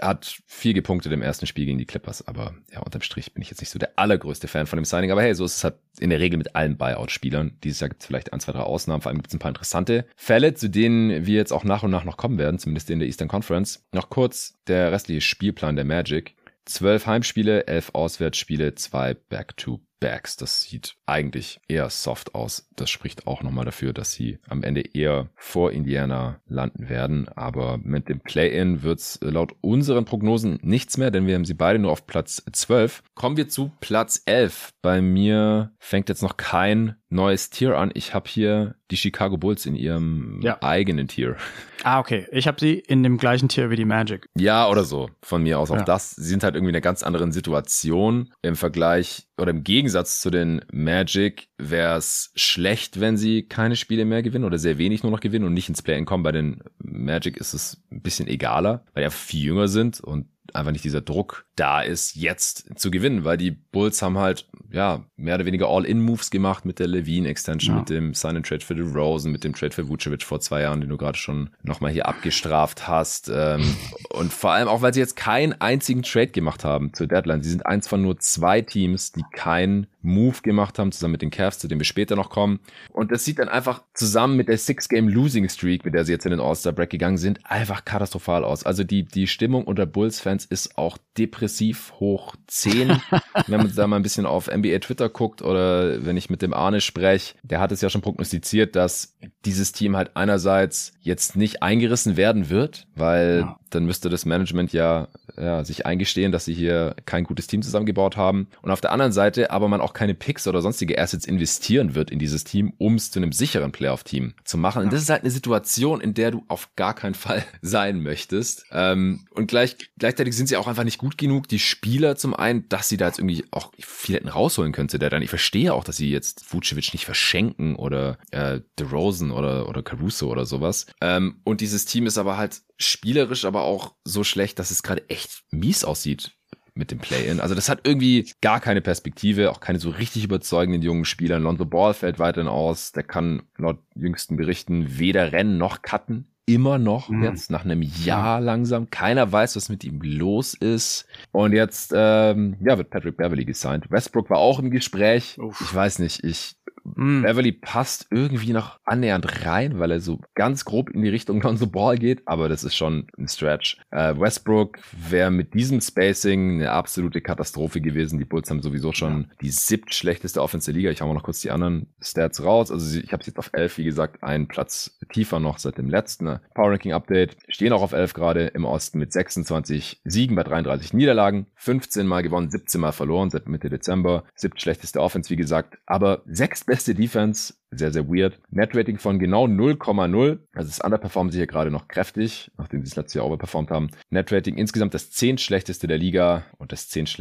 hat 0.00 0.40
viel 0.46 0.74
gepunktet 0.74 1.12
im 1.12 1.22
ersten 1.22 1.46
Spiel 1.46 1.66
gegen 1.66 1.78
die 1.78 1.86
Clippers, 1.86 2.26
aber 2.26 2.54
ja, 2.72 2.80
unterm 2.80 3.02
Strich 3.02 3.32
bin 3.32 3.42
ich 3.42 3.50
jetzt 3.50 3.60
nicht 3.60 3.70
so 3.70 3.78
der 3.78 3.98
allergrößte 3.98 4.48
Fan 4.48 4.66
von 4.66 4.78
dem 4.78 4.84
Signing. 4.84 5.10
Aber 5.10 5.22
hey, 5.22 5.34
so 5.34 5.44
ist 5.44 5.56
es 5.56 5.64
halt 5.64 5.74
in 5.98 6.10
der 6.10 6.20
Regel 6.20 6.38
mit 6.38 6.54
allen 6.54 6.76
Buyout-Spielern. 6.76 7.58
Dieses 7.62 7.80
Jahr 7.80 7.88
gibt 7.88 8.02
es 8.02 8.06
vielleicht 8.06 8.32
ein, 8.32 8.40
zwei, 8.40 8.52
drei 8.52 8.60
Ausnahmen. 8.60 9.02
Vor 9.02 9.10
allem 9.10 9.18
gibt 9.18 9.28
es 9.28 9.34
ein 9.34 9.38
paar 9.38 9.50
interessante 9.50 10.06
Fälle, 10.16 10.54
zu 10.54 10.70
denen 10.70 11.26
wir 11.26 11.36
jetzt 11.36 11.52
auch 11.52 11.64
nach 11.64 11.82
und 11.82 11.90
nach 11.90 12.04
noch 12.04 12.16
kommen 12.16 12.38
werden, 12.38 12.58
zumindest 12.58 12.90
in 12.90 12.98
der 12.98 13.08
Eastern 13.08 13.28
Conference. 13.28 13.84
Noch 13.92 14.10
kurz 14.10 14.54
der 14.66 14.92
restliche 14.92 15.20
Spielplan 15.20 15.76
der 15.76 15.84
Magic. 15.84 16.34
Zwölf 16.64 17.06
Heimspiele, 17.06 17.66
elf 17.66 17.90
Auswärtsspiele, 17.92 18.74
zwei 18.76 19.14
Back-to 19.14 19.80
Backs. 20.02 20.36
Das 20.36 20.62
sieht 20.62 20.96
eigentlich 21.06 21.60
eher 21.68 21.88
soft 21.88 22.34
aus. 22.34 22.68
Das 22.74 22.90
spricht 22.90 23.26
auch 23.26 23.42
nochmal 23.42 23.64
dafür, 23.64 23.92
dass 23.92 24.12
sie 24.12 24.38
am 24.48 24.64
Ende 24.64 24.80
eher 24.80 25.28
vor 25.36 25.70
Indiana 25.70 26.40
landen 26.46 26.88
werden. 26.88 27.28
Aber 27.28 27.78
mit 27.78 28.08
dem 28.08 28.20
Play-In 28.20 28.82
wird's 28.82 29.20
laut 29.22 29.54
unseren 29.60 30.04
Prognosen 30.04 30.58
nichts 30.62 30.98
mehr, 30.98 31.10
denn 31.12 31.26
wir 31.26 31.36
haben 31.36 31.44
sie 31.44 31.54
beide 31.54 31.78
nur 31.78 31.92
auf 31.92 32.06
Platz 32.06 32.42
12. 32.50 33.02
Kommen 33.14 33.36
wir 33.36 33.48
zu 33.48 33.70
Platz 33.80 34.22
11. 34.26 34.70
Bei 34.82 35.00
mir 35.00 35.72
fängt 35.78 36.08
jetzt 36.08 36.22
noch 36.22 36.36
kein 36.36 36.96
neues 37.12 37.50
Tier 37.50 37.78
an. 37.78 37.90
Ich 37.94 38.14
habe 38.14 38.28
hier 38.28 38.74
die 38.90 38.96
Chicago 38.96 39.36
Bulls 39.36 39.66
in 39.66 39.74
ihrem 39.74 40.40
ja. 40.42 40.58
eigenen 40.62 41.08
Tier. 41.08 41.36
Ah, 41.84 41.98
okay. 41.98 42.26
Ich 42.30 42.46
habe 42.46 42.58
sie 42.60 42.74
in 42.74 43.02
dem 43.02 43.18
gleichen 43.18 43.48
Tier 43.48 43.70
wie 43.70 43.76
die 43.76 43.84
Magic. 43.84 44.26
Ja, 44.36 44.68
oder 44.68 44.84
so. 44.84 45.10
Von 45.22 45.42
mir 45.42 45.58
aus 45.58 45.70
auch 45.70 45.76
ja. 45.76 45.84
das. 45.84 46.10
Sie 46.10 46.28
sind 46.28 46.42
halt 46.42 46.54
irgendwie 46.54 46.70
in 46.70 46.76
einer 46.76 46.82
ganz 46.82 47.02
anderen 47.02 47.32
Situation 47.32 48.32
im 48.42 48.56
Vergleich 48.56 49.26
oder 49.38 49.50
im 49.50 49.64
Gegensatz 49.64 49.91
zu 50.20 50.30
den 50.30 50.64
Magic 50.72 51.48
wäre 51.58 51.96
es 51.96 52.32
schlecht, 52.34 53.00
wenn 53.00 53.16
sie 53.16 53.42
keine 53.44 53.76
Spiele 53.76 54.04
mehr 54.04 54.22
gewinnen 54.22 54.44
oder 54.44 54.58
sehr 54.58 54.78
wenig 54.78 55.02
nur 55.02 55.12
noch 55.12 55.20
gewinnen 55.20 55.44
und 55.44 55.54
nicht 55.54 55.68
ins 55.68 55.82
Play-In 55.82 56.04
kommen. 56.04 56.22
Bei 56.22 56.32
den 56.32 56.62
Magic 56.78 57.36
ist 57.36 57.54
es 57.54 57.82
ein 57.90 58.02
bisschen 58.02 58.28
egaler, 58.28 58.84
weil 58.92 59.02
die 59.02 59.04
einfach 59.06 59.18
viel 59.18 59.44
jünger 59.44 59.68
sind 59.68 60.00
und 60.00 60.26
einfach 60.52 60.72
nicht 60.72 60.84
dieser 60.84 61.00
Druck 61.00 61.46
da 61.56 61.82
ist, 61.82 62.16
jetzt 62.16 62.78
zu 62.78 62.90
gewinnen, 62.90 63.24
weil 63.24 63.36
die 63.36 63.50
Bulls 63.50 64.02
haben 64.02 64.18
halt, 64.18 64.48
ja, 64.70 65.04
mehr 65.16 65.34
oder 65.36 65.44
weniger 65.44 65.68
All-In-Moves 65.68 66.30
gemacht 66.30 66.64
mit 66.64 66.78
der 66.78 66.88
Levine-Extension, 66.88 67.74
ja. 67.74 67.80
mit 67.80 67.90
dem 67.90 68.14
Sign-and-Trade 68.14 68.64
für 68.64 68.74
the 68.74 68.80
Rosen, 68.80 69.32
mit 69.32 69.44
dem 69.44 69.54
Trade 69.54 69.72
für 69.72 69.88
Vucevic 69.88 70.22
vor 70.22 70.40
zwei 70.40 70.62
Jahren, 70.62 70.80
den 70.80 70.90
du 70.90 70.96
gerade 70.96 71.18
schon 71.18 71.50
nochmal 71.62 71.92
hier 71.92 72.06
abgestraft 72.06 72.88
hast. 72.88 73.30
Ähm, 73.32 73.76
und 74.10 74.32
vor 74.32 74.52
allem 74.52 74.68
auch, 74.68 74.82
weil 74.82 74.94
sie 74.94 75.00
jetzt 75.00 75.16
keinen 75.16 75.60
einzigen 75.60 76.02
Trade 76.02 76.28
gemacht 76.28 76.64
haben 76.64 76.92
zur 76.94 77.06
Deadline. 77.06 77.42
Sie 77.42 77.50
sind 77.50 77.66
eins 77.66 77.86
von 77.86 78.02
nur 78.02 78.18
zwei 78.18 78.62
Teams, 78.62 79.12
die 79.12 79.24
keinen 79.32 79.86
Move 80.02 80.38
gemacht 80.42 80.78
haben, 80.78 80.90
zusammen 80.90 81.12
mit 81.12 81.22
den 81.22 81.30
Cavs, 81.30 81.58
zu 81.58 81.68
dem 81.68 81.78
wir 81.78 81.84
später 81.84 82.16
noch 82.16 82.30
kommen. 82.30 82.60
Und 82.90 83.12
das 83.12 83.24
sieht 83.24 83.38
dann 83.38 83.48
einfach 83.48 83.82
zusammen 83.94 84.36
mit 84.36 84.48
der 84.48 84.58
Six-Game-Losing-Streak, 84.58 85.84
mit 85.84 85.94
der 85.94 86.04
sie 86.04 86.12
jetzt 86.12 86.26
in 86.26 86.32
den 86.32 86.40
All-Star-Break 86.40 86.90
gegangen 86.90 87.18
sind, 87.18 87.38
einfach 87.44 87.84
katastrophal 87.84 88.42
aus. 88.42 88.64
Also 88.64 88.84
die, 88.84 89.04
die 89.04 89.28
Stimmung 89.28 89.64
unter 89.64 89.86
Bulls-Fans 89.86 90.31
ist 90.44 90.78
auch 90.78 90.98
depressiv 91.18 91.92
hoch 92.00 92.34
10, 92.46 93.00
wenn 93.46 93.60
man 93.60 93.74
da 93.74 93.86
mal 93.86 93.96
ein 93.96 94.02
bisschen 94.02 94.26
auf 94.26 94.48
NBA 94.48 94.78
Twitter 94.78 95.08
guckt 95.08 95.42
oder 95.42 96.04
wenn 96.04 96.16
ich 96.16 96.30
mit 96.30 96.42
dem 96.42 96.54
Arne 96.54 96.80
spreche, 96.80 97.34
der 97.42 97.60
hat 97.60 97.72
es 97.72 97.80
ja 97.80 97.90
schon 97.90 98.02
prognostiziert, 98.02 98.76
dass 98.76 99.16
dieses 99.44 99.72
Team 99.72 99.96
halt 99.96 100.12
einerseits 100.14 100.92
jetzt 101.00 101.36
nicht 101.36 101.62
eingerissen 101.62 102.16
werden 102.16 102.48
wird, 102.48 102.86
weil 102.94 103.40
ja. 103.40 103.58
dann 103.70 103.84
müsste 103.84 104.08
das 104.08 104.24
Management 104.24 104.72
ja, 104.72 105.08
ja 105.36 105.64
sich 105.64 105.84
eingestehen, 105.84 106.32
dass 106.32 106.44
sie 106.44 106.54
hier 106.54 106.94
kein 107.06 107.24
gutes 107.24 107.46
Team 107.46 107.62
zusammengebaut 107.62 108.16
haben. 108.16 108.48
Und 108.62 108.70
auf 108.70 108.80
der 108.80 108.92
anderen 108.92 109.12
Seite 109.12 109.50
aber 109.50 109.68
man 109.68 109.80
auch 109.80 109.92
keine 109.92 110.14
Picks 110.14 110.46
oder 110.46 110.62
sonstige 110.62 110.98
Assets 110.98 111.26
investieren 111.26 111.94
wird 111.94 112.10
in 112.10 112.18
dieses 112.18 112.44
Team, 112.44 112.72
um 112.78 112.94
es 112.94 113.10
zu 113.10 113.18
einem 113.18 113.32
sicheren 113.32 113.72
Playoff-Team 113.72 114.34
zu 114.44 114.58
machen. 114.58 114.84
Und 114.84 114.92
das 114.92 115.02
ist 115.02 115.10
halt 115.10 115.22
eine 115.22 115.30
Situation, 115.30 116.00
in 116.00 116.14
der 116.14 116.30
du 116.30 116.44
auf 116.48 116.70
gar 116.76 116.94
keinen 116.94 117.14
Fall 117.14 117.44
sein 117.62 118.00
möchtest. 118.00 118.64
Ähm, 118.70 119.26
und 119.32 119.48
gleich, 119.48 119.76
gleichzeitig 119.98 120.21
sind 120.30 120.48
sie 120.48 120.56
auch 120.56 120.68
einfach 120.68 120.84
nicht 120.84 120.98
gut 120.98 121.18
genug, 121.18 121.48
die 121.48 121.58
Spieler 121.58 122.16
zum 122.16 122.34
einen, 122.34 122.68
dass 122.68 122.88
sie 122.88 122.96
da 122.96 123.06
jetzt 123.06 123.18
irgendwie 123.18 123.44
auch 123.50 123.72
viel 123.78 124.14
hätten 124.14 124.28
rausholen 124.28 124.72
können 124.72 124.88
zu 124.88 124.98
der 124.98 125.10
dann. 125.10 125.22
Ich 125.22 125.30
verstehe 125.30 125.74
auch, 125.74 125.84
dass 125.84 125.96
sie 125.96 126.10
jetzt 126.10 126.52
Vucevic 126.52 126.92
nicht 126.92 127.04
verschenken 127.04 127.74
oder 127.74 128.18
äh, 128.30 128.60
DeRozan 128.78 129.30
oder, 129.30 129.68
oder 129.68 129.82
Caruso 129.82 130.30
oder 130.30 130.46
sowas. 130.46 130.86
Ähm, 131.00 131.40
und 131.44 131.60
dieses 131.60 131.84
Team 131.84 132.06
ist 132.06 132.18
aber 132.18 132.36
halt 132.36 132.62
spielerisch 132.78 133.44
aber 133.44 133.62
auch 133.62 133.94
so 134.04 134.24
schlecht, 134.24 134.58
dass 134.58 134.70
es 134.70 134.82
gerade 134.82 135.08
echt 135.08 135.42
mies 135.50 135.84
aussieht 135.84 136.32
mit 136.74 136.90
dem 136.90 136.98
Play-In. 136.98 137.40
Also 137.40 137.54
das 137.54 137.68
hat 137.68 137.80
irgendwie 137.84 138.30
gar 138.40 138.60
keine 138.60 138.80
Perspektive, 138.80 139.50
auch 139.50 139.60
keine 139.60 139.78
so 139.78 139.90
richtig 139.90 140.24
überzeugenden 140.24 140.82
jungen 140.82 141.04
Spieler. 141.04 141.38
Lonzo 141.38 141.66
Ball 141.66 141.94
fällt 141.94 142.18
weiterhin 142.18 142.48
aus. 142.48 142.92
Der 142.92 143.02
kann 143.02 143.42
laut 143.58 143.78
jüngsten 143.94 144.36
Berichten 144.36 144.98
weder 144.98 145.32
rennen 145.32 145.58
noch 145.58 145.82
cutten. 145.82 146.31
Immer 146.52 146.78
noch 146.78 147.08
mhm. 147.08 147.22
jetzt 147.22 147.50
nach 147.50 147.64
einem 147.64 147.82
Jahr 147.82 148.40
langsam. 148.40 148.90
Keiner 148.90 149.30
weiß, 149.30 149.56
was 149.56 149.68
mit 149.68 149.84
ihm 149.84 150.00
los 150.02 150.54
ist. 150.54 151.06
Und 151.32 151.52
jetzt 151.52 151.92
ähm, 151.94 152.56
ja, 152.60 152.76
wird 152.78 152.90
Patrick 152.90 153.16
Beverly 153.16 153.44
gesigned. 153.44 153.90
Westbrook 153.90 154.30
war 154.30 154.38
auch 154.38 154.58
im 154.58 154.70
Gespräch. 154.70 155.38
Uff. 155.38 155.60
Ich 155.60 155.74
weiß 155.74 155.98
nicht, 155.98 156.24
ich 156.24 156.56
Mm. 156.84 157.22
Beverly 157.22 157.52
passt 157.52 158.06
irgendwie 158.10 158.52
noch 158.52 158.78
annähernd 158.84 159.44
rein, 159.46 159.78
weil 159.78 159.90
er 159.90 160.00
so 160.00 160.20
ganz 160.34 160.64
grob 160.64 160.90
in 160.90 161.02
die 161.02 161.08
Richtung 161.08 161.40
Lonzo 161.40 161.66
Ball 161.66 161.96
geht, 161.98 162.22
aber 162.26 162.48
das 162.48 162.64
ist 162.64 162.74
schon 162.74 163.06
ein 163.18 163.28
Stretch. 163.28 163.78
Äh, 163.90 164.18
Westbrook 164.18 164.78
wäre 165.08 165.30
mit 165.30 165.54
diesem 165.54 165.80
Spacing 165.80 166.56
eine 166.56 166.72
absolute 166.72 167.20
Katastrophe 167.20 167.80
gewesen. 167.80 168.18
Die 168.18 168.24
Bulls 168.24 168.50
haben 168.50 168.62
sowieso 168.62 168.92
schon 168.92 169.22
ja. 169.22 169.36
die 169.40 169.50
siebt 169.50 169.94
schlechteste 169.94 170.42
Offense 170.42 170.72
der 170.72 170.78
Liga. 170.78 170.90
Ich 170.90 171.00
hau 171.00 171.06
mal 171.06 171.14
noch 171.14 171.22
kurz 171.22 171.40
die 171.40 171.50
anderen 171.50 171.86
Stats 172.00 172.42
raus. 172.42 172.70
Also 172.70 172.98
ich 172.98 173.12
habe 173.12 173.22
jetzt 173.24 173.38
auf 173.38 173.50
11, 173.52 173.78
wie 173.78 173.84
gesagt, 173.84 174.22
einen 174.22 174.48
Platz 174.48 174.98
tiefer 175.12 175.40
noch 175.40 175.58
seit 175.58 175.78
dem 175.78 175.88
letzten 175.88 176.40
Power 176.54 176.70
Ranking 176.70 176.92
Update. 176.92 177.36
Stehen 177.48 177.72
auch 177.72 177.82
auf 177.82 177.92
11 177.92 178.14
gerade 178.14 178.46
im 178.48 178.64
Osten 178.64 178.98
mit 178.98 179.12
26 179.12 180.00
Siegen 180.04 180.36
bei 180.36 180.42
33 180.42 180.92
Niederlagen. 180.94 181.46
15 181.54 182.06
Mal 182.06 182.22
gewonnen, 182.22 182.50
17 182.50 182.80
Mal 182.80 182.92
verloren 182.92 183.30
seit 183.30 183.48
Mitte 183.48 183.68
Dezember. 183.68 184.24
Siebt 184.34 184.60
schlechteste 184.60 185.00
Offense, 185.00 185.30
wie 185.30 185.36
gesagt. 185.36 185.78
Aber 185.86 186.22
sechs 186.26 186.64
beste 186.72 186.94
Defense 186.94 187.52
sehr, 187.70 187.92
sehr 187.92 188.08
weird. 188.08 188.38
Net-Rating 188.50 188.98
von 188.98 189.18
genau 189.18 189.44
0,0. 189.44 190.38
Also 190.54 190.68
das 190.68 190.80
underperformen 190.80 191.30
sie 191.30 191.38
hier 191.38 191.46
gerade 191.46 191.70
noch 191.70 191.86
kräftig, 191.86 192.50
nachdem 192.56 192.80
sie 192.80 192.88
das 192.88 192.96
letzte 192.96 193.18
Jahr 193.18 193.26
overperformt 193.26 193.70
haben. 193.70 193.90
Net-Rating 194.08 194.56
insgesamt 194.56 194.94
das 194.94 195.10
zehnt 195.10 195.46
der 195.50 195.98
Liga 195.98 196.44
und 196.56 196.72
das 196.72 196.88
zehnt 196.88 197.14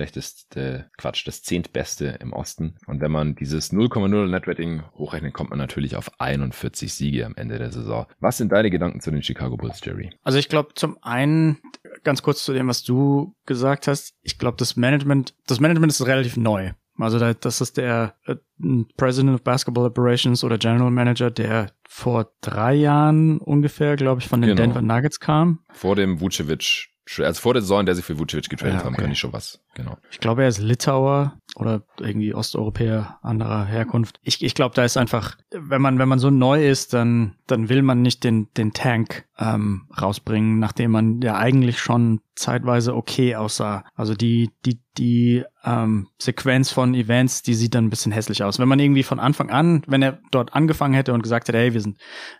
Quatsch, 0.98 1.28
das 1.28 1.44
zehntbeste 1.44 2.18
im 2.22 2.32
Osten. 2.32 2.76
Und 2.88 3.02
wenn 3.02 3.11
man 3.11 3.36
dieses 3.36 3.73
0,0 3.73 4.30
Net-Rating 4.30 4.84
hochrechnet, 4.95 5.34
kommt 5.34 5.49
man 5.49 5.60
natürlich 5.60 5.98
auf 5.98 6.10
41 6.22 6.94
Siege 6.94 7.26
am 7.26 7.36
Ende 7.36 7.57
der 7.57 7.72
Saison. 7.72 8.06
Was 8.22 8.38
sind 8.38 8.53
deine 8.53 8.69
Gedanken 8.69 9.02
zu 9.02 9.11
den 9.11 9.23
Chicago 9.23 9.57
Bulls, 9.57 9.82
Jerry? 9.84 10.11
Also 10.23 10.38
ich 10.38 10.48
glaube 10.48 10.76
zum 10.76 10.98
einen, 11.02 11.57
ganz 12.03 12.23
kurz 12.23 12.45
zu 12.45 12.53
dem, 12.53 12.69
was 12.69 12.84
du 12.84 13.36
gesagt 13.45 13.88
hast, 13.88 14.14
ich 14.22 14.38
glaube 14.38 14.56
das 14.57 14.78
Management, 14.78 15.36
das 15.45 15.60
Management 15.60 15.91
ist 15.91 16.07
relativ 16.07 16.38
neu. 16.38 16.72
Also 17.02 17.19
da, 17.19 17.34
das 17.34 17.61
ist 17.61 17.78
der 17.78 18.15
äh, 18.26 18.36
President 18.98 19.36
of 19.36 19.44
Basketball 19.44 19.86
Operations 19.86 20.44
oder 20.44 20.57
General 20.57 20.91
Manager, 20.91 21.32
der 21.32 21.72
vor 21.88 22.32
drei 22.41 22.76
Jahren 22.76 23.40
ungefähr, 23.40 23.95
glaube 23.95 24.22
ich, 24.22 24.28
von 24.28 24.41
den 24.41 24.56
genau. 24.56 24.61
Denver 24.61 24.82
Nuggets 24.82 25.19
kam. 25.19 25.60
Vor 25.72 25.95
dem 25.95 26.22
Vucevic 26.22 26.91
also 27.19 27.41
vor 27.41 27.53
der 27.53 27.61
Saison, 27.61 27.86
der 27.86 27.95
sie 27.95 28.02
für 28.02 28.18
Vucevic 28.18 28.49
getradet 28.49 28.76
ja, 28.76 28.80
okay. 28.80 28.86
haben, 28.86 28.95
kann 28.95 29.11
ich 29.11 29.19
schon 29.19 29.34
was. 29.34 29.60
Genau. 29.73 29.98
Ich 30.11 30.19
glaube, 30.19 30.43
er 30.43 30.49
ist 30.49 30.60
Litauer 30.60 31.38
oder 31.56 31.84
irgendwie 31.99 32.34
Osteuropäer 32.34 33.19
anderer 33.22 33.65
Herkunft. 33.65 34.19
Ich, 34.23 34.43
ich 34.43 34.56
glaube, 34.56 34.76
da 34.76 34.84
ist 34.84 34.98
einfach, 34.98 35.38
wenn 35.52 35.81
man, 35.81 35.99
wenn 35.99 36.10
man 36.10 36.19
so 36.19 36.30
neu 36.30 36.68
ist, 36.68 36.93
dann, 36.93 37.35
dann 37.48 37.69
will 37.69 37.81
man 37.81 38.02
nicht 38.02 38.23
den, 38.23 38.48
den 38.56 38.73
Tank 38.73 39.26
ähm, 39.38 39.88
rausbringen, 39.99 40.60
nachdem 40.60 40.91
man 40.91 41.22
ja 41.22 41.35
eigentlich 41.35 41.80
schon 41.80 42.22
zeitweise 42.35 42.95
okay 42.95 43.35
aussah. 43.35 43.84
Also 43.95 44.15
die, 44.15 44.52
die, 44.65 44.80
die 44.98 45.43
ähm, 45.64 46.07
Sequenz 46.18 46.72
von 46.72 46.93
Events, 46.93 47.43
die 47.43 47.53
sieht 47.53 47.76
dann 47.76 47.85
ein 47.85 47.89
bisschen 47.89 48.11
hässlich 48.11 48.43
aus. 48.43 48.60
Wenn 48.60 48.68
man 48.68 48.80
irgendwie 48.80 49.03
von 49.03 49.19
Anfang 49.19 49.49
an, 49.49 49.84
wenn 49.88 50.02
er 50.02 50.19
dort 50.31 50.53
angefangen 50.53 50.93
hätte 50.93 51.14
und 51.14 51.22
gesagt 51.22 51.48
hätte, 51.48 51.57
hey, 51.57 51.73
wir 51.73 51.81
sind, 51.81 51.98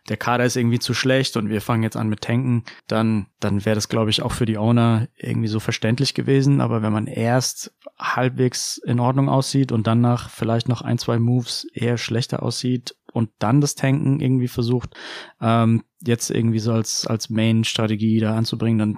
der 0.10 0.18
Kader 0.18 0.46
ist 0.46 0.56
irgendwie 0.56 0.80
zu 0.80 0.94
schlecht 0.94 1.38
und 1.38 1.50
wir 1.50 1.62
fangen 1.62 1.84
jetzt 1.84 1.98
an 1.98 2.10
mit 2.10 2.22
Tanken, 2.22 2.64
dann, 2.88 3.28
dann 3.40 3.66
wäre 3.66 3.76
das, 3.76 3.90
glaube 3.90 4.10
ich, 4.10 4.22
auch 4.22 4.32
für 4.32 4.46
die 4.46 4.58
Owner 4.58 5.08
irgendwie 5.18 5.48
so 5.48 5.60
verständlich 5.60 6.14
gewesen. 6.14 6.62
Aber 6.62 6.82
wenn 6.82 6.94
man 6.94 7.08
erst 7.22 7.74
halbwegs 8.00 8.78
in 8.78 9.00
Ordnung 9.00 9.30
aussieht 9.30 9.72
und 9.72 9.88
dann 9.88 10.02
nach 10.02 10.30
vielleicht 10.30 10.68
noch 10.68 10.82
ein, 10.82 10.98
zwei 10.98 11.20
Moves 11.20 11.68
eher 11.74 11.98
schlechter 11.98 12.44
aussieht 12.44 12.96
und 13.14 13.30
dann 13.40 13.62
das 13.62 13.76
Tanken 13.76 14.20
irgendwie 14.20 14.48
versucht, 14.48 14.96
ähm, 15.40 15.84
jetzt 16.02 16.32
irgendwie 16.32 16.60
so 16.60 16.74
als, 16.74 17.06
als 17.06 17.30
Main-Strategie 17.30 18.20
da 18.20 18.36
anzubringen, 18.36 18.80
dann 18.80 18.98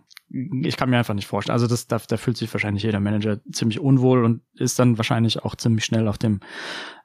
ich 0.63 0.77
kann 0.77 0.89
mir 0.89 0.97
einfach 0.97 1.13
nicht 1.13 1.27
vorstellen. 1.27 1.53
Also 1.53 1.67
das, 1.67 1.85
da, 1.85 1.99
da 2.07 2.17
fühlt 2.17 2.37
sich 2.37 2.51
wahrscheinlich 2.51 2.81
jeder 2.81 2.99
Manager 2.99 3.39
ziemlich 3.51 3.79
unwohl 3.79 4.25
und 4.25 4.41
ist 4.55 4.79
dann 4.79 4.97
wahrscheinlich 4.97 5.43
auch 5.43 5.55
ziemlich 5.55 5.85
schnell 5.85 6.07
auf 6.07 6.17
dem 6.17 6.39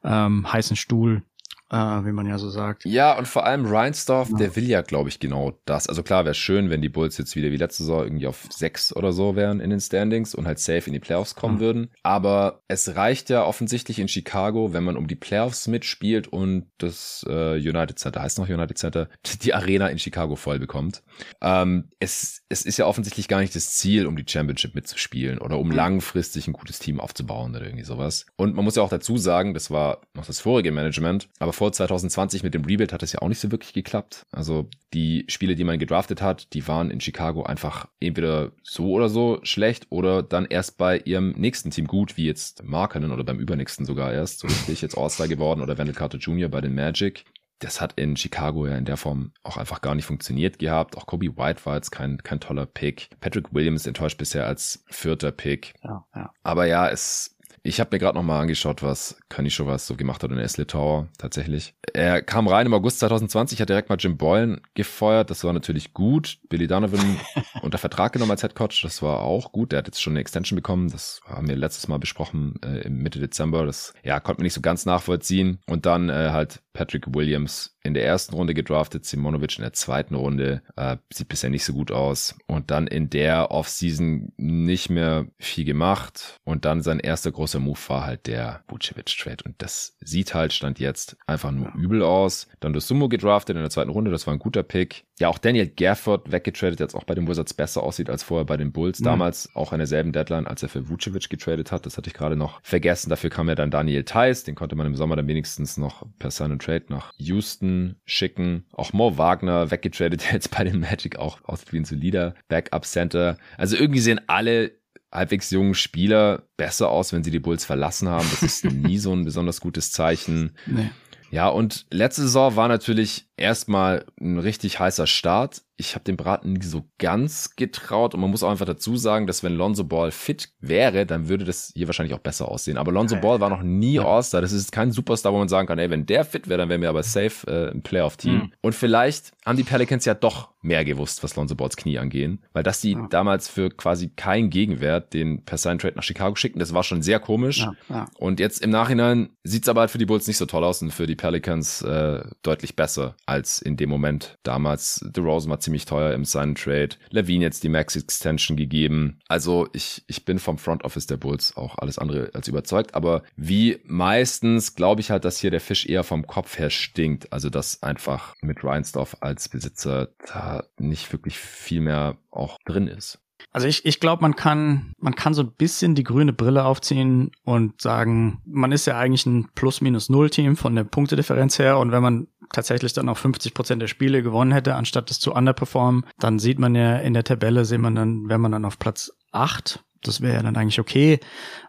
ähm, 0.02 0.50
heißen 0.50 0.76
Stuhl 0.76 1.22
äh, 1.70 1.76
wie 1.76 2.12
man 2.12 2.26
ja 2.26 2.38
so 2.38 2.48
sagt. 2.48 2.84
Ja, 2.84 3.16
und 3.18 3.28
vor 3.28 3.44
allem 3.44 3.66
Reinsdorf, 3.66 4.30
ja. 4.30 4.36
der 4.38 4.56
will 4.56 4.68
ja, 4.68 4.82
glaube 4.82 5.08
ich, 5.08 5.20
genau 5.20 5.58
das. 5.64 5.88
Also 5.88 6.02
klar, 6.02 6.24
wäre 6.24 6.34
schön, 6.34 6.70
wenn 6.70 6.80
die 6.80 6.88
Bulls 6.88 7.18
jetzt 7.18 7.36
wieder 7.36 7.50
wie 7.50 7.56
letzte 7.56 7.82
Saison 7.82 8.04
irgendwie 8.04 8.26
auf 8.26 8.46
sechs 8.50 8.94
oder 8.94 9.12
so 9.12 9.36
wären 9.36 9.60
in 9.60 9.70
den 9.70 9.80
Standings 9.80 10.34
und 10.34 10.46
halt 10.46 10.58
safe 10.58 10.86
in 10.86 10.92
die 10.92 11.00
Playoffs 11.00 11.34
kommen 11.34 11.56
mhm. 11.56 11.60
würden. 11.60 11.90
Aber 12.02 12.62
es 12.68 12.96
reicht 12.96 13.30
ja 13.30 13.44
offensichtlich 13.44 13.98
in 13.98 14.08
Chicago, 14.08 14.72
wenn 14.72 14.84
man 14.84 14.96
um 14.96 15.08
die 15.08 15.16
Playoffs 15.16 15.66
mitspielt 15.66 16.28
und 16.28 16.66
das 16.78 17.24
äh, 17.28 17.56
United 17.56 17.98
Center, 17.98 18.22
heißt 18.22 18.38
noch 18.38 18.48
United 18.48 18.78
Center, 18.78 19.08
die 19.42 19.54
Arena 19.54 19.88
in 19.88 19.98
Chicago 19.98 20.36
voll 20.36 20.58
bekommt. 20.58 21.02
Ähm, 21.42 21.90
es, 21.98 22.42
es 22.48 22.62
ist 22.62 22.78
ja 22.78 22.86
offensichtlich 22.86 23.28
gar 23.28 23.40
nicht 23.40 23.54
das 23.54 23.74
Ziel, 23.74 24.06
um 24.06 24.16
die 24.16 24.24
Championship 24.26 24.74
mitzuspielen 24.74 25.38
oder 25.38 25.58
um 25.58 25.68
mhm. 25.68 25.74
langfristig 25.74 26.46
ein 26.48 26.52
gutes 26.52 26.78
Team 26.78 27.00
aufzubauen 27.00 27.54
oder 27.54 27.66
irgendwie 27.66 27.84
sowas. 27.84 28.26
Und 28.36 28.54
man 28.54 28.64
muss 28.64 28.76
ja 28.76 28.82
auch 28.82 28.88
dazu 28.88 29.18
sagen, 29.18 29.52
das 29.52 29.70
war 29.70 30.00
noch 30.14 30.26
das 30.26 30.40
vorige 30.40 30.72
Management, 30.72 31.28
aber 31.38 31.52
vor 31.58 31.72
2020 31.72 32.44
mit 32.44 32.54
dem 32.54 32.64
Rebuild 32.64 32.92
hat 32.92 33.02
es 33.02 33.12
ja 33.12 33.20
auch 33.20 33.28
nicht 33.28 33.40
so 33.40 33.50
wirklich 33.50 33.72
geklappt. 33.72 34.22
Also 34.30 34.70
die 34.94 35.24
Spiele, 35.26 35.56
die 35.56 35.64
man 35.64 35.80
gedraftet 35.80 36.22
hat, 36.22 36.52
die 36.54 36.68
waren 36.68 36.90
in 36.90 37.00
Chicago 37.00 37.42
einfach 37.42 37.88
entweder 37.98 38.52
so 38.62 38.92
oder 38.92 39.08
so 39.08 39.40
schlecht 39.42 39.88
oder 39.90 40.22
dann 40.22 40.46
erst 40.46 40.78
bei 40.78 40.98
ihrem 40.98 41.32
nächsten 41.32 41.70
Team 41.70 41.88
gut, 41.88 42.16
wie 42.16 42.26
jetzt 42.26 42.62
Markenen 42.62 43.10
oder 43.10 43.24
beim 43.24 43.40
übernächsten 43.40 43.84
sogar 43.84 44.12
erst. 44.12 44.38
So 44.38 44.46
richtig 44.46 44.82
jetzt 44.82 44.96
All-Star 44.96 45.26
geworden 45.26 45.60
oder 45.60 45.76
Wendell 45.76 45.96
Carter 45.96 46.18
Jr. 46.18 46.48
bei 46.48 46.60
den 46.60 46.76
Magic 46.76 47.24
das 47.60 47.80
hat 47.80 47.94
in 47.94 48.16
Chicago 48.16 48.66
ja 48.66 48.76
in 48.76 48.84
der 48.84 48.96
Form 48.96 49.32
auch 49.42 49.56
einfach 49.56 49.80
gar 49.80 49.94
nicht 49.94 50.04
funktioniert 50.04 50.60
gehabt. 50.60 50.96
Auch 50.96 51.06
Kobe 51.06 51.36
White 51.36 51.66
war 51.66 51.74
jetzt 51.74 51.90
kein, 51.90 52.18
kein 52.18 52.38
toller 52.38 52.66
Pick. 52.66 53.10
Patrick 53.20 53.52
Williams 53.52 53.86
enttäuscht 53.86 54.16
bisher 54.16 54.46
als 54.46 54.84
vierter 54.88 55.32
Pick. 55.32 55.74
Ja, 55.82 56.04
ja. 56.14 56.30
Aber 56.44 56.66
ja, 56.66 56.88
es 56.88 57.36
ich 57.62 57.80
habe 57.80 57.90
mir 57.92 57.98
gerade 57.98 58.16
nochmal 58.16 58.42
angeschaut, 58.42 58.82
was 58.82 59.18
Kanischowas 59.28 59.86
so 59.86 59.96
gemacht 59.96 60.22
hat 60.22 60.30
in 60.30 60.36
der 60.36 60.66
Tower 60.66 61.08
tatsächlich. 61.18 61.74
Er 61.92 62.22
kam 62.22 62.48
rein 62.48 62.66
im 62.66 62.74
August 62.74 63.00
2020, 63.00 63.60
hat 63.60 63.68
direkt 63.68 63.88
mal 63.88 63.96
Jim 63.98 64.16
Boylan 64.16 64.60
gefeuert. 64.74 65.30
Das 65.30 65.44
war 65.44 65.52
natürlich 65.52 65.94
gut. 65.94 66.38
Billy 66.48 66.66
Donovan 66.66 67.18
unter 67.62 67.78
Vertrag 67.78 68.12
genommen 68.12 68.30
als 68.30 68.42
Headcoach. 68.42 68.80
Das 68.82 69.02
war 69.02 69.20
auch 69.20 69.52
gut. 69.52 69.72
Der 69.72 69.78
hat 69.78 69.86
jetzt 69.86 70.02
schon 70.02 70.12
eine 70.12 70.20
Extension 70.20 70.56
bekommen. 70.56 70.90
Das 70.90 71.20
haben 71.26 71.48
wir 71.48 71.56
letztes 71.56 71.88
Mal 71.88 71.98
besprochen 71.98 72.58
äh, 72.64 72.80
im 72.80 72.98
Mitte 72.98 73.18
Dezember. 73.18 73.64
Das 73.66 73.94
ja 74.02 74.20
konnte 74.20 74.40
man 74.40 74.44
nicht 74.44 74.54
so 74.54 74.60
ganz 74.60 74.86
nachvollziehen. 74.86 75.58
Und 75.66 75.86
dann 75.86 76.08
äh, 76.08 76.30
halt 76.30 76.62
Patrick 76.72 77.14
Williams 77.14 77.76
in 77.82 77.94
der 77.94 78.04
ersten 78.04 78.34
Runde 78.34 78.54
gedraftet, 78.54 79.06
Simonovic 79.06 79.56
in 79.56 79.62
der 79.62 79.72
zweiten 79.72 80.14
Runde. 80.14 80.62
Äh, 80.76 80.98
sieht 81.12 81.28
bisher 81.28 81.50
nicht 81.50 81.64
so 81.64 81.72
gut 81.72 81.90
aus. 81.90 82.36
Und 82.46 82.70
dann 82.70 82.86
in 82.86 83.08
der 83.10 83.50
Offseason 83.50 84.32
nicht 84.36 84.90
mehr 84.90 85.26
viel 85.38 85.64
gemacht. 85.64 86.38
Und 86.44 86.64
dann 86.64 86.82
sein 86.82 87.00
erster 87.00 87.32
großer 87.32 87.47
Move 87.54 87.78
war 87.88 88.04
halt 88.04 88.26
der 88.26 88.62
Vucevic-Trade. 88.68 89.44
Und 89.44 89.54
das 89.58 89.96
sieht 90.00 90.34
halt, 90.34 90.52
stand 90.52 90.78
jetzt 90.78 91.16
einfach 91.26 91.50
nur 91.50 91.72
übel 91.74 92.02
aus. 92.02 92.48
Dann 92.60 92.72
das 92.72 92.86
Sumo 92.88 93.08
gedraftet 93.08 93.56
in 93.56 93.62
der 93.62 93.70
zweiten 93.70 93.90
Runde, 93.90 94.10
das 94.10 94.26
war 94.26 94.34
ein 94.34 94.38
guter 94.38 94.62
Pick. 94.62 95.04
Ja, 95.18 95.28
auch 95.28 95.38
Daniel 95.38 95.66
Gafford 95.66 96.30
weggetradet, 96.30 96.78
jetzt 96.80 96.94
auch 96.94 97.04
bei 97.04 97.14
den 97.14 97.26
Wizards 97.26 97.54
besser 97.54 97.82
aussieht 97.82 98.10
als 98.10 98.22
vorher 98.22 98.44
bei 98.44 98.56
den 98.56 98.72
Bulls. 98.72 99.00
Mhm. 99.00 99.04
Damals 99.04 99.54
auch 99.54 99.72
an 99.72 99.78
derselben 99.78 100.12
Deadline, 100.12 100.46
als 100.46 100.62
er 100.62 100.68
für 100.68 100.88
Vucevic 100.88 101.28
getradet 101.28 101.72
hat. 101.72 101.86
Das 101.86 101.96
hatte 101.96 102.08
ich 102.08 102.14
gerade 102.14 102.36
noch 102.36 102.60
vergessen. 102.62 103.10
Dafür 103.10 103.30
kam 103.30 103.48
ja 103.48 103.54
dann 103.54 103.70
Daniel 103.70 104.04
Theiss. 104.04 104.44
Den 104.44 104.54
konnte 104.54 104.76
man 104.76 104.86
im 104.86 104.94
Sommer 104.94 105.16
dann 105.16 105.26
wenigstens 105.26 105.76
noch 105.76 106.06
per 106.18 106.30
Sign 106.30 106.52
and 106.52 106.62
Trade 106.62 106.84
nach 106.88 107.12
Houston 107.16 107.96
schicken. 108.04 108.64
Auch 108.72 108.92
Mo 108.92 109.18
Wagner 109.18 109.70
weggetradet, 109.70 110.22
der 110.26 110.32
jetzt 110.34 110.56
bei 110.56 110.64
den 110.64 110.80
Magic 110.80 111.18
auch 111.18 111.38
aussieht 111.44 111.72
wie 111.72 111.78
ein 111.78 111.84
solider 111.84 112.34
Backup 112.48 112.84
Center. 112.84 113.36
Also 113.56 113.76
irgendwie 113.76 114.00
sehen 114.00 114.20
alle 114.26 114.72
halbwegs 115.12 115.50
jungen 115.50 115.74
Spieler 115.74 116.42
besser 116.56 116.90
aus, 116.90 117.12
wenn 117.12 117.24
sie 117.24 117.30
die 117.30 117.38
Bulls 117.38 117.64
verlassen 117.64 118.08
haben. 118.08 118.26
Das 118.30 118.42
ist 118.42 118.64
nie 118.72 118.98
so 118.98 119.12
ein 119.12 119.24
besonders 119.24 119.60
gutes 119.60 119.92
Zeichen. 119.92 120.56
Nee. 120.66 120.90
Ja, 121.30 121.48
und 121.48 121.86
letzte 121.90 122.22
Saison 122.22 122.56
war 122.56 122.68
natürlich 122.68 123.27
erstmal 123.38 124.04
ein 124.20 124.38
richtig 124.38 124.78
heißer 124.80 125.06
Start. 125.06 125.62
Ich 125.76 125.94
habe 125.94 126.04
dem 126.04 126.16
Braten 126.16 126.54
nie 126.54 126.64
so 126.64 126.88
ganz 126.98 127.54
getraut 127.54 128.14
und 128.14 128.20
man 128.20 128.30
muss 128.30 128.42
auch 128.42 128.50
einfach 128.50 128.66
dazu 128.66 128.96
sagen, 128.96 129.28
dass 129.28 129.44
wenn 129.44 129.54
Lonzo 129.54 129.84
Ball 129.84 130.10
fit 130.10 130.50
wäre, 130.60 131.06
dann 131.06 131.28
würde 131.28 131.44
das 131.44 131.72
hier 131.74 131.86
wahrscheinlich 131.86 132.14
auch 132.14 132.20
besser 132.20 132.48
aussehen. 132.48 132.78
Aber 132.78 132.90
Lonzo 132.90 133.16
Ball 133.16 133.40
war 133.40 133.48
noch 133.48 133.62
nie 133.62 134.00
All-Star. 134.00 134.40
Das 134.40 134.52
ist 134.52 134.72
kein 134.72 134.90
Superstar, 134.90 135.32
wo 135.32 135.38
man 135.38 135.48
sagen 135.48 135.68
kann, 135.68 135.78
ey, 135.78 135.88
wenn 135.88 136.04
der 136.04 136.24
fit 136.24 136.48
wäre, 136.48 136.58
dann 136.58 136.68
wären 136.68 136.82
wir 136.82 136.88
aber 136.88 137.04
safe 137.04 137.46
äh, 137.46 137.70
im 137.70 137.82
Playoff-Team. 137.82 138.34
Mhm. 138.34 138.52
Und 138.60 138.74
vielleicht 138.74 139.32
haben 139.46 139.56
die 139.56 139.62
Pelicans 139.62 140.04
ja 140.04 140.14
doch 140.14 140.50
mehr 140.60 140.84
gewusst, 140.84 141.22
was 141.22 141.36
Lonzo 141.36 141.54
Balls 141.54 141.76
Knie 141.76 141.98
angehen, 141.98 142.44
weil 142.52 142.62
dass 142.62 142.80
die 142.80 142.92
ja. 142.92 143.06
damals 143.10 143.48
für 143.48 143.70
quasi 143.70 144.08
keinen 144.08 144.50
Gegenwert 144.50 145.14
den 145.14 145.44
per 145.44 145.58
Sign 145.58 145.78
Trade 145.78 145.94
nach 145.96 146.02
Chicago 146.02 146.34
schickten, 146.34 146.58
das 146.58 146.74
war 146.74 146.82
schon 146.82 147.02
sehr 147.02 147.20
komisch. 147.20 147.58
Ja, 147.58 147.74
ja. 147.88 148.06
Und 148.18 148.40
jetzt 148.40 148.62
im 148.62 148.70
Nachhinein 148.70 149.30
sieht's 149.44 149.68
aber 149.68 149.82
halt 149.82 149.90
für 149.90 149.98
die 149.98 150.06
Bulls 150.06 150.26
nicht 150.26 150.36
so 150.36 150.46
toll 150.46 150.64
aus 150.64 150.82
und 150.82 150.92
für 150.92 151.06
die 151.06 151.16
Pelicans 151.16 151.82
äh, 151.82 152.22
deutlich 152.42 152.74
besser 152.74 153.16
als 153.28 153.60
in 153.60 153.76
dem 153.76 153.90
Moment 153.90 154.36
damals. 154.42 155.04
Rose 155.16 155.48
war 155.48 155.60
ziemlich 155.60 155.84
teuer 155.84 156.14
im 156.14 156.24
Sign 156.24 156.54
Trade. 156.54 156.90
Levine 157.10 157.44
jetzt 157.44 157.64
die 157.64 157.68
Max 157.68 157.96
Extension 157.96 158.56
gegeben. 158.56 159.18
Also 159.28 159.68
ich, 159.72 160.04
ich 160.06 160.24
bin 160.24 160.38
vom 160.38 160.58
Front 160.58 160.84
Office 160.84 161.06
der 161.06 161.16
Bulls 161.16 161.56
auch 161.56 161.78
alles 161.78 161.98
andere 161.98 162.30
als 162.34 162.48
überzeugt, 162.48 162.94
aber 162.94 163.22
wie 163.36 163.78
meistens 163.84 164.74
glaube 164.74 165.00
ich 165.00 165.10
halt, 165.10 165.24
dass 165.24 165.38
hier 165.38 165.50
der 165.50 165.60
Fisch 165.60 165.86
eher 165.86 166.04
vom 166.04 166.26
Kopf 166.26 166.58
her 166.58 166.70
stinkt. 166.70 167.32
Also 167.32 167.50
dass 167.50 167.82
einfach 167.82 168.34
mit 168.40 168.64
Reinsdorf 168.64 169.16
als 169.20 169.48
Besitzer 169.48 170.08
da 170.26 170.64
nicht 170.78 171.12
wirklich 171.12 171.38
viel 171.38 171.80
mehr 171.80 172.16
auch 172.30 172.58
drin 172.64 172.86
ist. 172.86 173.18
Also 173.52 173.66
ich, 173.66 173.86
ich 173.86 174.00
glaube, 174.00 174.22
man 174.22 174.36
kann, 174.36 174.92
man 174.98 175.14
kann 175.14 175.34
so 175.34 175.42
ein 175.42 175.52
bisschen 175.52 175.94
die 175.94 176.04
grüne 176.04 176.32
Brille 176.32 176.64
aufziehen 176.64 177.30
und 177.44 177.80
sagen, 177.80 178.42
man 178.44 178.72
ist 178.72 178.86
ja 178.86 178.98
eigentlich 178.98 179.26
ein 179.26 179.48
Plus-Minus-Null-Team 179.54 180.56
von 180.56 180.74
der 180.74 180.84
Punktedifferenz 180.84 181.58
her 181.58 181.78
und 181.78 181.92
wenn 181.92 182.02
man 182.02 182.28
tatsächlich 182.52 182.92
dann 182.92 183.08
auch 183.08 183.18
50 183.18 183.54
Prozent 183.54 183.82
der 183.82 183.88
Spiele 183.88 184.22
gewonnen 184.22 184.52
hätte, 184.52 184.74
anstatt 184.74 185.10
das 185.10 185.20
zu 185.20 185.32
underperformen, 185.32 186.04
dann 186.18 186.38
sieht 186.38 186.58
man 186.58 186.74
ja 186.74 186.96
in 186.96 187.14
der 187.14 187.24
Tabelle, 187.24 187.64
sehen 187.64 187.80
man 187.80 187.94
dann, 187.94 188.28
wenn 188.28 188.40
man 188.40 188.52
dann 188.52 188.64
auf 188.64 188.78
Platz 188.78 189.12
8 189.32 189.84
das 190.02 190.20
wäre 190.20 190.34
ja 190.36 190.42
dann 190.42 190.56
eigentlich 190.56 190.80
okay. 190.80 191.18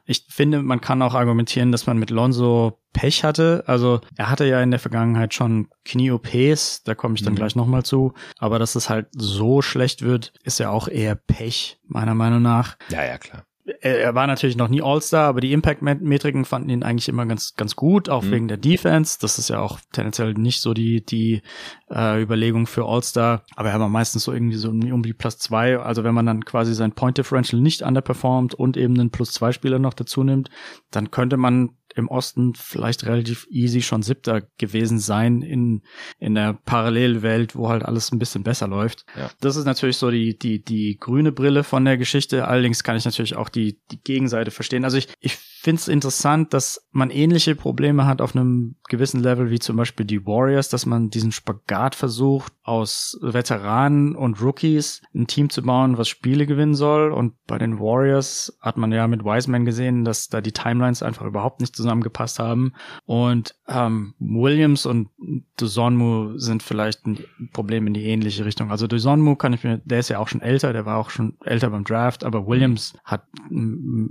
Ich 0.06 0.26
finde, 0.30 0.62
man 0.62 0.82
kann 0.82 1.02
auch 1.02 1.16
argumentieren, 1.16 1.72
dass 1.72 1.88
man 1.88 1.98
mit 1.98 2.10
Lonzo 2.10 2.80
Pech 2.94 3.24
hatte. 3.24 3.64
Also 3.68 4.02
er 4.16 4.30
hatte 4.30 4.46
ja 4.46 4.62
in 4.62 4.72
der 4.72 4.80
Vergangenheit 4.80 5.34
schon 5.34 5.70
Knie-OPs, 5.86 6.84
da 6.84 6.96
komme 6.96 7.16
ich 7.16 7.24
dann 7.24 7.34
mhm. 7.34 7.38
gleich 7.38 7.56
nochmal 7.56 7.84
zu. 7.84 8.14
Aber 8.38 8.60
dass 8.60 8.76
es 8.76 8.90
halt 8.90 9.08
so 9.16 9.62
schlecht 9.62 10.02
wird, 10.02 10.34
ist 10.44 10.60
ja 10.60 10.70
auch 10.70 10.88
eher 10.88 11.16
Pech, 11.16 11.80
meiner 11.88 12.16
Meinung 12.16 12.42
nach. 12.42 12.78
Ja, 12.90 13.04
ja, 13.04 13.18
klar 13.18 13.44
er 13.82 14.16
war 14.16 14.28
natürlich 14.28 14.58
noch 14.58 14.68
nie 14.68 14.82
All-Star, 14.82 15.28
aber 15.28 15.42
die 15.42 15.54
Impact-Metriken 15.54 16.46
fanden 16.46 16.70
ihn 16.70 16.84
eigentlich 16.84 17.10
immer 17.10 17.26
ganz, 17.26 17.56
ganz 17.56 17.76
gut, 17.76 18.10
auch 18.10 18.24
mhm. 18.24 18.32
wegen 18.32 18.48
der 18.48 18.58
Defense. 18.58 19.18
Das 19.22 19.40
ist 19.40 19.50
ja 19.50 19.60
auch 19.60 19.80
tendenziell 19.92 20.34
nicht 20.34 20.62
so 20.62 20.74
die, 20.74 21.06
die 21.06 21.42
äh, 21.90 22.22
Überlegung 22.22 22.68
für 22.68 22.86
All-Star. 22.86 23.44
Aber 23.56 23.70
er 23.70 23.80
war 23.80 23.90
meistens 23.90 24.24
so 24.24 24.34
irgendwie 24.34 24.58
so 24.58 24.70
um 24.70 25.04
die 25.04 25.14
Plus 25.14 25.38
zwei. 25.38 25.80
Also 25.80 26.04
wenn 26.04 26.14
man 26.14 26.26
dann 26.26 26.46
quasi 26.46 26.74
sein 26.74 26.94
Point 26.94 27.18
Differential 27.18 27.62
nicht 27.62 27.82
underperformt 27.82 28.54
und 28.54 28.78
eben 28.78 29.00
einen 29.00 29.12
Plus 29.12 29.32
zwei 29.32 29.52
Spieler 29.52 29.80
noch 29.80 29.94
dazu 29.94 30.24
nimmt, 30.24 30.50
dann 30.92 31.12
könnte 31.12 31.38
man 31.38 31.72
im 32.00 32.08
Osten 32.08 32.54
vielleicht 32.56 33.06
relativ 33.06 33.48
easy 33.50 33.82
schon 33.82 34.02
siebter 34.02 34.42
gewesen 34.58 35.00
sein 35.00 35.42
in, 35.42 35.84
in 36.18 36.36
der 36.36 36.54
Parallelwelt, 36.54 37.56
wo 37.56 37.70
halt 37.70 37.84
alles 37.84 38.12
ein 38.12 38.20
bisschen 38.20 38.44
besser 38.44 38.68
läuft. 38.68 39.06
Ja. 39.18 39.30
Das 39.42 39.56
ist 39.56 39.66
natürlich 39.66 39.98
so 39.98 40.10
die, 40.10 40.38
die, 40.38 40.64
die 40.64 40.98
grüne 41.00 41.32
Brille 41.32 41.64
von 41.64 41.86
der 41.86 41.98
Geschichte. 41.98 42.48
Allerdings 42.48 42.84
kann 42.84 42.98
ich 42.98 43.06
natürlich 43.06 43.36
auch 43.36 43.50
die, 43.50 43.80
die 43.92 44.02
Gegenseite 44.02 44.52
verstehen. 44.52 44.84
Also 44.84 44.98
ich, 44.98 45.08
ich 45.20 45.36
finde 45.36 45.82
es 45.82 45.88
interessant, 45.90 46.54
dass 46.54 46.88
man 46.92 47.10
ähnliche 47.10 47.54
Probleme 47.54 48.06
hat 48.06 48.22
auf 48.22 48.36
einem 48.36 48.76
gewissen 48.88 49.22
Level 49.22 49.50
wie 49.50 49.60
zum 49.60 49.76
Beispiel 49.76 50.06
die 50.06 50.26
Warriors, 50.26 50.70
dass 50.70 50.86
man 50.86 51.10
diesen 51.10 51.32
Spagat 51.34 51.96
versucht, 51.96 52.54
aus 52.64 53.18
Veteranen 53.22 54.16
und 54.16 54.42
Rookies 54.42 55.02
ein 55.14 55.28
Team 55.28 55.50
zu 55.50 55.62
bauen, 55.62 55.98
was 55.98 56.08
Spiele 56.08 56.46
gewinnen 56.46 56.76
soll. 56.76 57.12
Und 57.12 57.34
bei 57.46 57.58
den 57.58 57.80
Warriors 57.80 58.58
hat 58.62 58.78
man 58.78 58.92
ja 58.92 59.08
mit 59.08 59.26
Wiseman 59.26 59.66
gesehen, 59.66 60.06
dass 60.06 60.30
da 60.30 60.40
die 60.40 60.54
Timelines 60.54 61.04
einfach 61.04 61.26
überhaupt 61.26 61.60
nicht 61.60 61.76
zusammengepasst 61.90 62.40
haben. 62.40 62.74
Und 63.06 63.56
ähm, 63.68 64.14
Williams 64.20 64.86
und 64.86 65.10
Dusonmu 65.58 66.38
sind 66.38 66.62
vielleicht 66.62 67.06
ein 67.06 67.26
Problem 67.52 67.88
in 67.88 67.94
die 67.94 68.06
ähnliche 68.06 68.46
Richtung. 68.46 68.72
Also 68.72 68.88
Dusonmu 68.88 69.36
kann 69.36 69.54
ich 69.54 69.64
mir, 69.64 69.80
der 69.84 70.00
ist 70.00 70.10
ja 70.10 70.20
auch 70.20 70.28
schon 70.28 70.42
älter, 70.42 70.72
der 70.72 70.86
war 70.86 70.98
auch 70.98 71.10
schon 71.10 71.38
älter 71.44 71.72
beim 71.72 71.84
Draft, 71.84 72.24
aber 72.24 72.48
Williams 72.48 72.94
hat, 73.04 73.24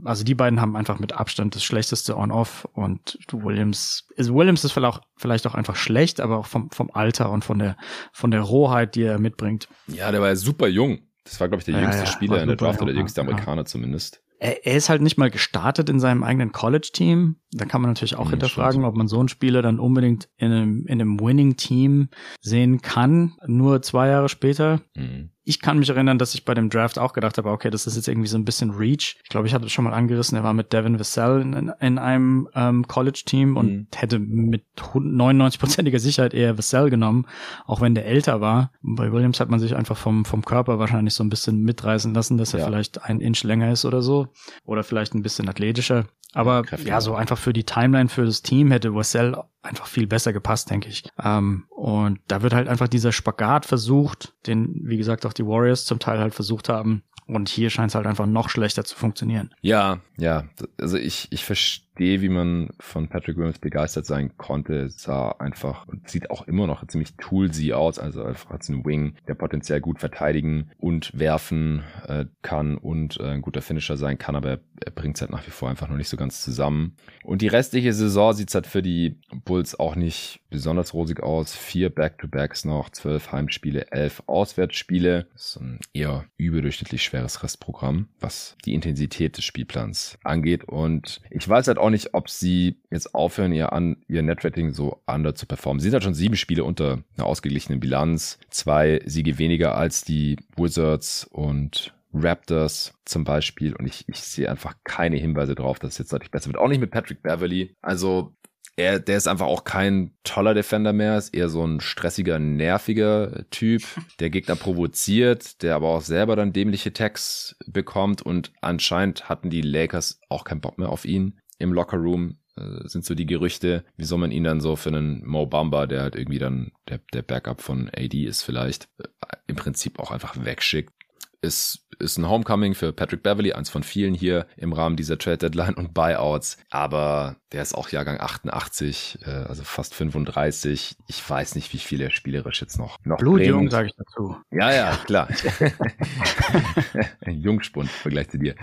also 0.05 0.25
die 0.25 0.35
beiden 0.35 0.61
haben 0.61 0.77
einfach 0.77 0.99
mit 0.99 1.13
Abstand 1.13 1.55
das 1.55 1.63
schlechteste 1.63 2.17
On-Off 2.17 2.69
und 2.73 3.19
Williams, 3.33 4.09
ist, 4.17 4.35
Williams 4.35 4.65
ist 4.65 4.73
vielleicht 4.73 4.97
auch, 4.97 5.01
vielleicht 5.17 5.47
auch 5.47 5.55
einfach 5.55 5.77
schlecht, 5.77 6.21
aber 6.21 6.39
auch 6.39 6.47
vom, 6.47 6.71
vom 6.71 6.91
Alter 6.93 7.31
und 7.31 7.45
von 7.45 7.59
der, 7.59 7.77
von 8.13 8.31
der 8.31 8.41
Rohheit, 8.41 8.97
die 8.97 9.03
er 9.03 9.19
mitbringt. 9.19 9.69
Ja, 9.87 10.11
der 10.11 10.21
war 10.21 10.29
ja 10.29 10.37
super 10.37 10.67
jung. 10.67 11.01
Das 11.25 11.39
war, 11.41 11.49
glaube 11.49 11.61
ich, 11.61 11.67
der 11.67 11.79
jüngste 11.79 12.03
ja, 12.03 12.07
ja, 12.07 12.11
Spieler 12.11 12.43
in 12.43 12.49
der 12.49 12.57
Draft 12.57 12.81
oder 12.81 12.93
der 12.93 12.99
jüngste 12.99 13.21
Amerikaner 13.21 13.67
zumindest 13.67 14.23
er, 14.39 14.67
er 14.67 14.77
ist 14.77 14.89
halt 14.89 15.03
nicht 15.03 15.19
mal 15.19 15.31
gestartet 15.31 15.89
in 15.89 16.01
seinem 16.01 16.23
eigenen 16.23 16.53
College-Team. 16.53 17.37
Da 17.53 17.65
kann 17.65 17.81
man 17.81 17.91
natürlich 17.91 18.17
auch 18.17 18.27
ja, 18.27 18.33
hinterfragen, 18.33 18.85
ob 18.85 18.95
man 18.95 19.09
so 19.09 19.19
einen 19.19 19.29
Spieler 19.29 19.63
dann 19.63 19.81
unbedingt 19.81 20.29
in 20.37 20.53
einem, 20.53 20.87
in 20.87 21.01
einem 21.01 21.19
Winning-Team 21.19 22.09
sehen 22.41 22.83
kann, 22.83 23.37
nur 23.47 23.83
zwei 23.83 24.09
Jahre 24.09 24.29
später. 24.29 24.81
Mhm 24.95 25.31
ich 25.49 25.61
kann 25.61 25.79
mich 25.79 25.89
erinnern, 25.89 26.19
dass 26.19 26.35
ich 26.35 26.45
bei 26.45 26.53
dem 26.53 26.69
Draft 26.69 26.99
auch 26.99 27.15
gedacht 27.15 27.39
habe, 27.39 27.49
okay, 27.49 27.71
das 27.71 27.87
ist 27.87 27.97
jetzt 27.97 28.07
irgendwie 28.07 28.29
so 28.29 28.37
ein 28.37 28.45
bisschen 28.45 28.71
Reach. 28.71 29.17
Ich 29.23 29.31
glaube, 29.31 29.47
ich 29.47 29.55
hatte 29.55 29.65
es 29.65 29.73
schon 29.73 29.87
mal 29.87 29.95
angerissen, 29.95 30.37
er 30.37 30.45
war 30.45 30.53
mit 30.53 30.75
Devin 30.75 30.99
Vassell 30.99 31.41
in, 31.41 31.73
in 31.81 31.99
einem 31.99 32.51
ähm, 32.55 32.87
College-Team 32.87 33.57
und 33.57 33.73
mhm. 33.73 33.87
hätte 33.95 34.19
mit 34.19 34.67
99-prozentiger 34.77 36.01
Sicherheit 36.01 36.35
eher 36.35 36.59
Vassell 36.59 36.91
genommen, 36.91 37.25
auch 37.65 37.81
wenn 37.81 37.95
der 37.95 38.05
älter 38.05 38.43
war. 38.43 38.73
Bei 38.83 39.11
Williams 39.11 39.41
hat 39.41 39.49
man 39.49 39.59
sich 39.59 39.75
einfach 39.75 39.97
vom, 39.97 40.27
vom 40.27 40.45
Körper 40.45 40.79
wahrscheinlich 40.79 41.15
so 41.15 41.25
ein 41.25 41.31
bisschen 41.31 41.63
mitreißen 41.63 42.13
lassen, 42.13 42.37
dass 42.37 42.53
er 42.53 42.61
ja. 42.61 42.67
vielleicht 42.67 43.03
ein 43.05 43.23
Inch 43.23 43.43
länger 43.43 43.73
ist 43.73 43.87
oder 43.87 44.03
so. 44.03 44.29
Oder 44.65 44.85
vielleicht 44.85 45.15
ein 45.15 45.23
bisschen 45.23 45.49
athletischer. 45.49 46.05
Aber 46.35 46.63
Kräfte 46.63 46.89
ja, 46.89 47.01
so 47.01 47.15
einfach 47.15 47.39
für 47.39 47.53
die 47.53 47.65
Timeline 47.65 48.09
für 48.09 48.25
das 48.25 48.43
Team 48.43 48.71
hätte 48.71 48.95
Vassell 48.95 49.37
einfach 49.63 49.87
viel 49.87 50.07
besser 50.07 50.33
gepasst, 50.33 50.71
denke 50.71 50.89
ich. 50.89 51.05
Ähm, 51.23 51.65
und 51.71 52.21
da 52.29 52.43
wird 52.43 52.53
halt 52.53 52.69
einfach 52.69 52.89
dieser 52.89 53.13
Spagat 53.13 53.67
versucht, 53.67 54.35
den, 54.47 54.83
wie 54.85 54.99
gesagt, 54.99 55.25
auch 55.27 55.33
die 55.33 55.47
Warriors 55.47 55.85
zum 55.85 55.99
Teil 55.99 56.19
halt 56.19 56.35
versucht 56.35 56.69
haben. 56.69 57.03
Und 57.27 57.51
hier 57.51 57.69
scheint 57.69 57.91
es 57.91 57.95
halt 57.95 58.07
einfach 58.07 58.27
noch 58.27 58.49
schlechter 58.49 58.85
zu 58.85 58.97
funktionieren. 58.97 59.55
Ja, 59.61 60.01
ja. 60.17 60.45
Also 60.81 60.97
ich, 60.97 61.29
ich 61.31 61.45
verstehe 61.45 61.88
verstehe, 61.99 62.21
wie 62.21 62.29
man 62.29 62.71
von 62.79 63.09
Patrick 63.09 63.37
Williams 63.37 63.59
begeistert 63.59 64.07
sein 64.07 64.37
konnte. 64.37 64.89
Sah 64.89 65.33
einfach 65.41 65.89
und 65.89 66.09
sieht 66.09 66.31
auch 66.31 66.47
immer 66.47 66.69
noch 66.69 66.87
ziemlich 66.87 67.17
toolsy 67.17 67.73
aus. 67.73 67.99
Also 67.99 68.23
einfach 68.23 68.53
als 68.53 68.69
ein 68.69 68.85
Wing, 68.85 69.17
der 69.27 69.35
potenziell 69.35 69.81
gut 69.81 69.99
verteidigen 69.99 70.71
und 70.79 71.11
werfen 71.19 71.83
äh, 72.07 72.27
kann 72.43 72.77
und 72.79 73.19
äh, 73.19 73.31
ein 73.31 73.43
guter 73.43 73.63
Finisher 73.63 73.97
sein 73.97 74.17
kann, 74.17 74.37
aber 74.37 74.61
er 74.85 74.93
bringt 74.93 75.17
es 75.17 75.23
halt 75.23 75.33
nach 75.33 75.45
wie 75.45 75.51
vor 75.51 75.69
einfach 75.69 75.89
noch 75.89 75.97
nicht 75.97 76.09
so 76.09 76.17
ganz 76.17 76.41
zusammen. 76.43 76.95
Und 77.25 77.43
die 77.43 77.49
restliche 77.49 77.93
Saison 77.93 78.33
sieht 78.33 78.49
es 78.49 78.55
halt 78.55 78.69
für 78.69 78.83
die 78.83 79.19
Bulls 79.45 79.79
auch 79.79 79.97
nicht 79.97 80.41
besonders 80.51 80.95
rosig 80.95 81.21
aus. 81.21 81.55
Vier 81.55 81.91
Back-to-Backs 81.91 82.65
noch, 82.65 82.91
zwölf 82.91 83.33
Heimspiele, 83.33 83.91
elf 83.91 84.23
Auswärtsspiele. 84.27 85.27
Das 85.33 85.47
ist 85.47 85.57
ein 85.61 85.81
eher 85.93 86.27
überdurchschnittlich 86.37 87.03
schweres 87.03 87.43
Restprogramm, 87.43 88.09
was 88.21 88.57
die 88.65 88.75
Intensität 88.75 89.37
des 89.37 89.45
Spielplans 89.45 90.19
angeht. 90.23 90.65
Und 90.65 91.21
ich 91.31 91.49
weiß 91.49 91.69
halt 91.69 91.79
auch 91.79 91.88
auch 91.89 91.91
nicht, 91.91 92.15
ob 92.15 92.29
sie 92.29 92.81
jetzt 92.91 93.15
aufhören, 93.15 93.53
ihr, 93.53 93.73
an, 93.73 93.97
ihr 94.09 94.23
Netrating 94.23 94.73
so 94.73 95.03
under 95.07 95.35
zu 95.35 95.47
performen. 95.47 95.81
Sie 95.81 95.85
sind 95.85 95.95
halt 95.95 96.05
schon 96.05 96.15
sieben 96.15 96.37
Spiele 96.37 96.65
unter 96.65 97.03
einer 97.17 97.27
ausgeglichenen 97.27 97.81
Bilanz. 97.81 98.39
Zwei 98.51 99.01
Siege 99.07 99.39
weniger 99.39 99.77
als 99.77 100.05
die 100.05 100.37
Wizards 100.57 101.25
und 101.25 101.95
Raptors 102.13 102.95
zum 103.05 103.25
Beispiel. 103.25 103.75
Und 103.75 103.87
ich, 103.87 104.05
ich 104.07 104.21
sehe 104.21 104.51
einfach 104.51 104.75
keine 104.85 105.17
Hinweise 105.17 105.55
darauf, 105.55 105.79
dass 105.79 105.93
es 105.93 105.99
jetzt 105.99 106.13
deutlich 106.13 106.31
besser 106.31 106.49
wird. 106.49 106.59
Auch 106.59 106.69
nicht 106.69 106.81
mit 106.81 106.91
Patrick 106.91 107.23
Beverly. 107.23 107.75
Also 107.81 108.35
er, 108.77 109.01
der 109.01 109.17
ist 109.17 109.27
einfach 109.27 109.47
auch 109.47 109.65
kein 109.65 110.13
toller 110.23 110.55
Defender 110.55 110.93
mehr, 110.93 111.19
ist 111.19 111.35
eher 111.35 111.49
so 111.49 111.67
ein 111.67 111.81
stressiger, 111.81 112.39
nerviger 112.39 113.45
Typ, 113.51 113.83
der 114.21 114.31
Gegner 114.31 114.57
provoziert, 114.57 115.63
der 115.63 115.75
aber 115.75 115.89
auch 115.89 116.03
selber 116.03 116.37
dann 116.37 116.53
dämliche 116.53 116.93
Tags 116.93 117.57
bekommt 117.67 118.23
und 118.23 118.53
anscheinend 118.61 119.29
hatten 119.29 119.51
die 119.51 119.63
Lakers 119.63 120.21
auch 120.29 120.45
keinen 120.45 120.61
Bock 120.61 120.79
mehr 120.79 120.91
auf 120.91 121.07
ihn 121.07 121.41
im 121.59 121.73
Lockerroom 121.73 122.39
äh, 122.57 122.89
sind 122.89 123.05
so 123.05 123.15
die 123.15 123.27
Gerüchte, 123.27 123.85
wieso 123.97 124.17
man 124.17 124.31
ihn 124.31 124.45
dann 124.45 124.61
so 124.61 124.77
für 124.77 124.91
einen 124.91 125.25
Mo 125.27 125.47
Bamba, 125.47 125.87
der 125.87 126.03
halt 126.03 126.17
irgendwie 126.17 126.39
dann 126.39 126.73
der, 126.89 127.01
der 127.13 127.23
Backup 127.23 127.61
von 127.61 127.91
AD 127.97 128.25
ist 128.25 128.43
vielleicht, 128.43 128.89
äh, 128.99 129.09
im 129.47 129.57
Prinzip 129.57 129.99
auch 129.99 130.11
einfach 130.11 130.45
wegschickt. 130.45 130.93
Ist 131.41 131.88
ist 131.99 132.19
ein 132.19 132.29
Homecoming 132.29 132.75
für 132.75 132.93
Patrick 132.93 133.23
Beverly, 133.23 133.53
eins 133.53 133.71
von 133.71 133.83
vielen 133.83 134.15
hier 134.15 134.47
im 134.57 134.73
Rahmen 134.73 134.97
dieser 134.97 135.19
Trade 135.19 135.39
Deadline 135.39 135.75
und 135.75 135.95
Buyouts. 135.95 136.59
Aber 136.71 137.37
der 137.53 137.63
ist 137.63 137.75
auch 137.75 137.89
Jahrgang 137.89 138.21
88, 138.21 139.21
äh, 139.25 139.31
also 139.31 139.63
fast 139.65 139.95
35. 139.95 140.97
Ich 141.07 141.29
weiß 141.31 141.55
nicht, 141.55 141.73
wie 141.73 141.79
viele 141.79 142.11
spielerisch 142.11 142.61
jetzt 142.61 142.79
noch. 142.79 142.99
noch 143.05 143.19
Blutjung, 143.19 143.71
sage 143.71 143.89
ich 143.89 143.95
dazu. 143.97 144.37
Ja, 144.51 144.73
ja, 144.73 144.99
klar. 145.07 145.29
Jungspund, 147.27 147.89
Vergleich 147.89 148.29
zu 148.29 148.39
dir. 148.39 148.55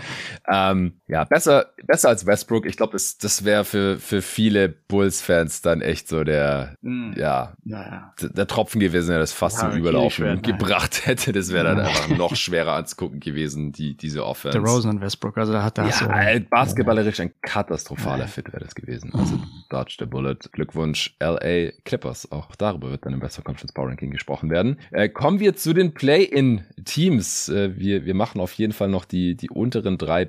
Ähm, 0.48 1.00
ja, 1.08 1.24
besser, 1.24 1.72
besser 1.84 2.10
als 2.10 2.26
Westbrook. 2.26 2.64
Ich 2.64 2.76
glaube, 2.76 2.92
das, 2.92 3.18
das 3.18 3.44
wäre 3.44 3.64
für, 3.64 3.98
für 3.98 4.22
viele 4.22 4.68
Bulls-Fans 4.68 5.62
dann 5.62 5.80
echt 5.80 6.08
so 6.08 6.22
der, 6.22 6.76
mm. 6.82 7.14
ja, 7.16 7.54
ja, 7.64 8.14
der 8.20 8.46
Tropfen 8.46 8.80
gewesen, 8.80 9.08
der 9.10 9.18
das 9.18 9.32
fast 9.32 9.62
ja, 9.62 9.70
zum 9.70 9.78
Überlaufen 9.78 10.42
gebracht 10.42 11.06
hätte. 11.06 11.32
Das 11.32 11.52
wäre 11.52 11.64
dann 11.64 11.80
einfach 11.86 12.08
noch 12.08 12.36
schwerer 12.36 12.74
anzugucken 12.74 13.18
gewesen, 13.26 13.72
die, 13.72 13.94
diese 13.94 14.24
Offense. 14.24 14.58
Der 14.58 14.66
Rosen 14.66 14.90
und 14.90 15.00
Westbrook, 15.02 15.36
also 15.36 15.52
da 15.52 15.62
hat 15.62 15.76
er 15.76 15.86
ja, 15.86 15.92
so. 15.92 16.06
Basketballerisch 16.48 17.20
ein 17.20 17.32
katastrophaler 17.42 18.26
Fit 18.28 18.46
wäre 18.52 18.64
das 18.64 18.74
gewesen. 18.74 19.12
Also 19.12 19.38
Dodge 19.68 19.96
the 19.98 20.06
Bullet. 20.06 20.38
Glückwunsch 20.52 21.14
LA 21.20 21.72
Clippers. 21.84 22.32
Auch 22.32 22.54
darüber 22.56 22.90
wird 22.90 23.04
dann 23.04 23.12
im 23.12 23.20
Western 23.20 23.44
Conference 23.44 23.72
Power 23.72 23.88
Ranking 23.88 24.10
gesprochen 24.10 24.48
werden. 24.48 24.78
Äh, 24.92 25.08
kommen 25.10 25.40
wir 25.40 25.54
zu 25.56 25.74
den 25.74 25.92
Play-in-Teams. 25.92 27.48
Äh, 27.50 27.76
wir, 27.76 28.06
wir 28.06 28.14
machen 28.14 28.40
auf 28.40 28.52
jeden 28.54 28.72
Fall 28.72 28.88
noch 28.88 29.04
die, 29.04 29.36
die 29.36 29.50
unteren 29.50 29.98
drei 29.98 30.24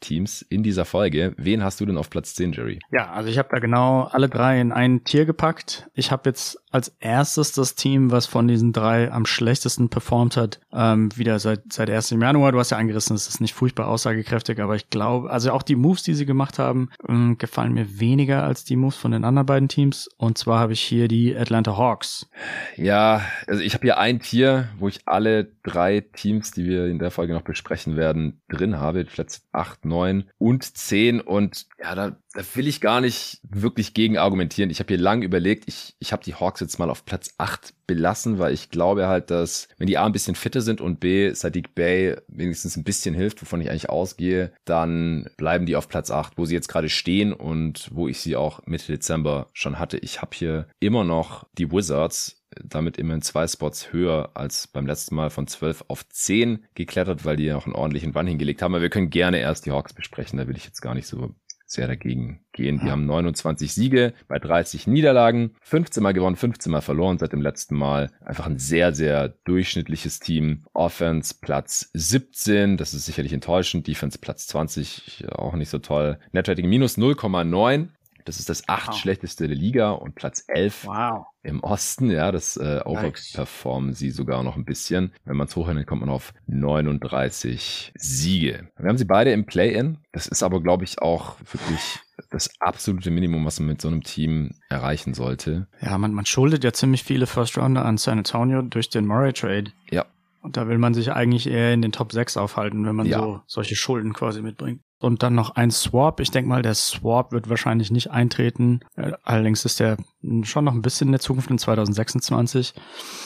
Play-in-Teams 0.00 0.42
in 0.42 0.62
dieser 0.62 0.84
Folge. 0.84 1.34
Wen 1.36 1.62
hast 1.62 1.80
du 1.80 1.86
denn 1.86 1.96
auf 1.96 2.10
Platz 2.10 2.34
10, 2.34 2.52
Jerry? 2.52 2.78
Ja, 2.90 3.10
also 3.10 3.28
ich 3.28 3.38
habe 3.38 3.48
da 3.50 3.58
genau 3.58 4.04
alle 4.04 4.28
drei 4.28 4.60
in 4.60 4.72
ein 4.72 5.04
Tier 5.04 5.26
gepackt. 5.26 5.88
Ich 5.94 6.10
habe 6.10 6.28
jetzt 6.28 6.58
als 6.70 6.94
erstes 7.00 7.52
das 7.52 7.74
Team, 7.74 8.10
was 8.10 8.26
von 8.26 8.48
diesen 8.48 8.72
drei 8.72 9.10
am 9.10 9.24
schlechtesten 9.24 9.88
performt 9.88 10.36
hat, 10.36 10.60
ähm, 10.72 11.16
wieder 11.16 11.38
seit, 11.38 11.72
seit 11.72 11.88
1. 11.88 12.10
Januar. 12.10 12.52
Du 12.52 12.58
hast 12.58 12.70
ja 12.70 12.76
angerissen, 12.76 13.16
es 13.16 13.28
ist 13.28 13.40
nicht 13.40 13.54
furchtbar 13.54 13.88
aussagekräftig, 13.88 14.60
aber 14.60 14.76
ich 14.76 14.90
glaube, 14.90 15.30
also 15.30 15.52
auch 15.52 15.62
die 15.62 15.76
Moves, 15.76 16.02
die 16.02 16.12
sie 16.12 16.26
gemacht 16.26 16.58
haben, 16.58 16.90
ähm, 17.08 17.38
gefallen 17.38 17.72
mir 17.72 17.98
weniger 17.98 18.42
als 18.42 18.64
die 18.64 18.76
Moves 18.76 18.96
von 18.96 19.12
den 19.12 19.24
anderen 19.24 19.46
beiden 19.46 19.68
Teams. 19.68 20.08
Und 20.18 20.36
zwar 20.36 20.60
habe 20.60 20.74
ich 20.74 20.82
hier 20.82 21.08
die 21.08 21.34
Atlanta 21.34 21.76
Hawks. 21.76 22.28
Ja, 22.76 23.22
also 23.46 23.62
ich 23.62 23.72
habe 23.72 23.84
hier 23.86 23.98
ein 23.98 24.20
Tier, 24.20 24.68
wo 24.78 24.88
ich 24.88 25.00
alle 25.06 25.50
drei 25.62 26.00
Teams, 26.00 26.50
die 26.50 26.66
wir 26.66 26.86
in 26.86 26.98
der 26.98 27.10
Folge 27.10 27.32
noch 27.32 27.42
besprechen 27.42 27.96
werden, 27.96 28.42
drin 28.48 28.78
habe. 28.78 29.04
Plätze 29.04 29.40
8, 29.52 29.85
9 29.86 30.30
und 30.38 30.76
10. 30.76 31.20
Und 31.20 31.66
ja, 31.78 31.94
da, 31.94 32.16
da 32.32 32.42
will 32.54 32.68
ich 32.68 32.80
gar 32.80 33.00
nicht 33.00 33.40
wirklich 33.42 33.94
gegen 33.94 34.18
argumentieren. 34.18 34.70
Ich 34.70 34.80
habe 34.80 34.88
hier 34.88 34.98
lang 35.02 35.22
überlegt, 35.22 35.64
ich, 35.66 35.96
ich 35.98 36.12
habe 36.12 36.24
die 36.24 36.34
Hawks 36.34 36.60
jetzt 36.60 36.78
mal 36.78 36.90
auf 36.90 37.04
Platz 37.04 37.34
8 37.38 37.74
belassen, 37.86 38.38
weil 38.38 38.52
ich 38.52 38.70
glaube 38.70 39.08
halt, 39.08 39.30
dass 39.30 39.68
wenn 39.78 39.86
die 39.86 39.98
A 39.98 40.06
ein 40.06 40.12
bisschen 40.12 40.34
fitter 40.34 40.60
sind 40.60 40.80
und 40.80 41.00
B 41.00 41.32
Sadiq 41.32 41.74
Bay 41.74 42.16
wenigstens 42.28 42.76
ein 42.76 42.84
bisschen 42.84 43.14
hilft, 43.14 43.40
wovon 43.42 43.60
ich 43.60 43.70
eigentlich 43.70 43.90
ausgehe, 43.90 44.52
dann 44.64 45.28
bleiben 45.36 45.66
die 45.66 45.76
auf 45.76 45.88
Platz 45.88 46.10
8, 46.10 46.36
wo 46.36 46.44
sie 46.44 46.54
jetzt 46.54 46.68
gerade 46.68 46.88
stehen 46.88 47.32
und 47.32 47.88
wo 47.92 48.08
ich 48.08 48.20
sie 48.20 48.36
auch 48.36 48.60
Mitte 48.66 48.92
Dezember 48.92 49.48
schon 49.52 49.78
hatte. 49.78 49.98
Ich 49.98 50.20
habe 50.20 50.36
hier 50.36 50.66
immer 50.80 51.04
noch 51.04 51.46
die 51.58 51.70
Wizards 51.70 52.45
damit 52.64 52.98
immerhin 52.98 53.22
zwei 53.22 53.46
Spots 53.46 53.92
höher 53.92 54.30
als 54.34 54.66
beim 54.66 54.86
letzten 54.86 55.14
Mal 55.14 55.30
von 55.30 55.46
12 55.46 55.84
auf 55.88 56.08
10 56.08 56.64
geklettert, 56.74 57.24
weil 57.24 57.36
die 57.36 57.44
ja 57.44 57.56
auch 57.56 57.66
einen 57.66 57.74
ordentlichen 57.74 58.12
Run 58.12 58.26
hingelegt 58.26 58.62
haben. 58.62 58.74
Aber 58.74 58.82
wir 58.82 58.90
können 58.90 59.10
gerne 59.10 59.38
erst 59.38 59.66
die 59.66 59.72
Hawks 59.72 59.92
besprechen, 59.92 60.38
da 60.38 60.46
will 60.46 60.56
ich 60.56 60.64
jetzt 60.64 60.80
gar 60.80 60.94
nicht 60.94 61.06
so 61.06 61.34
sehr 61.66 61.88
dagegen 61.88 62.44
gehen. 62.52 62.80
Die 62.82 62.90
haben 62.90 63.06
29 63.06 63.74
Siege 63.74 64.14
bei 64.28 64.38
30 64.38 64.86
Niederlagen, 64.86 65.56
15 65.62 66.02
Mal 66.02 66.12
gewonnen, 66.12 66.36
15 66.36 66.70
Mal 66.70 66.80
verloren 66.80 67.18
seit 67.18 67.32
dem 67.32 67.42
letzten 67.42 67.76
Mal. 67.76 68.10
Einfach 68.24 68.46
ein 68.46 68.58
sehr, 68.58 68.94
sehr 68.94 69.30
durchschnittliches 69.44 70.20
Team. 70.20 70.64
Offense 70.72 71.34
Platz 71.40 71.90
17, 71.92 72.76
das 72.76 72.94
ist 72.94 73.06
sicherlich 73.06 73.32
enttäuschend. 73.32 73.86
Defense 73.86 74.18
Platz 74.18 74.46
20, 74.46 75.26
auch 75.32 75.54
nicht 75.54 75.70
so 75.70 75.80
toll. 75.80 76.18
Netrating 76.32 76.68
minus 76.68 76.96
0,9. 76.96 77.88
Das 78.24 78.40
ist 78.40 78.48
das 78.48 78.68
acht 78.68 78.88
wow. 78.88 78.96
schlechteste 78.96 79.46
der 79.46 79.56
Liga 79.56 79.90
und 79.90 80.14
Platz 80.14 80.44
11 80.48 80.86
wow. 80.86 81.26
Im 81.46 81.60
Osten. 81.62 82.10
Ja, 82.10 82.32
das 82.32 82.56
äh, 82.56 82.80
overperformen 82.84 83.94
sie 83.94 84.10
sogar 84.10 84.42
noch 84.42 84.56
ein 84.56 84.64
bisschen. 84.64 85.12
Wenn 85.24 85.36
man 85.36 85.46
es 85.46 85.56
hochrechnet, 85.56 85.86
kommt 85.86 86.00
man 86.00 86.10
auf 86.10 86.34
39 86.46 87.92
Siege. 87.96 88.68
Wir 88.76 88.88
haben 88.88 88.98
sie 88.98 89.04
beide 89.04 89.32
im 89.32 89.46
Play-In. 89.46 89.98
Das 90.12 90.26
ist 90.26 90.42
aber, 90.42 90.60
glaube 90.60 90.84
ich, 90.84 91.00
auch 91.00 91.36
wirklich 91.40 92.00
das 92.30 92.50
absolute 92.60 93.10
Minimum, 93.10 93.44
was 93.44 93.60
man 93.60 93.68
mit 93.68 93.80
so 93.80 93.88
einem 93.88 94.02
Team 94.02 94.54
erreichen 94.68 95.14
sollte. 95.14 95.68
Ja, 95.80 95.96
man, 95.98 96.12
man 96.12 96.26
schuldet 96.26 96.64
ja 96.64 96.72
ziemlich 96.72 97.04
viele 97.04 97.26
First 97.26 97.56
Rounder 97.56 97.84
an 97.84 97.98
San 97.98 98.18
Antonio 98.18 98.62
durch 98.62 98.88
den 98.88 99.06
Murray 99.06 99.32
Trade. 99.32 99.72
Ja. 99.90 100.06
Und 100.42 100.56
da 100.56 100.68
will 100.68 100.78
man 100.78 100.94
sich 100.94 101.12
eigentlich 101.12 101.48
eher 101.48 101.74
in 101.74 101.82
den 101.82 101.92
Top 101.92 102.12
6 102.12 102.36
aufhalten, 102.36 102.86
wenn 102.86 102.94
man 102.94 103.06
ja. 103.06 103.18
so 103.18 103.40
solche 103.46 103.76
Schulden 103.76 104.12
quasi 104.12 104.42
mitbringt 104.42 104.80
und 104.98 105.22
dann 105.22 105.34
noch 105.34 105.50
ein 105.56 105.70
Swap. 105.70 106.20
Ich 106.20 106.30
denke 106.30 106.48
mal, 106.48 106.62
der 106.62 106.74
Swap 106.74 107.32
wird 107.32 107.50
wahrscheinlich 107.50 107.90
nicht 107.90 108.10
eintreten. 108.10 108.80
Äh, 108.96 109.12
allerdings 109.22 109.64
ist 109.64 109.78
der 109.78 109.98
schon 110.42 110.64
noch 110.64 110.72
ein 110.72 110.82
bisschen 110.82 111.08
in 111.08 111.12
der 111.12 111.20
Zukunft 111.20 111.50
in 111.50 111.58
2026. 111.58 112.74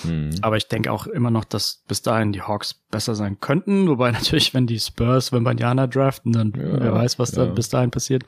Mhm. 0.04 0.30
Aber 0.42 0.56
ich 0.56 0.68
denke 0.68 0.92
auch 0.92 1.06
immer 1.06 1.30
noch, 1.30 1.44
dass 1.44 1.82
bis 1.86 2.02
dahin 2.02 2.32
die 2.32 2.42
Hawks 2.42 2.74
besser 2.74 3.14
sein 3.14 3.38
könnten. 3.40 3.88
Wobei 3.88 4.10
natürlich, 4.12 4.52
wenn 4.52 4.66
die 4.66 4.80
Spurs 4.80 5.32
Wembanyama 5.32 5.86
draften, 5.86 6.32
dann 6.32 6.52
ja, 6.56 6.80
wer 6.80 6.92
weiß, 6.92 7.18
was 7.18 7.32
ja. 7.32 7.46
da 7.46 7.52
bis 7.52 7.68
dahin 7.68 7.90
passiert. 7.90 8.24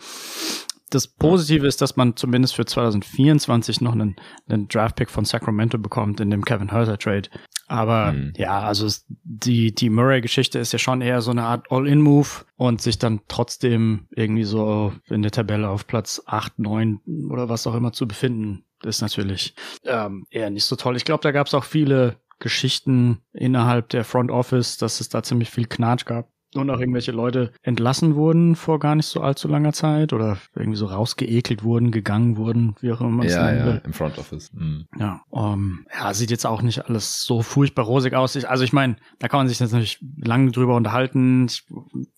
Das 0.92 1.08
Positive 1.08 1.66
ist, 1.66 1.80
dass 1.80 1.96
man 1.96 2.16
zumindest 2.16 2.54
für 2.54 2.66
2024 2.66 3.80
noch 3.80 3.92
einen, 3.92 4.14
einen 4.46 4.68
Draftpick 4.68 5.10
von 5.10 5.24
Sacramento 5.24 5.78
bekommt 5.78 6.20
in 6.20 6.30
dem 6.30 6.44
Kevin 6.44 6.70
Herter 6.70 6.98
Trade. 6.98 7.30
Aber 7.66 8.12
mhm. 8.12 8.34
ja, 8.36 8.60
also 8.60 8.86
die, 9.08 9.74
die 9.74 9.88
Murray-Geschichte 9.88 10.58
ist 10.58 10.72
ja 10.72 10.78
schon 10.78 11.00
eher 11.00 11.22
so 11.22 11.30
eine 11.30 11.44
Art 11.44 11.66
All-In-Move 11.70 12.28
und 12.56 12.82
sich 12.82 12.98
dann 12.98 13.22
trotzdem 13.28 14.06
irgendwie 14.10 14.44
so 14.44 14.92
in 15.08 15.22
der 15.22 15.30
Tabelle 15.30 15.70
auf 15.70 15.86
Platz 15.86 16.22
8, 16.26 16.58
9 16.58 17.00
oder 17.30 17.48
was 17.48 17.66
auch 17.66 17.74
immer 17.74 17.92
zu 17.92 18.06
befinden, 18.06 18.66
ist 18.84 19.00
natürlich 19.00 19.54
ähm, 19.84 20.26
eher 20.28 20.50
nicht 20.50 20.66
so 20.66 20.76
toll. 20.76 20.96
Ich 20.96 21.06
glaube, 21.06 21.22
da 21.22 21.32
gab 21.32 21.46
es 21.46 21.54
auch 21.54 21.64
viele 21.64 22.16
Geschichten 22.38 23.22
innerhalb 23.32 23.88
der 23.88 24.04
Front 24.04 24.30
Office, 24.30 24.76
dass 24.76 25.00
es 25.00 25.08
da 25.08 25.22
ziemlich 25.22 25.48
viel 25.48 25.66
Knatsch 25.66 26.04
gab 26.04 26.31
und 26.54 26.70
auch 26.70 26.80
irgendwelche 26.80 27.12
Leute 27.12 27.52
entlassen 27.62 28.14
wurden 28.14 28.56
vor 28.56 28.78
gar 28.78 28.94
nicht 28.94 29.06
so 29.06 29.20
allzu 29.20 29.48
langer 29.48 29.72
Zeit 29.72 30.12
oder 30.12 30.38
irgendwie 30.54 30.76
so 30.76 30.86
rausgeekelt 30.86 31.64
wurden, 31.64 31.90
gegangen 31.90 32.36
wurden, 32.36 32.76
wie 32.80 32.92
auch 32.92 33.00
immer. 33.00 33.24
Ja, 33.24 33.52
ja, 33.52 33.66
will. 33.66 33.82
im 33.84 33.92
Front 33.92 34.18
Office. 34.18 34.52
Mhm. 34.52 34.86
Ja, 34.98 35.22
um, 35.30 35.86
ja, 35.92 36.12
sieht 36.14 36.30
jetzt 36.30 36.46
auch 36.46 36.62
nicht 36.62 36.86
alles 36.86 37.22
so 37.22 37.42
furchtbar 37.42 37.84
rosig 37.84 38.14
aus. 38.14 38.42
Also 38.44 38.64
ich 38.64 38.72
meine, 38.72 38.96
da 39.18 39.28
kann 39.28 39.40
man 39.40 39.48
sich 39.48 39.60
jetzt 39.60 39.72
natürlich 39.72 40.04
lange 40.16 40.50
drüber 40.50 40.76
unterhalten. 40.76 41.46
Ich, 41.46 41.64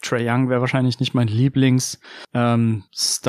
Trey 0.02 0.28
Young 0.28 0.48
wäre 0.48 0.60
wahrscheinlich 0.60 1.00
nicht 1.00 1.14
mein 1.14 1.28
Lieblings 1.28 2.00
ähm, 2.32 2.84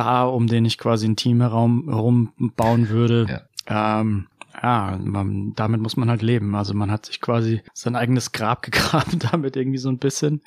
um 0.05 0.47
den 0.47 0.65
ich 0.65 0.77
quasi 0.77 1.07
ein 1.07 1.15
Team 1.15 1.41
herum, 1.41 1.85
herum 1.87 2.33
bauen 2.55 2.89
würde. 2.89 3.25
Ja. 3.29 4.01
Ähm, 4.01 4.27
ja, 4.61 4.99
man, 5.01 5.53
damit 5.55 5.81
muss 5.81 5.97
man 5.97 6.09
halt 6.09 6.21
leben. 6.21 6.55
Also 6.55 6.73
man 6.73 6.91
hat 6.91 7.05
sich 7.05 7.21
quasi 7.21 7.61
sein 7.73 7.95
eigenes 7.95 8.31
Grab 8.31 8.61
gegraben 8.61 9.19
damit 9.19 9.55
irgendwie 9.55 9.77
so 9.77 9.89
ein 9.89 9.99
bisschen. 9.99 10.41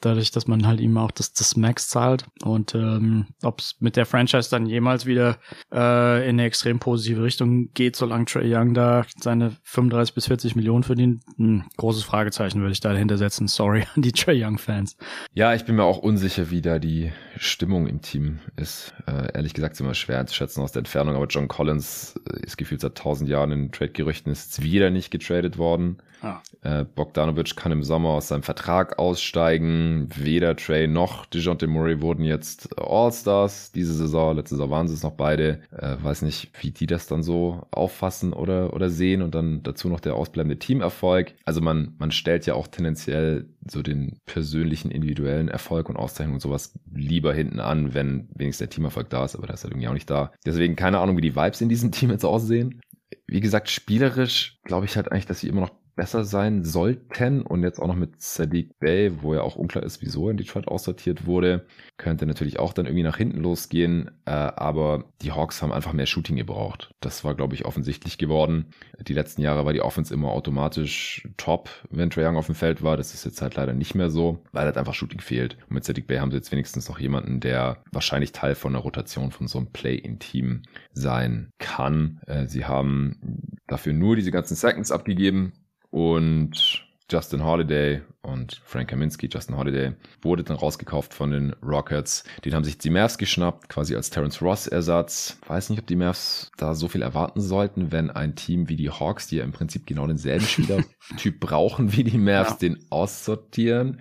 Dadurch, 0.00 0.30
dass 0.30 0.46
man 0.46 0.66
halt 0.66 0.80
ihm 0.80 0.96
auch 0.96 1.10
das, 1.10 1.32
das 1.32 1.56
Max 1.56 1.88
zahlt. 1.88 2.26
Und 2.42 2.74
ähm, 2.74 3.26
ob 3.42 3.60
es 3.60 3.76
mit 3.80 3.96
der 3.96 4.06
Franchise 4.06 4.50
dann 4.50 4.66
jemals 4.66 5.06
wieder 5.06 5.38
äh, 5.72 6.28
in 6.28 6.36
eine 6.36 6.44
extrem 6.44 6.78
positive 6.78 7.22
Richtung 7.22 7.72
geht, 7.74 7.96
solange 7.96 8.24
Trey 8.24 8.54
Young 8.54 8.74
da 8.74 9.04
seine 9.18 9.52
35 9.62 10.14
bis 10.14 10.26
40 10.26 10.56
Millionen 10.56 10.82
verdient, 10.82 11.22
ein 11.38 11.64
großes 11.76 12.02
Fragezeichen 12.02 12.60
würde 12.60 12.72
ich 12.72 12.80
da 12.80 12.92
dahinter 12.92 13.18
setzen. 13.18 13.48
Sorry 13.48 13.84
an 13.94 14.02
die 14.02 14.12
Trey 14.12 14.42
Young-Fans. 14.42 14.96
Ja, 15.34 15.54
ich 15.54 15.64
bin 15.64 15.76
mir 15.76 15.84
auch 15.84 15.98
unsicher, 15.98 16.50
wie 16.50 16.62
da 16.62 16.78
die 16.78 17.12
Stimmung 17.36 17.86
im 17.86 18.02
Team 18.02 18.40
ist. 18.56 18.94
Äh, 19.06 19.34
ehrlich 19.34 19.54
gesagt 19.54 19.74
ist 19.74 19.80
immer 19.80 19.94
schwer 19.94 20.18
einzuschätzen 20.18 20.62
aus 20.62 20.72
der 20.72 20.80
Entfernung, 20.80 21.16
aber 21.16 21.26
John 21.26 21.48
Collins 21.48 22.14
äh, 22.28 22.44
ist 22.44 22.56
gefühlt 22.56 22.80
seit 22.80 22.96
tausend 22.96 23.28
Jahren 23.28 23.51
in 23.52 23.72
Trade-Gerüchten 23.72 24.32
ist 24.32 24.62
wieder 24.62 24.90
nicht 24.90 25.10
getradet 25.10 25.58
worden. 25.58 25.98
Ah. 26.22 26.40
Äh, 26.62 26.84
Bogdanovic 26.84 27.56
kann 27.56 27.72
im 27.72 27.82
Sommer 27.82 28.10
aus 28.10 28.28
seinem 28.28 28.44
Vertrag 28.44 28.98
aussteigen. 28.98 30.08
Weder 30.14 30.54
Trey 30.54 30.86
noch 30.86 31.26
DeJounte 31.26 31.66
Murray 31.66 32.00
wurden 32.00 32.24
jetzt 32.24 32.78
All-Stars 32.78 33.72
diese 33.72 33.92
Saison. 33.92 34.36
Letzte 34.36 34.54
Saison 34.54 34.70
waren 34.70 34.88
sie 34.88 34.94
es 34.94 35.02
noch 35.02 35.12
beide. 35.12 35.60
Äh, 35.72 35.96
weiß 36.00 36.22
nicht, 36.22 36.50
wie 36.60 36.70
die 36.70 36.86
das 36.86 37.08
dann 37.08 37.24
so 37.24 37.66
auffassen 37.72 38.32
oder, 38.32 38.72
oder 38.72 38.88
sehen. 38.88 39.20
Und 39.22 39.34
dann 39.34 39.64
dazu 39.64 39.88
noch 39.88 39.98
der 39.98 40.14
ausbleibende 40.14 40.58
Teamerfolg. 40.58 41.34
Also 41.44 41.60
man, 41.60 41.94
man 41.98 42.12
stellt 42.12 42.46
ja 42.46 42.54
auch 42.54 42.68
tendenziell 42.68 43.46
so 43.68 43.82
den 43.82 44.18
persönlichen, 44.24 44.92
individuellen 44.92 45.48
Erfolg 45.48 45.88
und 45.88 45.96
Auszeichnung 45.96 46.34
und 46.34 46.40
sowas 46.40 46.78
lieber 46.94 47.34
hinten 47.34 47.58
an, 47.58 47.94
wenn 47.94 48.28
wenigstens 48.34 48.68
der 48.68 48.70
Teamerfolg 48.70 49.10
da 49.10 49.24
ist. 49.24 49.34
Aber 49.34 49.48
da 49.48 49.54
ist 49.54 49.64
er 49.64 49.70
irgendwie 49.70 49.88
auch 49.88 49.92
nicht 49.92 50.10
da. 50.10 50.30
Deswegen 50.46 50.76
keine 50.76 51.00
Ahnung, 51.00 51.16
wie 51.16 51.22
die 51.22 51.34
Vibes 51.34 51.60
in 51.60 51.68
diesem 51.68 51.90
Team 51.90 52.10
jetzt 52.10 52.24
aussehen 52.24 52.80
wie 53.26 53.40
gesagt, 53.40 53.70
spielerisch 53.70 54.60
glaube 54.64 54.86
ich 54.86 54.96
halt 54.96 55.10
eigentlich, 55.10 55.26
dass 55.26 55.40
sie 55.40 55.48
immer 55.48 55.62
noch 55.62 55.81
besser 55.94 56.24
sein 56.24 56.64
sollten 56.64 57.42
und 57.42 57.62
jetzt 57.62 57.78
auch 57.80 57.86
noch 57.86 57.96
mit 57.96 58.20
Sadiq 58.20 58.78
Bay, 58.78 59.12
wo 59.22 59.34
ja 59.34 59.42
auch 59.42 59.56
unklar 59.56 59.84
ist, 59.84 60.02
wieso 60.02 60.30
in 60.30 60.36
Detroit 60.36 60.68
aussortiert 60.68 61.26
wurde, 61.26 61.66
könnte 61.98 62.26
natürlich 62.26 62.58
auch 62.58 62.72
dann 62.72 62.86
irgendwie 62.86 63.02
nach 63.02 63.16
hinten 63.16 63.40
losgehen, 63.40 64.10
äh, 64.24 64.30
aber 64.30 65.04
die 65.20 65.32
Hawks 65.32 65.60
haben 65.62 65.72
einfach 65.72 65.92
mehr 65.92 66.06
Shooting 66.06 66.36
gebraucht. 66.36 66.90
Das 67.00 67.24
war, 67.24 67.34
glaube 67.34 67.54
ich, 67.54 67.64
offensichtlich 67.64 68.18
geworden. 68.18 68.66
Die 69.00 69.14
letzten 69.14 69.42
Jahre 69.42 69.66
war 69.66 69.72
die 69.72 69.82
Offense 69.82 70.12
immer 70.12 70.30
automatisch 70.30 71.28
top, 71.36 71.68
wenn 71.90 72.10
Trae 72.10 72.26
Young 72.26 72.36
auf 72.36 72.46
dem 72.46 72.54
Feld 72.54 72.82
war. 72.82 72.96
Das 72.96 73.14
ist 73.14 73.24
jetzt 73.24 73.42
halt 73.42 73.56
leider 73.56 73.74
nicht 73.74 73.94
mehr 73.94 74.10
so, 74.10 74.42
weil 74.52 74.64
halt 74.64 74.78
einfach 74.78 74.94
Shooting 74.94 75.20
fehlt. 75.20 75.58
Und 75.68 75.74
mit 75.74 75.84
Sadiq 75.84 76.06
Bay 76.06 76.18
haben 76.18 76.30
sie 76.30 76.38
jetzt 76.38 76.52
wenigstens 76.52 76.88
noch 76.88 76.98
jemanden, 76.98 77.40
der 77.40 77.82
wahrscheinlich 77.92 78.32
Teil 78.32 78.54
von 78.54 78.72
der 78.72 78.82
Rotation 78.82 79.30
von 79.30 79.46
so 79.46 79.58
einem 79.58 79.72
Play-in-Team 79.72 80.62
sein 80.92 81.50
kann. 81.58 82.20
Äh, 82.26 82.46
sie 82.46 82.64
haben 82.64 83.60
dafür 83.66 83.92
nur 83.92 84.16
diese 84.16 84.30
ganzen 84.30 84.56
Seconds 84.56 84.90
abgegeben 84.90 85.52
und 85.92 86.84
Justin 87.08 87.44
Holiday 87.44 88.00
und 88.22 88.60
Frank 88.64 88.88
Kaminski, 88.88 89.28
Justin 89.30 89.56
Holiday, 89.56 89.92
wurde 90.22 90.44
dann 90.44 90.56
rausgekauft 90.56 91.12
von 91.12 91.32
den 91.32 91.52
Rockets. 91.62 92.24
Den 92.44 92.54
haben 92.54 92.64
sich 92.64 92.78
die 92.78 92.90
Mavs 92.90 93.18
geschnappt, 93.18 93.68
quasi 93.68 93.96
als 93.96 94.10
Terence 94.10 94.40
Ross 94.40 94.68
Ersatz. 94.68 95.38
Weiß 95.46 95.70
nicht, 95.70 95.80
ob 95.80 95.86
die 95.86 95.96
Mavs 95.96 96.52
da 96.56 96.74
so 96.74 96.86
viel 96.88 97.02
erwarten 97.02 97.40
sollten, 97.40 97.90
wenn 97.90 98.10
ein 98.10 98.36
Team 98.36 98.68
wie 98.68 98.76
die 98.76 98.90
Hawks, 98.90 99.26
die 99.26 99.36
ja 99.36 99.44
im 99.44 99.52
Prinzip 99.52 99.86
genau 99.86 100.06
denselben 100.06 100.46
Spielertyp 100.46 101.40
brauchen 101.40 101.92
wie 101.96 102.04
die 102.04 102.18
Mavs, 102.18 102.50
ja. 102.50 102.56
den 102.68 102.78
aussortieren. 102.90 104.00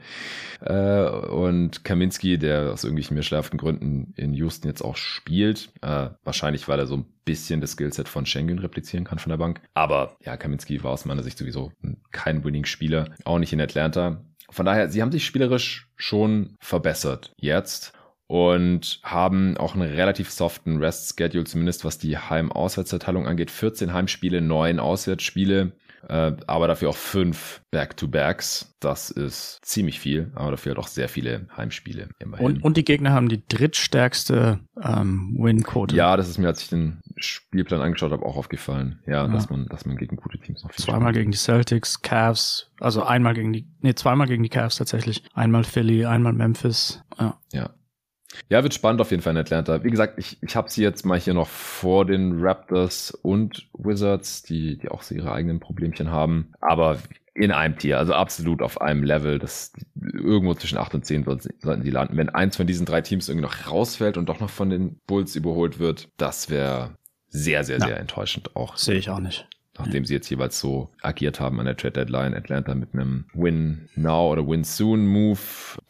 Äh, 0.62 1.10
und 1.10 1.84
Kaminski, 1.84 2.38
der 2.38 2.74
aus 2.74 2.84
irgendwelchen 2.84 3.16
mir 3.16 3.24
schärften 3.24 3.58
Gründen 3.58 4.14
in 4.16 4.34
Houston 4.34 4.68
jetzt 4.68 4.84
auch 4.84 4.96
spielt, 4.96 5.70
äh, 5.82 6.10
wahrscheinlich, 6.24 6.68
weil 6.68 6.80
er 6.80 6.86
so 6.86 6.98
ein 6.98 7.06
bisschen 7.26 7.62
das 7.62 7.72
Skillset 7.72 8.08
von 8.08 8.26
Schengen 8.26 8.60
replizieren 8.60 9.06
kann 9.06 9.20
von 9.20 9.30
der 9.30 9.38
Bank. 9.38 9.62
Aber 9.74 10.18
ja, 10.24 10.38
Kaminski 10.38 10.84
war 10.84 10.92
aus 10.92 11.06
meiner 11.06 11.24
Sicht 11.24 11.38
sowieso 11.38 11.72
kein 12.12 12.44
Winning-Spieler, 12.44 13.10
auch 13.26 13.40
nicht 13.40 13.54
in 13.54 13.62
Atlanta. 13.62 14.11
Von 14.52 14.66
daher, 14.66 14.90
sie 14.90 15.02
haben 15.02 15.12
sich 15.12 15.26
spielerisch 15.26 15.90
schon 15.96 16.56
verbessert 16.60 17.34
jetzt 17.38 17.94
und 18.28 19.00
haben 19.04 19.58
auch 19.58 19.76
einen 19.76 19.94
relativ 19.94 20.30
soften 20.30 20.78
Rest-Schedule, 20.78 21.44
zumindest 21.46 21.84
was 21.84 21.98
die 21.98 22.18
Heim-Auswärtserteilung 22.18 23.28
angeht. 23.28 23.52
14 23.52 23.94
Heimspiele, 23.94 24.42
9 24.42 24.80
Auswärtsspiele 24.80 25.74
äh, 26.08 26.34
aber 26.48 26.68
dafür 26.68 26.90
auch 26.90 26.96
fünf 26.96 27.62
Back-to-Backs. 27.72 28.76
Das 28.80 29.12
ist 29.12 29.60
ziemlich 29.64 30.00
viel, 30.00 30.32
aber 30.36 30.52
dafür 30.52 30.72
halt 30.72 30.80
auch 30.80 30.88
sehr 30.88 31.10
viele 31.10 31.48
Heimspiele 31.56 32.10
immerhin. 32.20 32.46
Und, 32.46 32.64
und 32.64 32.78
die 32.78 32.86
Gegner 32.86 33.12
haben 33.12 33.30
die 33.30 33.44
drittstärkste 33.48 34.60
ähm, 34.82 35.36
Win-Quote. 35.38 35.96
Ja, 35.96 36.18
das 36.18 36.30
ist 36.30 36.38
mir, 36.38 36.48
als 36.48 36.64
ich 36.64 36.70
den 36.70 37.02
Spielplan 37.18 37.82
angeschaut 37.82 38.12
habe, 38.12 38.26
auch 38.26 38.38
aufgefallen. 38.38 39.00
Ja, 39.06 39.26
ja, 39.26 39.28
dass 39.28 39.50
man, 39.50 39.68
dass 39.68 39.86
man 39.86 39.98
gegen 39.98 40.16
gute 40.16 40.40
Teams 40.40 40.64
noch 40.64 40.72
viel 40.72 40.84
Zweimal 40.84 41.14
gegen 41.14 41.32
die 41.32 41.38
Celtics, 41.38 42.02
Cavs, 42.02 42.72
also 42.80 43.04
einmal 43.04 43.34
gegen 43.34 43.54
die, 43.54 43.68
nee, 43.82 43.94
zweimal 43.94 44.28
gegen 44.28 44.44
die 44.44 44.50
Cavs 44.50 44.78
tatsächlich. 44.78 45.24
Einmal 45.34 45.64
Philly, 45.64 46.06
einmal 46.06 46.34
Memphis. 46.34 47.04
Ja. 47.20 47.38
Ja, 47.54 47.70
ja, 48.50 48.64
wird 48.64 48.74
spannend 48.74 49.02
auf 49.02 49.12
jeden 49.12 49.24
Fall 49.24 49.32
in 49.32 49.40
Atlanta. 49.40 49.84
Wie 49.84 49.90
gesagt, 49.90 50.18
ich, 50.18 50.38
ich 50.42 50.56
habe 50.56 50.70
sie 50.70 50.84
jetzt 50.84 51.06
mal 51.06 51.20
hier 51.20 51.34
noch 51.34 51.48
vor 51.48 52.06
den 52.06 52.40
Raptors 52.42 53.12
und 53.12 53.68
Wizards, 53.74 54.44
die, 54.44 54.78
die 54.78 54.90
auch 54.90 55.04
so 55.04 55.16
ihre 55.16 55.32
eigenen 55.32 55.60
Problemchen 55.60 56.12
haben. 56.12 56.52
Aber 56.62 56.98
in 57.34 57.52
einem 57.52 57.78
Tier, 57.78 57.98
also 57.98 58.14
absolut 58.14 58.62
auf 58.62 58.82
einem 58.82 59.04
Level. 59.04 59.40
Das 59.40 59.72
irgendwo 59.96 60.54
zwischen 60.54 60.78
8 60.78 60.96
und 60.96 61.06
10 61.06 61.24
sollten 61.24 61.84
die 61.84 61.92
landen. 61.92 62.18
Wenn 62.18 62.30
eins 62.30 62.58
von 62.58 62.68
diesen 62.68 62.86
drei 62.86 63.02
Teams 63.02 63.30
irgendwie 63.30 63.48
noch 63.48 63.72
rausfällt 63.72 64.18
und 64.18 64.28
doch 64.28 64.40
noch 64.40 64.50
von 64.50 64.70
den 64.70 65.00
Bulls 65.08 65.36
überholt 65.36 65.80
wird, 65.80 66.10
das 66.18 66.50
wäre 66.50 66.96
sehr, 67.30 67.64
sehr, 67.64 67.80
sehr 67.80 67.98
enttäuschend 67.98 68.56
auch. 68.56 68.76
Sehe 68.76 68.96
ich 68.96 69.10
auch 69.10 69.22
nicht 69.22 69.48
nachdem 69.86 70.06
sie 70.06 70.14
jetzt 70.14 70.30
jeweils 70.30 70.60
so 70.60 70.90
agiert 71.02 71.40
haben 71.40 71.60
an 71.60 71.66
der 71.66 71.78
Trade 71.78 71.94
Deadline. 71.94 72.34
Atlanta 72.36 72.76
mit 72.76 72.94
einem 72.94 73.26
Win 73.34 73.90
Now 73.96 74.32
oder 74.32 74.48
Win 74.48 74.64
Soon 74.64 75.06
Move. 75.08 75.40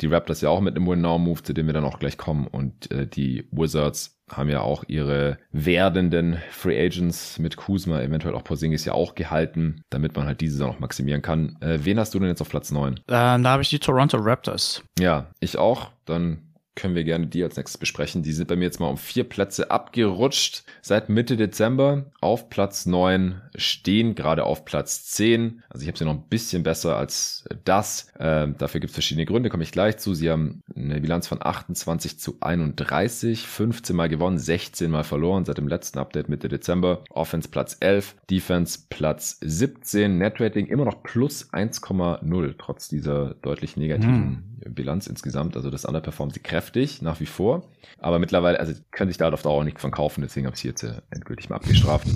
Die 0.01 0.07
Raptors 0.07 0.41
ja 0.41 0.49
auch 0.49 0.61
mit 0.61 0.75
einem 0.75 0.87
Win 0.87 1.01
Now 1.01 1.17
Move, 1.17 1.43
zu 1.43 1.53
dem 1.53 1.67
wir 1.67 1.73
dann 1.73 1.83
auch 1.83 1.99
gleich 1.99 2.17
kommen. 2.17 2.47
Und 2.47 2.91
äh, 2.91 3.07
die 3.07 3.47
Wizards 3.51 4.17
haben 4.29 4.49
ja 4.49 4.61
auch 4.61 4.83
ihre 4.87 5.37
werdenden 5.51 6.37
Free 6.51 6.83
Agents 6.83 7.37
mit 7.37 7.57
Kuzma, 7.57 8.01
eventuell 8.01 8.33
auch 8.33 8.43
Porzingis 8.43 8.85
ja 8.85 8.93
auch 8.93 9.15
gehalten, 9.15 9.83
damit 9.89 10.15
man 10.15 10.25
halt 10.25 10.41
diese 10.41 10.59
dann 10.59 10.69
auch 10.69 10.79
maximieren 10.79 11.21
kann. 11.21 11.57
Äh, 11.61 11.79
wen 11.83 11.99
hast 11.99 12.13
du 12.13 12.19
denn 12.19 12.29
jetzt 12.29 12.41
auf 12.41 12.49
Platz 12.49 12.71
9? 12.71 12.95
Ähm, 13.09 13.43
da 13.43 13.49
habe 13.49 13.61
ich 13.61 13.69
die 13.69 13.79
Toronto 13.79 14.17
Raptors. 14.17 14.83
Ja, 14.99 15.31
ich 15.39 15.57
auch. 15.57 15.91
Dann 16.05 16.50
können 16.75 16.95
wir 16.95 17.03
gerne 17.03 17.27
die 17.27 17.43
als 17.43 17.57
nächstes 17.57 17.77
besprechen. 17.77 18.23
Die 18.23 18.31
sind 18.31 18.47
bei 18.47 18.55
mir 18.55 18.63
jetzt 18.63 18.79
mal 18.79 18.87
um 18.87 18.97
vier 18.97 19.25
Plätze 19.25 19.71
abgerutscht. 19.71 20.63
Seit 20.81 21.09
Mitte 21.09 21.35
Dezember 21.35 22.05
auf 22.21 22.49
Platz 22.49 22.85
neun 22.85 23.41
stehen 23.55 24.15
gerade 24.15 24.45
auf 24.45 24.63
Platz 24.63 25.03
zehn. 25.03 25.63
Also 25.69 25.83
ich 25.83 25.89
habe 25.89 25.97
sie 25.97 26.05
noch 26.05 26.13
ein 26.13 26.29
bisschen 26.29 26.63
besser 26.63 26.95
als 26.95 27.43
das. 27.65 28.07
Ähm, 28.19 28.55
dafür 28.57 28.79
gibt 28.79 28.91
es 28.91 28.95
verschiedene 28.95 29.25
Gründe, 29.25 29.49
komme 29.49 29.63
ich 29.63 29.73
gleich 29.73 29.97
zu. 29.97 30.13
Sie 30.13 30.29
haben 30.29 30.63
eine 30.73 31.01
Bilanz 31.01 31.27
von 31.27 31.39
28 31.41 32.17
zu 32.17 32.37
31, 32.39 33.45
15 33.45 33.95
Mal 33.95 34.07
gewonnen, 34.07 34.39
16 34.39 34.89
Mal 34.89 35.03
verloren 35.03 35.43
seit 35.43 35.57
dem 35.57 35.67
letzten 35.67 35.99
Update 35.99 36.29
Mitte 36.29 36.47
Dezember. 36.47 37.03
Offense 37.09 37.49
Platz 37.49 37.75
11, 37.81 38.15
Defense 38.29 38.79
Platz 38.89 39.37
17, 39.41 40.17
Netrating 40.17 40.67
immer 40.67 40.85
noch 40.85 41.03
plus 41.03 41.51
1,0, 41.51 42.55
trotz 42.57 42.87
dieser 42.87 43.35
deutlich 43.41 43.75
negativen 43.75 44.57
hm. 44.63 44.73
Bilanz 44.73 45.07
insgesamt. 45.07 45.57
Also 45.57 45.69
das 45.69 45.85
underperformt 45.85 46.33
sie 46.33 46.39
kräftig 46.39 46.60
nach 47.01 47.19
wie 47.19 47.25
vor. 47.25 47.63
Aber 47.97 48.19
mittlerweile, 48.19 48.59
also 48.59 48.73
könnte 48.91 49.11
ich 49.11 49.17
da 49.17 49.29
auf 49.29 49.41
Dauer 49.41 49.63
nicht 49.63 49.79
von 49.79 49.91
kaufen, 49.91 50.21
deswegen 50.21 50.47
habe 50.47 50.55
ich 50.55 50.61
sie 50.61 50.69
jetzt 50.69 50.83
äh, 50.83 51.01
endgültig 51.11 51.49
mal 51.49 51.57
abgestraft. 51.57 52.07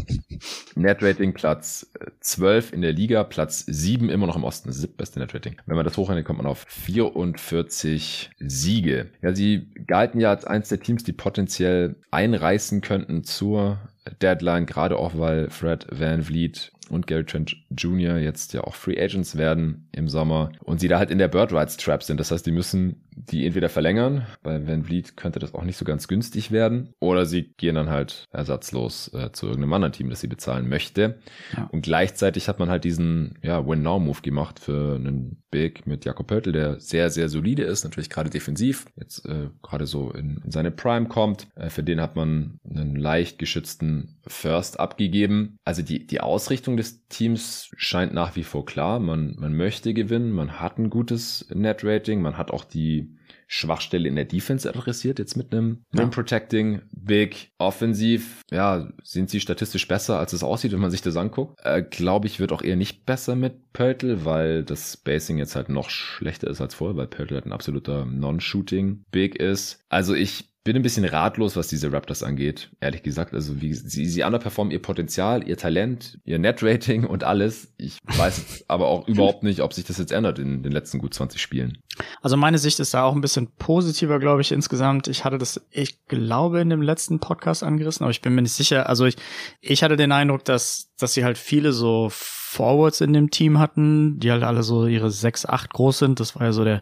Netrating 0.75 1.33
Platz 1.33 1.91
12 2.21 2.71
äh, 2.71 2.75
in 2.75 2.81
der 2.81 2.93
Liga, 2.93 3.23
Platz 3.23 3.65
7 3.67 4.09
immer 4.09 4.27
noch 4.27 4.35
im 4.35 4.43
Osten, 4.43 4.69
das 4.69 4.77
siebtbeste 4.77 5.19
Netrating. 5.19 5.57
Wenn 5.65 5.75
man 5.75 5.85
das 5.85 5.97
hochrechnet, 5.97 6.25
kommt 6.25 6.37
man 6.37 6.47
auf 6.47 6.65
44 6.67 8.31
Siege. 8.39 9.11
Ja, 9.21 9.35
sie 9.35 9.69
galten 9.87 10.19
ja 10.19 10.29
als 10.29 10.45
eins 10.45 10.69
der 10.69 10.79
Teams, 10.79 11.03
die 11.03 11.13
potenziell 11.13 11.95
einreißen 12.11 12.81
könnten 12.81 13.23
zur 13.23 13.79
Deadline, 14.21 14.65
gerade 14.65 14.97
auch 14.97 15.17
weil 15.17 15.49
Fred 15.49 15.87
Van 15.91 16.23
Vliet 16.23 16.71
und 16.89 17.07
Gary 17.07 17.25
Trent 17.25 17.55
Jr. 17.69 18.17
jetzt 18.17 18.53
ja 18.53 18.61
auch 18.63 18.75
Free 18.75 18.99
Agents 18.99 19.37
werden 19.37 19.87
im 19.91 20.07
Sommer 20.07 20.51
und 20.63 20.79
sie 20.79 20.87
da 20.87 20.99
halt 20.99 21.11
in 21.11 21.17
der 21.17 21.27
Bird 21.27 21.51
Rights 21.51 21.77
Trap 21.77 22.03
sind. 22.03 22.19
Das 22.19 22.31
heißt, 22.31 22.45
die 22.45 22.51
müssen 22.51 23.04
die 23.15 23.45
entweder 23.45 23.69
verlängern, 23.69 24.25
bei 24.43 24.67
Van 24.67 24.83
Vliet 24.83 25.15
könnte 25.15 25.39
das 25.39 25.53
auch 25.53 25.63
nicht 25.63 25.77
so 25.77 25.85
ganz 25.85 26.07
günstig 26.07 26.51
werden, 26.51 26.93
oder 26.99 27.25
sie 27.25 27.53
gehen 27.57 27.75
dann 27.75 27.89
halt 27.89 28.25
ersatzlos 28.31 29.13
äh, 29.13 29.31
zu 29.31 29.47
irgendeinem 29.47 29.73
anderen 29.73 29.93
Team, 29.93 30.09
das 30.09 30.21
sie 30.21 30.27
bezahlen 30.27 30.67
möchte. 30.67 31.19
Ja. 31.55 31.69
Und 31.71 31.83
gleichzeitig 31.83 32.47
hat 32.47 32.59
man 32.59 32.69
halt 32.69 32.83
diesen 32.83 33.39
ja, 33.41 33.65
Win-Now-Move 33.65 34.21
gemacht 34.21 34.59
für 34.59 34.95
einen 34.95 35.41
Big 35.49 35.87
mit 35.87 36.03
Jakob 36.03 36.27
Pörtl, 36.27 36.51
der 36.51 36.79
sehr, 36.81 37.09
sehr 37.09 37.29
solide 37.29 37.63
ist, 37.63 37.85
natürlich 37.85 38.09
gerade 38.09 38.29
defensiv, 38.29 38.85
jetzt 38.97 39.25
äh, 39.25 39.49
gerade 39.61 39.85
so 39.85 40.11
in, 40.11 40.41
in 40.43 40.51
seine 40.51 40.71
Prime 40.71 41.07
kommt. 41.07 41.47
Äh, 41.55 41.69
für 41.69 41.83
den 41.83 42.01
hat 42.01 42.15
man 42.17 42.59
einen 42.69 42.95
leicht 42.95 43.39
geschützten 43.39 44.17
First 44.27 44.79
abgegeben. 44.79 45.57
Also 45.63 45.81
die, 45.81 46.05
die 46.05 46.19
Ausrichtung 46.19 46.75
des 46.75 47.07
Teams 47.07 47.69
scheint 47.77 48.13
nach 48.13 48.35
wie 48.35 48.43
vor 48.43 48.65
klar. 48.65 48.99
Man, 48.99 49.35
man 49.37 49.55
möchte 49.55 49.93
gewinnen, 49.93 50.31
man 50.31 50.59
hat 50.59 50.77
ein 50.77 50.89
gutes 50.89 51.47
Net-Rating, 51.53 52.21
man 52.21 52.37
hat 52.37 52.51
auch 52.51 52.65
die 52.65 53.04
Schwachstelle 53.47 54.07
in 54.07 54.15
der 54.15 54.25
Defense 54.25 54.67
adressiert, 54.67 55.19
jetzt 55.19 55.35
mit 55.35 55.53
einem 55.53 55.83
ja. 55.93 56.01
Rim 56.01 56.09
Protecting, 56.09 56.81
Big, 56.91 57.51
Offensiv. 57.57 58.41
Ja, 58.51 58.89
sind 59.03 59.29
sie 59.29 59.39
statistisch 59.39 59.87
besser, 59.87 60.19
als 60.19 60.33
es 60.33 60.43
aussieht, 60.43 60.71
wenn 60.71 60.79
man 60.79 60.91
sich 60.91 61.01
das 61.01 61.17
anguckt. 61.17 61.59
Äh, 61.63 61.83
Glaube 61.83 62.27
ich, 62.27 62.39
wird 62.39 62.51
auch 62.51 62.61
eher 62.61 62.75
nicht 62.75 63.05
besser 63.05 63.35
mit 63.35 63.71
Pörtl, 63.73 64.25
weil 64.25 64.63
das 64.63 64.93
Spacing 64.93 65.37
jetzt 65.37 65.55
halt 65.55 65.69
noch 65.69 65.89
schlechter 65.89 66.49
ist 66.49 66.61
als 66.61 66.75
vorher, 66.75 66.97
weil 66.97 67.07
Pörtl 67.07 67.35
halt 67.35 67.45
ein 67.45 67.53
absoluter 67.53 68.05
Non-Shooting 68.05 69.03
Big 69.11 69.35
ist. 69.35 69.79
Also 69.89 70.13
ich 70.13 70.54
bin 70.65 70.75
ein 70.75 70.81
bisschen 70.81 71.05
ratlos, 71.05 71.55
was 71.55 71.67
diese 71.67 71.93
Raptors 71.93 72.23
angeht, 72.23 72.71
ehrlich 72.81 73.03
gesagt. 73.03 73.35
Also 73.35 73.61
wie 73.61 73.75
sie, 73.75 74.07
sie 74.07 74.23
underperformen 74.23 74.71
ihr 74.71 74.81
Potenzial, 74.81 75.47
ihr 75.47 75.57
Talent, 75.57 76.17
ihr 76.25 76.39
Net-Rating 76.39 77.05
und 77.05 77.23
alles. 77.23 77.71
Ich 77.77 77.99
weiß 78.03 78.65
aber 78.67 78.87
auch 78.87 79.07
überhaupt 79.07 79.43
nicht, 79.43 79.61
ob 79.61 79.73
sich 79.73 79.85
das 79.85 79.99
jetzt 79.99 80.11
ändert 80.11 80.39
in 80.39 80.63
den 80.63 80.71
letzten 80.71 80.97
gut 80.97 81.13
20 81.13 81.39
Spielen. 81.39 81.77
Also 82.19 82.35
meine 82.35 82.57
Sicht 82.57 82.79
ist 82.79 82.95
da 82.95 83.03
auch 83.03 83.13
ein 83.13 83.21
bisschen 83.21 83.51
positiver, 83.59 84.17
glaube 84.17 84.41
ich, 84.41 84.51
insgesamt. 84.51 85.07
Ich 85.07 85.23
hatte 85.23 85.37
das, 85.37 85.61
ich 85.69 86.07
glaube, 86.07 86.61
in 86.61 86.71
dem 86.71 86.81
letzten 86.81 87.19
Podcast 87.19 87.61
angerissen, 87.61 88.03
aber 88.03 88.11
ich 88.11 88.23
bin 88.23 88.33
mir 88.33 88.41
nicht 88.41 88.53
sicher. 88.53 88.89
Also 88.89 89.05
ich, 89.05 89.17
ich 89.61 89.83
hatte 89.83 89.97
den 89.97 90.11
Eindruck, 90.11 90.45
dass, 90.45 90.91
dass 90.97 91.13
sie 91.13 91.23
halt 91.23 91.37
viele 91.37 91.73
so 91.73 92.09
Forwards 92.55 93.01
in 93.01 93.13
dem 93.13 93.31
Team 93.31 93.59
hatten, 93.59 94.17
die 94.19 94.31
halt 94.31 94.43
alle 94.43 94.63
so 94.63 94.87
ihre 94.87 95.11
6, 95.11 95.45
8 95.45 95.73
groß 95.73 95.99
sind. 95.99 96.19
Das 96.19 96.35
war 96.35 96.43
ja 96.43 96.51
so 96.53 96.63
der, 96.63 96.81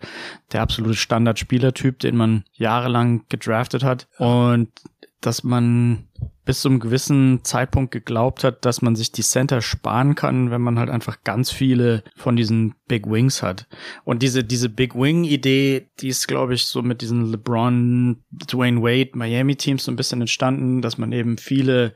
der 0.51 0.61
absolute 0.61 0.95
Standard-Spielertyp, 0.95 1.99
den 1.99 2.15
man 2.15 2.43
jahrelang 2.53 3.25
gedraftet 3.29 3.83
hat. 3.83 4.07
Und 4.17 4.69
dass 5.21 5.43
man 5.43 6.07
bis 6.45 6.61
zu 6.61 6.67
einem 6.67 6.79
gewissen 6.79 7.43
Zeitpunkt 7.43 7.91
geglaubt 7.91 8.43
hat, 8.43 8.65
dass 8.65 8.81
man 8.81 8.95
sich 8.95 9.11
die 9.11 9.21
Center 9.21 9.61
sparen 9.61 10.15
kann, 10.15 10.51
wenn 10.51 10.61
man 10.61 10.77
halt 10.77 10.89
einfach 10.89 11.23
ganz 11.23 11.49
viele 11.49 12.03
von 12.15 12.35
diesen 12.35 12.75
Big 12.87 13.09
Wings 13.09 13.41
hat. 13.41 13.67
Und 14.03 14.21
diese, 14.21 14.43
diese 14.43 14.69
Big 14.69 14.93
Wing 14.93 15.23
Idee, 15.23 15.87
die 16.01 16.09
ist, 16.09 16.27
glaube 16.27 16.53
ich, 16.53 16.65
so 16.65 16.81
mit 16.81 17.01
diesen 17.01 17.31
LeBron, 17.31 18.21
Dwayne 18.29 18.81
Wade, 18.81 19.11
Miami 19.13 19.55
Teams 19.55 19.85
so 19.85 19.91
ein 19.91 19.95
bisschen 19.95 20.21
entstanden, 20.21 20.81
dass 20.81 20.97
man 20.97 21.13
eben 21.13 21.37
viele 21.37 21.93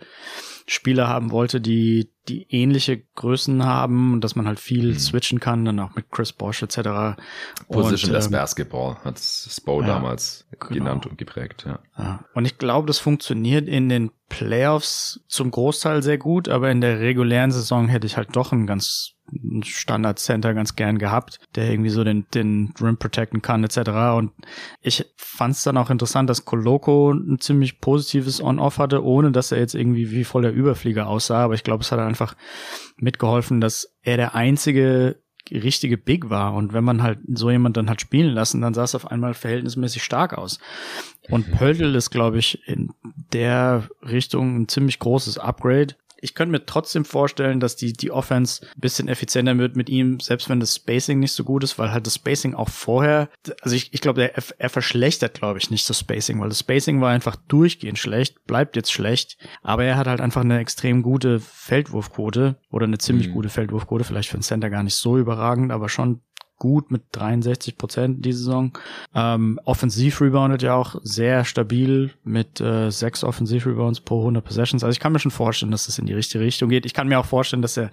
Spieler 0.70 1.08
haben 1.08 1.32
wollte, 1.32 1.62
die 1.62 2.12
die 2.28 2.46
ähnliche 2.50 2.98
Größen 3.16 3.64
haben 3.64 4.12
und 4.14 4.22
dass 4.22 4.36
man 4.36 4.48
halt 4.48 4.60
viel 4.60 4.90
mhm. 4.90 5.00
switchen 5.00 5.40
kann, 5.40 5.64
dann 5.64 5.80
auch 5.80 5.96
mit 5.96 6.12
Chris 6.12 6.34
Bosch 6.34 6.62
etc. 6.62 7.18
Positionless 7.70 8.26
ähm, 8.26 8.32
Basketball 8.34 8.98
hat 9.06 9.18
Spo 9.18 9.80
ja, 9.80 9.88
damals 9.88 10.46
genau. 10.60 10.74
genannt 10.74 11.06
und 11.06 11.18
geprägt. 11.18 11.64
Ja. 11.66 11.80
ja. 11.98 12.26
Und 12.34 12.44
ich 12.44 12.58
glaube, 12.58 12.86
das 12.88 13.00
funktioniert 13.00 13.68
in 13.70 13.88
den 13.88 14.12
Playoffs 14.28 15.22
zum 15.28 15.52
Großteil 15.52 16.04
sehr 16.04 16.18
gut, 16.18 16.50
aber 16.50 16.70
in 16.70 16.82
der 16.82 17.00
regulären 17.00 17.52
Saison 17.52 17.88
hätte 17.88 18.06
ich 18.06 18.18
halt 18.18 18.36
doch 18.36 18.52
einen 18.52 18.68
ganz 18.68 19.17
Standard 19.64 20.20
Center 20.20 20.54
ganz 20.54 20.76
gern 20.76 20.98
gehabt, 20.98 21.40
der 21.56 21.70
irgendwie 21.70 21.90
so 21.90 22.04
den, 22.04 22.26
den 22.34 22.74
Rim 22.80 22.98
protecten 22.98 23.42
kann 23.42 23.64
etc. 23.64 23.90
Und 24.16 24.32
ich 24.82 25.06
fand 25.18 25.56
es 25.56 25.64
dann 25.64 25.78
auch 25.78 25.90
interessant, 25.90 26.30
dass 26.30 26.46
Coloco 26.46 27.12
ein 27.12 27.40
ziemlich 27.40 27.82
positives 27.82 28.42
On-Off 28.42 28.78
hatte, 28.78 29.04
ohne 29.04 29.32
dass 29.32 29.52
er 29.52 29.60
jetzt 29.60 29.76
irgendwie 29.76 30.12
wie 30.12 30.24
voller 30.24 30.52
Überflieger 30.52 31.08
aussah. 31.08 31.44
Aber 31.44 31.54
ich 31.54 31.64
glaube, 31.64 31.84
es 31.84 31.92
hat 31.92 32.00
einfach 32.00 32.36
mitgeholfen, 32.98 33.62
dass 33.62 33.96
er 34.02 34.18
der 34.18 34.36
einzige 34.36 35.18
richtige 35.52 35.98
Big 35.98 36.30
war. 36.30 36.54
Und 36.54 36.74
wenn 36.74 36.84
man 36.84 37.04
halt 37.04 37.20
so 37.34 37.50
jemand 37.50 37.78
dann 37.78 37.90
hat 37.90 38.02
spielen 38.02 38.34
lassen, 38.34 38.62
dann 38.62 38.74
sah 38.74 38.84
es 38.84 38.96
auf 38.96 39.10
einmal 39.10 39.34
verhältnismäßig 39.34 40.04
stark 40.04 40.38
aus. 40.38 40.60
Und 41.30 41.48
mhm. 41.48 41.52
Pöltl 41.54 41.96
ist, 41.96 42.10
glaube 42.10 42.38
ich, 42.40 42.68
in 42.68 42.94
der 43.34 43.88
Richtung 44.02 44.62
ein 44.62 44.68
ziemlich 44.68 45.00
großes 45.00 45.38
Upgrade 45.38 45.96
ich 46.20 46.36
könnte 46.36 46.52
mir 46.52 46.66
trotzdem 46.66 47.06
vorstellen, 47.06 47.60
dass 47.60 47.76
die, 47.76 47.94
die 47.94 48.12
Offense 48.12 48.66
ein 48.76 48.80
bisschen 48.80 49.08
effizienter 49.08 49.58
wird 49.58 49.76
mit 49.76 49.90
ihm, 49.90 50.20
selbst 50.20 50.50
wenn 50.50 50.60
das 50.60 50.76
Spacing 50.76 51.20
nicht 51.20 51.32
so 51.32 51.44
gut 51.44 51.64
ist, 51.64 51.78
weil 51.78 51.92
halt 51.92 52.06
das 52.08 52.16
Spacing 52.16 52.54
auch 52.54 52.70
vorher, 52.70 53.30
also 53.62 53.76
ich, 53.76 53.94
ich 53.94 54.02
glaube, 54.02 54.34
er, 54.34 54.44
er 54.58 54.70
verschlechtert, 54.70 55.34
glaube 55.34 55.60
ich, 55.60 55.70
nicht 55.70 55.90
das 55.90 56.00
Spacing, 56.00 56.40
weil 56.40 56.50
das 56.50 56.60
Spacing 56.60 57.02
war 57.02 57.12
einfach 57.12 57.36
durchgehend 57.36 58.00
schlecht, 58.00 58.46
bleibt 58.46 58.76
jetzt 58.76 58.92
schlecht, 58.92 59.38
aber 59.62 59.84
er 59.84 59.98
hat 59.98 60.08
halt 60.08 60.22
einfach 60.22 60.42
eine 60.42 60.60
extrem 60.60 61.04
gute 61.04 61.40
Feldwurfquote 61.40 62.58
oder 62.72 62.86
eine 62.86 62.98
ziemlich 62.98 63.30
mhm. 63.30 63.34
gute 63.34 63.50
Feldwurfquote, 63.50 64.04
vielleicht 64.04 64.30
für 64.30 64.36
einen 64.36 64.44
Center 64.44 64.70
gar 64.70 64.84
nicht 64.84 64.96
so 64.96 65.18
überragend, 65.18 65.72
aber 65.72 65.90
schon 65.90 66.22
gut 66.58 66.92
mit 66.92 67.04
63 67.12 67.78
Prozent 67.78 68.26
die 68.26 68.34
Saison. 68.34 68.78
Ähm, 69.14 69.60
offensiv 69.66 70.22
reboundet 70.22 70.64
ja 70.64 70.76
auch 70.76 70.96
sehr 71.04 71.46
stabil 71.46 72.12
mit 72.24 72.60
äh, 72.60 72.90
sechs 72.90 73.24
Offensiv-Rebounds 73.24 74.02
pro 74.02 74.20
100 74.20 74.44
Possessions. 74.44 74.84
Also 74.84 74.92
ich 74.92 75.00
kann 75.00 75.14
mir 75.14 75.20
schon 75.20 75.32
vorstellen, 75.32 75.72
dass 75.72 75.86
das 75.86 76.00
in 76.00 76.06
die 76.06 76.14
richtige 76.14 76.44
Richtung 76.44 76.70
geht. 76.70 76.86
Ich 76.86 76.94
kann 76.94 77.08
mir 77.08 77.20
auch 77.20 77.26
vorstellen, 77.26 77.62
dass 77.62 77.78
er 77.78 77.90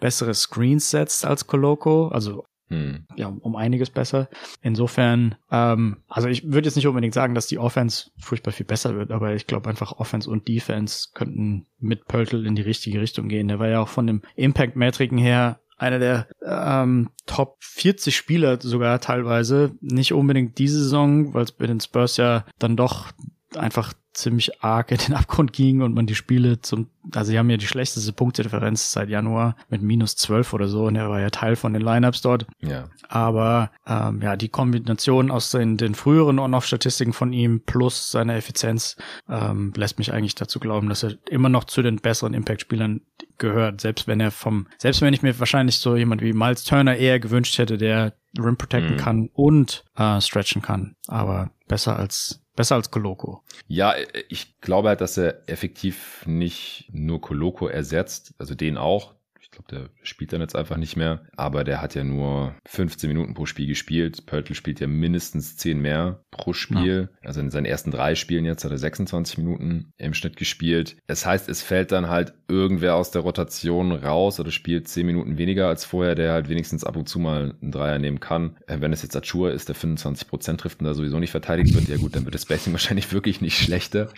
bessere 0.00 0.34
Screens 0.34 0.90
setzt 0.90 1.24
als 1.24 1.46
Coloco. 1.46 2.08
Also 2.08 2.44
hm. 2.68 3.06
ja, 3.14 3.28
um 3.28 3.54
einiges 3.54 3.90
besser. 3.90 4.28
Insofern, 4.60 5.36
ähm, 5.52 5.98
also 6.08 6.28
ich 6.28 6.50
würde 6.50 6.66
jetzt 6.66 6.74
nicht 6.74 6.88
unbedingt 6.88 7.14
sagen, 7.14 7.34
dass 7.34 7.46
die 7.46 7.58
Offense 7.58 8.10
furchtbar 8.18 8.50
viel 8.50 8.66
besser 8.66 8.96
wird, 8.96 9.12
aber 9.12 9.34
ich 9.34 9.46
glaube 9.46 9.70
einfach 9.70 9.92
Offense 9.92 10.28
und 10.28 10.48
Defense 10.48 11.10
könnten 11.14 11.66
mit 11.78 12.08
Pöltl 12.08 12.44
in 12.44 12.56
die 12.56 12.62
richtige 12.62 13.00
Richtung 13.00 13.28
gehen. 13.28 13.46
Der 13.48 13.60
war 13.60 13.68
ja 13.68 13.80
auch 13.80 13.88
von 13.88 14.06
dem 14.08 14.22
Impact-Metriken 14.34 15.18
her 15.18 15.60
einer 15.76 15.98
der 15.98 16.26
ähm, 16.44 17.10
Top 17.26 17.56
40 17.60 18.16
Spieler 18.16 18.58
sogar 18.60 19.00
teilweise. 19.00 19.72
Nicht 19.80 20.12
unbedingt 20.12 20.58
diese 20.58 20.82
Saison, 20.82 21.34
weil 21.34 21.44
es 21.44 21.52
bei 21.52 21.66
den 21.66 21.80
Spurs 21.80 22.16
ja 22.16 22.44
dann 22.58 22.76
doch 22.76 23.12
einfach 23.56 23.92
ziemlich 24.16 24.62
arg 24.62 24.90
in 24.90 24.98
den 24.98 25.14
Abgrund 25.14 25.52
ging 25.52 25.82
und 25.82 25.94
man 25.94 26.06
die 26.06 26.14
Spiele 26.14 26.60
zum, 26.60 26.88
also 27.14 27.30
sie 27.30 27.38
haben 27.38 27.50
ja 27.50 27.56
die 27.56 27.66
schlechteste 27.66 28.12
Punktedifferenz 28.12 28.92
seit 28.92 29.08
Januar 29.08 29.56
mit 29.68 29.82
minus 29.82 30.16
12 30.16 30.52
oder 30.54 30.68
so 30.68 30.86
und 30.86 30.96
er 30.96 31.10
war 31.10 31.20
ja 31.20 31.30
Teil 31.30 31.56
von 31.56 31.72
den 31.72 31.82
Lineups 31.82 32.22
dort. 32.22 32.46
Ja. 32.60 32.88
Aber 33.08 33.70
ähm, 33.86 34.20
ja, 34.22 34.36
die 34.36 34.48
Kombination 34.48 35.30
aus 35.30 35.50
den, 35.50 35.76
den 35.76 35.94
früheren 35.94 36.38
On-Off-Statistiken 36.38 37.12
von 37.12 37.32
ihm 37.32 37.60
plus 37.60 38.10
seine 38.10 38.34
Effizienz 38.34 38.96
ähm, 39.28 39.72
lässt 39.76 39.98
mich 39.98 40.12
eigentlich 40.12 40.34
dazu 40.34 40.58
glauben, 40.58 40.88
dass 40.88 41.02
er 41.02 41.14
immer 41.28 41.48
noch 41.48 41.64
zu 41.64 41.82
den 41.82 41.96
besseren 41.96 42.34
Impact-Spielern 42.34 43.02
gehört, 43.38 43.80
selbst 43.80 44.08
wenn 44.08 44.20
er 44.20 44.30
vom, 44.30 44.66
selbst 44.78 45.02
wenn 45.02 45.12
ich 45.12 45.22
mir 45.22 45.38
wahrscheinlich 45.38 45.78
so 45.78 45.94
jemand 45.94 46.22
wie 46.22 46.32
Miles 46.32 46.64
Turner 46.64 46.96
eher 46.96 47.20
gewünscht 47.20 47.58
hätte, 47.58 47.76
der 47.76 48.14
Rim 48.38 48.56
protecten 48.56 48.94
mhm. 48.94 48.98
kann 48.98 49.30
und 49.32 49.84
äh, 49.96 50.20
stretchen 50.20 50.62
kann. 50.62 50.96
Aber 51.06 51.50
besser 51.68 51.96
als 51.96 52.45
Besser 52.56 52.76
als 52.76 52.90
Coloco. 52.90 53.42
Ja, 53.68 53.94
ich 54.28 54.60
glaube 54.60 54.88
halt, 54.88 55.02
dass 55.02 55.18
er 55.18 55.48
effektiv 55.48 56.24
nicht 56.26 56.88
nur 56.90 57.20
Coloco 57.20 57.68
ersetzt, 57.68 58.34
also 58.38 58.54
den 58.54 58.78
auch, 58.78 59.14
glaube, 59.56 59.68
der 59.70 59.90
spielt 60.02 60.32
dann 60.32 60.40
jetzt 60.40 60.54
einfach 60.54 60.76
nicht 60.76 60.96
mehr. 60.96 61.22
Aber 61.36 61.64
der 61.64 61.80
hat 61.80 61.94
ja 61.94 62.04
nur 62.04 62.54
15 62.66 63.08
Minuten 63.08 63.34
pro 63.34 63.46
Spiel 63.46 63.66
gespielt. 63.66 64.26
Pörtl 64.26 64.54
spielt 64.54 64.80
ja 64.80 64.86
mindestens 64.86 65.56
10 65.56 65.80
mehr 65.80 66.20
pro 66.30 66.52
Spiel. 66.52 67.08
Ja. 67.12 67.28
Also 67.28 67.40
in 67.40 67.50
seinen 67.50 67.64
ersten 67.64 67.90
drei 67.90 68.14
Spielen 68.14 68.44
jetzt 68.44 68.64
hat 68.64 68.70
er 68.70 68.78
26 68.78 69.38
Minuten 69.38 69.92
im 69.96 70.14
Schnitt 70.14 70.36
gespielt. 70.36 70.96
Das 71.06 71.26
heißt, 71.26 71.48
es 71.48 71.62
fällt 71.62 71.92
dann 71.92 72.08
halt 72.08 72.34
irgendwer 72.48 72.96
aus 72.96 73.10
der 73.10 73.22
Rotation 73.22 73.92
raus 73.92 74.38
oder 74.38 74.50
spielt 74.50 74.88
10 74.88 75.06
Minuten 75.06 75.38
weniger 75.38 75.68
als 75.68 75.84
vorher, 75.84 76.14
der 76.14 76.32
halt 76.32 76.48
wenigstens 76.48 76.84
ab 76.84 76.96
und 76.96 77.08
zu 77.08 77.18
mal 77.18 77.54
einen 77.60 77.72
Dreier 77.72 77.98
nehmen 77.98 78.20
kann. 78.20 78.56
Äh, 78.66 78.80
wenn 78.80 78.92
es 78.92 79.02
jetzt 79.02 79.16
Achur 79.16 79.50
ist, 79.50 79.68
der 79.68 79.74
25 79.74 80.28
Prozent 80.28 80.60
trifft 80.60 80.80
und 80.80 80.86
da 80.86 80.94
sowieso 80.94 81.18
nicht 81.18 81.30
verteidigt 81.30 81.74
wird, 81.74 81.88
ja 81.88 81.96
gut, 81.96 82.14
dann 82.14 82.24
wird 82.24 82.34
das 82.34 82.42
Spacing 82.42 82.72
wahrscheinlich 82.72 83.12
wirklich 83.12 83.40
nicht 83.40 83.58
schlechter. 83.58 84.08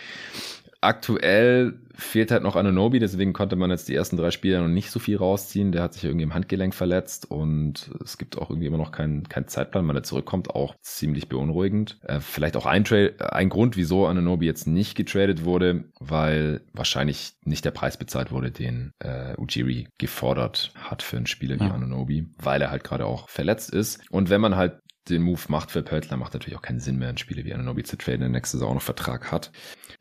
Aktuell 0.81 1.79
fehlt 1.93 2.31
halt 2.31 2.43
noch 2.43 2.55
Ananobi, 2.55 2.99
deswegen 2.99 3.33
konnte 3.33 3.57
man 3.57 3.69
jetzt 3.69 3.89
die 3.89 3.95
ersten 3.95 4.15
drei 4.15 4.31
Spiele 4.31 4.61
noch 4.61 4.69
nicht 4.69 4.91
so 4.91 4.99
viel 4.99 5.17
rausziehen. 5.17 5.73
Der 5.73 5.83
hat 5.83 5.93
sich 5.93 6.05
irgendwie 6.05 6.23
im 6.23 6.33
Handgelenk 6.33 6.73
verletzt 6.73 7.29
und 7.29 7.91
es 8.01 8.17
gibt 8.17 8.37
auch 8.37 8.49
irgendwie 8.49 8.67
immer 8.67 8.77
noch 8.77 8.91
keinen 8.91 9.27
kein 9.27 9.47
Zeitplan, 9.47 9.87
wann 9.87 9.97
er 9.97 10.03
zurückkommt, 10.03 10.51
auch 10.51 10.75
ziemlich 10.81 11.27
beunruhigend. 11.27 11.99
Äh, 12.03 12.21
vielleicht 12.21 12.55
auch 12.55 12.65
ein, 12.65 12.85
Tra 12.85 13.09
ein 13.31 13.49
Grund, 13.49 13.75
wieso 13.75 14.07
Ananobi 14.07 14.45
jetzt 14.45 14.67
nicht 14.67 14.95
getradet 14.95 15.43
wurde, 15.43 15.85
weil 15.99 16.61
wahrscheinlich 16.73 17.33
nicht 17.43 17.65
der 17.65 17.71
Preis 17.71 17.97
bezahlt 17.97 18.31
wurde, 18.31 18.51
den 18.51 18.93
äh, 18.99 19.35
Ujiri 19.37 19.89
gefordert 19.97 20.71
hat 20.75 21.03
für 21.03 21.17
einen 21.17 21.27
Spieler 21.27 21.57
ja. 21.57 21.65
wie 21.65 21.69
Ananobi, 21.71 22.27
weil 22.37 22.61
er 22.61 22.71
halt 22.71 22.85
gerade 22.85 23.05
auch 23.05 23.27
verletzt 23.27 23.71
ist. 23.71 23.99
Und 24.09 24.29
wenn 24.29 24.41
man 24.41 24.55
halt 24.55 24.79
den 25.09 25.23
Move 25.23 25.41
macht 25.47 25.71
für 25.71 25.83
Pöltler, 25.83 26.17
macht 26.17 26.33
natürlich 26.33 26.57
auch 26.57 26.61
keinen 26.61 26.79
Sinn 26.79 26.97
mehr, 26.97 27.09
ein 27.09 27.17
Spieler 27.17 27.43
wie 27.45 27.53
Ananobi 27.53 27.83
zu 27.83 27.97
traden, 27.97 28.21
der 28.21 28.29
nächste 28.29 28.57
Saison 28.57 28.75
noch 28.75 28.81
Vertrag 28.81 29.31
hat. 29.31 29.51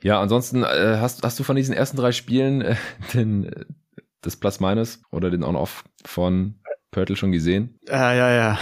Ja, 0.02 0.20
ansonsten 0.20 0.62
äh, 0.62 0.98
hast, 1.00 1.22
hast 1.22 1.38
du 1.38 1.44
von 1.44 1.56
diesen 1.56 1.74
ersten 1.74 1.96
drei 1.96 2.12
Spielen 2.12 2.62
äh, 2.62 2.76
den, 3.14 3.44
äh, 3.44 3.64
das 4.20 4.36
Plus-Minus 4.36 5.02
oder 5.10 5.30
den 5.30 5.42
On-Off 5.42 5.84
von 6.04 6.60
Pörtl 6.90 7.16
schon 7.16 7.32
gesehen? 7.32 7.78
Ja, 7.88 8.14
ja, 8.14 8.30
ja. 8.30 8.58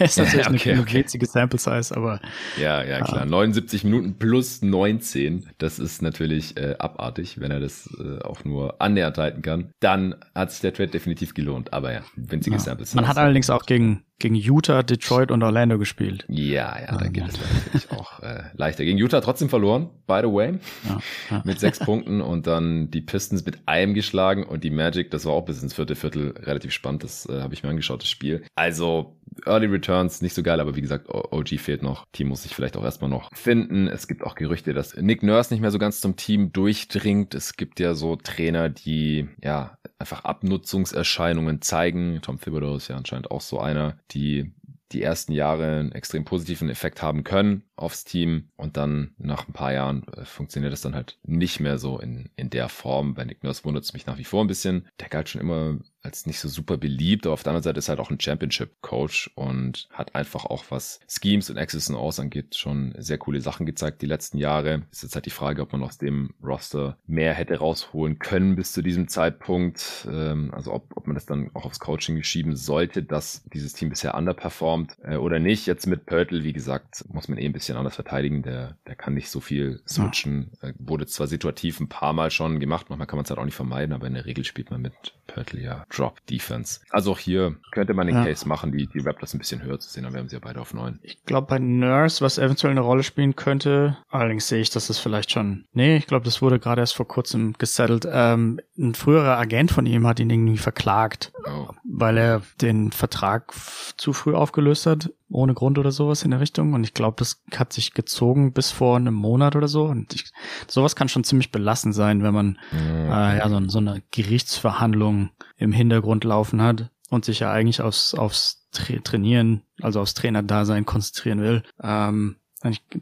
ist 0.04 0.18
natürlich 0.18 0.48
okay, 0.48 0.72
eine, 0.72 0.80
okay. 0.80 0.94
winzige 0.98 1.26
Sample 1.26 1.58
Size, 1.58 1.96
aber. 1.96 2.20
Ja, 2.58 2.82
ja, 2.82 3.00
klar. 3.02 3.26
79 3.26 3.84
Minuten 3.84 4.18
plus 4.18 4.62
19. 4.62 5.46
Das 5.58 5.78
ist 5.78 6.02
natürlich 6.02 6.56
äh, 6.56 6.76
abartig, 6.78 7.40
wenn 7.40 7.50
er 7.50 7.60
das 7.60 7.88
äh, 7.98 8.22
auch 8.22 8.44
nur 8.44 8.80
annähernd 8.80 9.18
halten 9.18 9.42
kann. 9.42 9.72
Dann 9.80 10.14
hat 10.34 10.52
sich 10.52 10.60
der 10.60 10.72
Trade 10.72 10.90
definitiv 10.90 11.34
gelohnt. 11.34 11.72
Aber 11.72 11.92
ja, 11.92 12.00
winzige 12.16 12.56
ja. 12.56 12.60
Sample 12.60 12.86
Size. 12.86 12.96
Man 12.96 13.08
hat 13.08 13.18
allerdings 13.18 13.50
auch 13.50 13.66
gegen 13.66 14.02
gegen 14.20 14.34
Utah, 14.34 14.82
Detroit 14.82 15.30
und 15.32 15.42
Orlando 15.42 15.78
gespielt. 15.78 16.24
Ja, 16.28 16.78
ja, 16.78 16.96
da 16.96 17.08
geht 17.08 17.26
es 17.26 17.40
natürlich 17.40 17.90
auch 17.98 18.20
äh, 18.20 18.44
leichter. 18.54 18.84
Gegen 18.84 18.98
Utah 18.98 19.20
trotzdem 19.20 19.48
verloren, 19.48 19.88
by 20.06 20.20
the 20.22 20.28
way, 20.28 20.58
ja, 20.88 20.98
ja. 21.30 21.42
mit 21.44 21.58
sechs 21.58 21.78
Punkten 21.78 22.20
und 22.20 22.46
dann 22.46 22.90
die 22.90 23.00
Pistons 23.00 23.44
mit 23.44 23.66
einem 23.66 23.94
geschlagen 23.94 24.44
und 24.44 24.62
die 24.62 24.70
Magic, 24.70 25.10
das 25.10 25.24
war 25.24 25.32
auch 25.32 25.46
bis 25.46 25.62
ins 25.62 25.74
vierte 25.74 25.96
Viertel 25.96 26.34
relativ 26.38 26.72
spannend, 26.72 27.02
das 27.02 27.26
äh, 27.26 27.40
habe 27.40 27.54
ich 27.54 27.62
mir 27.62 27.70
angeschaut, 27.70 28.02
das 28.02 28.10
Spiel. 28.10 28.44
Also 28.54 29.16
Early 29.46 29.66
Returns 29.66 30.22
nicht 30.22 30.34
so 30.34 30.42
geil, 30.42 30.60
aber 30.60 30.76
wie 30.76 30.80
gesagt, 30.80 31.08
OG 31.08 31.58
fehlt 31.58 31.82
noch. 31.82 32.06
Team 32.12 32.28
muss 32.28 32.42
sich 32.42 32.54
vielleicht 32.54 32.76
auch 32.76 32.84
erstmal 32.84 33.10
noch 33.10 33.30
finden. 33.34 33.88
Es 33.88 34.06
gibt 34.08 34.22
auch 34.22 34.34
Gerüchte, 34.34 34.74
dass 34.74 34.96
Nick 34.96 35.22
Nurse 35.22 35.52
nicht 35.52 35.60
mehr 35.60 35.70
so 35.70 35.78
ganz 35.78 36.00
zum 36.00 36.16
Team 36.16 36.52
durchdringt. 36.52 37.34
Es 37.34 37.56
gibt 37.56 37.80
ja 37.80 37.94
so 37.94 38.16
Trainer, 38.16 38.68
die 38.68 39.28
ja 39.42 39.78
einfach 39.98 40.24
Abnutzungserscheinungen 40.24 41.62
zeigen. 41.62 42.20
Tom 42.22 42.40
Thibodeau 42.40 42.76
ist 42.76 42.88
ja 42.88 42.96
anscheinend 42.96 43.30
auch 43.30 43.40
so 43.40 43.60
einer, 43.60 43.98
die 44.10 44.52
die 44.92 45.02
ersten 45.02 45.32
Jahre 45.32 45.78
einen 45.78 45.92
extrem 45.92 46.24
positiven 46.24 46.68
Effekt 46.68 47.00
haben 47.00 47.22
können 47.22 47.62
aufs 47.80 48.04
Team 48.04 48.48
und 48.56 48.76
dann 48.76 49.14
nach 49.18 49.48
ein 49.48 49.52
paar 49.52 49.72
Jahren 49.72 50.06
äh, 50.08 50.24
funktioniert 50.24 50.72
das 50.72 50.82
dann 50.82 50.94
halt 50.94 51.18
nicht 51.24 51.60
mehr 51.60 51.78
so 51.78 51.98
in, 51.98 52.28
in 52.36 52.50
der 52.50 52.68
Form. 52.68 53.14
Bei 53.14 53.24
Nick 53.24 53.42
Nurse 53.42 53.64
wundert 53.64 53.84
es 53.84 53.92
mich 53.92 54.06
nach 54.06 54.18
wie 54.18 54.24
vor 54.24 54.44
ein 54.44 54.48
bisschen. 54.48 54.86
Der 55.00 55.08
galt 55.08 55.28
schon 55.28 55.40
immer 55.40 55.78
als 56.02 56.26
nicht 56.26 56.40
so 56.40 56.48
super 56.48 56.76
beliebt, 56.76 57.26
aber 57.26 57.34
auf 57.34 57.42
der 57.42 57.50
anderen 57.50 57.64
Seite 57.64 57.78
ist 57.78 57.88
er 57.88 57.96
halt 57.96 58.00
auch 58.00 58.10
ein 58.10 58.20
Championship-Coach 58.20 59.32
und 59.34 59.88
hat 59.92 60.14
einfach 60.14 60.46
auch 60.46 60.64
was 60.70 61.00
Schemes 61.08 61.50
und 61.50 61.58
Access 61.58 61.90
und 61.90 61.96
Aus 61.96 62.18
angeht, 62.18 62.56
schon 62.56 62.94
sehr 62.98 63.18
coole 63.18 63.40
Sachen 63.40 63.66
gezeigt 63.66 64.02
die 64.02 64.06
letzten 64.06 64.38
Jahre. 64.38 64.82
Ist 64.90 65.02
jetzt 65.02 65.14
halt 65.14 65.26
die 65.26 65.30
Frage, 65.30 65.62
ob 65.62 65.72
man 65.72 65.82
aus 65.82 65.98
dem 65.98 66.34
Roster 66.42 66.96
mehr 67.06 67.34
hätte 67.34 67.58
rausholen 67.58 68.18
können 68.18 68.56
bis 68.56 68.72
zu 68.72 68.82
diesem 68.82 69.08
Zeitpunkt. 69.08 70.08
Ähm, 70.10 70.52
also 70.54 70.72
ob, 70.72 70.96
ob 70.96 71.06
man 71.06 71.14
das 71.14 71.26
dann 71.26 71.50
auch 71.54 71.66
aufs 71.66 71.80
Coaching 71.80 72.22
schieben 72.22 72.56
sollte, 72.56 73.02
dass 73.02 73.44
dieses 73.52 73.74
Team 73.74 73.90
bisher 73.90 74.14
underperformt 74.14 74.96
äh, 75.02 75.16
oder 75.16 75.38
nicht. 75.38 75.66
Jetzt 75.66 75.86
mit 75.86 76.06
Pörtl, 76.06 76.44
wie 76.44 76.52
gesagt, 76.52 77.04
muss 77.12 77.28
man 77.28 77.38
eh 77.38 77.44
ein 77.44 77.52
bisschen 77.52 77.69
bisschen 77.70 77.78
anders 77.78 77.94
verteidigen. 77.94 78.42
Der, 78.42 78.76
der 78.86 78.96
kann 78.96 79.14
nicht 79.14 79.30
so 79.30 79.40
viel 79.40 79.80
switchen. 79.86 80.50
Ja. 80.60 80.70
Wurde 80.78 81.06
zwar 81.06 81.28
situativ 81.28 81.78
ein 81.78 81.88
paar 81.88 82.12
Mal 82.12 82.30
schon 82.30 82.58
gemacht, 82.58 82.86
manchmal 82.88 83.06
kann 83.06 83.16
man 83.16 83.24
es 83.24 83.30
halt 83.30 83.38
auch 83.38 83.44
nicht 83.44 83.54
vermeiden, 83.54 83.94
aber 83.94 84.08
in 84.08 84.14
der 84.14 84.26
Regel 84.26 84.44
spielt 84.44 84.70
man 84.70 84.80
mit 84.82 84.92
Pörtl 85.28 85.60
ja 85.60 85.86
Drop 85.88 86.24
Defense. 86.26 86.80
Also 86.90 87.12
auch 87.12 87.18
hier 87.18 87.56
könnte 87.70 87.94
man 87.94 88.08
den 88.08 88.16
ja. 88.16 88.24
Case 88.24 88.48
machen, 88.48 88.72
die, 88.72 88.88
die 88.88 88.98
Raptors 88.98 89.34
ein 89.34 89.38
bisschen 89.38 89.62
höher 89.62 89.78
zu 89.78 89.88
sehen, 89.88 90.04
aber 90.04 90.14
wir 90.14 90.20
haben 90.20 90.28
sie 90.28 90.36
ja 90.36 90.40
beide 90.42 90.60
auf 90.60 90.74
neun. 90.74 90.98
Ich 91.02 91.24
glaube 91.24 91.46
bei 91.46 91.58
Nurse, 91.60 92.24
was 92.24 92.38
eventuell 92.38 92.72
eine 92.72 92.80
Rolle 92.80 93.04
spielen 93.04 93.36
könnte, 93.36 93.96
allerdings 94.08 94.48
sehe 94.48 94.60
ich, 94.60 94.70
dass 94.70 94.88
das 94.88 94.98
vielleicht 94.98 95.30
schon, 95.30 95.66
nee, 95.72 95.96
ich 95.96 96.06
glaube, 96.06 96.24
das 96.24 96.42
wurde 96.42 96.58
gerade 96.58 96.80
erst 96.80 96.96
vor 96.96 97.06
kurzem 97.06 97.54
gesettelt. 97.58 98.08
Ähm, 98.10 98.60
ein 98.76 98.94
früherer 98.94 99.38
Agent 99.38 99.70
von 99.70 99.86
ihm 99.86 100.06
hat 100.06 100.18
ihn 100.18 100.30
irgendwie 100.30 100.58
verklagt, 100.58 101.32
oh. 101.46 101.68
weil 101.84 102.18
er 102.18 102.42
den 102.60 102.90
Vertrag 102.90 103.52
zu 103.96 104.12
früh 104.12 104.34
aufgelöst 104.34 104.86
hat 104.86 105.10
ohne 105.30 105.54
Grund 105.54 105.78
oder 105.78 105.90
sowas 105.90 106.22
in 106.22 106.30
der 106.30 106.40
Richtung. 106.40 106.74
Und 106.74 106.84
ich 106.84 106.94
glaube, 106.94 107.16
das 107.18 107.42
hat 107.54 107.72
sich 107.72 107.94
gezogen 107.94 108.52
bis 108.52 108.70
vor 108.70 108.96
einem 108.96 109.14
Monat 109.14 109.56
oder 109.56 109.68
so. 109.68 109.84
Und 109.84 110.14
ich, 110.14 110.30
sowas 110.66 110.96
kann 110.96 111.08
schon 111.08 111.24
ziemlich 111.24 111.52
belastend 111.52 111.94
sein, 111.94 112.22
wenn 112.22 112.34
man 112.34 112.58
mhm. 112.72 113.10
äh, 113.10 113.38
ja, 113.38 113.48
so, 113.48 113.60
so, 113.68 113.78
eine 113.78 114.02
Gerichtsverhandlung 114.10 115.30
im 115.56 115.72
Hintergrund 115.72 116.24
laufen 116.24 116.60
hat 116.60 116.90
und 117.10 117.24
sich 117.24 117.40
ja 117.40 117.50
eigentlich 117.52 117.80
aufs, 117.80 118.14
aufs 118.14 118.68
Tra 118.72 118.94
Trainieren, 119.02 119.62
also 119.80 120.00
aufs 120.00 120.14
Trainerdasein 120.14 120.86
konzentrieren 120.86 121.40
will. 121.40 121.62
Ähm, 121.82 122.36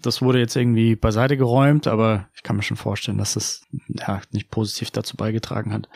das 0.03 0.23
wurde 0.23 0.39
jetzt 0.39 0.55
irgendwie 0.57 0.95
beiseite 0.95 1.37
geräumt, 1.37 1.87
aber 1.87 2.29
ich 2.35 2.43
kann 2.43 2.57
mir 2.57 2.63
schon 2.63 2.77
vorstellen, 2.77 3.19
dass 3.19 3.35
das 3.35 3.67
ja 3.89 4.21
nicht 4.31 4.51
positiv 4.51 4.91
dazu 4.91 5.17
beigetragen 5.17 5.73
hat. 5.73 5.89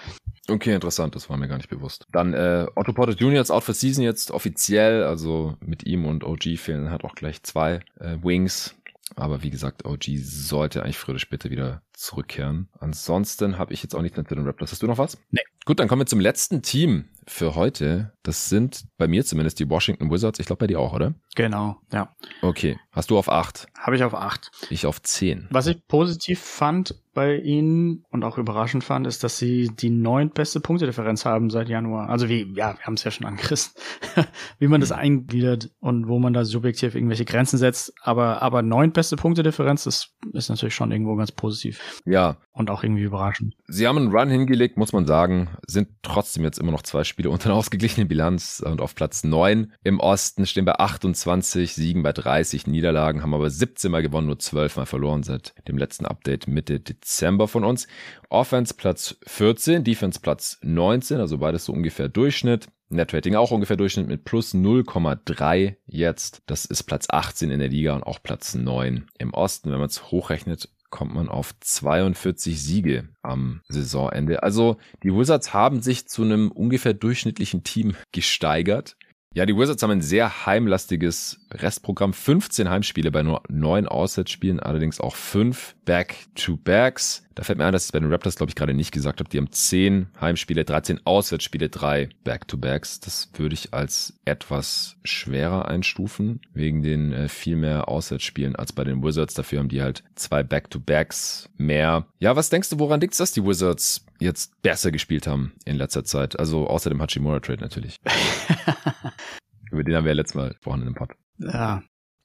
Okay, 0.48 0.74
interessant, 0.74 1.14
das 1.14 1.30
war 1.30 1.36
mir 1.36 1.46
gar 1.46 1.58
nicht 1.58 1.70
bewusst. 1.70 2.06
Dann 2.10 2.34
äh, 2.34 2.66
Otto 2.74 2.92
Porter 2.92 3.12
Jr. 3.12 3.40
ist 3.40 3.52
out 3.52 3.62
for 3.62 3.74
season 3.74 4.02
jetzt 4.02 4.32
offiziell, 4.32 5.04
also 5.04 5.56
mit 5.60 5.86
ihm 5.86 6.04
und 6.04 6.24
OG 6.24 6.58
fehlen 6.58 6.90
halt 6.90 7.04
auch 7.04 7.14
gleich 7.14 7.42
zwei 7.44 7.80
äh, 8.00 8.16
Wings. 8.22 8.74
Aber 9.14 9.42
wie 9.42 9.50
gesagt, 9.50 9.84
OG 9.84 10.04
sollte 10.18 10.82
eigentlich 10.82 10.98
früher 10.98 11.12
oder 11.12 11.20
später 11.20 11.50
wieder 11.50 11.82
zurückkehren. 11.92 12.68
Ansonsten 12.80 13.58
habe 13.58 13.72
ich 13.72 13.82
jetzt 13.82 13.94
auch 13.94 14.02
nicht 14.02 14.16
mit 14.16 14.30
den 14.30 14.46
Raptors. 14.46 14.72
Hast 14.72 14.82
du 14.82 14.86
noch 14.86 14.98
was? 14.98 15.18
Nee. 15.30 15.42
Gut, 15.64 15.78
dann 15.78 15.86
kommen 15.86 16.00
wir 16.00 16.06
zum 16.06 16.18
letzten 16.18 16.62
Team 16.62 17.04
für 17.26 17.54
heute. 17.54 18.12
Das 18.24 18.48
sind 18.48 18.84
bei 18.98 19.06
mir 19.06 19.24
zumindest 19.24 19.60
die 19.60 19.70
Washington 19.70 20.10
Wizards. 20.10 20.40
Ich 20.40 20.46
glaube 20.46 20.60
bei 20.60 20.66
dir 20.66 20.80
auch, 20.80 20.92
oder? 20.92 21.14
Genau, 21.36 21.76
ja. 21.92 22.14
Okay. 22.42 22.78
Hast 22.90 23.10
du 23.10 23.18
auf 23.18 23.30
acht? 23.30 23.68
Habe 23.78 23.96
ich 23.96 24.04
auf 24.04 24.14
acht. 24.14 24.50
Ich 24.70 24.86
auf 24.86 25.00
zehn. 25.02 25.48
Was 25.50 25.66
ich 25.66 25.86
positiv 25.86 26.40
fand 26.40 26.94
bei 27.14 27.36
ihnen 27.36 28.04
und 28.10 28.24
auch 28.24 28.38
überraschend 28.38 28.84
fand, 28.84 29.06
ist, 29.06 29.22
dass 29.24 29.38
sie 29.38 29.68
die 29.68 29.90
neuntbeste 29.90 30.60
Punktedifferenz 30.60 31.24
haben 31.24 31.50
seit 31.50 31.68
Januar. 31.68 32.08
Also 32.08 32.28
wie, 32.28 32.42
ja, 32.54 32.76
wir 32.76 32.84
haben 32.84 32.94
es 32.94 33.04
ja 33.04 33.10
schon 33.10 33.26
angerissen, 33.26 33.72
wie 34.58 34.68
man 34.68 34.80
das 34.80 34.92
eingliedert 34.92 35.70
und 35.80 36.08
wo 36.08 36.18
man 36.18 36.32
da 36.32 36.44
subjektiv 36.44 36.94
irgendwelche 36.94 37.24
Grenzen 37.24 37.58
setzt. 37.58 37.94
Aber, 38.02 38.42
aber 38.42 38.62
neuntbeste 38.62 39.16
Punktedifferenz, 39.16 39.84
das 39.84 40.14
ist 40.32 40.48
natürlich 40.48 40.74
schon 40.74 40.92
irgendwo 40.92 41.16
ganz 41.16 41.32
positiv. 41.32 42.02
Ja. 42.04 42.36
Und 42.52 42.70
auch 42.70 42.82
irgendwie 42.82 43.02
überraschend. 43.02 43.54
Sie 43.66 43.86
haben 43.86 43.98
einen 43.98 44.14
Run 44.14 44.28
hingelegt, 44.28 44.76
muss 44.76 44.92
man 44.92 45.06
sagen, 45.06 45.51
sind 45.66 45.88
trotzdem 46.02 46.44
jetzt 46.44 46.58
immer 46.58 46.72
noch 46.72 46.82
zwei 46.82 47.04
Spiele 47.04 47.30
unter 47.30 47.46
einer 47.46 47.58
ausgeglichenen 47.58 48.08
Bilanz 48.08 48.62
und 48.64 48.80
auf 48.80 48.94
Platz 48.94 49.24
neun 49.24 49.72
im 49.84 50.00
Osten 50.00 50.46
stehen 50.46 50.64
bei 50.64 50.74
28 50.74 51.74
Siegen 51.74 52.02
bei 52.02 52.12
30 52.12 52.66
Niederlagen, 52.66 53.22
haben 53.22 53.34
aber 53.34 53.50
17 53.50 53.90
Mal 53.90 54.02
gewonnen, 54.02 54.26
nur 54.26 54.38
12 54.38 54.76
Mal 54.76 54.86
verloren 54.86 55.22
seit 55.22 55.54
dem 55.68 55.78
letzten 55.78 56.06
Update 56.06 56.48
Mitte 56.48 56.80
Dezember 56.80 57.48
von 57.48 57.64
uns. 57.64 57.86
Offense 58.28 58.74
Platz 58.74 59.16
14, 59.26 59.84
Defense 59.84 60.20
Platz 60.20 60.58
19, 60.62 61.20
also 61.20 61.38
beides 61.38 61.64
so 61.64 61.72
ungefähr 61.72 62.08
Durchschnitt. 62.08 62.68
Netrating 62.88 63.34
auch 63.34 63.50
ungefähr 63.50 63.76
Durchschnitt 63.76 64.06
mit 64.06 64.24
plus 64.24 64.54
0,3 64.54 65.76
jetzt. 65.86 66.42
Das 66.46 66.64
ist 66.64 66.82
Platz 66.84 67.06
18 67.08 67.50
in 67.50 67.58
der 67.58 67.68
Liga 67.68 67.94
und 67.94 68.02
auch 68.02 68.22
Platz 68.22 68.54
9 68.54 69.06
im 69.18 69.34
Osten. 69.34 69.70
Wenn 69.70 69.78
man 69.78 69.88
es 69.88 70.10
hochrechnet, 70.10 70.68
kommt 70.92 71.14
man 71.14 71.28
auf 71.28 71.52
42 71.58 72.62
Siege 72.62 73.08
am 73.22 73.62
Saisonende. 73.68 74.44
Also 74.44 74.76
die 75.02 75.12
Wizards 75.12 75.52
haben 75.52 75.82
sich 75.82 76.06
zu 76.06 76.22
einem 76.22 76.52
ungefähr 76.52 76.94
durchschnittlichen 76.94 77.64
Team 77.64 77.96
gesteigert. 78.12 78.96
Ja, 79.34 79.46
die 79.46 79.56
Wizards 79.56 79.82
haben 79.82 79.90
ein 79.90 80.02
sehr 80.02 80.44
heimlastiges 80.44 81.40
Restprogramm. 81.50 82.12
15 82.12 82.68
Heimspiele 82.68 83.10
bei 83.10 83.22
nur 83.22 83.42
9 83.48 83.88
Auswärtsspielen, 83.88 84.60
allerdings 84.60 85.00
auch 85.00 85.16
5 85.16 85.74
Back-to-Backs. 85.86 87.24
Da 87.34 87.44
fällt 87.44 87.58
mir 87.58 87.64
ein, 87.64 87.72
dass 87.72 87.84
ich 87.84 87.88
es 87.88 87.92
bei 87.92 88.00
den 88.00 88.10
Raptors, 88.10 88.36
glaube 88.36 88.50
ich, 88.50 88.56
gerade 88.56 88.74
nicht 88.74 88.92
gesagt 88.92 89.20
habe. 89.20 89.28
Die 89.30 89.38
haben 89.38 89.50
10 89.50 90.08
Heimspiele, 90.20 90.64
13 90.64 91.00
Auswärtsspiele, 91.04 91.68
3 91.68 92.10
Back-to-Backs. 92.24 93.00
Das 93.00 93.30
würde 93.34 93.54
ich 93.54 93.72
als 93.72 94.18
etwas 94.24 94.96
schwerer 95.04 95.68
einstufen, 95.68 96.40
wegen 96.52 96.82
den 96.82 97.12
äh, 97.12 97.28
viel 97.28 97.56
mehr 97.56 97.88
Auswärtsspielen 97.88 98.56
als 98.56 98.72
bei 98.72 98.84
den 98.84 99.02
Wizards. 99.02 99.34
Dafür 99.34 99.60
haben 99.60 99.68
die 99.68 99.82
halt 99.82 100.04
zwei 100.14 100.42
Back-to-Backs 100.42 101.50
mehr. 101.56 102.06
Ja, 102.18 102.36
was 102.36 102.50
denkst 102.50 102.70
du, 102.70 102.78
woran 102.78 103.00
liegt 103.00 103.14
es, 103.14 103.18
dass 103.18 103.32
die 103.32 103.44
Wizards 103.44 104.06
jetzt 104.18 104.60
besser 104.62 104.90
gespielt 104.90 105.26
haben 105.26 105.52
in 105.64 105.76
letzter 105.76 106.04
Zeit. 106.04 106.38
Also 106.38 106.66
außer 106.66 106.90
dem 106.90 107.00
Hachimura-Trade 107.00 107.60
natürlich. 107.60 107.96
Über 109.70 109.84
den 109.84 109.96
haben 109.96 110.04
wir 110.04 110.10
ja 110.10 110.16
letztes 110.16 110.34
Mal 110.34 110.50
gesprochen 110.50 110.80
in 110.80 110.86
dem 110.86 110.94
Pod. 110.94 111.10
Ja, 111.38 111.82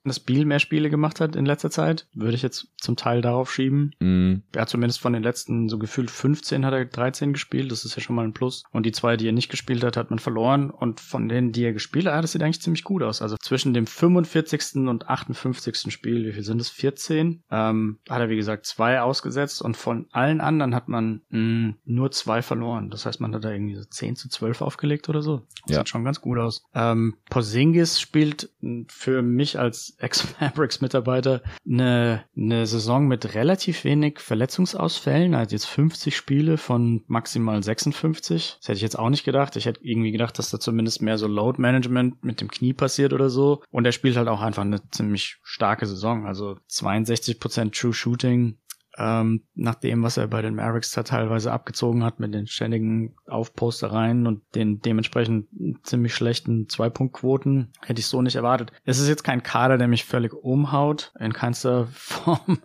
dass 0.07 0.19
Biel 0.19 0.45
mehr 0.45 0.59
Spiele 0.59 0.89
gemacht 0.89 1.19
hat 1.19 1.35
in 1.35 1.45
letzter 1.45 1.69
Zeit, 1.69 2.07
würde 2.13 2.35
ich 2.35 2.41
jetzt 2.41 2.67
zum 2.77 2.95
Teil 2.95 3.21
darauf 3.21 3.51
schieben. 3.51 3.95
Mm. 3.99 4.35
Er 4.53 4.61
hat 4.61 4.69
zumindest 4.69 4.99
von 4.99 5.13
den 5.13 5.23
letzten 5.23 5.69
so 5.69 5.77
gefühlt 5.77 6.11
15 6.11 6.65
hat 6.65 6.73
er 6.73 6.85
13 6.85 7.34
gespielt, 7.34 7.71
das 7.71 7.85
ist 7.85 7.95
ja 7.95 8.01
schon 8.01 8.15
mal 8.15 8.25
ein 8.25 8.34
Plus. 8.34 8.63
Und 8.71 8.85
die 8.85 8.91
zwei, 8.91 9.17
die 9.17 9.27
er 9.27 9.34
nicht 9.34 9.49
gespielt 9.49 9.84
hat, 9.84 9.97
hat 9.97 10.09
man 10.09 10.19
verloren. 10.19 10.69
Und 10.69 10.99
von 10.99 11.29
denen, 11.29 11.51
die 11.51 11.63
er 11.63 11.73
gespielt 11.73 12.07
hat, 12.07 12.23
das 12.23 12.31
sieht 12.31 12.41
eigentlich 12.41 12.61
ziemlich 12.61 12.84
gut 12.84 13.03
aus. 13.03 13.21
Also 13.21 13.38
zwischen 13.38 13.73
dem 13.73 13.88
45. 13.88 14.88
und 14.88 15.09
58. 15.09 15.91
Spiel, 15.91 16.25
wie 16.25 16.34
viel 16.34 16.43
sind 16.43 16.61
es? 16.61 16.69
14, 16.69 17.43
ähm, 17.49 17.99
hat 18.09 18.19
er 18.19 18.29
wie 18.29 18.35
gesagt 18.35 18.65
zwei 18.65 19.01
ausgesetzt 19.01 19.61
und 19.61 19.77
von 19.77 20.07
allen 20.11 20.41
anderen 20.41 20.75
hat 20.75 20.88
man 20.88 21.21
mh, 21.29 21.39
mm, 21.39 21.75
nur 21.85 22.11
zwei 22.11 22.41
verloren. 22.41 22.89
Das 22.89 23.05
heißt, 23.05 23.19
man 23.21 23.34
hat 23.34 23.43
da 23.43 23.51
irgendwie 23.51 23.75
so 23.75 23.84
10 23.84 24.15
zu 24.15 24.29
12 24.29 24.61
aufgelegt 24.61 25.09
oder 25.09 25.21
so. 25.21 25.41
Das 25.65 25.75
ja. 25.75 25.77
sieht 25.79 25.89
schon 25.89 26.03
ganz 26.03 26.21
gut 26.21 26.38
aus. 26.38 26.63
Ähm, 26.73 27.15
Porzingis 27.29 27.99
spielt 27.99 28.49
für 28.88 29.21
mich 29.21 29.59
als 29.59 29.97
Ex-Mavericks-Mitarbeiter 29.98 31.41
eine, 31.65 32.24
eine 32.36 32.68
Saison 32.68 33.07
mit 33.07 33.34
relativ 33.36 33.84
wenig 33.84 34.19
Verletzungsausfällen. 34.19 35.34
Also 35.34 35.56
jetzt 35.56 35.65
50 35.65 36.15
Spiele 36.15 36.57
von 36.57 37.03
maximal 37.07 37.61
56. 37.64 38.57
Das 38.60 38.68
hätte 38.68 38.78
ich 38.78 38.84
jetzt 38.84 38.99
auch 38.99 39.10
nicht 39.10 39.24
gedacht. 39.24 39.56
Ich 39.56 39.65
hätte 39.65 39.84
irgendwie 39.84 40.11
gedacht, 40.11 40.38
dass 40.38 40.49
da 40.49 40.60
zumindest 40.60 41.02
mehr 41.02 41.18
so 41.18 41.28
Load-Management 41.28 42.24
mit 42.24 42.41
dem 42.41 42.52
Knie 42.52 42.74
passiert 42.74 43.14
oder 43.14 43.30
so. 43.30 43.64
Und 43.72 43.86
er 43.86 43.91
spielt 43.91 44.18
halt 44.18 44.28
auch 44.28 44.41
einfach 44.41 44.64
eine 44.64 44.82
ziemlich 44.91 45.38
starke 45.44 45.86
Saison. 45.86 46.26
Also 46.26 46.57
62% 46.69 47.72
True 47.72 47.94
Shooting, 47.94 48.57
ähm, 48.98 49.44
nach 49.56 49.76
dem, 49.76 50.03
was 50.03 50.18
er 50.18 50.28
bei 50.28 50.41
den 50.41 50.56
Mavericks 50.56 50.91
da 50.91 51.03
teilweise 51.03 51.52
abgezogen 51.52 52.03
hat 52.03 52.19
mit 52.19 52.34
den 52.34 52.48
ständigen 52.48 53.15
Aufpostereien 53.28 54.28
und 54.28 54.41
den 54.56 54.82
dementsprechend 54.82 55.48
ziemlich 55.84 56.14
schlechten 56.14 56.68
Zwei-Punkt-Quoten, 56.68 57.72
hätte 57.86 57.99
ich 57.99 58.07
so 58.07 58.22
nicht 58.22 58.36
erwartet. 58.36 58.72
Es 58.86 58.99
ist 58.99 59.07
jetzt 59.07 59.24
kein 59.24 59.44
Kader, 59.44 59.78
der 59.78 59.88
mich 59.88 60.06
völlig 60.06 60.34
umhaut, 60.34 61.14
in 61.19 61.34
keinster 61.34 61.88
Form. 61.94 62.60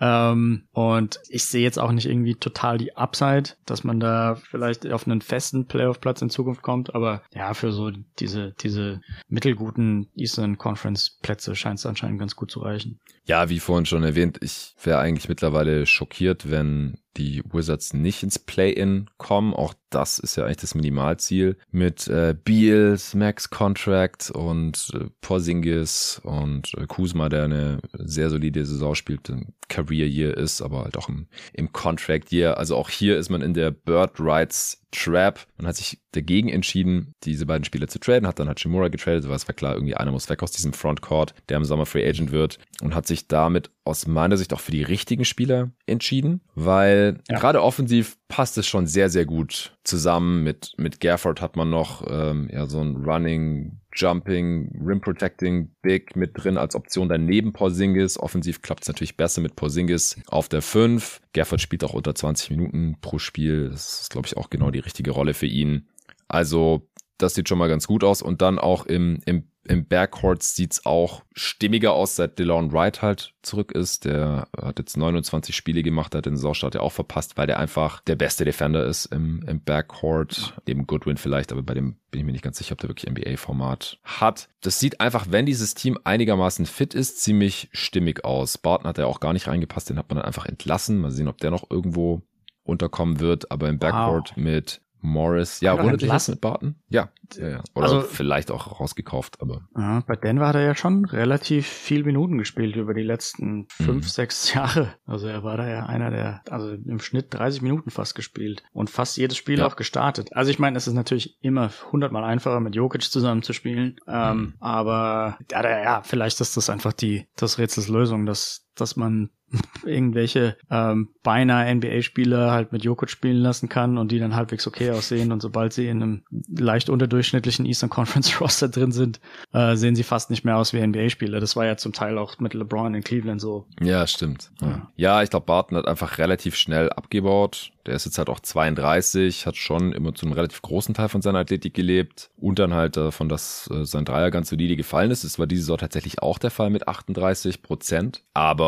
ähm, 0.00 0.64
und 0.72 1.20
ich 1.28 1.44
sehe 1.44 1.62
jetzt 1.62 1.78
auch 1.78 1.92
nicht 1.92 2.06
irgendwie 2.06 2.34
total 2.34 2.78
die 2.78 2.96
Upside, 2.96 3.50
dass 3.64 3.84
man 3.84 4.00
da 4.00 4.36
vielleicht 4.36 4.90
auf 4.90 5.06
einen 5.06 5.22
festen 5.22 5.66
Playoff-Platz 5.66 6.22
in 6.22 6.30
Zukunft 6.30 6.62
kommt, 6.62 6.94
aber 6.94 7.22
ja, 7.32 7.54
für 7.54 7.72
so 7.72 7.90
diese, 8.18 8.54
diese 8.60 9.00
mittelguten 9.28 10.08
Eastern 10.14 10.58
Conference-Plätze 10.58 11.54
scheint 11.56 11.78
es 11.78 11.86
anscheinend 11.86 12.18
ganz 12.18 12.36
gut 12.36 12.50
zu 12.50 12.60
reichen. 12.60 12.98
Ja, 13.24 13.50
wie 13.50 13.60
vorhin 13.60 13.84
schon 13.84 14.04
erwähnt, 14.04 14.38
ich 14.40 14.74
wäre 14.82 14.98
eigentlich 15.00 15.28
mittlerweile 15.28 15.77
schockiert, 15.86 16.50
wenn 16.50 16.98
die 17.16 17.42
Wizards 17.50 17.94
nicht 17.94 18.22
ins 18.22 18.38
Play-In 18.38 19.10
kommen. 19.16 19.54
Auch 19.54 19.74
das 19.90 20.18
ist 20.18 20.36
ja 20.36 20.44
eigentlich 20.44 20.58
das 20.58 20.74
Minimalziel 20.74 21.56
mit 21.70 22.06
äh, 22.08 22.34
Beals, 22.44 23.14
Max 23.14 23.50
Contract 23.50 24.30
und 24.30 24.90
äh, 24.94 25.06
Porzingis 25.20 26.20
und 26.22 26.74
äh, 26.74 26.86
Kuzma, 26.86 27.28
der 27.28 27.44
eine 27.44 27.78
sehr 27.94 28.30
solide 28.30 28.64
Saison 28.64 28.94
spielt, 28.94 29.28
ein 29.30 29.54
Career 29.68 30.06
Year 30.06 30.36
ist, 30.36 30.62
aber 30.62 30.84
halt 30.84 30.96
auch 30.96 31.08
im, 31.08 31.26
im 31.52 31.72
Contract 31.72 32.32
Year. 32.32 32.58
Also 32.58 32.76
auch 32.76 32.90
hier 32.90 33.18
ist 33.18 33.30
man 33.30 33.42
in 33.42 33.54
der 33.54 33.70
Bird 33.70 34.12
Rights 34.18 34.82
Trap. 34.90 35.46
Man 35.58 35.66
hat 35.66 35.76
sich 35.76 36.00
dagegen 36.12 36.48
entschieden, 36.48 37.14
diese 37.24 37.44
beiden 37.44 37.64
Spieler 37.64 37.88
zu 37.88 37.98
traden, 37.98 38.26
hat 38.26 38.38
dann 38.38 38.48
Hachimura 38.48 38.88
getradet, 38.88 39.28
weil 39.28 39.36
es 39.36 39.46
war 39.46 39.54
klar, 39.54 39.74
irgendwie 39.74 39.94
einer 39.94 40.12
muss 40.12 40.30
weg 40.30 40.42
aus 40.42 40.52
diesem 40.52 40.72
Frontcourt, 40.72 41.34
der 41.48 41.58
im 41.58 41.64
Sommer 41.64 41.84
Free 41.84 42.08
Agent 42.08 42.32
wird 42.32 42.58
und 42.80 42.94
hat 42.94 43.06
sich 43.06 43.28
damit 43.28 43.70
aus 43.84 44.06
meiner 44.06 44.36
Sicht 44.36 44.52
auch 44.54 44.60
für 44.60 44.70
die 44.72 44.82
richtigen 44.82 45.24
Spieler 45.24 45.70
entschieden, 45.86 46.40
weil 46.54 46.97
ja. 47.06 47.38
gerade 47.38 47.62
offensiv 47.62 48.16
passt 48.28 48.58
es 48.58 48.66
schon 48.66 48.86
sehr, 48.86 49.08
sehr 49.10 49.24
gut 49.24 49.76
zusammen. 49.84 50.42
Mit, 50.44 50.72
mit 50.76 51.00
Gafford 51.00 51.40
hat 51.40 51.56
man 51.56 51.70
noch 51.70 52.06
ähm, 52.08 52.48
ja 52.52 52.66
so 52.66 52.80
ein 52.80 52.96
Running, 52.96 53.80
Jumping, 53.94 54.70
Rim 54.84 55.00
Protecting 55.00 55.74
Big 55.82 56.14
mit 56.14 56.32
drin 56.34 56.56
als 56.56 56.74
Option 56.74 57.08
daneben 57.08 57.52
Porzingis. 57.52 58.18
Offensiv 58.18 58.62
klappt 58.62 58.82
es 58.82 58.88
natürlich 58.88 59.16
besser 59.16 59.40
mit 59.40 59.56
Porzingis 59.56 60.20
auf 60.28 60.48
der 60.48 60.62
5. 60.62 61.20
Gafford 61.32 61.60
spielt 61.60 61.84
auch 61.84 61.94
unter 61.94 62.14
20 62.14 62.50
Minuten 62.50 62.96
pro 63.00 63.18
Spiel. 63.18 63.70
Das 63.70 64.02
ist, 64.02 64.10
glaube 64.10 64.26
ich, 64.26 64.36
auch 64.36 64.50
genau 64.50 64.70
die 64.70 64.78
richtige 64.78 65.10
Rolle 65.10 65.34
für 65.34 65.46
ihn. 65.46 65.88
Also, 66.28 66.88
das 67.18 67.34
sieht 67.34 67.48
schon 67.48 67.58
mal 67.58 67.68
ganz 67.68 67.86
gut 67.86 68.04
aus. 68.04 68.22
Und 68.22 68.42
dann 68.42 68.58
auch 68.58 68.86
im, 68.86 69.20
im 69.26 69.48
Im 69.68 69.86
Backcourt 69.86 70.42
sieht's 70.42 70.86
auch 70.86 71.22
stimmiger 71.32 71.92
aus, 71.92 72.16
seit 72.16 72.38
DeLon 72.38 72.72
Wright 72.72 73.02
halt 73.02 73.34
zurück 73.42 73.72
ist. 73.72 74.04
Der 74.04 74.48
hat 74.60 74.78
jetzt 74.78 74.96
29 74.96 75.54
Spiele 75.54 75.82
gemacht, 75.82 76.14
hat 76.14 76.26
den 76.26 76.36
Saisonstart 76.36 76.74
ja 76.74 76.80
auch 76.80 76.92
verpasst, 76.92 77.36
weil 77.36 77.46
der 77.46 77.58
einfach 77.58 78.00
der 78.00 78.16
beste 78.16 78.44
Defender 78.44 78.84
ist 78.84 79.06
im, 79.06 79.42
im 79.46 79.62
Backcourt. 79.62 80.54
Neben 80.66 80.86
Goodwin 80.86 81.16
vielleicht, 81.16 81.52
aber 81.52 81.62
bei 81.62 81.74
dem 81.74 81.96
bin 82.10 82.20
ich 82.20 82.26
mir 82.26 82.32
nicht 82.32 82.44
ganz 82.44 82.58
sicher, 82.58 82.72
ob 82.72 82.80
der 82.80 82.88
wirklich 82.88 83.10
NBA-Format 83.10 83.98
hat. 84.04 84.48
Das 84.62 84.80
sieht 84.80 85.00
einfach, 85.00 85.26
wenn 85.30 85.46
dieses 85.46 85.74
Team 85.74 85.98
einigermaßen 86.02 86.66
fit 86.66 86.94
ist, 86.94 87.20
ziemlich 87.20 87.68
stimmig 87.72 88.24
aus. 88.24 88.58
Barton 88.58 88.88
hat 88.88 88.98
ja 88.98 89.06
auch 89.06 89.20
gar 89.20 89.32
nicht 89.32 89.48
reingepasst, 89.48 89.90
den 89.90 89.98
hat 89.98 90.08
man 90.08 90.16
dann 90.16 90.26
einfach 90.26 90.46
entlassen. 90.46 90.98
Mal 90.98 91.10
sehen, 91.10 91.28
ob 91.28 91.38
der 91.38 91.50
noch 91.50 91.70
irgendwo 91.70 92.22
unterkommen 92.64 93.20
wird, 93.20 93.50
aber 93.50 93.68
im 93.68 93.78
Backcourt 93.78 94.30
wow. 94.30 94.36
mit 94.36 94.80
Morris. 95.00 95.60
Ja, 95.60 95.82
wurde 95.82 95.96
das 95.96 96.28
mit 96.28 96.40
Barton? 96.40 96.76
Ja, 96.88 97.10
ja, 97.36 97.48
ja. 97.48 97.62
Oder 97.74 97.84
also, 97.84 98.00
vielleicht 98.02 98.50
auch 98.50 98.80
rausgekauft, 98.80 99.40
aber. 99.40 99.68
Ja, 99.76 100.02
bei 100.06 100.16
Denver 100.16 100.48
hat 100.48 100.54
er 100.56 100.62
ja 100.62 100.74
schon 100.74 101.04
relativ 101.04 101.66
viel 101.66 102.04
Minuten 102.04 102.38
gespielt 102.38 102.76
über 102.76 102.94
die 102.94 103.02
letzten 103.02 103.66
fünf, 103.68 104.04
mhm. 104.04 104.08
sechs 104.08 104.52
Jahre. 104.54 104.94
Also 105.06 105.26
er 105.26 105.42
war 105.44 105.56
da 105.56 105.68
ja 105.68 105.86
einer 105.86 106.10
der, 106.10 106.42
also 106.50 106.70
im 106.72 107.00
Schnitt 107.00 107.34
30 107.34 107.62
Minuten 107.62 107.90
fast 107.90 108.14
gespielt 108.14 108.62
und 108.72 108.90
fast 108.90 109.16
jedes 109.16 109.36
Spiel 109.36 109.58
ja. 109.58 109.66
auch 109.66 109.76
gestartet. 109.76 110.34
Also 110.34 110.50
ich 110.50 110.58
meine, 110.58 110.76
es 110.76 110.86
ist 110.86 110.94
natürlich 110.94 111.38
immer 111.42 111.70
hundertmal 111.92 112.24
einfacher 112.24 112.60
mit 112.60 112.74
Jokic 112.74 113.02
zusammen 113.02 113.42
zu 113.42 113.52
spielen, 113.52 113.96
ähm, 114.06 114.36
mhm. 114.36 114.54
aber 114.60 115.38
ja, 115.50 115.82
ja, 115.82 116.02
vielleicht 116.02 116.40
ist 116.40 116.56
das 116.56 116.70
einfach 116.70 116.92
die, 116.92 117.26
das 117.36 117.58
Rätsels 117.58 117.88
Lösung, 117.88 118.26
dass 118.26 118.67
dass 118.80 118.96
man 118.96 119.30
irgendwelche 119.84 120.56
ähm, 120.70 121.08
beinahe 121.22 121.74
NBA-Spieler 121.74 122.50
halt 122.50 122.72
mit 122.72 122.84
Jokic 122.84 123.10
spielen 123.10 123.38
lassen 123.38 123.68
kann 123.68 123.96
und 123.98 124.12
die 124.12 124.18
dann 124.18 124.36
halbwegs 124.36 124.66
okay 124.66 124.90
aussehen 124.90 125.32
und 125.32 125.40
sobald 125.40 125.72
sie 125.72 125.88
in 125.88 126.02
einem 126.02 126.22
leicht 126.48 126.90
unterdurchschnittlichen 126.90 127.64
Eastern 127.66 127.90
Conference 127.90 128.40
Roster 128.40 128.68
drin 128.68 128.92
sind, 128.92 129.20
äh, 129.52 129.76
sehen 129.76 129.96
sie 129.96 130.02
fast 130.02 130.30
nicht 130.30 130.44
mehr 130.44 130.56
aus 130.56 130.72
wie 130.72 130.86
NBA-Spieler. 130.86 131.40
Das 131.40 131.56
war 131.56 131.64
ja 131.64 131.76
zum 131.76 131.92
Teil 131.92 132.18
auch 132.18 132.38
mit 132.38 132.54
LeBron 132.54 132.94
in 132.94 133.02
Cleveland 133.02 133.40
so. 133.40 133.66
Ja, 133.80 134.06
stimmt. 134.06 134.50
Ja, 134.60 134.90
ja 134.96 135.22
ich 135.22 135.30
glaube, 135.30 135.46
Barton 135.46 135.78
hat 135.78 135.88
einfach 135.88 136.18
relativ 136.18 136.54
schnell 136.56 136.90
abgebaut. 136.90 137.70
Der 137.86 137.94
ist 137.94 138.04
jetzt 138.04 138.18
halt 138.18 138.28
auch 138.28 138.40
32, 138.40 139.46
hat 139.46 139.56
schon 139.56 139.92
immer 139.92 140.14
zu 140.14 140.26
einem 140.26 140.34
relativ 140.34 140.60
großen 140.60 140.94
Teil 140.94 141.08
von 141.08 141.22
seiner 141.22 141.38
Athletik 141.38 141.72
gelebt 141.72 142.30
und 142.36 142.58
dann 142.58 142.74
halt 142.74 142.98
davon, 142.98 143.30
dass 143.30 143.70
äh, 143.72 143.86
sein 143.86 144.04
Dreier 144.04 144.30
ganz 144.30 144.50
solide 144.50 144.76
gefallen 144.76 145.10
ist. 145.10 145.24
Das 145.24 145.38
war 145.38 145.46
diese 145.46 145.62
Saison 145.62 145.78
tatsächlich 145.78 146.20
auch 146.20 146.36
der 146.38 146.50
Fall 146.50 146.68
mit 146.68 146.86
38 146.86 147.62
Prozent. 147.62 148.24
Aber 148.34 148.67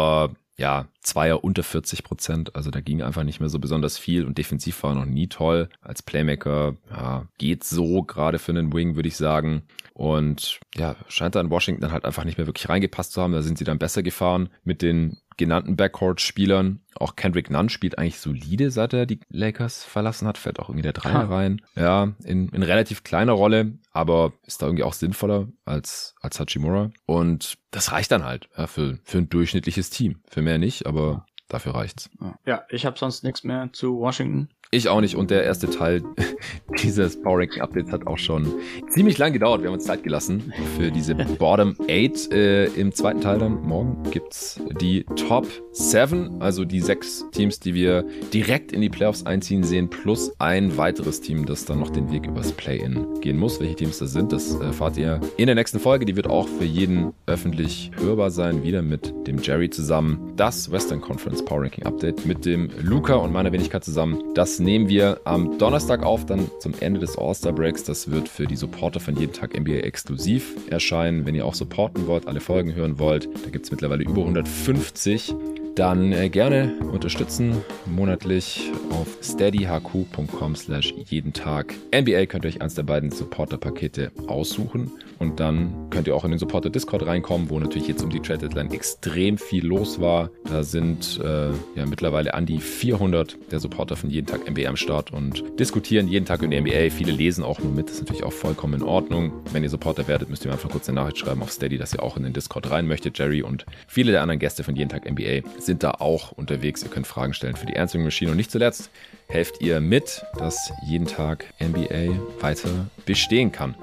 ja, 0.60 0.88
Zweier 1.00 1.42
unter 1.42 1.62
40 1.62 2.04
Prozent. 2.04 2.54
Also 2.54 2.70
da 2.70 2.80
ging 2.80 3.00
einfach 3.00 3.24
nicht 3.24 3.40
mehr 3.40 3.48
so 3.48 3.58
besonders 3.58 3.96
viel 3.96 4.26
und 4.26 4.36
defensiv 4.36 4.82
war 4.82 4.92
er 4.92 4.96
noch 4.96 5.06
nie 5.06 5.26
toll. 5.26 5.70
Als 5.80 6.02
Playmaker 6.02 6.76
ja, 6.90 7.26
geht 7.38 7.64
so, 7.64 8.02
gerade 8.02 8.38
für 8.38 8.52
einen 8.52 8.72
Wing, 8.72 8.94
würde 8.94 9.08
ich 9.08 9.16
sagen. 9.16 9.62
Und 9.94 10.60
ja, 10.76 10.96
scheint 11.08 11.34
da 11.34 11.40
in 11.40 11.50
Washington 11.50 11.92
halt 11.92 12.04
einfach 12.04 12.24
nicht 12.24 12.36
mehr 12.36 12.46
wirklich 12.46 12.68
reingepasst 12.68 13.12
zu 13.12 13.22
haben. 13.22 13.32
Da 13.32 13.40
sind 13.40 13.56
sie 13.56 13.64
dann 13.64 13.78
besser 13.78 14.02
gefahren 14.02 14.50
mit 14.62 14.82
den 14.82 15.16
genannten 15.40 15.74
Backcourt-Spielern. 15.74 16.80
Auch 16.94 17.16
Kendrick 17.16 17.50
Nunn 17.50 17.70
spielt 17.70 17.98
eigentlich 17.98 18.20
solide, 18.20 18.70
seit 18.70 18.92
er 18.92 19.06
die 19.06 19.20
Lakers 19.30 19.82
verlassen 19.82 20.28
hat. 20.28 20.38
Fällt 20.38 20.60
auch 20.60 20.68
irgendwie 20.68 20.82
der 20.82 20.92
Dreier 20.92 21.28
rein. 21.30 21.62
Ja, 21.74 22.12
in, 22.24 22.50
in 22.50 22.62
relativ 22.62 23.02
kleiner 23.02 23.32
Rolle, 23.32 23.78
aber 23.90 24.34
ist 24.46 24.62
da 24.62 24.66
irgendwie 24.66 24.84
auch 24.84 24.92
sinnvoller 24.92 25.48
als, 25.64 26.14
als 26.20 26.38
Hachimura. 26.38 26.90
Und 27.06 27.56
das 27.70 27.90
reicht 27.90 28.12
dann 28.12 28.24
halt 28.24 28.48
ja, 28.56 28.66
für, 28.66 28.98
für 29.02 29.18
ein 29.18 29.28
durchschnittliches 29.28 29.90
Team. 29.90 30.20
Für 30.28 30.42
mehr 30.42 30.58
nicht, 30.58 30.86
aber 30.86 31.26
dafür 31.48 31.74
reicht's. 31.74 32.10
Ja, 32.44 32.64
ich 32.68 32.84
habe 32.86 32.98
sonst 32.98 33.24
nichts 33.24 33.42
mehr 33.42 33.70
zu 33.72 33.98
Washington. 33.98 34.50
Ich 34.72 34.88
auch 34.88 35.00
nicht. 35.00 35.16
Und 35.16 35.32
der 35.32 35.42
erste 35.42 35.68
Teil 35.68 36.00
dieses 36.82 37.20
Power 37.20 37.40
Ranking 37.40 37.60
Updates 37.60 37.90
hat 37.90 38.06
auch 38.06 38.18
schon 38.18 38.46
ziemlich 38.88 39.18
lang 39.18 39.32
gedauert. 39.32 39.62
Wir 39.62 39.66
haben 39.66 39.74
uns 39.74 39.84
Zeit 39.84 40.04
gelassen 40.04 40.52
für 40.76 40.92
diese 40.92 41.16
Bottom 41.16 41.74
8. 41.90 42.32
Äh, 42.32 42.66
Im 42.66 42.92
zweiten 42.92 43.20
Teil 43.20 43.40
dann 43.40 43.62
morgen 43.62 44.00
gibt's 44.12 44.60
die 44.80 45.04
Top 45.16 45.48
7, 45.72 46.40
also 46.40 46.64
die 46.64 46.80
sechs 46.80 47.24
Teams, 47.32 47.58
die 47.58 47.74
wir 47.74 48.04
direkt 48.32 48.70
in 48.70 48.80
die 48.80 48.88
Playoffs 48.88 49.26
einziehen 49.26 49.64
sehen, 49.64 49.90
plus 49.90 50.32
ein 50.38 50.76
weiteres 50.76 51.20
Team, 51.20 51.46
das 51.46 51.64
dann 51.64 51.80
noch 51.80 51.90
den 51.90 52.12
Weg 52.12 52.28
übers 52.28 52.52
Play-In 52.52 53.20
gehen 53.20 53.38
muss. 53.38 53.58
Welche 53.58 53.74
Teams 53.74 53.98
das 53.98 54.12
sind, 54.12 54.30
das 54.30 54.54
erfahrt 54.54 54.96
ihr 54.96 55.20
in 55.36 55.46
der 55.46 55.56
nächsten 55.56 55.80
Folge. 55.80 56.04
Die 56.04 56.14
wird 56.14 56.28
auch 56.28 56.46
für 56.46 56.64
jeden 56.64 57.12
öffentlich 57.26 57.90
hörbar 58.00 58.30
sein, 58.30 58.62
wieder 58.62 58.82
mit 58.82 59.12
dem 59.26 59.38
Jerry 59.42 59.68
zusammen. 59.68 60.32
Das 60.36 60.70
Western 60.70 61.00
Conference 61.00 61.44
Power 61.44 61.62
Ranking 61.62 61.86
Update 61.86 62.24
mit 62.24 62.44
dem 62.44 62.70
Luca 62.80 63.14
und 63.14 63.32
meiner 63.32 63.50
Wenigkeit 63.50 63.82
zusammen. 63.82 64.22
Das 64.34 64.59
nehmen 64.60 64.88
wir 64.88 65.20
am 65.24 65.58
Donnerstag 65.58 66.02
auf, 66.02 66.26
dann 66.26 66.50
zum 66.60 66.74
Ende 66.80 67.00
des 67.00 67.18
All-Star 67.18 67.52
Breaks. 67.52 67.84
Das 67.84 68.10
wird 68.10 68.28
für 68.28 68.46
die 68.46 68.56
Supporter 68.56 69.00
von 69.00 69.16
jeden 69.16 69.32
Tag 69.32 69.58
NBA 69.58 69.78
exklusiv 69.78 70.54
erscheinen. 70.70 71.26
Wenn 71.26 71.34
ihr 71.34 71.46
auch 71.46 71.54
supporten 71.54 72.06
wollt, 72.06 72.28
alle 72.28 72.40
Folgen 72.40 72.74
hören 72.74 72.98
wollt, 72.98 73.28
da 73.44 73.50
gibt 73.50 73.64
es 73.64 73.70
mittlerweile 73.70 74.04
über 74.04 74.20
150 74.20 75.34
dann 75.74 76.12
äh, 76.12 76.28
gerne 76.28 76.74
unterstützen 76.92 77.62
monatlich 77.86 78.70
auf 78.90 79.06
steadyhq.com 79.22 80.56
slash 80.56 80.92
jeden 81.06 81.32
Tag. 81.32 81.74
NBA 81.94 82.26
könnt 82.26 82.44
ihr 82.44 82.48
euch 82.48 82.60
eins 82.60 82.74
der 82.74 82.82
beiden 82.82 83.10
Supporter-Pakete 83.10 84.10
aussuchen 84.26 84.90
und 85.20 85.38
dann 85.38 85.90
könnt 85.90 86.08
ihr 86.08 86.16
auch 86.16 86.24
in 86.24 86.30
den 86.30 86.38
Supporter 86.38 86.70
Discord 86.70 87.06
reinkommen, 87.06 87.50
wo 87.50 87.60
natürlich 87.60 87.86
jetzt 87.86 88.02
um 88.02 88.08
die 88.08 88.20
Trade 88.20 88.48
Deadline 88.48 88.70
extrem 88.72 89.36
viel 89.36 89.66
los 89.66 90.00
war. 90.00 90.30
Da 90.44 90.62
sind 90.62 91.20
äh, 91.22 91.50
ja 91.76 91.86
mittlerweile 91.86 92.32
an 92.32 92.46
die 92.46 92.58
400 92.58 93.36
der 93.52 93.60
Supporter 93.60 93.96
von 93.96 94.08
jeden 94.08 94.26
Tag 94.26 94.50
NBA 94.50 94.66
am 94.66 94.76
Start 94.76 95.12
und 95.12 95.44
diskutieren 95.60 96.08
jeden 96.08 96.24
Tag 96.24 96.42
in 96.42 96.50
der 96.50 96.62
NBA. 96.62 96.88
Viele 96.88 97.12
lesen 97.12 97.44
auch 97.44 97.60
nur 97.60 97.70
mit, 97.70 97.88
das 97.88 97.96
ist 97.96 98.00
natürlich 98.00 98.24
auch 98.24 98.32
vollkommen 98.32 98.80
in 98.80 98.82
Ordnung. 98.82 99.30
Wenn 99.52 99.62
ihr 99.62 99.68
Supporter 99.68 100.08
werdet, 100.08 100.30
müsst 100.30 100.44
ihr 100.44 100.48
mir 100.48 100.54
einfach 100.54 100.70
kurz 100.70 100.88
eine 100.88 100.98
Nachricht 100.98 101.18
schreiben 101.18 101.42
auf 101.42 101.52
Steady, 101.52 101.76
dass 101.76 101.92
ihr 101.92 102.02
auch 102.02 102.16
in 102.16 102.22
den 102.22 102.32
Discord 102.32 102.70
rein 102.70 102.86
möchtet. 102.86 103.18
Jerry 103.18 103.42
und 103.42 103.66
viele 103.86 104.12
der 104.12 104.22
anderen 104.22 104.40
Gäste 104.40 104.64
von 104.64 104.74
jeden 104.74 104.88
Tag 104.88 105.08
NBA 105.08 105.46
sind 105.58 105.82
da 105.82 105.90
auch 105.98 106.32
unterwegs. 106.32 106.82
Ihr 106.82 106.88
könnt 106.88 107.06
Fragen 107.06 107.34
stellen 107.34 107.56
für 107.56 107.66
die 107.66 107.76
Answering 107.76 108.04
Machine. 108.04 108.30
Und 108.30 108.38
nicht 108.38 108.50
zuletzt 108.50 108.90
helft 109.28 109.60
ihr 109.60 109.80
mit, 109.80 110.24
dass 110.38 110.72
jeden 110.86 111.06
Tag 111.06 111.44
NBA 111.60 112.18
weiter 112.40 112.70
bestehen 113.04 113.52
kann. 113.52 113.74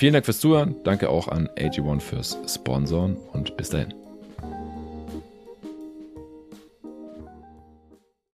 Vielen 0.00 0.14
Dank 0.14 0.24
fürs 0.24 0.40
Zuhören. 0.40 0.76
Danke 0.82 1.10
auch 1.10 1.28
an 1.28 1.46
AG1 1.58 2.00
fürs 2.00 2.38
Sponsoren 2.46 3.18
und 3.34 3.54
bis 3.58 3.68
dahin. 3.68 3.99